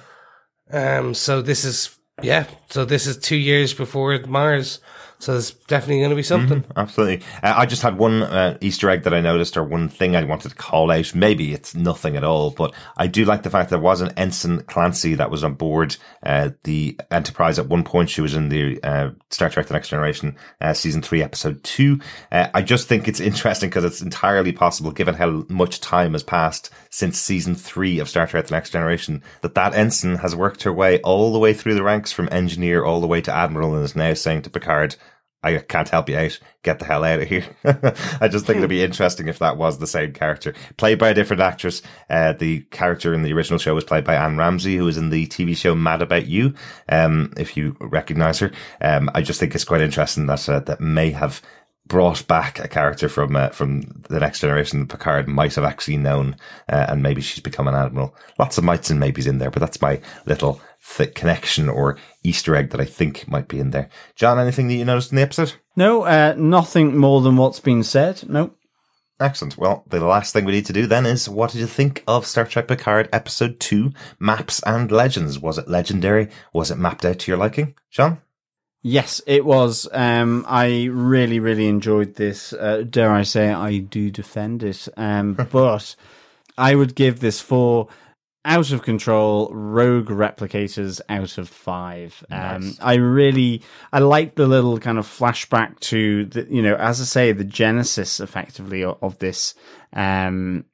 go. 0.72 0.98
Um, 0.98 1.14
so 1.14 1.42
this 1.42 1.64
is 1.64 1.95
yeah. 2.22 2.46
So 2.70 2.84
this 2.84 3.06
is 3.06 3.18
two 3.18 3.36
years 3.36 3.74
before 3.74 4.18
Mars. 4.26 4.80
So 5.18 5.32
there's 5.32 5.52
definitely 5.52 6.00
going 6.00 6.10
to 6.10 6.16
be 6.16 6.22
something. 6.22 6.64
Absolutely. 6.76 7.26
Uh, 7.42 7.54
I 7.56 7.64
just 7.64 7.82
had 7.82 7.96
one 7.96 8.22
uh, 8.22 8.58
Easter 8.60 8.90
egg 8.90 9.04
that 9.04 9.14
I 9.14 9.20
noticed, 9.20 9.56
or 9.56 9.64
one 9.64 9.88
thing 9.88 10.14
I 10.14 10.22
wanted 10.24 10.50
to 10.50 10.54
call 10.54 10.90
out. 10.90 11.14
Maybe 11.14 11.54
it's 11.54 11.74
nothing 11.74 12.16
at 12.16 12.24
all, 12.24 12.50
but 12.50 12.74
I 12.98 13.06
do 13.06 13.24
like 13.24 13.42
the 13.42 13.50
fact 13.50 13.70
there 13.70 13.78
was 13.78 14.02
an 14.02 14.12
Ensign 14.16 14.60
Clancy 14.64 15.14
that 15.14 15.30
was 15.30 15.42
on 15.42 15.54
board 15.54 15.96
uh, 16.22 16.50
the 16.64 16.98
Enterprise 17.10 17.58
at 17.58 17.68
one 17.68 17.82
point. 17.82 18.10
She 18.10 18.20
was 18.20 18.34
in 18.34 18.50
the 18.50 18.78
uh, 18.82 19.10
Star 19.30 19.48
Trek: 19.48 19.66
The 19.66 19.74
Next 19.74 19.88
Generation 19.88 20.36
uh, 20.60 20.74
season 20.74 21.00
three, 21.00 21.22
episode 21.22 21.64
two. 21.64 21.98
Uh, 22.30 22.48
I 22.52 22.60
just 22.60 22.86
think 22.86 23.08
it's 23.08 23.20
interesting 23.20 23.70
because 23.70 23.84
it's 23.84 24.02
entirely 24.02 24.52
possible, 24.52 24.92
given 24.92 25.14
how 25.14 25.46
much 25.48 25.80
time 25.80 26.12
has 26.12 26.22
passed 26.22 26.70
since 26.90 27.18
season 27.18 27.54
three 27.54 27.98
of 27.98 28.08
Star 28.10 28.26
Trek: 28.26 28.48
The 28.48 28.54
Next 28.54 28.70
Generation, 28.70 29.22
that 29.40 29.54
that 29.54 29.74
ensign 29.74 30.16
has 30.16 30.36
worked 30.36 30.64
her 30.64 30.72
way 30.72 31.00
all 31.00 31.32
the 31.32 31.38
way 31.38 31.54
through 31.54 31.74
the 31.74 31.82
ranks 31.82 32.12
from 32.12 32.28
engineer 32.30 32.84
all 32.84 33.00
the 33.00 33.06
way 33.06 33.22
to 33.22 33.34
admiral, 33.34 33.74
and 33.74 33.82
is 33.82 33.96
now 33.96 34.12
saying 34.12 34.42
to 34.42 34.50
Picard. 34.50 34.96
I 35.42 35.58
can't 35.58 35.88
help 35.88 36.08
you 36.08 36.16
out. 36.16 36.38
Get 36.62 36.78
the 36.78 36.84
hell 36.84 37.04
out 37.04 37.20
of 37.20 37.28
here. 37.28 37.44
I 38.20 38.28
just 38.28 38.46
think 38.46 38.58
it'd 38.58 38.70
be 38.70 38.82
interesting 38.84 39.28
if 39.28 39.38
that 39.38 39.56
was 39.56 39.78
the 39.78 39.86
same 39.86 40.12
character. 40.12 40.54
Played 40.76 40.98
by 40.98 41.10
a 41.10 41.14
different 41.14 41.42
actress. 41.42 41.82
Uh, 42.10 42.32
the 42.32 42.60
character 42.70 43.14
in 43.14 43.22
the 43.22 43.32
original 43.32 43.58
show 43.58 43.74
was 43.74 43.84
played 43.84 44.04
by 44.04 44.16
Anne 44.16 44.36
Ramsay, 44.36 44.76
who 44.76 44.84
was 44.84 44.96
in 44.96 45.10
the 45.10 45.26
TV 45.28 45.56
show 45.56 45.74
Mad 45.74 46.02
About 46.02 46.26
You. 46.26 46.54
Um, 46.88 47.32
if 47.36 47.56
you 47.56 47.76
recognize 47.80 48.40
her. 48.40 48.50
Um, 48.80 49.10
I 49.14 49.22
just 49.22 49.38
think 49.38 49.54
it's 49.54 49.64
quite 49.64 49.80
interesting 49.82 50.26
that, 50.26 50.48
uh, 50.48 50.60
that 50.60 50.80
may 50.80 51.10
have 51.10 51.40
brought 51.86 52.26
back 52.26 52.58
a 52.58 52.68
character 52.68 53.08
from 53.08 53.36
uh, 53.36 53.50
from 53.50 53.82
the 54.08 54.18
next 54.18 54.40
generation 54.40 54.80
that 54.80 54.88
Picard 54.88 55.28
might 55.28 55.54
have 55.54 55.64
actually 55.64 55.96
known, 55.96 56.36
uh, 56.68 56.86
and 56.88 57.02
maybe 57.02 57.20
she's 57.20 57.40
become 57.40 57.68
an 57.68 57.74
admiral. 57.74 58.14
Lots 58.38 58.58
of 58.58 58.64
mites 58.64 58.90
and 58.90 58.98
maybes 58.98 59.26
in 59.26 59.38
there, 59.38 59.50
but 59.50 59.60
that's 59.60 59.80
my 59.80 60.00
little 60.26 60.60
th- 60.96 61.14
connection 61.14 61.68
or 61.68 61.96
Easter 62.22 62.54
egg 62.56 62.70
that 62.70 62.80
I 62.80 62.84
think 62.84 63.28
might 63.28 63.48
be 63.48 63.60
in 63.60 63.70
there. 63.70 63.88
John, 64.14 64.38
anything 64.38 64.68
that 64.68 64.74
you 64.74 64.84
noticed 64.84 65.12
in 65.12 65.16
the 65.16 65.22
episode? 65.22 65.54
No, 65.76 66.02
uh, 66.02 66.34
nothing 66.36 66.96
more 66.96 67.20
than 67.20 67.36
what's 67.36 67.60
been 67.60 67.82
said. 67.82 68.28
No. 68.28 68.52
Excellent. 69.18 69.56
Well, 69.56 69.82
the 69.88 70.00
last 70.00 70.32
thing 70.32 70.44
we 70.44 70.52
need 70.52 70.66
to 70.66 70.74
do 70.74 70.86
then 70.86 71.06
is 71.06 71.28
what 71.28 71.52
did 71.52 71.60
you 71.60 71.66
think 71.66 72.04
of 72.06 72.26
Star 72.26 72.44
Trek 72.44 72.68
Picard 72.68 73.08
Episode 73.12 73.58
2 73.60 73.92
Maps 74.18 74.62
and 74.66 74.90
Legends? 74.90 75.38
Was 75.38 75.56
it 75.56 75.68
legendary? 75.68 76.28
Was 76.52 76.70
it 76.70 76.76
mapped 76.76 77.04
out 77.04 77.20
to 77.20 77.30
your 77.30 77.38
liking? 77.38 77.74
John? 77.90 78.20
Yes, 78.82 79.22
it 79.26 79.44
was. 79.44 79.88
Um, 79.92 80.44
I 80.46 80.84
really, 80.84 81.40
really 81.40 81.66
enjoyed 81.66 82.16
this. 82.16 82.52
Uh, 82.52 82.84
dare 82.88 83.10
I 83.10 83.22
say, 83.22 83.50
I 83.50 83.78
do 83.78 84.10
defend 84.10 84.62
it. 84.62 84.86
Um, 84.98 85.32
but 85.50 85.96
I 86.58 86.74
would 86.74 86.94
give 86.94 87.20
this 87.20 87.40
four 87.40 87.88
out 88.46 88.70
of 88.70 88.82
control 88.82 89.50
rogue 89.52 90.08
replicators 90.08 91.00
out 91.08 91.36
of 91.36 91.48
five. 91.48 92.24
Um, 92.30 92.74
I 92.80 92.94
really, 92.94 93.62
I 93.92 93.98
like 93.98 94.36
the 94.36 94.46
little 94.46 94.78
kind 94.78 94.98
of 94.98 95.06
flashback 95.06 95.80
to 95.80 96.26
the, 96.26 96.46
you 96.48 96.62
know, 96.62 96.76
as 96.76 97.00
I 97.00 97.04
say, 97.04 97.32
the 97.32 97.44
genesis 97.44 98.20
effectively 98.20 98.84
of, 98.84 98.98
of 99.02 99.18
this, 99.18 99.54
um, 99.92 100.64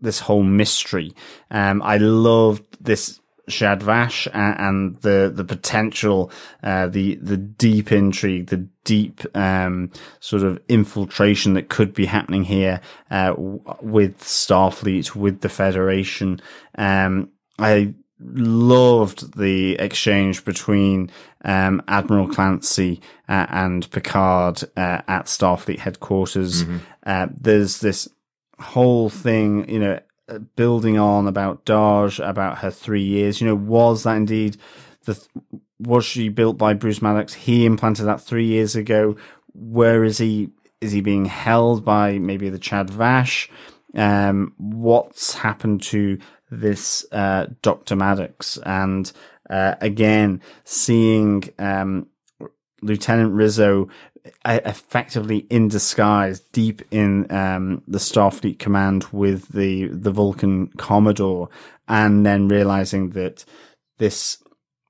this 0.00 0.20
whole 0.20 0.44
mystery. 0.44 1.14
Um, 1.50 1.82
I 1.82 1.98
loved 1.98 2.64
this 2.80 3.20
Zhat 3.48 3.82
Vash 3.82 4.26
and, 4.32 4.60
and 4.60 4.96
the 4.96 5.30
the 5.34 5.44
potential, 5.44 6.30
uh, 6.62 6.86
the 6.88 7.16
the 7.16 7.36
deep 7.36 7.92
intrigue, 7.92 8.48
the 8.48 8.68
deep 8.84 9.20
um, 9.36 9.90
sort 10.20 10.42
of 10.42 10.60
infiltration 10.68 11.54
that 11.54 11.68
could 11.68 11.94
be 11.94 12.06
happening 12.06 12.44
here 12.44 12.80
uh, 13.10 13.34
with 13.36 14.18
Starfleet, 14.20 15.14
with 15.14 15.40
the 15.40 15.48
Federation. 15.48 16.40
Um, 16.76 17.30
I 17.58 17.94
loved 18.18 19.38
the 19.38 19.74
exchange 19.74 20.44
between 20.44 21.10
um, 21.44 21.82
Admiral 21.86 22.28
Clancy 22.28 23.00
uh, 23.28 23.46
and 23.50 23.90
Picard 23.90 24.62
uh, 24.76 25.02
at 25.06 25.26
Starfleet 25.26 25.78
headquarters. 25.78 26.64
Uh, 27.04 27.28
there's 27.38 27.80
this 27.80 28.08
whole 28.58 29.10
thing, 29.10 29.68
you 29.68 29.78
know, 29.78 30.00
building 30.56 30.98
on 30.98 31.26
about 31.26 31.64
Dahj, 31.64 32.26
about 32.26 32.58
her 32.58 32.70
three 32.70 33.02
years. 33.02 33.40
You 33.40 33.48
know, 33.48 33.54
was 33.54 34.02
that 34.02 34.16
indeed 34.16 34.56
the 35.04 35.20
was 35.78 36.04
she 36.04 36.28
built 36.28 36.56
by 36.56 36.74
Bruce 36.74 37.02
Maddox? 37.02 37.34
He 37.34 37.66
implanted 37.66 38.06
that 38.06 38.20
three 38.20 38.46
years 38.46 38.76
ago. 38.76 39.16
Where 39.52 40.04
is 40.04 40.18
he? 40.18 40.50
Is 40.80 40.92
he 40.92 41.00
being 41.00 41.26
held 41.26 41.84
by 41.84 42.18
maybe 42.18 42.48
the 42.48 42.58
Zhat 42.58 42.90
Vash? 42.90 43.48
Um, 43.94 44.52
what's 44.58 45.34
happened 45.34 45.82
to 45.84 46.18
this 46.50 47.04
uh, 47.12 47.46
Doctor 47.62 47.96
Maddox? 47.96 48.58
And 48.64 49.10
uh, 49.48 49.76
again, 49.80 50.42
seeing 50.64 51.44
um, 51.58 52.08
Lieutenant 52.82 53.32
Rizzo 53.32 53.84
uh, 53.84 53.88
effectively 54.44 55.46
in 55.50 55.68
disguise, 55.68 56.40
deep 56.40 56.82
in 56.90 57.30
um, 57.32 57.82
the 57.86 57.98
Starfleet 57.98 58.58
command 58.58 59.04
with 59.12 59.48
the 59.48 59.88
the 59.88 60.10
Vulcan 60.10 60.68
Commodore, 60.76 61.48
and 61.88 62.24
then 62.24 62.48
realizing 62.48 63.10
that 63.10 63.44
this 63.98 64.42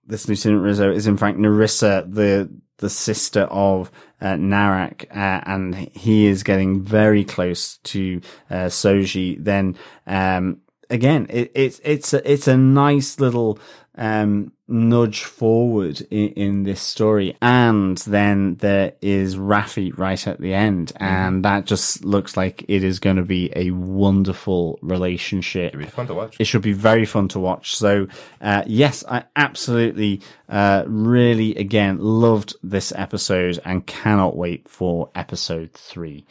this 0.06 0.28
Lieutenant 0.28 0.62
Rizzo 0.62 0.90
is 0.92 1.06
in 1.06 1.16
fact 1.16 1.38
Narissa, 1.38 2.12
the 2.12 2.50
the 2.78 2.90
sister 2.90 3.42
of 3.42 3.90
uh, 4.20 4.34
Narek, 4.34 5.04
uh, 5.10 5.40
and 5.46 5.74
he 5.74 6.26
is 6.26 6.42
getting 6.42 6.82
very 6.82 7.24
close 7.24 7.78
to 7.78 8.20
uh, 8.50 8.66
Soji. 8.66 9.42
Then 9.42 9.76
um, 10.06 10.60
again, 10.90 11.26
it, 11.30 11.52
it's 11.54 11.80
it's 11.84 12.12
a, 12.14 12.30
it's 12.30 12.48
a 12.48 12.56
nice 12.56 13.20
little 13.20 13.58
um, 13.96 14.52
nudge 14.68 15.24
forward 15.24 16.00
in, 16.10 16.28
in, 16.30 16.62
this 16.64 16.80
story. 16.80 17.36
And 17.40 17.96
then 17.98 18.56
there 18.56 18.92
is 19.00 19.36
Raffi 19.36 19.96
right 19.96 20.26
at 20.26 20.40
the 20.40 20.52
end. 20.54 20.92
And 20.96 21.44
that 21.44 21.64
just 21.64 22.04
looks 22.04 22.36
like 22.36 22.64
it 22.68 22.84
is 22.84 22.98
going 22.98 23.16
to 23.16 23.22
be 23.22 23.50
a 23.56 23.70
wonderful 23.70 24.78
relationship. 24.82 25.74
It'd 25.74 25.86
be 25.86 25.86
fun 25.86 26.06
to 26.08 26.14
watch. 26.14 26.36
It 26.38 26.44
should 26.46 26.62
be 26.62 26.72
very 26.72 27.06
fun 27.06 27.28
to 27.28 27.40
watch. 27.40 27.76
So, 27.76 28.08
uh, 28.40 28.64
yes, 28.66 29.04
I 29.08 29.24
absolutely, 29.34 30.20
uh, 30.48 30.84
really, 30.86 31.54
again, 31.54 31.98
loved 31.98 32.54
this 32.62 32.92
episode 32.94 33.58
and 33.64 33.86
cannot 33.86 34.36
wait 34.36 34.68
for 34.68 35.10
episode 35.14 35.72
three. 35.72 36.26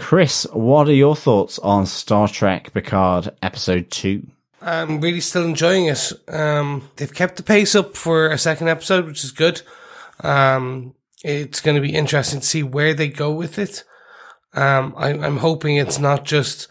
Chris, 0.00 0.46
what 0.54 0.88
are 0.88 0.94
your 0.94 1.14
thoughts 1.14 1.58
on 1.58 1.84
Star 1.84 2.26
Trek 2.26 2.72
Picard 2.72 3.28
episode 3.42 3.90
two? 3.90 4.26
I'm 4.62 4.98
really 4.98 5.20
still 5.20 5.44
enjoying 5.44 5.86
it. 5.86 6.10
Um, 6.26 6.88
they've 6.96 7.12
kept 7.12 7.36
the 7.36 7.42
pace 7.42 7.74
up 7.74 7.94
for 7.96 8.28
a 8.28 8.38
second 8.38 8.68
episode, 8.68 9.04
which 9.04 9.22
is 9.22 9.30
good. 9.30 9.60
Um, 10.24 10.94
it's 11.22 11.60
going 11.60 11.74
to 11.74 11.82
be 11.82 11.94
interesting 11.94 12.40
to 12.40 12.46
see 12.46 12.62
where 12.62 12.94
they 12.94 13.08
go 13.08 13.30
with 13.30 13.58
it. 13.58 13.84
Um, 14.54 14.94
I, 14.96 15.10
I'm 15.10 15.36
hoping 15.36 15.76
it's 15.76 15.98
not 15.98 16.24
just, 16.24 16.66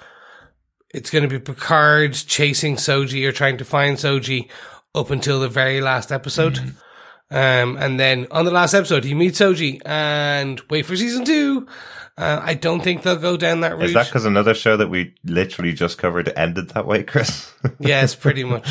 it's 0.90 1.12
going 1.12 1.24
to 1.24 1.30
be 1.30 1.40
Picard 1.40 2.14
chasing 2.14 2.78
Soji 2.78 3.26
or 3.28 3.32
trying 3.32 3.58
to 3.60 3.64
find 3.64 3.98
Soji 3.98 4.50
up 4.96 5.12
until 5.12 5.40
the 5.40 5.50
very 5.50 5.82
last 5.82 6.12
episode. 6.12 6.58
Um, 7.32 7.78
and 7.78 8.00
then 8.00 8.26
on 8.32 8.46
the 8.46 8.52
last 8.52 8.74
episode, 8.74 9.04
he 9.04 9.14
meets 9.14 9.40
Soji 9.40 9.80
and 9.86 10.60
wait 10.72 10.88
for 10.88 10.98
season 10.98 11.26
two. 11.26 11.68
Uh, 12.20 12.42
I 12.44 12.54
don't 12.54 12.82
think 12.82 13.04
they'll 13.04 13.16
go 13.16 13.38
down 13.38 13.62
that 13.62 13.78
route. 13.78 13.86
Is 13.86 13.94
that 13.94 14.08
because 14.08 14.26
another 14.26 14.54
show 14.54 14.76
that 14.76 14.90
we 14.90 15.16
literally 15.24 15.72
just 15.72 15.98
covered 15.98 16.28
ended 16.36 16.72
that 16.72 16.86
way, 16.86 17.04
Chris? 17.04 17.50
Yes, 17.80 18.14
pretty 18.14 18.44
much. 18.44 18.70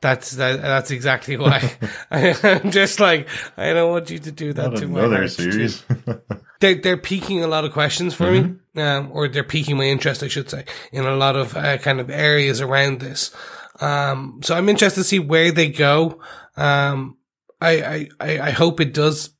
That's 0.00 0.30
that, 0.32 0.62
that's 0.62 0.90
exactly 0.90 1.36
why. 1.36 1.72
I, 2.10 2.34
am 2.42 2.70
just 2.70 3.00
like 3.00 3.28
I 3.58 3.74
don't 3.74 3.90
want 3.90 4.08
you 4.08 4.18
to 4.18 4.32
do 4.32 4.54
that 4.54 4.70
Not 4.70 4.76
to 4.78 4.88
my 4.88 5.00
another 5.00 5.28
series. 5.28 5.84
They're 6.60 6.76
they're 6.76 6.96
piquing 6.96 7.44
a 7.44 7.46
lot 7.46 7.66
of 7.66 7.72
questions 7.72 8.14
for 8.14 8.30
me, 8.30 8.54
um, 8.76 9.10
or 9.12 9.28
they're 9.28 9.44
piquing 9.44 9.76
my 9.76 9.84
interest, 9.84 10.22
I 10.22 10.28
should 10.28 10.48
say, 10.48 10.64
in 10.92 11.04
a 11.04 11.16
lot 11.16 11.36
of 11.36 11.54
uh, 11.54 11.76
kind 11.78 12.00
of 12.00 12.08
areas 12.08 12.62
around 12.62 13.00
this. 13.00 13.34
Um, 13.80 14.40
so 14.42 14.54
I'm 14.54 14.70
interested 14.70 15.00
to 15.00 15.04
see 15.04 15.18
where 15.18 15.52
they 15.52 15.68
go. 15.68 16.20
Um, 16.56 17.18
I, 17.60 17.70
I 17.70 18.08
I 18.20 18.40
I 18.40 18.50
hope 18.52 18.80
it 18.80 18.94
does 18.94 19.30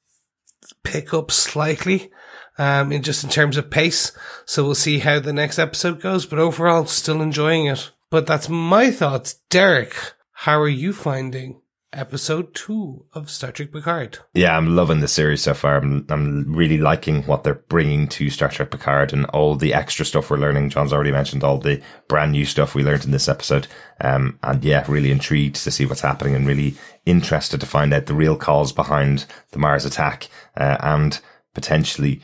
pick 0.82 1.14
up 1.14 1.30
slightly. 1.30 2.10
Um, 2.56 2.92
in 2.92 3.02
just 3.02 3.24
in 3.24 3.30
terms 3.30 3.56
of 3.56 3.68
pace. 3.68 4.12
So 4.44 4.62
we'll 4.62 4.76
see 4.76 5.00
how 5.00 5.18
the 5.18 5.32
next 5.32 5.58
episode 5.58 6.00
goes, 6.00 6.24
but 6.24 6.38
overall 6.38 6.86
still 6.86 7.20
enjoying 7.20 7.66
it. 7.66 7.90
But 8.10 8.28
that's 8.28 8.48
my 8.48 8.92
thoughts. 8.92 9.40
Derek, 9.50 9.96
how 10.30 10.60
are 10.60 10.68
you 10.68 10.92
finding 10.92 11.60
episode 11.92 12.54
two 12.54 13.06
of 13.12 13.28
Star 13.28 13.50
Trek 13.50 13.72
Picard? 13.72 14.18
Yeah, 14.34 14.56
I'm 14.56 14.76
loving 14.76 15.00
the 15.00 15.08
series 15.08 15.42
so 15.42 15.52
far. 15.54 15.78
I'm, 15.78 16.06
I'm 16.08 16.54
really 16.54 16.78
liking 16.78 17.22
what 17.24 17.42
they're 17.42 17.54
bringing 17.54 18.06
to 18.08 18.30
Star 18.30 18.50
Trek 18.50 18.70
Picard 18.70 19.12
and 19.12 19.24
all 19.26 19.56
the 19.56 19.74
extra 19.74 20.04
stuff 20.04 20.30
we're 20.30 20.36
learning. 20.36 20.70
John's 20.70 20.92
already 20.92 21.10
mentioned 21.10 21.42
all 21.42 21.58
the 21.58 21.82
brand 22.08 22.30
new 22.30 22.44
stuff 22.44 22.76
we 22.76 22.84
learned 22.84 23.04
in 23.04 23.10
this 23.10 23.28
episode. 23.28 23.66
Um, 24.00 24.38
and 24.44 24.62
yeah, 24.64 24.84
really 24.86 25.10
intrigued 25.10 25.56
to 25.56 25.72
see 25.72 25.86
what's 25.86 26.02
happening 26.02 26.36
and 26.36 26.46
really 26.46 26.76
interested 27.04 27.60
to 27.60 27.66
find 27.66 27.92
out 27.92 28.06
the 28.06 28.14
real 28.14 28.36
cause 28.36 28.72
behind 28.72 29.26
the 29.50 29.58
Mars 29.58 29.84
attack, 29.84 30.28
uh, 30.56 30.76
and 30.80 31.20
potentially 31.52 32.20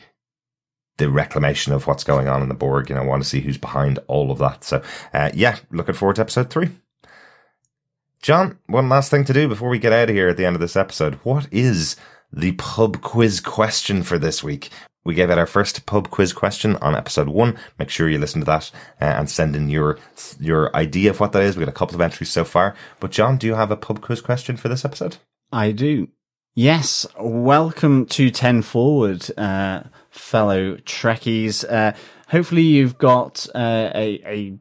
the 1.01 1.09
reclamation 1.09 1.73
of 1.73 1.87
what's 1.87 2.03
going 2.03 2.27
on 2.27 2.43
in 2.43 2.47
the 2.47 2.53
Borg. 2.53 2.89
You 2.89 2.95
know, 2.95 3.01
I 3.01 3.05
want 3.05 3.23
to 3.23 3.27
see 3.29 3.41
who's 3.41 3.57
behind 3.57 3.97
all 4.07 4.31
of 4.31 4.37
that. 4.37 4.63
So, 4.63 4.83
uh, 5.13 5.31
yeah, 5.33 5.57
looking 5.71 5.95
forward 5.95 6.17
to 6.17 6.21
episode 6.21 6.49
three. 6.49 6.69
John, 8.21 8.59
one 8.67 8.87
last 8.87 9.09
thing 9.09 9.25
to 9.25 9.33
do 9.33 9.47
before 9.47 9.69
we 9.69 9.79
get 9.79 9.93
out 9.93 10.09
of 10.09 10.15
here 10.15 10.29
at 10.29 10.37
the 10.37 10.45
end 10.45 10.55
of 10.55 10.61
this 10.61 10.75
episode. 10.75 11.15
What 11.23 11.47
is 11.51 11.95
the 12.31 12.51
pub 12.53 13.01
quiz 13.01 13.39
question 13.39 14.03
for 14.03 14.19
this 14.19 14.43
week? 14.43 14.69
We 15.03 15.15
gave 15.15 15.31
out 15.31 15.39
our 15.39 15.47
first 15.47 15.87
pub 15.87 16.11
quiz 16.11 16.33
question 16.33 16.75
on 16.75 16.95
episode 16.95 17.29
one. 17.29 17.57
Make 17.79 17.89
sure 17.89 18.07
you 18.07 18.19
listen 18.19 18.41
to 18.41 18.45
that 18.45 18.69
uh, 19.01 19.05
and 19.05 19.27
send 19.27 19.55
in 19.55 19.71
your 19.71 19.97
your 20.39 20.73
idea 20.75 21.09
of 21.09 21.19
what 21.19 21.31
that 21.31 21.41
is. 21.41 21.57
We 21.57 21.65
got 21.65 21.71
a 21.71 21.73
couple 21.73 21.95
of 21.95 22.01
entries 22.01 22.29
so 22.29 22.45
far. 22.45 22.75
But 22.99 23.09
John, 23.09 23.37
do 23.37 23.47
you 23.47 23.55
have 23.55 23.71
a 23.71 23.75
pub 23.75 24.01
quiz 24.01 24.21
question 24.21 24.55
for 24.55 24.69
this 24.69 24.85
episode? 24.85 25.17
I 25.51 25.71
do. 25.71 26.09
Yes, 26.53 27.07
welcome 27.17 28.05
to 28.07 28.29
10 28.29 28.61
Forward, 28.61 29.25
uh, 29.37 29.83
fellow 30.11 30.75
Trekkies. 30.77 31.65
Uh, 31.67 31.93
hopefully 32.29 32.61
you've 32.61 32.97
got 32.97 33.47
uh, 33.55 33.89
a, 33.95 34.21
a 34.25 34.59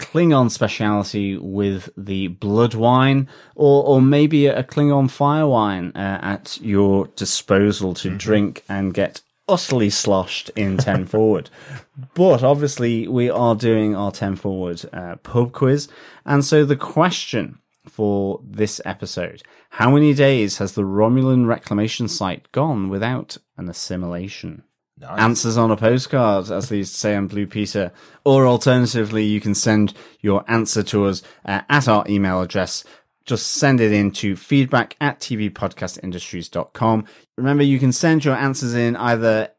Klingon 0.00 0.50
speciality 0.50 1.36
with 1.36 1.90
the 1.96 2.28
blood 2.28 2.74
wine, 2.74 3.28
or 3.54 3.84
or 3.84 4.02
maybe 4.02 4.46
a 4.46 4.64
Klingon 4.64 5.10
fire 5.10 5.46
wine 5.46 5.92
uh, 5.94 6.18
at 6.22 6.58
your 6.60 7.06
disposal 7.14 7.94
to 7.94 8.10
drink 8.16 8.64
and 8.68 8.94
get 8.94 9.22
utterly 9.48 9.90
sloshed 9.90 10.50
in 10.56 10.76
10 10.78 11.06
forward. 11.14 11.50
But 12.14 12.42
obviously, 12.42 13.06
we 13.06 13.28
are 13.28 13.54
doing 13.54 13.94
our 13.94 14.10
10 14.10 14.36
forward 14.36 14.82
uh, 14.92 15.16
pub 15.16 15.52
quiz. 15.52 15.88
And 16.24 16.44
so 16.44 16.64
the 16.64 16.76
question 16.76 17.58
for 17.86 18.40
this 18.44 18.80
episode 18.84 19.42
How 19.70 19.90
many 19.90 20.14
days 20.14 20.58
has 20.58 20.72
the 20.72 20.82
Romulan 20.82 21.46
reclamation 21.46 22.08
site 22.08 22.50
gone 22.52 22.88
without 22.88 23.38
an 23.56 23.68
assimilation? 23.68 24.64
Answers 25.18 25.56
on 25.56 25.72
a 25.72 25.76
postcard, 25.76 26.50
as 26.50 26.68
they 26.68 26.76
used 26.76 26.94
to 26.94 27.00
say 27.00 27.16
on 27.16 27.26
Blue 27.26 27.46
Peter. 27.46 27.90
Or 28.24 28.46
alternatively, 28.46 29.24
you 29.24 29.40
can 29.40 29.54
send 29.54 29.94
your 30.20 30.44
answer 30.46 30.84
to 30.84 31.06
us 31.06 31.22
uh, 31.44 31.62
at 31.68 31.88
our 31.88 32.04
email 32.08 32.40
address. 32.40 32.84
Just 33.24 33.48
send 33.48 33.80
it 33.80 33.92
in 33.92 34.12
to 34.12 34.36
feedback 34.36 34.96
at 35.00 35.18
tvpodcastindustries.com. 35.18 37.04
Remember, 37.36 37.64
you 37.64 37.80
can 37.80 37.90
send 37.90 38.24
your 38.24 38.36
answers 38.36 38.74
in 38.74 38.94
either 38.94 39.50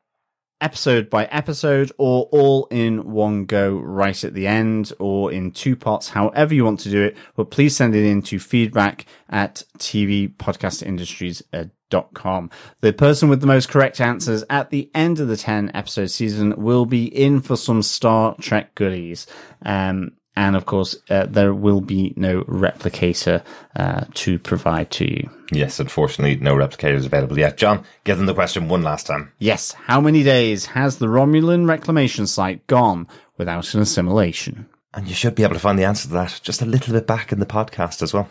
episode 0.64 1.10
by 1.10 1.26
episode 1.26 1.92
or 1.98 2.30
all 2.32 2.68
in 2.72 3.12
one 3.12 3.44
go 3.46 3.76
right 3.76 4.24
at 4.24 4.34
the 4.34 4.48
end 4.48 4.94
or 5.00 5.30
in 5.32 5.52
two 5.52 5.76
parts, 5.76 6.10
however 6.10 6.56
you 6.56 6.66
want 6.66 6.80
to 6.80 6.90
do 6.90 7.04
it. 7.04 7.16
But 7.36 7.52
please 7.52 7.76
send 7.76 7.94
it 7.96 8.06
in 8.06 8.24
to 8.24 8.40
feedback 8.40 9.06
at 9.30 9.64
tvpodcastindustries.com. 9.78 12.50
The 12.82 12.94
person 12.94 13.30
with 13.30 13.42
the 13.42 13.48
most 13.48 13.70
correct 13.70 14.02
answers 14.02 14.44
at 14.50 14.72
the 14.72 14.90
end 14.96 15.20
of 15.20 15.28
the 15.28 15.38
10 15.38 15.70
episode 15.76 16.10
season 16.10 16.56
will 16.58 16.86
be 16.86 17.06
in 17.06 17.42
for 17.42 17.56
some 17.58 17.84
Star 17.84 18.36
Trek 18.40 18.74
goodies. 18.74 19.28
Um, 19.64 20.14
and 20.36 20.56
of 20.56 20.66
course, 20.66 20.96
uh, 21.10 21.26
there 21.26 21.54
will 21.54 21.82
be 21.82 22.14
no 22.16 22.44
replicator 22.44 23.44
uh, 23.76 24.06
to 24.16 24.40
provide 24.40 24.90
to 24.92 25.06
you. 25.10 25.30
Yes, 25.52 25.80
unfortunately, 25.80 26.36
no 26.38 26.56
replicators 26.56 27.06
available 27.06 27.38
yet. 27.38 27.58
John, 27.58 27.84
give 28.04 28.18
them 28.18 28.26
the 28.26 28.34
question 28.34 28.68
one 28.68 28.82
last 28.82 29.06
time. 29.06 29.32
Yes, 29.38 29.74
how 29.74 30.02
many 30.02 30.24
days 30.24 30.68
has 30.68 30.98
the 30.98 31.08
Romulan 31.08 31.68
reclamation 31.68 32.26
site 32.26 32.66
gone 32.68 33.08
without 33.38 33.74
an 33.74 33.82
assimilation? 33.82 34.68
And 34.94 35.08
you 35.08 35.16
should 35.16 35.36
be 35.36 35.44
able 35.44 35.56
to 35.56 35.60
find 35.60 35.78
the 35.78 35.86
answer 35.86 36.08
to 36.08 36.14
that 36.14 36.40
just 36.44 36.62
a 36.62 36.66
little 36.66 36.94
bit 36.94 37.08
back 37.08 37.32
in 37.32 37.40
the 37.40 37.46
podcast 37.46 38.02
as 38.02 38.14
well. 38.14 38.30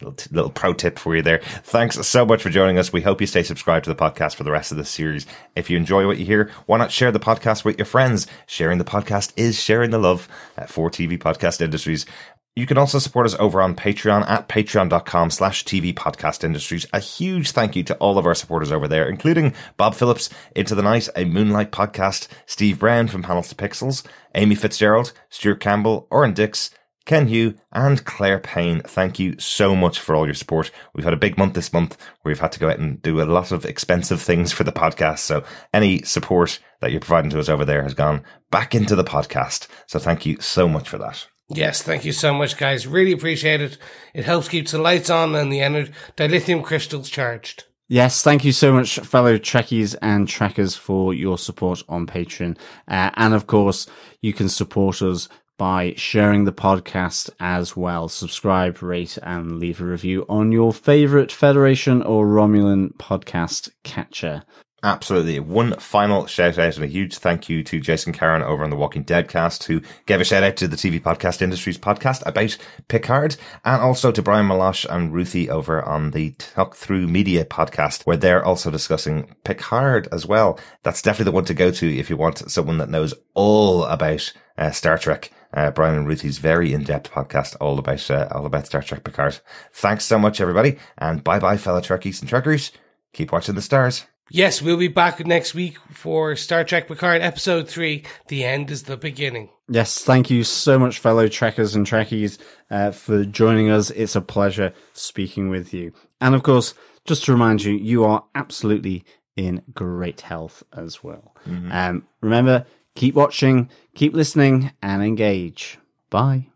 Little, 0.00 0.50
pro 0.50 0.74
tip 0.74 0.96
for 0.96 1.16
you 1.16 1.22
there. 1.22 1.40
Thanks 1.64 2.06
so 2.06 2.24
much 2.24 2.40
for 2.40 2.50
joining 2.50 2.78
us. 2.78 2.92
We 2.92 3.00
hope 3.02 3.20
you 3.20 3.26
stay 3.26 3.42
subscribed 3.42 3.84
to 3.84 3.90
the 3.92 3.96
podcast 3.96 4.36
for 4.36 4.44
the 4.44 4.52
rest 4.52 4.70
of 4.70 4.78
the 4.78 4.84
series. 4.84 5.26
If 5.56 5.70
you 5.70 5.76
enjoy 5.76 6.06
what 6.06 6.18
you 6.18 6.24
hear, 6.24 6.50
why 6.66 6.78
not 6.78 6.92
share 6.92 7.10
the 7.10 7.18
podcast 7.18 7.64
with 7.64 7.78
your 7.78 7.86
friends? 7.86 8.28
Sharing 8.46 8.78
the 8.78 8.84
podcast 8.84 9.32
is 9.36 9.60
sharing 9.60 9.90
the 9.90 9.98
love 9.98 10.28
for 10.68 10.88
TV 10.88 11.18
podcast 11.18 11.60
industries. 11.60 12.06
You 12.54 12.66
can 12.66 12.78
also 12.78 12.98
support 12.98 13.26
us 13.26 13.36
over 13.38 13.60
on 13.60 13.76
Patreon 13.76 14.28
at 14.28 14.48
patreon.com 14.48 15.30
slash 15.30 15.64
TV 15.64 15.94
podcast 15.94 16.42
industries. 16.42 16.86
A 16.92 16.98
huge 16.98 17.50
thank 17.52 17.76
you 17.76 17.82
to 17.84 17.96
all 17.98 18.18
of 18.18 18.26
our 18.26 18.34
supporters 18.34 18.72
over 18.72 18.88
there, 18.88 19.08
including 19.08 19.54
Bob 19.76 19.94
Phillips, 19.94 20.28
Into 20.56 20.74
the 20.74 20.82
Night, 20.82 21.08
a 21.14 21.24
Moonlight 21.24 21.70
podcast, 21.70 22.26
Steve 22.46 22.80
Brown 22.80 23.06
from 23.06 23.22
Panels 23.22 23.48
to 23.48 23.54
Pixels, 23.54 24.04
Amy 24.34 24.56
Fitzgerald, 24.56 25.12
Stuart 25.28 25.60
Campbell, 25.60 26.08
Oren 26.10 26.34
Dix, 26.34 26.70
Ken 27.08 27.26
Hugh 27.26 27.54
and 27.72 28.04
Claire 28.04 28.38
Payne, 28.38 28.82
thank 28.82 29.18
you 29.18 29.34
so 29.38 29.74
much 29.74 29.98
for 29.98 30.14
all 30.14 30.26
your 30.26 30.34
support. 30.34 30.70
We've 30.94 31.06
had 31.06 31.14
a 31.14 31.16
big 31.16 31.38
month 31.38 31.54
this 31.54 31.72
month 31.72 31.96
where 32.20 32.30
we've 32.30 32.38
had 32.38 32.52
to 32.52 32.60
go 32.60 32.68
out 32.68 32.78
and 32.78 33.00
do 33.00 33.22
a 33.22 33.24
lot 33.24 33.50
of 33.50 33.64
expensive 33.64 34.20
things 34.20 34.52
for 34.52 34.62
the 34.62 34.72
podcast. 34.72 35.20
So 35.20 35.42
any 35.72 36.02
support 36.02 36.60
that 36.82 36.90
you're 36.90 37.00
providing 37.00 37.30
to 37.30 37.40
us 37.40 37.48
over 37.48 37.64
there 37.64 37.82
has 37.82 37.94
gone 37.94 38.24
back 38.50 38.74
into 38.74 38.94
the 38.94 39.04
podcast. 39.04 39.68
So 39.86 39.98
thank 39.98 40.26
you 40.26 40.38
so 40.40 40.68
much 40.68 40.86
for 40.86 40.98
that. 40.98 41.26
Yes, 41.48 41.82
thank 41.82 42.04
you 42.04 42.12
so 42.12 42.34
much, 42.34 42.58
guys. 42.58 42.86
Really 42.86 43.12
appreciate 43.12 43.62
it. 43.62 43.78
It 44.12 44.26
helps 44.26 44.48
keep 44.48 44.68
the 44.68 44.76
lights 44.76 45.08
on 45.08 45.34
and 45.34 45.50
the 45.50 45.60
ener- 45.60 45.90
dilithium 46.14 46.62
crystals 46.62 47.08
charged. 47.08 47.64
Yes, 47.88 48.22
thank 48.22 48.44
you 48.44 48.52
so 48.52 48.70
much, 48.74 48.98
fellow 48.98 49.38
Trekkies 49.38 49.96
and 50.02 50.28
Trekkers, 50.28 50.76
for 50.76 51.14
your 51.14 51.38
support 51.38 51.82
on 51.88 52.06
Patreon. 52.06 52.58
Uh, 52.86 53.08
and 53.14 53.32
of 53.32 53.46
course, 53.46 53.86
you 54.20 54.34
can 54.34 54.50
support 54.50 55.00
us 55.00 55.30
by 55.58 55.92
sharing 55.96 56.44
the 56.44 56.52
podcast 56.52 57.28
as 57.38 57.76
well. 57.76 58.08
Subscribe, 58.08 58.80
rate, 58.80 59.18
and 59.22 59.58
leave 59.58 59.80
a 59.80 59.84
review 59.84 60.24
on 60.28 60.52
your 60.52 60.72
favorite 60.72 61.30
Federation 61.30 62.02
or 62.02 62.26
Romulan 62.26 62.94
podcast 62.94 63.70
catcher. 63.84 64.44
Absolutely. 64.84 65.40
One 65.40 65.74
final 65.74 66.26
shout 66.26 66.56
out 66.56 66.76
and 66.76 66.84
a 66.84 66.88
huge 66.88 67.18
thank 67.18 67.48
you 67.48 67.64
to 67.64 67.80
Jason 67.80 68.12
Karen 68.12 68.44
over 68.44 68.62
on 68.62 68.70
the 68.70 68.76
Walking 68.76 69.02
Dead 69.02 69.28
cast 69.28 69.64
who 69.64 69.82
gave 70.06 70.20
a 70.20 70.24
shout 70.24 70.44
out 70.44 70.56
to 70.58 70.68
the 70.68 70.76
TV 70.76 71.02
podcast 71.02 71.42
industries 71.42 71.76
podcast 71.76 72.24
about 72.24 72.56
Picard 72.86 73.36
and 73.64 73.82
also 73.82 74.12
to 74.12 74.22
Brian 74.22 74.46
Malosh 74.46 74.86
and 74.88 75.12
Ruthie 75.12 75.50
over 75.50 75.82
on 75.82 76.12
the 76.12 76.30
Talk 76.38 76.76
Through 76.76 77.08
Media 77.08 77.44
podcast 77.44 78.06
where 78.06 78.16
they're 78.16 78.44
also 78.44 78.70
discussing 78.70 79.34
Picard 79.42 80.06
as 80.12 80.26
well. 80.26 80.60
That's 80.84 81.02
definitely 81.02 81.32
the 81.32 81.34
one 81.34 81.44
to 81.46 81.54
go 81.54 81.72
to 81.72 81.98
if 81.98 82.08
you 82.08 82.16
want 82.16 82.48
someone 82.48 82.78
that 82.78 82.88
knows 82.88 83.14
all 83.34 83.82
about 83.82 84.32
uh, 84.56 84.70
Star 84.70 84.96
Trek. 84.96 85.32
Uh, 85.58 85.72
Brian 85.72 85.96
and 85.96 86.06
Ruthie's 86.06 86.38
very 86.38 86.72
in-depth 86.72 87.10
podcast 87.10 87.56
all 87.60 87.80
about 87.80 88.08
uh, 88.12 88.28
all 88.30 88.46
about 88.46 88.66
Star 88.66 88.80
Trek 88.80 89.02
Picard. 89.02 89.40
Thanks 89.72 90.04
so 90.04 90.16
much, 90.16 90.40
everybody, 90.40 90.78
and 90.96 91.24
bye 91.24 91.40
bye, 91.40 91.56
fellow 91.56 91.80
Trekkies 91.80 92.20
and 92.20 92.28
Trekkers. 92.28 92.70
Keep 93.12 93.32
watching 93.32 93.56
the 93.56 93.62
stars. 93.62 94.06
Yes, 94.30 94.62
we'll 94.62 94.76
be 94.76 94.86
back 94.86 95.26
next 95.26 95.54
week 95.54 95.76
for 95.90 96.36
Star 96.36 96.62
Trek 96.62 96.86
Picard 96.86 97.22
Episode 97.22 97.68
3 97.68 98.04
The 98.28 98.44
End 98.44 98.70
is 98.70 98.84
the 98.84 98.96
Beginning. 98.96 99.48
Yes, 99.68 100.04
thank 100.04 100.30
you 100.30 100.44
so 100.44 100.78
much, 100.78 101.00
fellow 101.00 101.26
Trekkers 101.26 101.74
and 101.74 101.84
Trekkies, 101.84 102.38
uh, 102.70 102.92
for 102.92 103.24
joining 103.24 103.68
us. 103.68 103.90
It's 103.90 104.14
a 104.14 104.20
pleasure 104.20 104.72
speaking 104.92 105.48
with 105.48 105.74
you. 105.74 105.92
And 106.20 106.36
of 106.36 106.44
course, 106.44 106.74
just 107.04 107.24
to 107.24 107.32
remind 107.32 107.64
you, 107.64 107.72
you 107.72 108.04
are 108.04 108.22
absolutely 108.36 109.04
in 109.34 109.62
great 109.74 110.20
health 110.20 110.62
as 110.76 111.02
well. 111.02 111.34
Um, 111.46 112.06
remember, 112.20 112.66
keep 112.98 113.14
watching, 113.14 113.70
keep 113.94 114.12
listening, 114.12 114.72
and 114.82 115.02
engage. 115.02 115.78
Bye. 116.10 116.48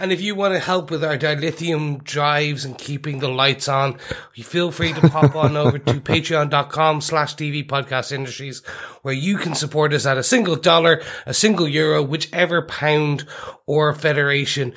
And 0.00 0.12
if 0.12 0.20
you 0.20 0.36
want 0.36 0.54
to 0.54 0.60
help 0.60 0.92
with 0.92 1.02
our 1.02 1.18
dilithium 1.18 2.04
drives 2.04 2.64
and 2.64 2.78
keeping 2.78 3.18
the 3.18 3.28
lights 3.28 3.66
on, 3.66 3.98
you 4.34 4.44
feel 4.44 4.70
free 4.70 4.92
to 4.92 5.08
pop 5.08 5.34
on 5.34 5.56
over 5.56 5.78
to 5.78 5.92
patreon.com 6.00 7.00
slash 7.00 7.34
TV 7.34 7.66
podcast 7.66 8.12
industries 8.12 8.64
where 9.02 9.14
you 9.14 9.38
can 9.38 9.56
support 9.56 9.92
us 9.92 10.06
at 10.06 10.16
a 10.16 10.22
single 10.22 10.54
dollar, 10.54 11.02
a 11.26 11.34
single 11.34 11.66
euro, 11.66 12.00
whichever 12.00 12.62
pound 12.62 13.26
or 13.66 13.92
federation 13.92 14.72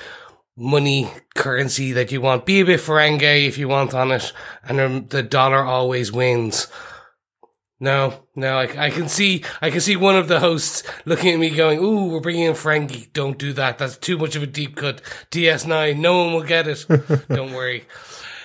money 0.57 1.11
currency 1.35 1.91
that 1.91 2.11
you 2.11 2.19
want. 2.19 2.47
Be 2.47 2.61
a 2.61 2.65
bit 2.65 2.79
Ferengi 2.79 3.47
if 3.47 3.59
you 3.59 3.67
want 3.67 3.93
on 3.93 4.11
it. 4.11 4.33
And 4.63 5.07
the 5.09 5.21
dollar 5.21 5.63
always 5.63 6.11
wins. 6.11 6.67
No, 7.81 8.27
no, 8.35 8.59
I, 8.59 8.85
I 8.85 8.89
can 8.91 9.09
see, 9.09 9.43
I 9.59 9.71
can 9.71 9.81
see 9.81 9.95
one 9.95 10.15
of 10.15 10.27
the 10.27 10.39
hosts 10.39 10.83
looking 11.03 11.33
at 11.33 11.39
me 11.39 11.49
going, 11.49 11.79
"Ooh, 11.79 12.11
we're 12.11 12.19
bringing 12.19 12.43
in 12.43 12.53
Frankie. 12.53 13.09
Don't 13.11 13.39
do 13.39 13.53
that. 13.53 13.79
That's 13.79 13.97
too 13.97 14.19
much 14.19 14.35
of 14.35 14.43
a 14.43 14.47
deep 14.47 14.75
cut. 14.75 15.01
DS9. 15.31 15.97
No 15.97 16.23
one 16.23 16.33
will 16.33 16.43
get 16.43 16.67
it. 16.67 16.85
Don't 17.27 17.53
worry." 17.53 17.85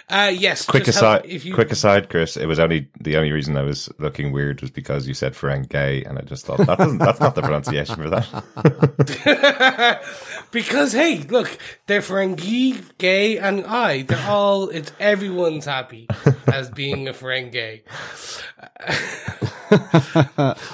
Uh, 0.09 0.33
yes. 0.33 0.65
Quick 0.65 0.85
just 0.85 1.01
help- 1.01 1.25
aside, 1.25 1.31
if 1.31 1.45
you, 1.45 1.53
quick 1.53 1.73
aside, 1.73 2.09
Chris. 2.09 2.37
It 2.37 2.47
was 2.47 2.61
only 2.61 2.89
the 3.01 3.17
only 3.17 3.33
reason 3.33 3.57
I 3.57 3.63
was 3.63 3.89
looking 3.99 4.31
weird 4.31 4.61
was 4.61 4.71
because 4.71 5.09
you 5.09 5.15
said 5.15 5.35
Ferengi, 5.35 6.09
and 6.09 6.17
I 6.17 6.23
just 6.23 6.47
thought 6.47 6.59
that 6.59 6.79
doesn't, 6.79 6.99
that's 6.99 7.19
not 7.19 7.35
the 7.35 7.43
pronunciation 7.43 7.97
for 7.97 8.11
that. 8.11 10.03
because 10.53 10.93
hey, 10.93 11.19
look, 11.23 11.59
they're 11.87 12.03
Ferengi, 12.03 12.85
gay, 12.99 13.39
and 13.39 13.67
I. 13.67 14.03
They're 14.03 14.29
all. 14.29 14.69
It's 14.69 14.93
everyone's 15.01 15.65
happy 15.65 16.07
as 16.47 16.71
being 16.71 17.09
a 17.09 17.13
Ferengi. 17.13 17.83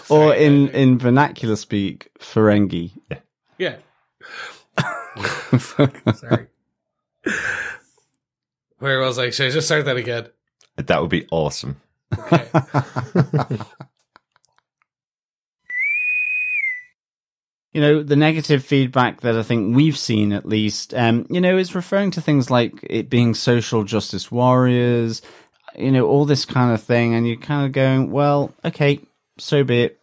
or 0.10 0.34
in, 0.34 0.68
in 0.68 0.98
vernacular 0.98 1.56
speak, 1.56 2.10
Ferengi. 2.18 2.90
Yeah. 3.56 3.76
Sorry. 6.14 6.48
Where 8.82 9.00
I 9.00 9.06
was 9.06 9.16
I? 9.16 9.30
Should 9.30 9.46
I 9.46 9.50
just 9.50 9.68
start 9.68 9.84
that 9.84 9.96
again? 9.96 10.26
That 10.74 11.00
would 11.00 11.08
be 11.08 11.28
awesome. 11.30 11.80
Okay. 12.18 12.48
you 17.72 17.80
know, 17.80 18.02
the 18.02 18.16
negative 18.16 18.64
feedback 18.64 19.20
that 19.20 19.36
I 19.36 19.44
think 19.44 19.76
we've 19.76 19.96
seen 19.96 20.32
at 20.32 20.46
least, 20.46 20.94
um, 20.94 21.28
you 21.30 21.40
know, 21.40 21.56
is 21.58 21.76
referring 21.76 22.10
to 22.10 22.20
things 22.20 22.50
like 22.50 22.72
it 22.82 23.08
being 23.08 23.34
social 23.34 23.84
justice 23.84 24.32
warriors, 24.32 25.22
you 25.76 25.92
know, 25.92 26.08
all 26.08 26.24
this 26.24 26.44
kind 26.44 26.74
of 26.74 26.82
thing. 26.82 27.14
And 27.14 27.24
you're 27.24 27.36
kind 27.36 27.64
of 27.64 27.70
going, 27.70 28.10
well, 28.10 28.52
okay, 28.64 28.98
so 29.38 29.62
be 29.62 29.82
it. 29.84 30.00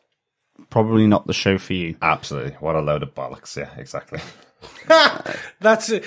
Probably 0.70 1.06
not 1.06 1.28
the 1.28 1.34
show 1.34 1.58
for 1.58 1.74
you. 1.74 1.98
Absolutely. 2.02 2.52
What 2.62 2.78
a 2.78 2.80
load 2.80 3.04
of 3.04 3.14
bollocks. 3.14 3.58
Yeah, 3.58 3.72
exactly. 3.76 4.22
That's 5.60 5.90
it. 5.90 6.06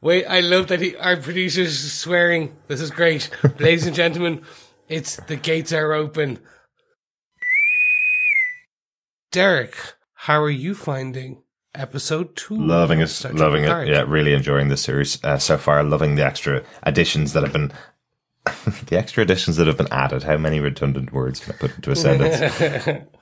Wait, 0.00 0.24
I 0.26 0.40
love 0.40 0.68
that 0.68 0.80
he, 0.80 0.96
our 0.96 1.16
producer's 1.16 1.92
swearing. 1.92 2.56
This 2.68 2.80
is 2.80 2.90
great. 2.90 3.30
Ladies 3.58 3.86
and 3.86 3.96
gentlemen, 3.96 4.42
it's 4.88 5.16
the 5.16 5.36
gates 5.36 5.72
are 5.72 5.92
open. 5.92 6.38
Derek, 9.30 9.76
how 10.14 10.40
are 10.42 10.50
you 10.50 10.74
finding 10.74 11.42
episode 11.74 12.36
two? 12.36 12.56
Loving 12.56 13.00
it, 13.00 13.08
Star 13.08 13.32
Trek 13.32 13.40
loving 13.40 13.64
it. 13.64 13.88
Yeah, 13.88 14.04
really 14.06 14.34
enjoying 14.34 14.68
the 14.68 14.76
series 14.76 15.22
uh, 15.24 15.38
so 15.38 15.58
far. 15.58 15.82
Loving 15.82 16.14
the 16.14 16.24
extra 16.24 16.62
additions 16.82 17.32
that 17.32 17.42
have 17.42 17.52
been, 17.52 17.72
the 18.86 18.98
extra 18.98 19.22
additions 19.22 19.56
that 19.56 19.66
have 19.66 19.78
been 19.78 19.92
added. 19.92 20.22
How 20.22 20.36
many 20.36 20.60
redundant 20.60 21.12
words 21.12 21.40
can 21.40 21.54
I 21.54 21.56
put 21.56 21.74
into 21.76 21.90
a 21.90 21.96
sentence? 21.96 23.08